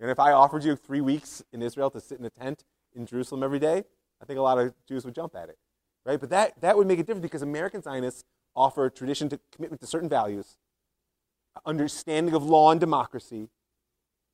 And 0.00 0.10
if 0.10 0.18
I 0.18 0.32
offered 0.32 0.64
you 0.64 0.76
three 0.76 1.00
weeks 1.00 1.42
in 1.52 1.62
Israel 1.62 1.90
to 1.90 2.00
sit 2.00 2.18
in 2.18 2.24
a 2.24 2.30
tent 2.30 2.64
in 2.94 3.06
Jerusalem 3.06 3.42
every 3.42 3.58
day, 3.58 3.84
I 4.20 4.24
think 4.24 4.38
a 4.38 4.42
lot 4.42 4.58
of 4.58 4.74
Jews 4.86 5.04
would 5.04 5.14
jump 5.14 5.34
at 5.36 5.48
it, 5.48 5.58
right? 6.08 6.18
But 6.18 6.30
that, 6.30 6.58
that 6.62 6.76
would 6.78 6.86
make 6.86 6.98
a 6.98 7.02
difference 7.02 7.22
because 7.22 7.42
American 7.42 7.82
Zionists 7.82 8.24
offer 8.56 8.86
a 8.86 8.90
tradition 8.90 9.28
to 9.28 9.38
commitment 9.52 9.82
to 9.82 9.86
certain 9.86 10.08
values, 10.08 10.56
understanding 11.66 12.34
of 12.34 12.42
law 12.42 12.70
and 12.70 12.80
democracy, 12.80 13.50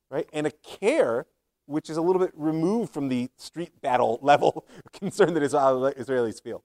right? 0.09 0.27
And 0.31 0.47
a 0.47 0.51
care 0.51 1.25
which 1.65 1.89
is 1.89 1.97
a 1.97 2.01
little 2.01 2.21
bit 2.21 2.31
removed 2.33 2.93
from 2.93 3.09
the 3.09 3.29
street 3.35 3.81
battle 3.81 4.19
level 4.23 4.65
concern 4.93 5.33
that 5.33 5.43
Israelis 5.43 6.41
feel. 6.41 6.63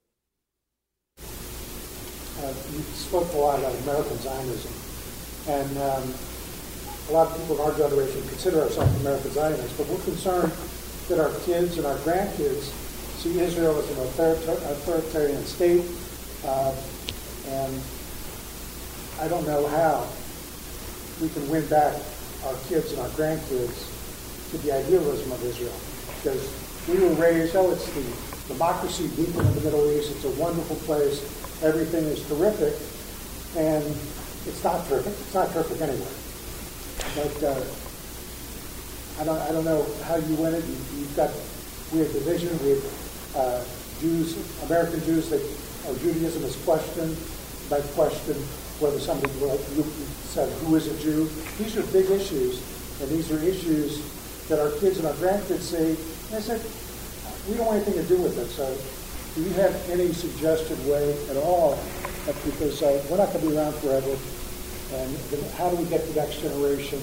Uh, 1.19 2.55
you 2.71 2.81
spoke 2.95 3.31
a 3.33 3.37
lot 3.37 3.59
about 3.59 3.75
American 3.81 4.17
Zionism, 4.19 4.73
and 5.49 5.77
um, 5.79 6.15
a 7.09 7.13
lot 7.13 7.27
of 7.27 7.37
people 7.37 7.57
in 7.57 7.63
our 7.63 7.77
generation 7.77 8.23
consider 8.29 8.63
ourselves 8.63 9.01
American 9.01 9.33
Zionists, 9.33 9.77
but 9.77 9.89
we're 9.89 10.05
concerned 10.05 10.53
that 11.09 11.19
our 11.19 11.33
kids 11.41 11.77
and 11.79 11.87
our 11.87 11.97
grandkids 11.97 12.73
see 13.21 13.39
Israel 13.39 13.79
as 13.79 13.91
an 13.91 13.99
authoritarian 14.73 15.45
state, 15.45 15.85
uh, 16.47 16.75
and 17.49 17.83
I 19.21 19.29
don't 19.29 19.47
know 19.47 19.67
how 19.69 20.09
we 21.21 21.29
can 21.29 21.47
win 21.51 21.67
back 21.69 21.93
our 22.47 22.55
kids 22.69 22.93
and 22.93 23.01
our 23.01 23.09
grandkids 23.11 23.77
to 24.51 24.59
the 24.65 24.73
idealism 24.73 25.33
of 25.33 25.45
Israel. 25.45 25.77
Because 26.17 26.49
we 26.89 26.99
were 26.99 27.13
raised, 27.21 27.55
oh, 27.57 27.71
it's 27.73 27.85
the 27.93 28.55
democracy 28.55 29.09
deep 29.09 29.37
in 29.37 29.55
the 29.55 29.61
Middle 29.61 29.91
East, 29.93 30.13
it's 30.13 30.25
a 30.25 30.41
wonderful 30.41 30.77
place, 30.89 31.21
everything 31.63 32.05
is 32.07 32.27
terrific, 32.27 32.73
and 33.55 33.85
it's 34.47 34.65
not 34.65 34.87
terrific. 34.89 35.13
It's 35.13 35.35
not 35.35 35.53
terrific 35.53 35.83
anywhere. 35.83 36.17
But 37.21 37.37
uh, 37.45 39.21
I 39.21 39.25
don't, 39.25 39.39
I 39.45 39.53
don't 39.53 39.65
know 39.67 39.85
how 40.05 40.17
you 40.17 40.37
win 40.37 40.55
it. 40.55 40.65
You, 40.65 41.05
have 41.05 41.17
got 41.17 41.31
we 41.93 41.99
have 41.99 42.13
division. 42.13 42.57
We 42.65 42.81
uh, 43.37 43.65
Jews, 44.01 44.37
American 44.65 45.01
Jews 45.05 45.31
that 45.31 45.43
or 45.89 45.95
Judaism 45.99 46.45
is 46.45 46.57
questioned. 46.65 47.17
By 47.71 47.81
question 47.95 48.35
whether 48.83 48.99
somebody 48.99 49.33
like 49.47 49.61
you 49.77 49.85
said 50.27 50.51
who 50.65 50.75
is 50.75 50.89
a 50.89 50.97
Jew. 50.99 51.31
These 51.57 51.77
are 51.77 51.87
big 51.93 52.11
issues, 52.11 52.59
and 53.01 53.09
these 53.11 53.31
are 53.31 53.39
issues 53.39 54.03
that 54.49 54.59
our 54.59 54.71
kids 54.81 54.99
and 54.99 55.07
our 55.07 55.15
grandkids 55.15 55.63
say. 55.71 55.93
I 56.35 56.41
said 56.41 56.61
we 57.49 57.57
don't 57.57 57.67
want 57.67 57.77
anything 57.77 58.03
to 58.03 58.09
do 58.09 58.21
with 58.21 58.39
it. 58.39 58.49
So, 58.51 58.67
do 59.35 59.49
you 59.49 59.55
have 59.55 59.75
any 59.89 60.13
suggested 60.13 60.79
way 60.87 61.15
at 61.31 61.37
all? 61.37 61.79
Because 62.45 62.83
uh, 62.83 63.03
we're 63.09 63.19
not 63.19 63.33
going 63.33 63.45
to 63.45 63.51
be 63.51 63.57
around 63.57 63.75
forever. 63.77 64.17
And 64.93 65.17
how 65.55 65.71
do 65.71 65.77
we 65.77 65.85
get 65.85 66.07
the 66.09 66.21
next 66.21 66.41
generation? 66.41 66.99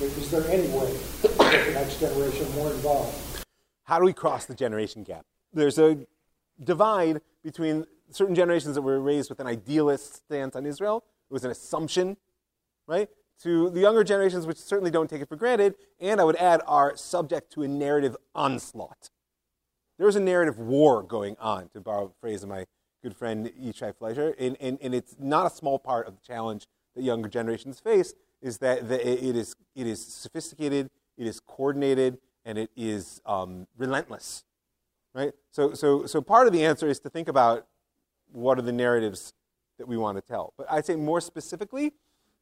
Is 0.00 0.30
there 0.30 0.46
any 0.48 0.68
way 0.68 0.96
to 1.22 1.28
get 1.50 1.66
the 1.66 1.72
next 1.74 1.98
generation 1.98 2.46
more 2.54 2.70
involved? 2.70 3.44
How 3.84 3.98
do 3.98 4.04
we 4.04 4.12
cross 4.12 4.46
the 4.46 4.54
generation 4.54 5.02
gap? 5.02 5.26
There's 5.52 5.78
a 5.78 6.06
divide 6.62 7.20
between 7.42 7.86
certain 8.10 8.34
generations 8.34 8.74
that 8.74 8.82
were 8.82 9.00
raised 9.00 9.30
with 9.30 9.40
an 9.40 9.46
idealist 9.46 10.16
stance 10.16 10.56
on 10.56 10.66
Israel. 10.66 11.04
It 11.30 11.32
was 11.32 11.44
an 11.44 11.50
assumption, 11.50 12.16
right? 12.86 13.08
To 13.42 13.70
the 13.70 13.80
younger 13.80 14.04
generations, 14.04 14.46
which 14.46 14.58
certainly 14.58 14.90
don't 14.90 15.08
take 15.08 15.22
it 15.22 15.28
for 15.28 15.36
granted, 15.36 15.74
and 16.00 16.20
I 16.20 16.24
would 16.24 16.36
add, 16.36 16.60
are 16.66 16.96
subject 16.96 17.52
to 17.54 17.62
a 17.62 17.68
narrative 17.68 18.16
onslaught. 18.34 19.10
There 19.98 20.08
is 20.08 20.16
a 20.16 20.20
narrative 20.20 20.58
war 20.58 21.02
going 21.02 21.36
on, 21.40 21.68
to 21.70 21.80
borrow 21.80 22.06
a 22.06 22.20
phrase 22.20 22.42
of 22.42 22.48
my 22.48 22.66
good 23.02 23.16
friend 23.16 23.50
Yishai 23.60 23.96
Fleischer, 23.96 24.34
and, 24.38 24.56
and, 24.60 24.78
and 24.80 24.94
it's 24.94 25.16
not 25.18 25.46
a 25.46 25.54
small 25.54 25.78
part 25.78 26.06
of 26.06 26.14
the 26.14 26.22
challenge 26.22 26.66
that 26.94 27.02
younger 27.02 27.28
generations 27.28 27.80
face 27.80 28.14
is 28.40 28.58
that 28.58 28.90
it 28.90 29.36
is, 29.36 29.54
it 29.74 29.86
is 29.86 30.04
sophisticated, 30.04 30.90
it 31.16 31.26
is 31.26 31.40
coordinated, 31.40 32.18
and 32.44 32.58
it 32.58 32.70
is 32.76 33.20
um, 33.24 33.66
relentless. 33.76 34.44
Right? 35.14 35.32
So, 35.50 35.74
so, 35.74 36.06
so 36.06 36.22
part 36.22 36.46
of 36.46 36.52
the 36.52 36.64
answer 36.64 36.88
is 36.88 36.98
to 37.00 37.10
think 37.10 37.28
about 37.28 37.66
what 38.30 38.58
are 38.58 38.62
the 38.62 38.72
narratives 38.72 39.34
that 39.78 39.86
we 39.86 39.96
want 39.96 40.16
to 40.16 40.22
tell. 40.22 40.54
But 40.56 40.70
I'd 40.70 40.86
say 40.86 40.96
more 40.96 41.20
specifically, 41.20 41.92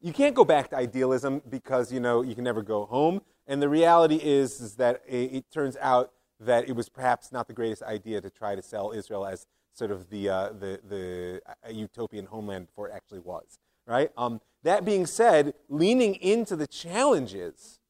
you 0.00 0.12
can't 0.12 0.34
go 0.34 0.44
back 0.44 0.70
to 0.70 0.76
idealism 0.76 1.42
because 1.48 1.92
you 1.92 2.00
know 2.00 2.22
you 2.22 2.34
can 2.34 2.44
never 2.44 2.62
go 2.62 2.86
home. 2.86 3.22
And 3.46 3.60
the 3.60 3.68
reality 3.68 4.16
is, 4.16 4.60
is 4.60 4.76
that 4.76 5.02
it, 5.06 5.34
it 5.34 5.50
turns 5.50 5.76
out 5.80 6.12
that 6.38 6.68
it 6.68 6.76
was 6.76 6.88
perhaps 6.88 7.32
not 7.32 7.48
the 7.48 7.54
greatest 7.54 7.82
idea 7.82 8.20
to 8.20 8.30
try 8.30 8.54
to 8.54 8.62
sell 8.62 8.92
Israel 8.92 9.26
as 9.26 9.46
sort 9.72 9.90
of 9.90 10.08
the, 10.08 10.28
uh, 10.28 10.48
the, 10.50 10.80
the 10.88 11.40
utopian 11.72 12.26
homeland 12.26 12.68
before 12.68 12.88
it 12.88 12.92
actually 12.94 13.18
was 13.18 13.58
right? 13.90 14.10
Um, 14.16 14.40
that 14.62 14.84
being 14.84 15.04
said, 15.04 15.54
leaning 15.68 16.14
into 16.14 16.54
the 16.54 16.66
challenges, 16.66 17.80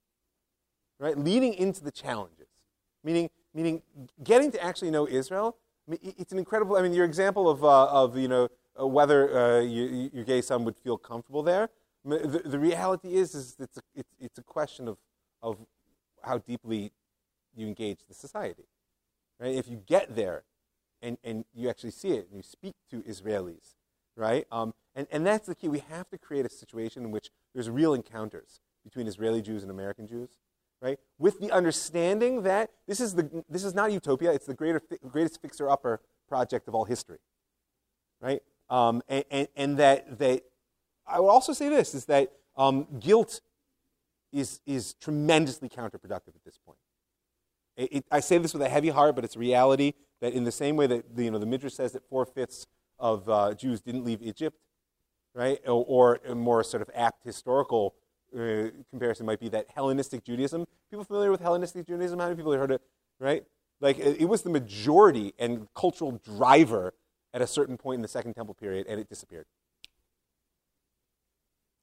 right? 0.99 1.17
Leaning 1.17 1.53
into 1.55 1.85
the 1.85 1.91
challenges, 1.93 2.49
meaning, 3.05 3.29
meaning 3.55 3.83
getting 4.23 4.51
to 4.53 4.63
actually 4.63 4.91
know 4.91 5.07
Israel. 5.07 5.57
It's 5.89 6.33
an 6.33 6.39
incredible. 6.39 6.77
I 6.77 6.83
mean, 6.83 6.93
your 6.93 7.05
example 7.05 7.49
of, 7.49 7.65
uh, 7.65 7.87
of 7.87 8.17
you 8.17 8.29
know, 8.29 8.49
uh, 8.81 8.87
whether 8.87 9.37
uh, 9.37 9.61
you, 9.61 10.11
your 10.13 10.25
gay 10.25 10.41
son 10.41 10.65
would 10.65 10.77
feel 10.77 10.97
comfortable 10.97 11.43
there. 11.43 11.71
The, 12.05 12.43
the 12.45 12.59
reality 12.59 13.15
is, 13.15 13.35
is 13.35 13.57
it's 13.59 13.77
a, 13.77 13.81
it's, 13.95 14.15
it's 14.21 14.39
a 14.39 14.43
question 14.43 14.89
of, 14.89 14.99
of 15.43 15.59
how 16.23 16.39
deeply 16.39 16.93
you 17.55 17.67
engage 17.67 17.99
the 18.09 18.15
society. 18.15 18.65
Right? 19.39 19.55
If 19.55 19.69
you 19.69 19.83
get 19.85 20.15
there 20.15 20.45
and, 21.03 21.19
and 21.25 21.45
you 21.55 21.69
actually 21.69 21.91
see 21.91 22.11
it 22.11 22.29
and 22.29 22.37
you 22.37 22.43
speak 22.43 22.75
to 22.91 23.03
Israelis, 23.03 23.75
right? 24.17 24.47
Um, 24.53 24.75
and, 24.95 25.07
and 25.11 25.27
that's 25.27 25.47
the 25.47 25.55
key. 25.55 25.69
We 25.69 25.83
have 25.91 26.09
to 26.11 26.19
create 26.19 26.47
a 26.47 26.51
situation 26.51 27.05
in 27.05 27.11
which 27.11 27.31
there's 27.55 27.69
real 27.71 27.95
encounters 27.95 28.61
between 28.85 29.07
Israeli 29.07 29.43
Jews 29.43 29.63
and 29.63 29.71
American 29.71 30.07
Jews, 30.07 30.39
right? 30.81 30.99
With 31.19 31.39
the 31.41 31.53
understanding 31.53 32.43
that 32.43 32.71
this 32.87 33.01
is, 33.01 33.15
the, 33.15 33.45
this 33.49 33.65
is 33.65 33.75
not 33.75 33.93
utopia, 33.93 34.33
it's 34.33 34.47
the 34.47 34.55
greater, 34.55 34.81
greatest 35.09 35.41
fixer 35.43 35.69
upper 35.69 36.01
project 36.29 36.69
of 36.69 36.75
all 36.75 36.85
history, 36.85 37.19
right? 38.21 38.43
Um, 38.69 39.03
and, 39.09 39.25
and, 39.31 39.49
and, 39.57 39.77
that, 39.79 40.19
that 40.19 40.43
I 41.07 41.21
would 41.21 41.29
also 41.29 41.53
say 41.53 41.69
this 41.69 41.95
is 41.95 42.07
that 42.07 42.33
um, 42.57 42.87
guilt 42.99 43.41
is, 44.33 44.61
is 44.65 44.95
tremendously 44.95 45.69
counterproductive 45.69 46.35
at 46.35 46.45
this 46.45 46.59
point. 46.65 46.79
It, 47.77 47.93
it, 47.93 48.05
I 48.11 48.21
say 48.21 48.39
this 48.39 48.53
with 48.53 48.63
a 48.63 48.69
heavy 48.69 48.89
heart, 48.89 49.17
but 49.17 49.25
it's 49.25 49.37
reality 49.37 49.95
that 50.21 50.33
in 50.33 50.45
the 50.45 50.53
same 50.53 50.77
way 50.77 50.87
that 50.87 51.17
the, 51.17 51.25
you 51.25 51.31
know, 51.31 51.39
the 51.39 51.47
Midrash 51.47 51.75
says 51.75 51.93
that 51.93 52.09
four 52.09 52.25
fifths 52.25 52.67
of 52.99 53.29
uh, 53.29 53.55
Jews 53.55 53.81
didn't 53.81 54.05
leave 54.05 54.23
Egypt, 54.23 54.57
right? 55.35 55.59
Or, 55.67 55.85
or 55.87 56.21
a 56.27 56.35
more 56.35 56.63
sort 56.63 56.83
of 56.83 56.91
apt 56.95 57.25
historical 57.25 57.95
uh, 58.37 58.71
comparison 58.91 59.27
might 59.27 59.41
be 59.41 59.49
that 59.49 59.67
Hellenistic 59.75 60.25
Judaism. 60.25 60.67
People 60.91 61.05
familiar 61.05 61.31
with 61.31 61.41
Hellenistic 61.41 61.87
Judaism? 61.87 62.19
How 62.19 62.27
many 62.27 62.37
people 62.37 62.53
have 62.53 62.61
heard 62.61 62.71
it? 62.73 62.83
Right? 63.19 63.45
Like 63.81 63.99
it, 63.99 64.29
was 64.29 64.43
the 64.43 64.51
majority 64.51 65.35
and 65.39 65.67
cultural 65.75 66.21
driver 66.25 66.93
at 67.33 67.41
a 67.41 67.47
certain 67.47 67.77
point 67.77 67.97
in 67.97 68.03
the 68.03 68.09
Second 68.09 68.35
Temple 68.35 68.55
period, 68.55 68.87
and 68.87 69.01
it 69.01 69.09
disappeared. 69.09 69.47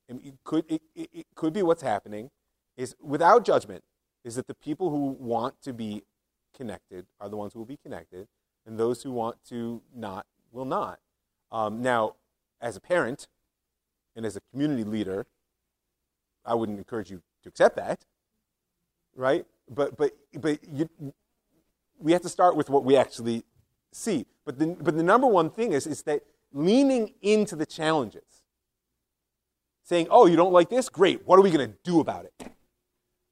And 0.07 0.21
it 0.23 0.35
could, 0.43 0.65
it, 0.69 0.81
it, 0.95 1.09
it 1.11 1.25
could 1.35 1.53
be 1.53 1.63
what's 1.63 1.81
happening 1.81 2.29
is 2.77 2.95
without 3.01 3.43
judgment 3.43 3.83
is 4.23 4.35
that 4.35 4.47
the 4.47 4.53
people 4.53 4.89
who 4.89 5.17
want 5.19 5.61
to 5.63 5.73
be 5.73 6.03
connected 6.55 7.05
are 7.19 7.29
the 7.29 7.37
ones 7.37 7.53
who 7.53 7.59
will 7.59 7.65
be 7.65 7.77
connected, 7.77 8.27
and 8.65 8.77
those 8.77 9.03
who 9.03 9.11
want 9.11 9.37
to 9.49 9.81
not 9.95 10.25
will 10.51 10.65
not. 10.65 10.99
Um, 11.51 11.81
now, 11.81 12.15
as 12.61 12.75
a 12.75 12.81
parent 12.81 13.27
and 14.15 14.25
as 14.25 14.35
a 14.35 14.41
community 14.51 14.83
leader, 14.83 15.25
I 16.47 16.55
wouldn't 16.55 16.77
encourage 16.77 17.11
you 17.11 17.21
to 17.43 17.49
accept 17.49 17.75
that, 17.75 18.05
right? 19.15 19.45
But, 19.69 19.97
but, 19.97 20.11
but 20.33 20.59
you, 20.67 20.89
we 21.99 22.13
have 22.13 22.21
to 22.21 22.29
start 22.29 22.55
with 22.55 22.69
what 22.69 22.83
we 22.83 22.95
actually 22.95 23.43
see. 23.91 24.25
But 24.45 24.57
the, 24.57 24.67
but 24.67 24.95
the 24.95 25.03
number 25.03 25.27
one 25.27 25.49
thing 25.49 25.73
is, 25.73 25.85
is 25.85 26.03
that 26.03 26.21
leaning 26.53 27.13
into 27.21 27.55
the 27.55 27.65
challenges, 27.65 28.23
saying, 29.83 30.07
oh, 30.09 30.25
you 30.25 30.35
don't 30.35 30.53
like 30.53 30.69
this? 30.69 30.89
Great. 30.89 31.25
What 31.25 31.37
are 31.37 31.41
we 31.41 31.51
going 31.51 31.69
to 31.69 31.77
do 31.83 31.99
about 31.99 32.25
it? 32.25 32.51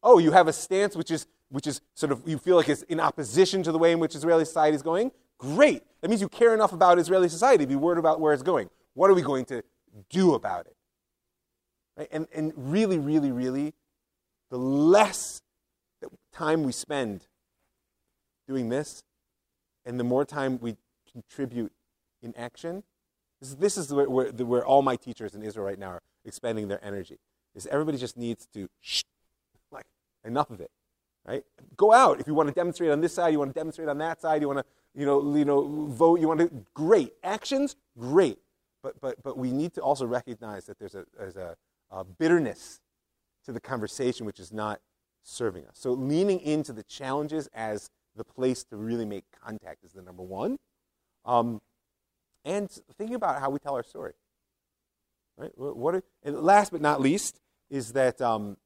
Oh, 0.03 0.19
you 0.19 0.31
have 0.31 0.47
a 0.47 0.53
stance 0.53 0.95
which 0.95 1.11
is, 1.11 1.27
which 1.49 1.67
is 1.67 1.81
sort 1.95 2.11
of, 2.11 2.21
you 2.25 2.37
feel 2.37 2.55
like 2.57 2.69
it's 2.69 2.83
in 2.83 2.99
opposition 2.99 3.63
to 3.63 3.71
the 3.71 3.77
way 3.77 3.91
in 3.91 3.99
which 3.99 4.15
Israeli 4.15 4.45
society 4.45 4.75
is 4.75 4.81
going? 4.81 5.11
Great. 5.37 5.83
That 6.01 6.09
means 6.09 6.21
you 6.21 6.29
care 6.29 6.53
enough 6.53 6.73
about 6.73 6.99
Israeli 6.99 7.29
society 7.29 7.63
to 7.63 7.67
be 7.67 7.75
worried 7.75 7.99
about 7.99 8.19
where 8.19 8.33
it's 8.33 8.43
going. 8.43 8.69
What 8.93 9.09
are 9.09 9.13
we 9.13 9.21
going 9.21 9.45
to 9.45 9.63
do 10.09 10.33
about 10.33 10.65
it? 10.67 10.74
Right? 11.97 12.07
And, 12.11 12.27
and 12.33 12.53
really, 12.55 12.97
really, 12.99 13.31
really, 13.31 13.73
the 14.49 14.57
less 14.57 15.41
time 16.33 16.63
we 16.63 16.71
spend 16.71 17.27
doing 18.47 18.69
this, 18.69 19.03
and 19.85 19.99
the 19.99 20.03
more 20.03 20.25
time 20.25 20.59
we 20.61 20.75
contribute 21.11 21.71
in 22.21 22.35
action. 22.35 22.83
This, 23.39 23.49
is- 23.49 23.55
this 23.57 23.77
is 23.77 23.93
where, 23.93 24.09
where, 24.09 24.31
where 24.31 24.65
all 24.65 24.81
my 24.81 24.95
teachers 24.95 25.35
in 25.35 25.43
Israel 25.43 25.65
right 25.65 25.79
now 25.79 25.89
are 25.89 26.01
expending 26.25 26.67
their 26.67 26.83
energy. 26.83 27.17
Is 27.53 27.67
everybody 27.67 27.97
just 27.97 28.17
needs 28.17 28.47
to 28.53 28.67
shh, 28.81 29.03
like 29.71 29.85
enough 30.25 30.49
of 30.49 30.59
it, 30.59 30.71
right? 31.25 31.43
Go 31.77 31.93
out 31.93 32.19
if 32.19 32.27
you 32.27 32.33
want 32.33 32.49
to 32.49 32.53
demonstrate 32.53 32.91
on 32.91 32.99
this 32.99 33.13
side, 33.13 33.31
you 33.31 33.39
want 33.39 33.53
to 33.53 33.59
demonstrate 33.59 33.87
on 33.87 33.97
that 33.99 34.19
side, 34.19 34.41
you 34.41 34.47
want 34.47 34.59
to 34.59 34.65
you 34.93 35.05
know 35.05 35.35
you 35.35 35.45
know 35.45 35.85
vote, 35.87 36.19
you 36.19 36.27
want 36.27 36.41
to 36.41 36.51
great 36.73 37.13
actions, 37.23 37.77
great. 37.97 38.39
But 38.83 38.99
but 38.99 39.23
but 39.23 39.37
we 39.37 39.51
need 39.51 39.73
to 39.75 39.81
also 39.81 40.05
recognize 40.05 40.65
that 40.65 40.79
there's 40.79 40.95
a 40.95 41.05
there's 41.17 41.37
a, 41.37 41.55
a 41.95 42.03
bitterness 42.03 42.81
to 43.45 43.51
the 43.51 43.59
conversation 43.59 44.25
which 44.25 44.39
is 44.39 44.51
not 44.51 44.81
serving 45.23 45.65
us. 45.65 45.75
So 45.75 45.93
leaning 45.93 46.39
into 46.41 46.73
the 46.73 46.83
challenges 46.83 47.47
as 47.53 47.89
the 48.15 48.23
place 48.23 48.63
to 48.65 48.75
really 48.75 49.05
make 49.05 49.23
contact 49.43 49.83
is 49.83 49.93
the 49.93 50.01
number 50.01 50.23
one. 50.23 50.57
Um, 51.25 51.61
and 52.43 52.69
thinking 52.97 53.15
about 53.15 53.39
how 53.39 53.49
we 53.49 53.59
tell 53.59 53.75
our 53.75 53.83
story. 53.83 54.13
Right? 55.37 55.51
What 55.55 55.95
are, 55.95 56.03
and 56.23 56.39
last 56.41 56.71
but 56.71 56.81
not 56.81 57.01
least 57.01 57.39
is 57.69 57.93
that 57.93 58.21
um, 58.21 58.57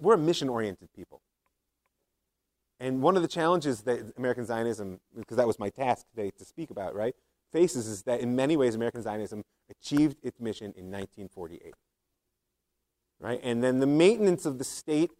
we're 0.00 0.14
a 0.14 0.18
mission-oriented 0.18 0.88
people. 0.94 1.20
And 2.80 3.00
one 3.00 3.16
of 3.16 3.22
the 3.22 3.28
challenges 3.28 3.82
that 3.82 4.12
American 4.16 4.44
Zionism, 4.44 5.00
because 5.16 5.36
that 5.36 5.46
was 5.46 5.58
my 5.58 5.70
task 5.70 6.06
today 6.10 6.30
to 6.36 6.44
speak 6.44 6.70
about, 6.70 6.94
right, 6.94 7.14
faces 7.52 7.86
is 7.86 8.02
that 8.02 8.20
in 8.20 8.34
many 8.34 8.56
ways 8.56 8.74
American 8.74 9.00
Zionism 9.02 9.44
achieved 9.70 10.18
its 10.22 10.40
mission 10.40 10.66
in 10.76 10.90
1948 10.90 11.74
right? 13.20 13.40
And 13.42 13.62
then 13.62 13.80
the 13.80 13.86
maintenance 13.86 14.46
of 14.46 14.58
the 14.58 14.64
state 14.64 15.10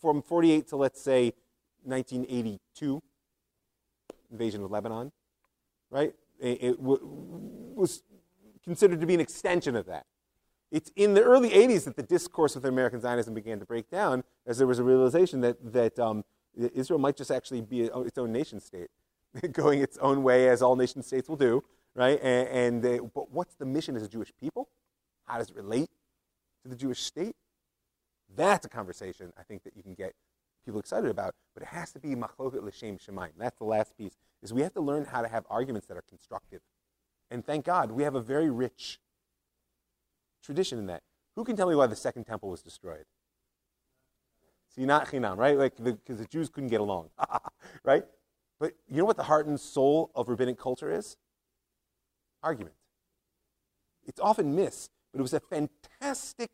from 0.00 0.22
48 0.22 0.68
to 0.68 0.76
let's 0.76 1.00
say 1.00 1.32
1982, 1.84 3.02
invasion 4.30 4.62
of 4.62 4.70
Lebanon, 4.70 5.12
right? 5.90 6.14
It, 6.40 6.62
it 6.62 6.80
was 6.80 8.02
considered 8.64 9.00
to 9.00 9.06
be 9.06 9.14
an 9.14 9.20
extension 9.20 9.76
of 9.76 9.86
that. 9.86 10.06
It's 10.70 10.90
in 10.96 11.14
the 11.14 11.22
early 11.22 11.50
80s 11.50 11.84
that 11.84 11.96
the 11.96 12.02
discourse 12.02 12.54
with 12.54 12.66
American 12.66 13.00
Zionism 13.00 13.32
began 13.32 13.58
to 13.58 13.64
break 13.64 13.90
down, 13.90 14.22
as 14.46 14.58
there 14.58 14.66
was 14.66 14.78
a 14.78 14.84
realization 14.84 15.40
that 15.40 15.56
that 15.72 15.98
um, 15.98 16.24
Israel 16.74 16.98
might 16.98 17.16
just 17.16 17.30
actually 17.30 17.62
be 17.62 17.82
its 17.82 18.18
own 18.18 18.32
nation 18.32 18.60
state, 18.60 18.88
going 19.52 19.80
its 19.80 19.96
own 19.98 20.22
way, 20.22 20.48
as 20.48 20.60
all 20.60 20.76
nation 20.76 21.02
states 21.02 21.28
will 21.28 21.36
do, 21.36 21.64
right? 21.94 22.20
And, 22.22 22.48
and 22.48 22.82
they, 22.82 22.98
but 22.98 23.30
what's 23.30 23.54
the 23.54 23.64
mission 23.64 23.96
as 23.96 24.02
a 24.02 24.08
Jewish 24.08 24.32
people? 24.38 24.68
How 25.24 25.38
does 25.38 25.50
it 25.50 25.56
relate 25.56 25.90
the 26.68 26.76
Jewish 26.76 27.02
state? 27.02 27.36
That's 28.34 28.66
a 28.66 28.68
conversation 28.68 29.32
I 29.38 29.42
think 29.42 29.64
that 29.64 29.76
you 29.76 29.82
can 29.82 29.94
get 29.94 30.14
people 30.64 30.80
excited 30.80 31.10
about, 31.10 31.34
but 31.54 31.62
it 31.62 31.68
has 31.70 31.92
to 31.92 31.98
be 31.98 32.14
machloket 32.14 32.62
l'shem 32.62 32.98
shemayim. 32.98 33.32
That's 33.38 33.56
the 33.58 33.64
last 33.64 33.96
piece. 33.96 34.16
Is 34.42 34.52
we 34.52 34.62
have 34.62 34.74
to 34.74 34.80
learn 34.80 35.06
how 35.06 35.22
to 35.22 35.28
have 35.28 35.44
arguments 35.48 35.86
that 35.88 35.96
are 35.96 36.04
constructive, 36.08 36.60
and 37.30 37.44
thank 37.44 37.64
God 37.64 37.90
we 37.90 38.02
have 38.02 38.14
a 38.14 38.20
very 38.20 38.50
rich 38.50 39.00
tradition 40.44 40.78
in 40.78 40.86
that. 40.86 41.02
Who 41.36 41.44
can 41.44 41.56
tell 41.56 41.68
me 41.68 41.74
why 41.74 41.86
the 41.86 41.96
second 41.96 42.24
temple 42.24 42.50
was 42.50 42.62
destroyed? 42.62 43.04
Sinat 44.76 45.08
chinam, 45.08 45.36
right? 45.36 45.56
Like 45.56 45.76
because 45.76 46.18
the, 46.18 46.24
the 46.24 46.26
Jews 46.26 46.48
couldn't 46.48 46.68
get 46.68 46.80
along, 46.80 47.10
right? 47.84 48.04
But 48.60 48.74
you 48.88 48.96
know 48.96 49.04
what 49.04 49.16
the 49.16 49.24
heart 49.24 49.46
and 49.46 49.58
soul 49.58 50.10
of 50.14 50.28
rabbinic 50.28 50.58
culture 50.58 50.92
is? 50.92 51.16
Argument. 52.42 52.74
It's 54.06 54.20
often 54.20 54.54
missed, 54.54 54.90
but 55.12 55.20
it 55.20 55.22
was 55.22 55.34
a 55.34 55.40
fantastic 55.40 56.50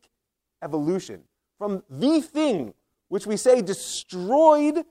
evolution 0.62 1.22
from 1.58 1.82
the 1.88 2.20
thing 2.20 2.74
which 3.08 3.26
we 3.26 3.36
say 3.36 3.62
destroyed 3.62 4.84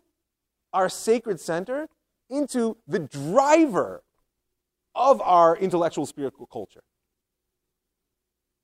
our 0.72 0.90
sacred 0.90 1.40
center 1.40 1.88
into 2.30 2.78
the 2.88 3.00
driver 3.00 4.04
of 4.96 5.22
our 5.22 5.58
intellectual 5.58 6.06
spiritual 6.06 6.46
culture. 6.48 6.84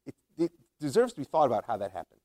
It, 0.06 0.16
it, 0.38 0.52
deserves 0.80 1.12
to 1.14 1.20
be 1.20 1.26
thought 1.26 1.46
about 1.46 1.66
how 1.66 1.76
that 1.78 1.92
happened. 1.92 2.22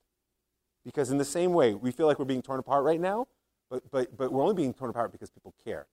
Because 0.84 1.10
in 1.10 1.18
the 1.18 1.24
same 1.24 1.52
way, 1.52 1.74
we 1.74 1.90
feel 1.90 2.06
like 2.06 2.18
we're 2.18 2.24
being 2.24 2.42
torn 2.42 2.60
apart 2.60 2.84
right 2.84 3.00
now, 3.00 3.26
but, 3.68 3.90
but, 3.90 4.16
but 4.16 4.32
we're 4.32 4.42
only 4.42 4.54
being 4.54 4.72
torn 4.72 4.90
apart 4.90 5.10
because 5.10 5.30
people 5.30 5.54
care. 5.64 5.86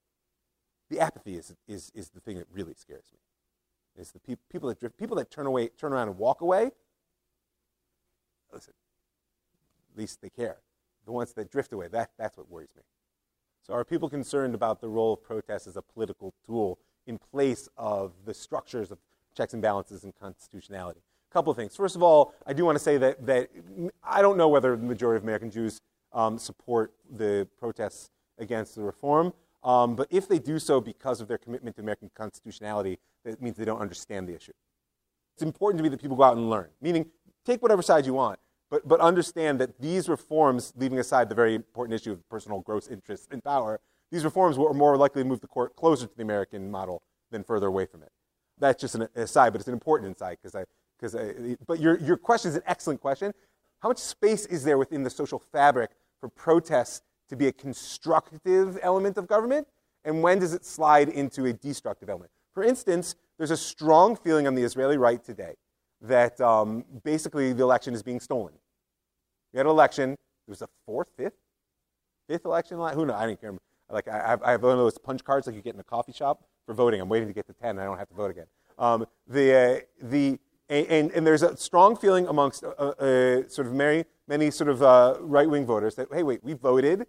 The 0.89 0.99
apathy 0.99 1.37
is, 1.37 1.55
is, 1.67 1.91
is 1.95 2.09
the 2.09 2.19
thing 2.19 2.37
that 2.37 2.45
really 2.51 2.73
scares 2.75 3.05
me. 3.11 3.19
It's 3.97 4.11
the 4.11 4.19
pe- 4.19 4.35
people 4.51 4.69
that 4.69 4.79
drift, 4.79 4.97
people 4.97 5.15
that 5.17 5.29
turn 5.29 5.45
away, 5.45 5.69
turn 5.69 5.93
around 5.93 6.09
and 6.09 6.17
walk 6.17 6.41
away. 6.41 6.71
Listen, 8.53 8.73
at 9.93 9.99
least 9.99 10.21
they 10.21 10.29
care. 10.29 10.57
The 11.05 11.11
ones 11.11 11.33
that 11.33 11.51
drift 11.51 11.73
away, 11.73 11.87
that, 11.89 12.11
that's 12.17 12.37
what 12.37 12.49
worries 12.49 12.73
me. 12.75 12.83
So, 13.65 13.73
are 13.73 13.85
people 13.85 14.09
concerned 14.09 14.55
about 14.55 14.81
the 14.81 14.89
role 14.89 15.13
of 15.13 15.23
protest 15.23 15.67
as 15.67 15.77
a 15.77 15.81
political 15.81 16.33
tool 16.45 16.79
in 17.05 17.17
place 17.17 17.69
of 17.77 18.13
the 18.25 18.33
structures 18.33 18.91
of 18.91 18.97
checks 19.35 19.53
and 19.53 19.61
balances 19.61 20.03
and 20.03 20.15
constitutionality? 20.15 21.01
A 21.29 21.33
couple 21.33 21.51
of 21.51 21.57
things. 21.57 21.75
First 21.75 21.95
of 21.95 22.03
all, 22.03 22.33
I 22.45 22.53
do 22.53 22.65
want 22.65 22.75
to 22.77 22.83
say 22.83 22.97
that, 22.97 23.25
that 23.25 23.49
I 24.03 24.21
don't 24.21 24.37
know 24.37 24.49
whether 24.49 24.75
the 24.75 24.83
majority 24.83 25.17
of 25.17 25.23
American 25.23 25.51
Jews 25.51 25.79
um, 26.11 26.37
support 26.37 26.93
the 27.09 27.47
protests 27.57 28.09
against 28.37 28.75
the 28.75 28.81
reform, 28.81 29.33
um, 29.63 29.95
but 29.95 30.07
if 30.09 30.27
they 30.27 30.39
do 30.39 30.57
so 30.57 30.81
because 30.81 31.21
of 31.21 31.27
their 31.27 31.37
commitment 31.37 31.75
to 31.75 31.81
American 31.81 32.09
constitutionality, 32.15 32.97
that 33.25 33.41
means 33.41 33.57
they 33.57 33.65
don't 33.65 33.81
understand 33.81 34.27
the 34.27 34.35
issue. 34.35 34.53
It's 35.35 35.43
important 35.43 35.79
to 35.79 35.83
me 35.83 35.89
that 35.89 36.01
people 36.01 36.17
go 36.17 36.23
out 36.23 36.37
and 36.37 36.49
learn, 36.49 36.69
meaning 36.81 37.05
take 37.45 37.61
whatever 37.61 37.81
side 37.81 38.05
you 38.05 38.13
want, 38.13 38.39
but, 38.69 38.87
but 38.87 38.99
understand 38.99 39.59
that 39.59 39.79
these 39.79 40.07
reforms, 40.07 40.73
leaving 40.77 40.99
aside 40.99 41.29
the 41.29 41.35
very 41.35 41.55
important 41.55 41.99
issue 41.99 42.11
of 42.11 42.27
personal 42.29 42.61
gross 42.61 42.87
interests 42.87 43.27
in 43.31 43.41
power, 43.41 43.79
these 44.11 44.23
reforms 44.23 44.57
were 44.57 44.73
more 44.73 44.97
likely 44.97 45.23
to 45.23 45.27
move 45.27 45.41
the 45.41 45.47
court 45.47 45.75
closer 45.75 46.07
to 46.07 46.15
the 46.15 46.23
American 46.23 46.69
model 46.69 47.01
than 47.31 47.43
further 47.43 47.67
away 47.67 47.85
from 47.85 48.03
it. 48.03 48.11
That's 48.59 48.79
just 48.79 48.95
an 48.95 49.07
aside, 49.15 49.51
but 49.51 49.61
it's 49.61 49.67
an 49.67 49.73
important 49.73 50.09
insight 50.09 50.39
because 50.41 50.55
I, 50.55 50.65
because 50.99 51.57
but 51.65 51.79
your, 51.79 51.97
your 51.99 52.17
question 52.17 52.49
is 52.49 52.55
an 52.55 52.63
excellent 52.67 53.01
question. 53.01 53.33
How 53.79 53.89
much 53.89 53.97
space 53.97 54.45
is 54.45 54.63
there 54.63 54.77
within 54.77 55.03
the 55.03 55.09
social 55.09 55.39
fabric 55.39 55.91
for 56.19 56.29
protests 56.29 57.01
to 57.29 57.35
be 57.35 57.47
a 57.47 57.51
constructive 57.51 58.77
element 58.83 59.17
of 59.17 59.27
government? 59.27 59.67
And 60.03 60.21
when 60.21 60.39
does 60.39 60.53
it 60.53 60.65
slide 60.65 61.09
into 61.09 61.45
a 61.45 61.53
destructive 61.53 62.09
element? 62.09 62.31
For 62.53 62.63
instance, 62.63 63.15
there's 63.37 63.51
a 63.51 63.57
strong 63.57 64.15
feeling 64.15 64.47
on 64.47 64.55
the 64.55 64.63
Israeli 64.63 64.97
right 64.97 65.23
today 65.23 65.55
that 66.01 66.39
um, 66.41 66.83
basically 67.03 67.53
the 67.53 67.63
election 67.63 67.93
is 67.93 68.03
being 68.03 68.19
stolen. 68.19 68.53
We 69.53 69.57
had 69.57 69.65
an 69.65 69.71
election. 69.71 70.09
There 70.11 70.51
was 70.51 70.61
a 70.61 70.69
fourth, 70.85 71.07
fifth, 71.15 71.33
fifth 72.27 72.45
election. 72.45 72.77
Who 72.77 73.05
knows? 73.05 73.15
I 73.15 73.25
don't 73.25 73.39
care. 73.39 73.53
Like 73.89 74.07
I 74.07 74.29
have, 74.29 74.43
I 74.43 74.51
have 74.51 74.63
one 74.63 74.73
of 74.73 74.77
those 74.77 74.97
punch 74.97 75.23
cards 75.23 75.47
like 75.47 75.55
you 75.55 75.61
get 75.61 75.73
in 75.73 75.79
a 75.79 75.83
coffee 75.83 76.13
shop 76.13 76.43
for 76.65 76.73
voting. 76.73 77.01
I'm 77.01 77.09
waiting 77.09 77.27
to 77.27 77.33
get 77.33 77.47
to 77.47 77.53
ten. 77.53 77.71
And 77.71 77.81
I 77.81 77.85
don't 77.85 77.97
have 77.97 78.09
to 78.09 78.15
vote 78.15 78.31
again. 78.31 78.45
Um, 78.79 79.05
the 79.27 79.53
uh, 79.53 79.79
the 80.01 80.39
and, 80.69 81.11
and, 81.11 81.27
there's 81.27 81.43
a 81.43 81.57
strong 81.57 81.97
feeling 81.97 82.27
amongst 82.27 82.63
uh, 82.63 82.67
uh, 82.69 83.47
sort 83.49 83.67
of 83.67 83.73
many 83.73 84.05
many 84.25 84.49
sort 84.49 84.69
of 84.69 84.81
uh, 84.81 85.17
right 85.19 85.49
wing 85.49 85.65
voters 85.65 85.95
that 85.95 86.07
hey 86.13 86.23
wait 86.23 86.41
we 86.43 86.53
voted. 86.53 87.05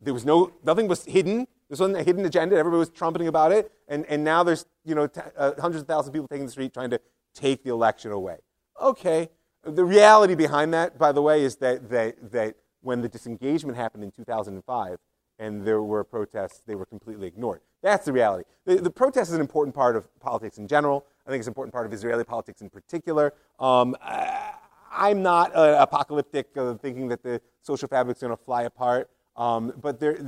There 0.00 0.14
was 0.14 0.24
no 0.24 0.52
nothing 0.64 0.88
was 0.88 1.04
hidden. 1.04 1.46
This 1.68 1.80
wasn't 1.80 1.98
a 1.98 2.02
hidden 2.02 2.24
agenda. 2.24 2.56
Everybody 2.56 2.78
was 2.78 2.90
trumpeting 2.90 3.28
about 3.28 3.52
it. 3.52 3.70
And 3.88 4.06
and 4.06 4.24
now 4.24 4.42
there's 4.42 4.66
you 4.84 4.94
know 4.94 5.06
t- 5.06 5.20
uh, 5.36 5.52
hundreds 5.60 5.82
of 5.82 5.88
thousands 5.88 6.08
of 6.08 6.14
people 6.14 6.28
taking 6.28 6.46
the 6.46 6.52
street 6.52 6.72
trying 6.72 6.90
to 6.90 7.00
take 7.34 7.62
the 7.62 7.70
election 7.70 8.12
away. 8.12 8.38
Okay. 8.80 9.28
The 9.64 9.84
reality 9.84 10.34
behind 10.34 10.72
that, 10.74 10.98
by 10.98 11.12
the 11.12 11.22
way, 11.22 11.42
is 11.42 11.56
that, 11.56 11.90
that, 11.90 12.32
that 12.32 12.56
when 12.80 13.02
the 13.02 13.08
disengagement 13.08 13.76
happened 13.76 14.04
in 14.04 14.10
2005 14.10 14.98
and 15.38 15.64
there 15.66 15.82
were 15.82 16.04
protests, 16.04 16.62
they 16.66 16.74
were 16.74 16.86
completely 16.86 17.26
ignored. 17.26 17.60
That's 17.82 18.06
the 18.06 18.12
reality. 18.12 18.44
The, 18.64 18.76
the 18.76 18.90
protest 18.90 19.30
is 19.30 19.34
an 19.34 19.40
important 19.40 19.74
part 19.74 19.96
of 19.96 20.06
politics 20.20 20.58
in 20.58 20.66
general. 20.66 21.06
I 21.26 21.30
think 21.30 21.40
it's 21.40 21.46
an 21.46 21.52
important 21.52 21.74
part 21.74 21.86
of 21.86 21.92
Israeli 21.92 22.24
politics 22.24 22.60
in 22.60 22.70
particular. 22.70 23.34
Um, 23.58 23.96
I, 24.00 24.52
I'm 24.90 25.22
not 25.22 25.54
uh, 25.54 25.76
apocalyptic 25.78 26.48
uh, 26.56 26.74
thinking 26.74 27.08
that 27.08 27.22
the 27.22 27.40
social 27.62 27.88
fabric 27.88 28.16
is 28.16 28.22
going 28.22 28.36
to 28.36 28.42
fly 28.42 28.62
apart. 28.62 29.10
Um, 29.38 29.72
but 29.80 30.00
there, 30.00 30.18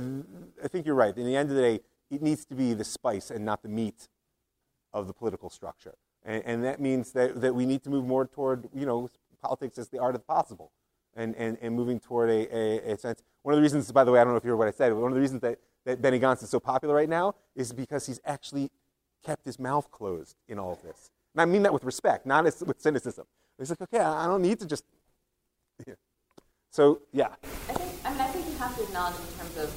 I 0.63 0.67
think 0.69 0.85
you're 0.85 0.95
right. 0.95 1.15
In 1.15 1.25
the 1.25 1.35
end 1.35 1.49
of 1.49 1.57
the 1.57 1.61
day, 1.61 1.79
it 2.09 2.21
needs 2.21 2.45
to 2.45 2.55
be 2.55 2.73
the 2.73 2.85
spice 2.85 3.29
and 3.29 3.43
not 3.43 3.61
the 3.61 3.67
meat 3.67 4.07
of 4.93 5.07
the 5.07 5.13
political 5.13 5.49
structure. 5.49 5.95
And, 6.23 6.41
and, 6.45 6.63
that 6.63 6.79
means 6.79 7.11
that, 7.13 7.41
that 7.41 7.53
we 7.53 7.65
need 7.65 7.83
to 7.83 7.89
move 7.89 8.05
more 8.05 8.25
toward, 8.25 8.69
you 8.73 8.85
know, 8.85 9.09
politics 9.41 9.77
as 9.77 9.89
the 9.89 9.97
art 9.99 10.15
of 10.15 10.21
the 10.21 10.25
possible 10.25 10.71
and, 11.15 11.35
and, 11.35 11.57
and 11.61 11.75
moving 11.75 11.99
toward 11.99 12.29
a, 12.29 12.55
a, 12.55 12.93
a, 12.93 12.97
sense. 12.97 13.23
One 13.41 13.53
of 13.53 13.57
the 13.57 13.61
reasons, 13.61 13.91
by 13.91 14.03
the 14.03 14.11
way, 14.11 14.19
I 14.19 14.23
don't 14.23 14.33
know 14.33 14.37
if 14.37 14.43
you 14.43 14.51
heard 14.51 14.57
what 14.57 14.67
I 14.67 14.71
said, 14.71 14.89
but 14.89 14.97
one 14.97 15.11
of 15.11 15.15
the 15.15 15.21
reasons 15.21 15.41
that, 15.41 15.57
that 15.85 16.01
Benny 16.01 16.19
Gantz 16.19 16.43
is 16.43 16.49
so 16.49 16.59
popular 16.59 16.93
right 16.93 17.09
now 17.09 17.33
is 17.55 17.73
because 17.73 18.05
he's 18.05 18.19
actually 18.23 18.69
kept 19.25 19.45
his 19.45 19.59
mouth 19.59 19.89
closed 19.91 20.35
in 20.47 20.59
all 20.59 20.73
of 20.73 20.81
this. 20.83 21.09
And 21.33 21.41
I 21.41 21.45
mean 21.45 21.63
that 21.63 21.73
with 21.73 21.83
respect, 21.83 22.25
not 22.25 22.45
as, 22.45 22.61
with 22.61 22.79
cynicism. 22.79 23.25
He's 23.57 23.71
like, 23.71 23.81
okay, 23.81 23.99
I 23.99 24.27
don't 24.27 24.41
need 24.41 24.59
to 24.59 24.65
just. 24.65 24.85
Yeah. 25.85 25.95
So, 26.73 27.01
yeah. 27.11 27.35
Have 28.71 28.79
to 28.79 28.87
acknowledge 28.87 29.19
in 29.19 29.27
terms 29.35 29.57
of, 29.57 29.69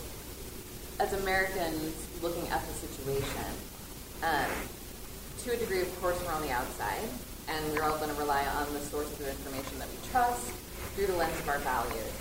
as 1.00 1.12
Americans 1.24 2.06
looking 2.22 2.46
at 2.48 2.62
the 2.62 2.74
situation, 2.74 3.50
um, 4.22 4.50
to 5.42 5.50
a 5.50 5.56
degree, 5.56 5.82
of 5.82 5.90
course, 6.00 6.14
we're 6.22 6.32
on 6.32 6.42
the 6.42 6.50
outside, 6.52 7.02
and 7.48 7.60
we're 7.72 7.82
all 7.82 7.98
going 7.98 8.10
to 8.10 8.20
rely 8.20 8.46
on 8.46 8.72
the 8.72 8.80
sources 8.80 9.18
of 9.18 9.26
information 9.26 9.78
that 9.80 9.88
we 9.90 9.98
trust 10.12 10.46
through 10.94 11.06
the 11.06 11.16
lens 11.16 11.36
of 11.40 11.48
our 11.48 11.58
values. 11.58 12.12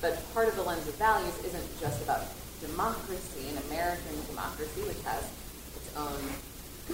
But 0.00 0.16
part 0.32 0.48
of 0.48 0.56
the 0.56 0.62
lens 0.62 0.88
of 0.88 0.94
values 0.96 1.36
isn't 1.44 1.80
just 1.80 2.02
about 2.02 2.24
democracy 2.60 3.52
and 3.52 3.58
American 3.68 4.16
democracy, 4.26 4.80
which 4.88 5.02
has 5.04 5.28
its 5.76 5.92
own 5.96 6.16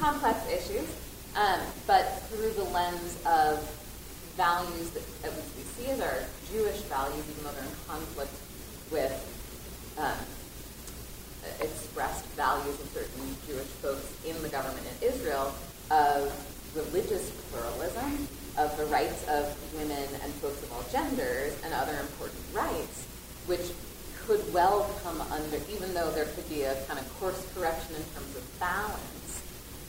complex 0.02 0.42
issues, 0.50 0.88
um, 1.36 1.60
but 1.86 2.26
through 2.28 2.50
the 2.58 2.68
lens 2.74 3.16
of 3.24 3.62
values 4.36 4.90
that 4.90 5.02
at 5.24 5.30
least 5.30 5.50
we 5.56 5.62
see 5.62 5.90
as 5.90 6.00
our 6.00 6.26
Jewish 6.50 6.82
values, 6.90 7.22
even 7.30 7.44
though 7.44 7.54
they're 7.54 7.62
in 7.62 7.78
conflict 7.86 8.34
with 8.90 9.14
um, 9.98 10.18
expressed 11.60 12.24
values 12.36 12.78
of 12.80 12.86
certain 12.88 13.36
Jewish 13.46 13.66
folks 13.82 14.06
in 14.26 14.40
the 14.42 14.48
government 14.48 14.86
in 14.86 15.08
Israel, 15.08 15.54
of 15.90 16.32
religious 16.74 17.30
pluralism, 17.50 18.28
of 18.56 18.76
the 18.76 18.84
rights 18.86 19.26
of 19.28 19.46
women 19.74 20.08
and 20.22 20.32
folks 20.34 20.62
of 20.62 20.72
all 20.72 20.84
genders, 20.90 21.56
and 21.64 21.72
other 21.74 21.96
important 22.00 22.40
rights, 22.52 23.06
which 23.46 23.72
could 24.26 24.42
well 24.52 24.90
come 25.02 25.20
under, 25.32 25.56
even 25.70 25.94
though 25.94 26.10
there 26.10 26.26
could 26.36 26.48
be 26.48 26.62
a 26.62 26.74
kind 26.84 26.98
of 26.98 27.20
course 27.20 27.46
correction 27.54 27.96
in 27.96 28.02
terms 28.14 28.36
of 28.36 28.60
balance, 28.60 29.42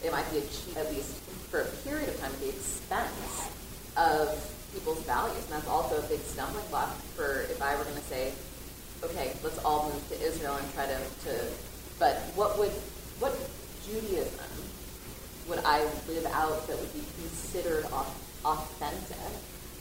it 0.03 0.11
might 0.11 0.29
be 0.31 0.37
achieved 0.37 0.77
at 0.77 0.89
least 0.91 1.19
for 1.51 1.61
a 1.61 1.65
period 1.83 2.07
of 2.07 2.17
time 2.21 2.31
at 2.31 2.39
the 2.39 2.49
expense 2.49 3.49
of 3.97 4.31
people's 4.73 5.03
values. 5.03 5.43
And 5.45 5.59
that's 5.59 5.67
also 5.67 5.97
a 5.99 6.07
big 6.07 6.21
stumbling 6.21 6.65
block 6.69 6.95
for 7.17 7.41
if 7.51 7.61
I 7.61 7.75
were 7.75 7.83
going 7.83 7.97
to 7.97 8.01
say, 8.03 8.31
okay, 9.03 9.31
let's 9.43 9.57
all 9.63 9.91
move 9.91 10.07
to 10.09 10.21
Israel 10.21 10.55
and 10.55 10.73
try 10.73 10.85
to, 10.85 10.97
to 11.25 11.33
but 11.99 12.15
what 12.35 12.57
would, 12.59 12.71
what 13.19 13.35
Judaism 13.83 14.55
would 15.47 15.59
I 15.65 15.83
live 16.07 16.25
out 16.31 16.67
that 16.67 16.79
would 16.79 16.93
be 16.93 17.03
considered 17.19 17.85
authentic 18.45 19.17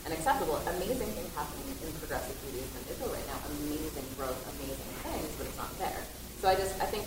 and 0.05 0.15
acceptable? 0.15 0.57
Amazing 0.67 1.15
things 1.15 1.31
happening 1.35 1.71
in 1.83 1.93
progressive 2.03 2.35
Judaism 2.43 2.75
in 2.83 2.85
Israel 2.91 3.15
right 3.15 3.27
now. 3.31 3.39
Amazing 3.63 4.07
growth, 4.19 4.39
amazing 4.59 4.93
things, 5.07 5.31
but 5.39 5.47
it's 5.47 5.59
not 5.59 5.71
there. 5.79 6.03
So 6.41 6.49
I 6.49 6.55
just, 6.55 6.75
I 6.83 6.87
think 6.87 7.07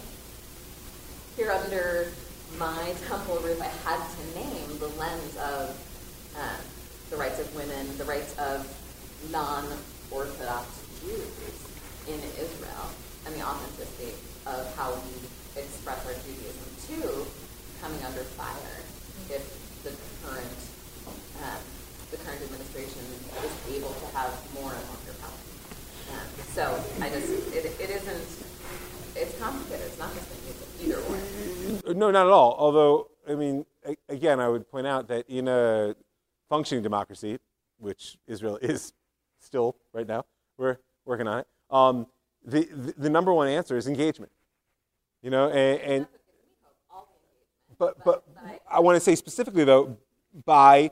here 1.35 1.51
under 1.51 2.11
my 2.57 2.95
temple 3.07 3.35
roof, 3.43 3.59
I 3.59 3.71
had 3.83 3.99
to 3.99 4.23
name 4.39 4.79
the 4.79 4.87
lens 4.99 5.35
of 5.37 5.75
um, 6.39 6.61
the 7.09 7.17
rights 7.17 7.39
of 7.39 7.53
women, 7.55 7.97
the 7.97 8.05
rights 8.05 8.37
of 8.37 8.63
non-Orthodox 9.31 10.67
Jews 11.01 11.70
in 12.07 12.19
Israel, 12.39 12.85
and 13.25 13.35
the 13.35 13.43
authenticity 13.43 14.13
of 14.45 14.65
how 14.75 14.93
we 14.93 15.13
express 15.59 16.05
our 16.05 16.13
Judaism 16.25 16.69
too 16.87 17.25
coming 17.81 18.01
under 18.05 18.23
fire 18.37 18.77
if 19.29 19.43
the 19.83 19.93
current 20.25 20.57
um, 21.43 21.61
the 22.11 22.17
current 22.17 22.41
administration 22.41 23.01
is 23.43 23.53
able 23.75 23.93
to 23.93 24.05
have 24.17 24.31
more 24.53 24.71
and 24.73 24.85
longer 24.89 25.15
power. 25.21 25.41
Um, 26.13 26.27
so 26.53 26.63
I 27.01 27.09
just 27.09 27.29
it, 27.53 27.65
it 27.79 27.89
isn't 27.89 28.27
it's 29.15 29.37
complicated. 29.39 29.85
It's 29.87 29.99
not 29.99 30.13
just 30.13 30.27
either 30.81 30.99
or. 30.99 31.93
No, 31.93 32.11
not 32.11 32.25
at 32.27 32.31
all. 32.31 32.55
Although 32.57 33.09
I 33.27 33.35
mean, 33.35 33.65
again, 34.09 34.39
I 34.39 34.47
would 34.47 34.69
point 34.69 34.87
out 34.87 35.07
that 35.07 35.29
in 35.29 35.47
a 35.47 35.95
functioning 36.49 36.83
democracy, 36.83 37.39
which 37.77 38.17
Israel 38.27 38.57
is 38.61 38.93
still 39.39 39.75
right 39.93 40.07
now, 40.07 40.25
we're 40.57 40.77
working 41.05 41.27
on 41.27 41.39
it. 41.39 41.47
Um, 41.71 42.07
the, 42.45 42.67
the, 42.71 42.93
the 42.97 43.09
number 43.09 43.33
one 43.33 43.47
answer 43.47 43.77
is 43.77 43.87
engagement. 43.87 44.31
You 45.21 45.29
know, 45.29 45.49
and, 45.49 45.81
and 45.81 46.07
but 47.77 48.03
but 48.03 48.23
I 48.69 48.79
want 48.79 48.95
to 48.95 48.99
say 48.99 49.15
specifically 49.15 49.63
though, 49.63 49.97
by 50.45 50.91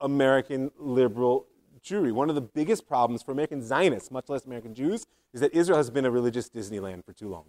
American 0.00 0.70
liberal 0.78 1.46
Jewry. 1.84 2.12
One 2.12 2.28
of 2.28 2.34
the 2.34 2.40
biggest 2.40 2.86
problems 2.86 3.22
for 3.22 3.32
American 3.32 3.62
Zionists, 3.62 4.10
much 4.10 4.28
less 4.28 4.44
American 4.44 4.74
Jews, 4.74 5.06
is 5.32 5.40
that 5.40 5.52
Israel 5.54 5.78
has 5.78 5.90
been 5.90 6.04
a 6.04 6.10
religious 6.10 6.48
Disneyland 6.48 7.04
for 7.04 7.12
too 7.12 7.28
long. 7.28 7.46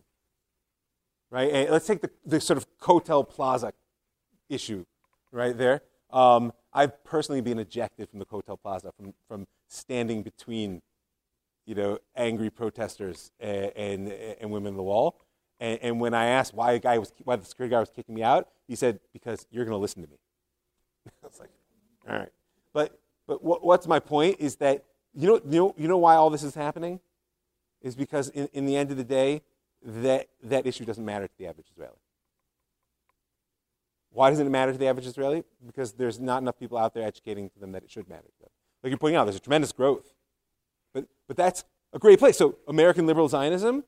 Right? 1.30 1.52
And 1.52 1.70
let's 1.70 1.88
take 1.88 2.02
the, 2.02 2.12
the 2.26 2.40
sort 2.40 2.58
of 2.58 2.66
Kotel 2.80 3.28
Plaza 3.28 3.74
issue 4.50 4.86
right 5.32 5.58
there. 5.58 5.82
Um, 6.12 6.54
I've 6.72 7.04
personally 7.04 7.42
been 7.42 7.60
ejected 7.60 8.10
from 8.10 8.20
the 8.20 8.26
Kotel 8.26 8.60
Plaza 8.60 8.92
from, 8.96 9.14
from 9.28 9.48
standing 9.68 10.24
between 10.24 10.82
you 11.66 11.76
know, 11.76 12.00
angry 12.16 12.50
protesters 12.50 13.32
and, 13.40 13.72
and, 13.76 14.08
and 14.10 14.52
women 14.52 14.74
in 14.74 14.78
the 14.78 14.84
wall. 14.84 15.20
And, 15.60 15.80
and, 15.82 16.00
when 16.00 16.14
I 16.14 16.26
asked 16.26 16.54
why, 16.54 16.74
a 16.74 16.80
guy 16.80 16.98
was, 16.98 17.14
why 17.24 17.36
the 17.36 17.46
security 17.46 17.72
guard 17.72 17.84
was 17.84 17.92
kicking 17.96 18.16
me 18.16 18.24
out, 18.24 18.50
he 18.68 18.76
said, 18.76 19.00
because 19.14 19.48
you're 19.50 19.66
going 19.66 19.76
to 19.76 19.82
listen 19.82 20.02
to 20.02 20.10
me. 20.10 20.18
I 21.24 21.28
was 21.28 21.40
like, 21.40 21.52
all 22.10 22.18
right. 22.18 22.32
But, 22.74 23.00
but 23.28 23.44
what, 23.44 23.64
what's 23.64 23.88
my 23.88 24.00
point 24.00 24.38
is 24.40 24.58
that, 24.58 24.84
you 25.14 25.28
know, 25.28 25.42
you, 25.50 25.60
know, 25.60 25.76
you 25.78 25.88
know 25.88 25.98
why 25.98 26.16
all 26.16 26.30
this 26.30 26.44
is 26.44 26.56
happening? 26.56 27.00
Is 27.82 27.96
because 27.96 28.30
in, 28.30 28.50
in 28.54 28.66
the 28.66 28.76
end 28.76 28.92
of 28.92 28.98
the 28.98 29.04
day, 29.04 29.42
that, 29.84 30.28
that 30.44 30.66
issue 30.66 30.86
doesn't 30.86 31.06
matter 31.06 31.28
to 31.28 31.38
the 31.38 31.48
average 31.48 31.68
Israeli. 31.72 31.98
Why 34.12 34.30
doesn't 34.30 34.46
it 34.46 34.50
matter 34.50 34.72
to 34.72 34.78
the 34.78 34.88
average 34.88 35.08
Israeli? 35.08 35.44
Because 35.66 35.94
there's 35.94 36.20
not 36.20 36.42
enough 36.42 36.58
people 36.58 36.78
out 36.78 36.94
there 36.94 37.04
educating 37.04 37.50
them 37.60 37.72
that 37.72 37.84
it 37.84 37.92
should 37.92 38.08
matter 38.08 38.24
to 38.24 38.40
them. 38.42 38.50
Like 38.84 38.92
you're 38.92 38.98
pointing 38.98 39.18
out, 39.18 39.26
there's 39.26 39.38
a 39.38 39.40
tremendous 39.40 39.72
growth. 39.72 40.14
But, 41.28 41.38
that's 41.38 41.64
a 41.94 42.00
great 42.00 42.20
place. 42.20 42.38
So, 42.38 42.58
American 42.68 43.06
liberal 43.06 43.28
Zionism, 43.28 43.84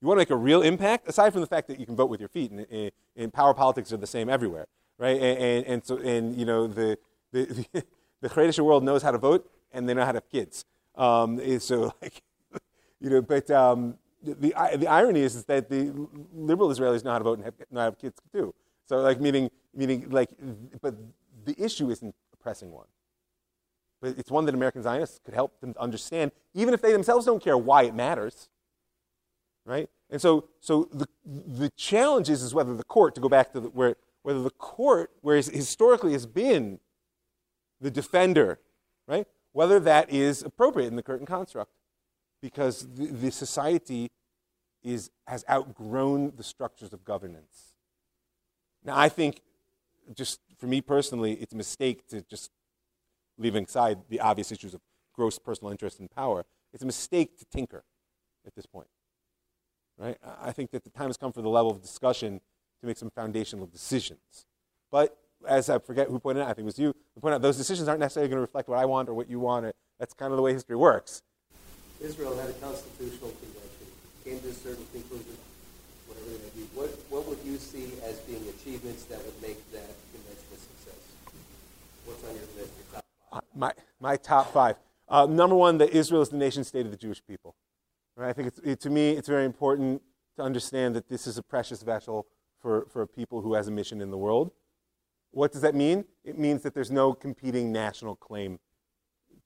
you 0.00 0.08
want 0.08 0.18
to 0.18 0.20
make 0.20 0.30
a 0.30 0.36
real 0.36 0.62
impact, 0.62 1.08
aside 1.08 1.32
from 1.32 1.40
the 1.40 1.46
fact 1.46 1.68
that 1.68 1.80
you 1.80 1.86
can 1.86 1.96
vote 1.96 2.08
with 2.08 2.20
your 2.20 2.28
feet, 2.28 2.50
and, 2.50 2.66
and, 2.70 2.90
and 3.16 3.32
power 3.32 3.52
politics 3.54 3.92
are 3.92 3.96
the 3.96 4.06
same 4.06 4.28
everywhere, 4.28 4.66
right? 4.98 5.20
And, 5.20 5.38
and, 5.38 5.66
and 5.66 5.84
so, 5.84 5.98
and 5.98 6.36
you 6.36 6.46
know, 6.46 6.66
the, 6.66 6.98
the, 7.32 7.66
the, 8.20 8.28
the 8.28 8.64
world 8.64 8.84
knows 8.84 9.02
how 9.02 9.10
to 9.10 9.18
vote, 9.18 9.50
and 9.72 9.88
they 9.88 9.94
know 9.94 10.04
how 10.04 10.12
to 10.12 10.16
have 10.16 10.28
kids. 10.28 10.64
Um, 10.94 11.40
so, 11.60 11.92
like, 12.02 12.22
you 13.00 13.10
know, 13.10 13.22
but 13.22 13.50
um, 13.50 13.96
the, 14.22 14.34
the, 14.34 14.76
the 14.76 14.86
irony 14.86 15.20
is, 15.20 15.36
is 15.36 15.44
that 15.44 15.68
the 15.68 15.92
liberal 16.32 16.68
Israelis 16.68 17.04
know 17.04 17.12
how 17.12 17.18
to 17.18 17.24
vote 17.24 17.38
and 17.38 17.44
have, 17.44 17.54
know 17.70 17.80
how 17.80 17.86
to 17.86 17.90
have 17.92 17.98
kids 17.98 18.20
too. 18.32 18.54
So, 18.86 19.00
like, 19.00 19.20
meaning, 19.20 19.50
meaning, 19.74 20.08
like, 20.10 20.30
but 20.80 20.94
the 21.44 21.54
issue 21.62 21.90
isn't 21.90 22.14
a 22.32 22.36
pressing 22.36 22.70
one. 22.72 22.86
But 24.00 24.16
it's 24.18 24.30
one 24.30 24.44
that 24.46 24.54
American 24.54 24.82
Zionists 24.82 25.20
could 25.24 25.34
help 25.34 25.60
them 25.60 25.74
understand, 25.78 26.32
even 26.54 26.72
if 26.72 26.80
they 26.80 26.92
themselves 26.92 27.26
don't 27.26 27.42
care 27.42 27.58
why 27.58 27.82
it 27.82 27.94
matters. 27.94 28.48
Right? 29.66 29.88
And 30.08 30.20
so, 30.20 30.48
so 30.60 30.88
the, 30.92 31.06
the 31.24 31.70
challenge 31.70 32.30
is, 32.30 32.42
is 32.42 32.54
whether 32.54 32.74
the 32.74 32.84
court, 32.84 33.14
to 33.16 33.20
go 33.20 33.28
back 33.28 33.52
to 33.52 33.60
the, 33.60 33.68
where, 33.68 33.96
whether 34.22 34.42
the 34.42 34.50
court, 34.50 35.10
where 35.20 35.36
historically 35.36 36.12
has 36.12 36.26
been 36.26 36.80
the 37.80 37.90
defender, 37.90 38.58
right? 39.06 39.26
Whether 39.52 39.80
that 39.80 40.10
is 40.10 40.42
appropriate 40.42 40.86
in 40.86 40.96
the 40.96 41.02
current 41.02 41.26
construct. 41.26 41.72
Because 42.40 42.86
the, 42.94 43.06
the 43.06 43.32
society 43.32 44.10
is, 44.82 45.10
has 45.26 45.44
outgrown 45.50 46.32
the 46.36 46.44
structures 46.44 46.92
of 46.92 47.04
governance. 47.04 47.74
Now, 48.84 48.96
I 48.96 49.08
think, 49.08 49.42
just 50.14 50.40
for 50.56 50.66
me 50.66 50.80
personally, 50.80 51.32
it's 51.32 51.52
a 51.52 51.56
mistake 51.56 52.06
to 52.08 52.22
just 52.22 52.50
leaving 53.38 53.64
aside 53.64 53.98
the 54.08 54.20
obvious 54.20 54.52
issues 54.52 54.74
of 54.74 54.80
gross 55.14 55.38
personal 55.38 55.70
interest 55.70 56.00
and 56.00 56.10
power. 56.10 56.44
It's 56.72 56.82
a 56.82 56.86
mistake 56.86 57.38
to 57.38 57.44
tinker 57.46 57.84
at 58.46 58.54
this 58.54 58.66
point. 58.66 58.88
Right? 59.96 60.16
I 60.40 60.52
think 60.52 60.70
that 60.72 60.84
the 60.84 60.90
time 60.90 61.06
has 61.06 61.16
come 61.16 61.32
for 61.32 61.42
the 61.42 61.48
level 61.48 61.70
of 61.70 61.80
discussion 61.82 62.40
to 62.80 62.86
make 62.86 62.96
some 62.96 63.10
foundational 63.10 63.66
decisions. 63.66 64.46
But 64.90 65.16
as 65.46 65.68
I 65.68 65.78
forget 65.78 66.08
who 66.08 66.18
pointed 66.18 66.42
out, 66.42 66.50
I 66.50 66.54
think 66.54 66.64
it 66.64 66.64
was 66.66 66.78
you, 66.78 66.94
who 67.14 67.20
pointed 67.20 67.36
out 67.36 67.42
those 67.42 67.56
decisions 67.56 67.88
aren't 67.88 68.00
necessarily 68.00 68.28
going 68.28 68.38
to 68.38 68.42
reflect 68.42 68.68
what 68.68 68.78
I 68.78 68.84
want 68.84 69.08
or 69.08 69.14
what 69.14 69.28
you 69.28 69.40
want. 69.40 69.74
That's 69.98 70.14
kind 70.14 70.32
of 70.32 70.36
the 70.36 70.42
way 70.42 70.52
history 70.52 70.76
works. 70.76 71.22
Israel 72.00 72.36
had 72.38 72.48
a 72.48 72.52
constitutional 72.54 73.30
convention, 73.42 73.86
came 74.24 74.38
to 74.40 74.48
a 74.48 74.52
certain 74.52 74.86
conclusion, 74.92 75.34
whatever 76.06 76.30
they 76.30 76.38
may 76.38 76.62
be. 76.62 76.68
What, 76.78 76.90
what 77.10 77.26
would 77.26 77.38
you 77.44 77.56
see 77.58 77.90
as 78.06 78.18
being 78.20 78.46
achievements 78.54 79.04
that 79.10 79.18
would 79.18 79.34
make 79.42 79.58
that 79.72 79.90
convention 80.14 80.46
a 80.54 80.58
success? 80.62 81.02
What's 82.06 82.22
on 82.22 82.34
your 82.38 82.46
list? 82.54 82.77
Uh, 83.30 83.40
my, 83.54 83.72
my 84.00 84.16
top 84.16 84.52
five. 84.52 84.76
Uh, 85.08 85.26
number 85.26 85.56
one, 85.56 85.78
that 85.78 85.90
Israel 85.90 86.22
is 86.22 86.28
the 86.28 86.36
nation 86.36 86.64
state 86.64 86.84
of 86.84 86.92
the 86.92 86.96
Jewish 86.96 87.22
people. 87.26 87.54
Right? 88.16 88.28
I 88.28 88.32
think 88.32 88.52
it, 88.64 88.80
to 88.80 88.90
me, 88.90 89.10
it's 89.10 89.28
very 89.28 89.44
important 89.44 90.02
to 90.36 90.42
understand 90.42 90.94
that 90.96 91.08
this 91.08 91.26
is 91.26 91.38
a 91.38 91.42
precious 91.42 91.82
vessel 91.82 92.26
for, 92.60 92.86
for 92.90 93.02
a 93.02 93.06
people 93.06 93.42
who 93.42 93.54
has 93.54 93.68
a 93.68 93.70
mission 93.70 94.00
in 94.00 94.10
the 94.10 94.18
world. 94.18 94.50
What 95.30 95.52
does 95.52 95.60
that 95.62 95.74
mean? 95.74 96.04
It 96.24 96.38
means 96.38 96.62
that 96.62 96.74
there's 96.74 96.90
no 96.90 97.12
competing 97.12 97.70
national 97.72 98.16
claim 98.16 98.58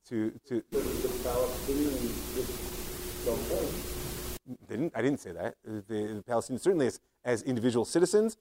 to. 0.09 0.33
to 0.49 0.63
the, 0.71 0.79
Palestinians 0.79 2.73
don't 3.25 4.69
Didn't, 4.69 4.93
I 4.97 5.03
didn't 5.03 5.21
say 5.21 5.33
that. 5.33 5.55
The, 5.65 5.83
the 5.89 6.25
Palestinians, 6.27 6.61
certainly 6.61 6.87
as, 6.87 7.01
as 7.25 7.43
individual 7.43 7.85
citizens, 7.85 8.37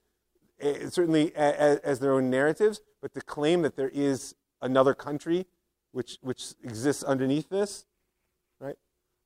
uh, 0.62 0.88
certainly 0.90 1.34
as, 1.36 1.78
as 1.78 2.00
their 2.00 2.12
own 2.12 2.30
narratives, 2.30 2.80
but 3.00 3.14
to 3.14 3.20
claim 3.20 3.62
that 3.62 3.76
there 3.76 3.90
is 3.92 4.34
another 4.62 4.94
country 4.94 5.46
which, 5.90 6.18
which 6.22 6.54
exists 6.64 7.02
underneath 7.02 7.50
this, 7.50 7.84
right? 8.60 8.76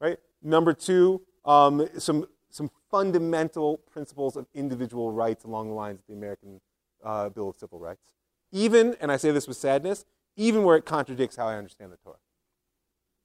Right? 0.00 0.18
Number 0.42 0.72
two, 0.72 1.22
um, 1.44 1.88
some, 1.98 2.26
some 2.50 2.70
fundamental 2.90 3.78
principles 3.78 4.36
of 4.36 4.46
individual 4.54 5.12
rights 5.12 5.44
along 5.44 5.68
the 5.68 5.74
lines 5.74 6.00
of 6.00 6.06
the 6.08 6.14
American 6.14 6.60
uh, 7.04 7.28
Bill 7.28 7.50
of 7.50 7.56
Civil 7.56 7.78
Rights. 7.78 8.12
Even, 8.50 8.96
and 9.00 9.12
I 9.12 9.16
say 9.16 9.30
this 9.30 9.46
with 9.46 9.56
sadness, 9.56 10.04
even 10.36 10.64
where 10.64 10.76
it 10.76 10.84
contradicts 10.84 11.36
how 11.36 11.46
I 11.46 11.56
understand 11.56 11.92
the 11.92 11.96
Torah. 11.96 12.16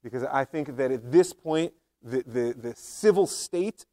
Because 0.03 0.23
I 0.23 0.45
think 0.45 0.77
that 0.77 0.91
at 0.91 1.11
this 1.11 1.33
point, 1.33 1.73
the, 2.03 2.23
the, 2.25 2.55
the 2.57 2.75
civil 2.75 3.27
state 3.27 3.85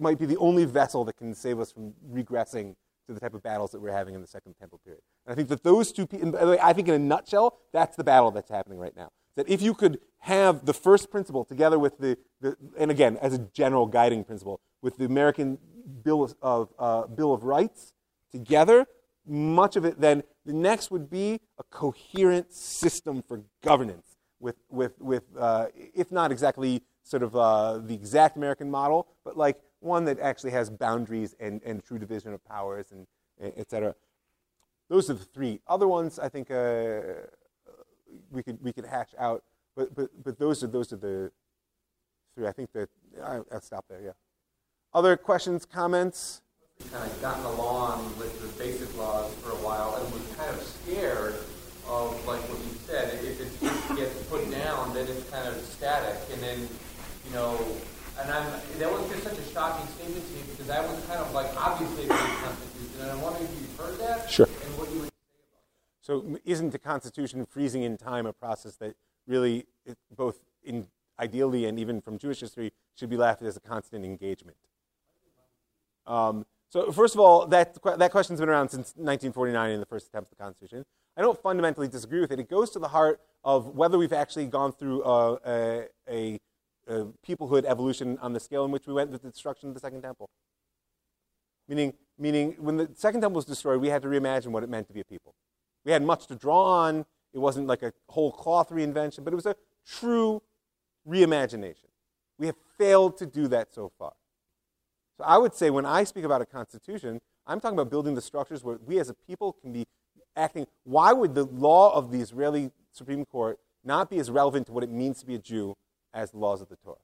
might 0.00 0.18
be 0.18 0.26
the 0.26 0.36
only 0.38 0.64
vessel 0.64 1.04
that 1.04 1.16
can 1.16 1.34
save 1.34 1.60
us 1.60 1.70
from 1.70 1.94
regressing 2.12 2.74
to 3.06 3.14
the 3.14 3.20
type 3.20 3.34
of 3.34 3.42
battles 3.42 3.70
that 3.72 3.80
we're 3.80 3.92
having 3.92 4.14
in 4.14 4.20
the 4.20 4.26
Second 4.26 4.54
Temple 4.58 4.80
period. 4.84 5.02
And 5.26 5.32
I 5.32 5.36
think 5.36 5.48
that 5.48 5.62
those 5.62 5.92
two, 5.92 6.06
by 6.06 6.44
the 6.44 6.50
way, 6.52 6.58
I 6.62 6.72
think 6.72 6.88
in 6.88 6.94
a 6.94 6.98
nutshell, 6.98 7.58
that's 7.72 7.96
the 7.96 8.04
battle 8.04 8.30
that's 8.30 8.50
happening 8.50 8.78
right 8.78 8.96
now. 8.96 9.10
That 9.36 9.48
if 9.48 9.60
you 9.62 9.74
could 9.74 10.00
have 10.20 10.64
the 10.64 10.72
first 10.72 11.10
principle 11.10 11.44
together 11.44 11.78
with 11.78 11.98
the, 11.98 12.18
the 12.40 12.56
and 12.78 12.90
again, 12.90 13.16
as 13.18 13.34
a 13.34 13.38
general 13.38 13.86
guiding 13.86 14.24
principle, 14.24 14.60
with 14.82 14.96
the 14.96 15.04
American 15.04 15.58
Bill 16.02 16.30
of, 16.42 16.72
uh, 16.78 17.06
Bill 17.06 17.32
of 17.32 17.44
Rights 17.44 17.92
together, 18.30 18.86
much 19.26 19.76
of 19.76 19.84
it 19.84 20.00
then, 20.00 20.22
the 20.44 20.52
next 20.52 20.90
would 20.90 21.10
be 21.10 21.40
a 21.58 21.64
coherent 21.64 22.52
system 22.52 23.22
for 23.22 23.42
governance 23.62 24.16
with, 24.40 24.56
with, 24.70 25.00
with 25.00 25.24
uh, 25.38 25.66
if 25.94 26.10
not 26.10 26.30
exactly 26.30 26.82
sort 27.02 27.22
of 27.22 27.36
uh, 27.36 27.78
the 27.78 27.94
exact 27.94 28.36
American 28.36 28.70
model, 28.70 29.06
but 29.24 29.36
like 29.36 29.60
one 29.86 30.04
that 30.04 30.20
actually 30.20 30.50
has 30.50 30.68
boundaries 30.68 31.34
and, 31.40 31.62
and 31.64 31.82
true 31.82 31.98
division 31.98 32.34
of 32.34 32.44
powers 32.44 32.92
and, 32.92 33.06
et 33.40 33.70
cetera. 33.70 33.94
Those 34.88 35.08
are 35.08 35.14
the 35.14 35.24
three. 35.24 35.60
Other 35.66 35.88
ones, 35.88 36.18
I 36.18 36.28
think, 36.28 36.50
uh, 36.50 37.00
we 38.30 38.42
could 38.42 38.62
we 38.62 38.72
could 38.72 38.86
hatch 38.86 39.10
out, 39.18 39.42
but 39.74 39.94
but 39.94 40.10
but 40.22 40.38
those 40.38 40.62
are 40.62 40.68
those 40.68 40.92
are 40.92 40.96
the 40.96 41.32
three. 42.34 42.46
I 42.46 42.52
think 42.52 42.72
that 42.72 42.88
I, 43.22 43.38
will 43.38 43.60
stop 43.60 43.84
there. 43.88 44.00
Yeah. 44.00 44.12
Other 44.94 45.16
questions, 45.16 45.66
comments? 45.66 46.42
We've 46.78 46.92
Kind 46.92 47.10
of 47.10 47.20
gotten 47.20 47.44
along 47.44 48.04
with 48.18 48.40
the 48.40 48.62
basic 48.62 48.96
laws 48.96 49.32
for 49.42 49.50
a 49.50 49.56
while, 49.56 49.96
and 49.96 50.12
was 50.12 50.22
kind 50.36 50.50
of 50.50 50.62
scared 50.62 51.34
of 51.88 52.26
like 52.26 52.40
what 52.42 52.58
you 52.60 52.78
said. 52.86 53.14
If 53.14 53.40
it 53.40 53.96
gets 53.96 54.22
put 54.24 54.48
down, 54.50 54.94
then 54.94 55.08
it's 55.08 55.28
kind 55.30 55.48
of 55.48 55.56
static, 55.56 56.16
and 56.32 56.40
then 56.42 56.68
you 57.26 57.32
know 57.32 57.58
and 58.20 58.30
I'm, 58.30 58.46
that 58.78 58.90
was 58.90 59.08
just 59.10 59.24
such 59.24 59.38
a 59.38 59.45
shocking 59.56 59.86
statement 59.94 60.22
to 60.22 60.32
me 60.34 60.42
because 60.50 60.68
I 60.68 60.80
was 60.80 61.02
kind 61.06 61.18
of 61.18 61.32
like, 61.32 61.46
obviously 61.56 62.04
the 62.04 62.12
Constitution, 62.12 63.00
and 63.00 63.10
I'm 63.10 63.22
wondering 63.22 63.46
if 63.46 63.58
you've 63.58 63.78
heard 63.78 63.98
that 64.00 64.30
sure. 64.30 64.44
and 64.46 64.76
what 64.78 64.90
you 64.90 65.00
would 65.00 65.08
say 65.08 65.32
about 65.32 65.48
that. 65.48 66.02
So 66.02 66.38
isn't 66.44 66.70
the 66.72 66.78
Constitution 66.78 67.46
freezing 67.46 67.82
in 67.82 67.96
time 67.96 68.26
a 68.26 68.34
process 68.34 68.76
that 68.76 68.96
really, 69.26 69.64
both 70.14 70.40
in 70.62 70.88
ideally 71.18 71.64
and 71.64 71.78
even 71.80 72.02
from 72.02 72.18
Jewish 72.18 72.40
history, 72.40 72.70
should 72.94 73.08
be 73.08 73.16
laughed 73.16 73.40
at 73.40 73.48
as 73.48 73.56
a 73.56 73.60
constant 73.60 74.04
engagement? 74.04 74.58
Um, 76.06 76.44
so 76.68 76.92
first 76.92 77.14
of 77.14 77.20
all, 77.20 77.46
that, 77.46 77.78
that 77.98 78.10
question's 78.10 78.40
been 78.40 78.50
around 78.50 78.68
since 78.68 78.88
1949 78.88 79.70
in 79.70 79.80
the 79.80 79.86
first 79.86 80.08
attempt 80.08 80.32
at 80.32 80.36
the 80.36 80.44
Constitution. 80.44 80.84
I 81.16 81.22
don't 81.22 81.40
fundamentally 81.42 81.88
disagree 81.88 82.20
with 82.20 82.30
it. 82.30 82.38
It 82.38 82.50
goes 82.50 82.68
to 82.72 82.78
the 82.78 82.88
heart 82.88 83.22
of 83.42 83.74
whether 83.74 83.96
we've 83.96 84.12
actually 84.12 84.48
gone 84.48 84.72
through 84.72 85.02
a, 85.02 85.38
a, 85.46 85.86
a 86.10 86.40
uh, 86.88 87.04
peoplehood 87.26 87.64
evolution 87.64 88.18
on 88.20 88.32
the 88.32 88.40
scale 88.40 88.64
in 88.64 88.70
which 88.70 88.86
we 88.86 88.92
went 88.92 89.10
with 89.10 89.22
the 89.22 89.30
destruction 89.30 89.68
of 89.68 89.74
the 89.74 89.80
Second 89.80 90.02
Temple. 90.02 90.28
Meaning, 91.68 91.94
meaning, 92.18 92.56
when 92.58 92.76
the 92.76 92.90
Second 92.94 93.22
Temple 93.22 93.36
was 93.36 93.44
destroyed, 93.44 93.80
we 93.80 93.88
had 93.88 94.02
to 94.02 94.08
reimagine 94.08 94.48
what 94.48 94.62
it 94.62 94.68
meant 94.68 94.86
to 94.88 94.92
be 94.92 95.00
a 95.00 95.04
people. 95.04 95.34
We 95.84 95.92
had 95.92 96.02
much 96.02 96.26
to 96.28 96.36
draw 96.36 96.62
on. 96.62 97.04
It 97.32 97.38
wasn't 97.38 97.66
like 97.66 97.82
a 97.82 97.92
whole 98.08 98.32
cloth 98.32 98.70
reinvention, 98.70 99.24
but 99.24 99.32
it 99.32 99.36
was 99.36 99.46
a 99.46 99.56
true 99.86 100.42
reimagination. 101.08 101.86
We 102.38 102.46
have 102.46 102.56
failed 102.78 103.16
to 103.18 103.26
do 103.26 103.48
that 103.48 103.74
so 103.74 103.90
far. 103.98 104.12
So 105.18 105.24
I 105.24 105.38
would 105.38 105.54
say 105.54 105.70
when 105.70 105.86
I 105.86 106.04
speak 106.04 106.24
about 106.24 106.42
a 106.42 106.46
constitution, 106.46 107.20
I'm 107.46 107.60
talking 107.60 107.78
about 107.78 107.90
building 107.90 108.14
the 108.14 108.20
structures 108.20 108.62
where 108.62 108.78
we 108.84 108.98
as 108.98 109.08
a 109.08 109.14
people 109.14 109.52
can 109.52 109.72
be 109.72 109.86
acting. 110.36 110.66
Why 110.84 111.12
would 111.12 111.34
the 111.34 111.44
law 111.44 111.94
of 111.94 112.10
the 112.10 112.20
Israeli 112.20 112.70
Supreme 112.92 113.24
Court 113.24 113.58
not 113.84 114.10
be 114.10 114.18
as 114.18 114.30
relevant 114.30 114.66
to 114.66 114.72
what 114.72 114.84
it 114.84 114.90
means 114.90 115.20
to 115.20 115.26
be 115.26 115.36
a 115.36 115.38
Jew 115.38 115.76
as 116.16 116.30
the 116.30 116.38
laws 116.38 116.62
of 116.62 116.68
the 116.68 116.76
Torah. 116.76 116.96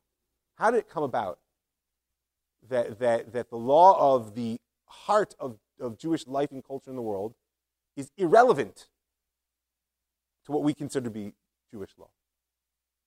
How 0.56 0.70
did 0.70 0.78
it 0.78 0.88
come 0.88 1.02
about 1.02 1.38
that, 2.68 2.98
that, 2.98 3.32
that 3.32 3.50
the 3.50 3.56
law 3.56 4.16
of 4.16 4.34
the 4.34 4.58
heart 4.86 5.34
of, 5.38 5.58
of 5.78 5.98
Jewish 5.98 6.26
life 6.26 6.50
and 6.50 6.64
culture 6.64 6.90
in 6.90 6.96
the 6.96 7.02
world 7.02 7.34
is 7.96 8.10
irrelevant 8.16 8.88
to 10.46 10.52
what 10.52 10.62
we 10.62 10.72
consider 10.72 11.04
to 11.04 11.10
be 11.10 11.34
Jewish 11.70 11.90
law? 11.98 12.08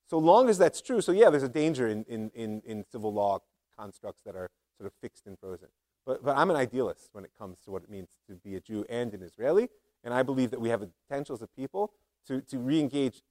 So 0.07 0.19
long 0.19 0.49
as 0.49 0.60
that's 0.60 0.82
true, 0.82 1.02
so 1.02 1.11
yeah, 1.11 1.32
there's 1.32 1.44
a 1.44 1.49
danger 1.49 1.88
in, 1.88 2.06
in, 2.07 2.30
in, 2.36 2.61
in 2.65 2.86
civil 2.91 3.11
law 3.11 3.40
constructs 3.77 4.22
that 4.26 4.36
are 4.36 4.49
sort 4.77 4.86
of 4.86 4.94
fixed 5.02 5.26
and 5.26 5.38
frozen. 5.40 5.69
But, 6.06 6.23
but 6.23 6.38
I'm 6.38 6.52
an 6.52 6.56
idealist 6.56 7.10
when 7.14 7.26
it 7.26 7.32
comes 7.38 7.60
to 7.61 7.72
what 7.72 7.82
it 7.82 7.90
means 7.90 8.10
to 8.30 8.36
be 8.36 8.56
a 8.56 8.60
Jew 8.60 8.86
and 8.88 9.14
an 9.15 9.23
Israeli, 9.23 9.69
and 10.03 10.14
I 10.14 10.22
believe 10.22 10.52
that 10.52 10.61
we 10.61 10.69
have 10.69 10.82
the 10.82 10.91
potential 11.07 11.34
as 11.34 11.41
a 11.41 11.48
people 11.48 11.94
to, 12.27 12.41
to 12.41 12.60
re 12.60 12.80
engage 12.80 13.23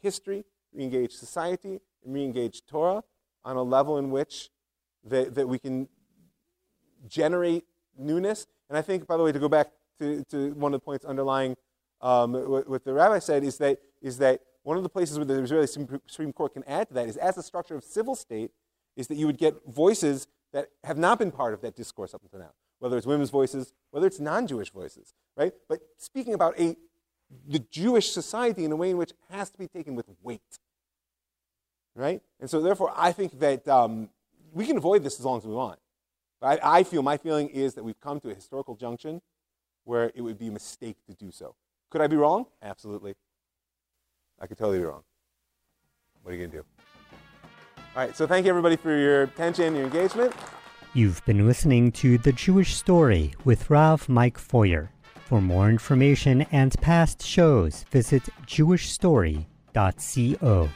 history, 0.00 0.44
re 0.72 0.84
engage 0.84 1.12
society, 1.12 1.80
and 2.04 2.14
re-engage 2.14 2.66
Torah 2.66 3.02
on 3.44 3.56
a 3.56 3.62
level 3.62 3.98
in 3.98 4.10
which 4.10 4.50
that, 5.04 5.34
that 5.34 5.48
we 5.48 5.58
can 5.58 5.88
generate 7.08 7.64
newness. 7.96 8.46
And 8.68 8.76
I 8.76 8.82
think, 8.82 9.06
by 9.06 9.16
the 9.16 9.22
way, 9.22 9.32
to 9.32 9.38
go 9.38 9.48
back 9.48 9.68
to, 9.98 10.24
to 10.30 10.52
one 10.54 10.74
of 10.74 10.80
the 10.80 10.84
points 10.84 11.04
underlying 11.04 11.56
um, 12.00 12.32
what, 12.32 12.68
what, 12.68 12.84
the 12.84 12.94
rabbi 12.94 13.18
said 13.18 13.44
is 13.44 13.58
that, 13.58 13.78
is 14.00 14.18
that 14.18 14.40
one 14.62 14.76
of 14.76 14.82
the 14.82 14.88
places 14.88 15.18
where 15.18 15.24
the 15.24 15.42
Israeli 15.42 15.66
Supreme 15.66 16.32
Court 16.32 16.54
can 16.54 16.64
add 16.64 16.88
to 16.88 16.94
that 16.94 17.08
is 17.08 17.16
as 17.16 17.36
a 17.36 17.42
structure 17.42 17.74
of 17.74 17.84
civil 17.84 18.14
state, 18.14 18.52
is 18.96 19.06
that 19.08 19.16
you 19.16 19.26
would 19.26 19.38
get 19.38 19.54
voices 19.66 20.26
that 20.52 20.68
have 20.84 20.98
not 20.98 21.18
been 21.18 21.30
part 21.30 21.54
of 21.54 21.60
that 21.60 21.76
discourse 21.76 22.14
up 22.14 22.22
until 22.22 22.40
now, 22.40 22.52
whether 22.78 22.96
it's 22.96 23.06
women's 23.06 23.30
voices, 23.30 23.72
whether 23.90 24.06
it's 24.06 24.18
non-Jewish 24.18 24.70
voices, 24.70 25.14
right? 25.36 25.52
But 25.68 25.80
speaking 25.98 26.34
about 26.34 26.58
a 26.58 26.76
the 27.46 27.60
Jewish 27.60 28.10
society 28.10 28.64
in 28.64 28.72
a 28.72 28.76
way 28.76 28.90
in 28.90 28.96
which 28.96 29.12
has 29.30 29.50
to 29.50 29.58
be 29.58 29.68
taken 29.68 29.94
with 29.94 30.06
weight 30.20 30.58
right? 31.94 32.22
And 32.40 32.48
so, 32.48 32.60
therefore, 32.60 32.92
I 32.96 33.12
think 33.12 33.38
that 33.40 33.66
um, 33.68 34.08
we 34.52 34.66
can 34.66 34.76
avoid 34.76 35.02
this 35.02 35.18
as 35.18 35.24
long 35.24 35.38
as 35.38 35.44
we 35.44 35.54
want. 35.54 35.78
But 36.40 36.62
I, 36.64 36.78
I, 36.78 36.82
feel 36.84 37.02
my 37.02 37.16
feeling 37.16 37.48
is 37.48 37.74
that 37.74 37.84
we've 37.84 38.00
come 38.00 38.20
to 38.20 38.30
a 38.30 38.34
historical 38.34 38.74
junction 38.74 39.20
where 39.84 40.10
it 40.14 40.22
would 40.22 40.38
be 40.38 40.48
a 40.48 40.52
mistake 40.52 40.96
to 41.06 41.14
do 41.14 41.30
so. 41.30 41.54
Could 41.90 42.00
I 42.00 42.06
be 42.06 42.16
wrong? 42.16 42.46
Absolutely. 42.62 43.14
I 44.40 44.46
could 44.46 44.56
totally 44.56 44.78
be 44.78 44.84
wrong. 44.84 45.02
What 46.22 46.32
are 46.32 46.34
you 46.34 46.46
going 46.46 46.50
to 46.52 46.56
do? 46.58 46.64
All 47.96 48.06
right, 48.06 48.16
so 48.16 48.26
thank 48.26 48.46
you 48.46 48.50
everybody 48.50 48.76
for 48.76 48.96
your 48.96 49.24
attention, 49.24 49.74
your 49.74 49.84
engagement. 49.84 50.32
You've 50.94 51.24
been 51.24 51.46
listening 51.46 51.92
to 51.92 52.18
The 52.18 52.32
Jewish 52.32 52.74
Story 52.74 53.34
with 53.44 53.68
Rav 53.68 54.08
Mike 54.08 54.38
Feuer. 54.38 54.90
For 55.26 55.40
more 55.40 55.68
information 55.68 56.42
and 56.52 56.74
past 56.80 57.22
shows, 57.22 57.84
visit 57.90 58.22
jewishstory.co. 58.46 60.68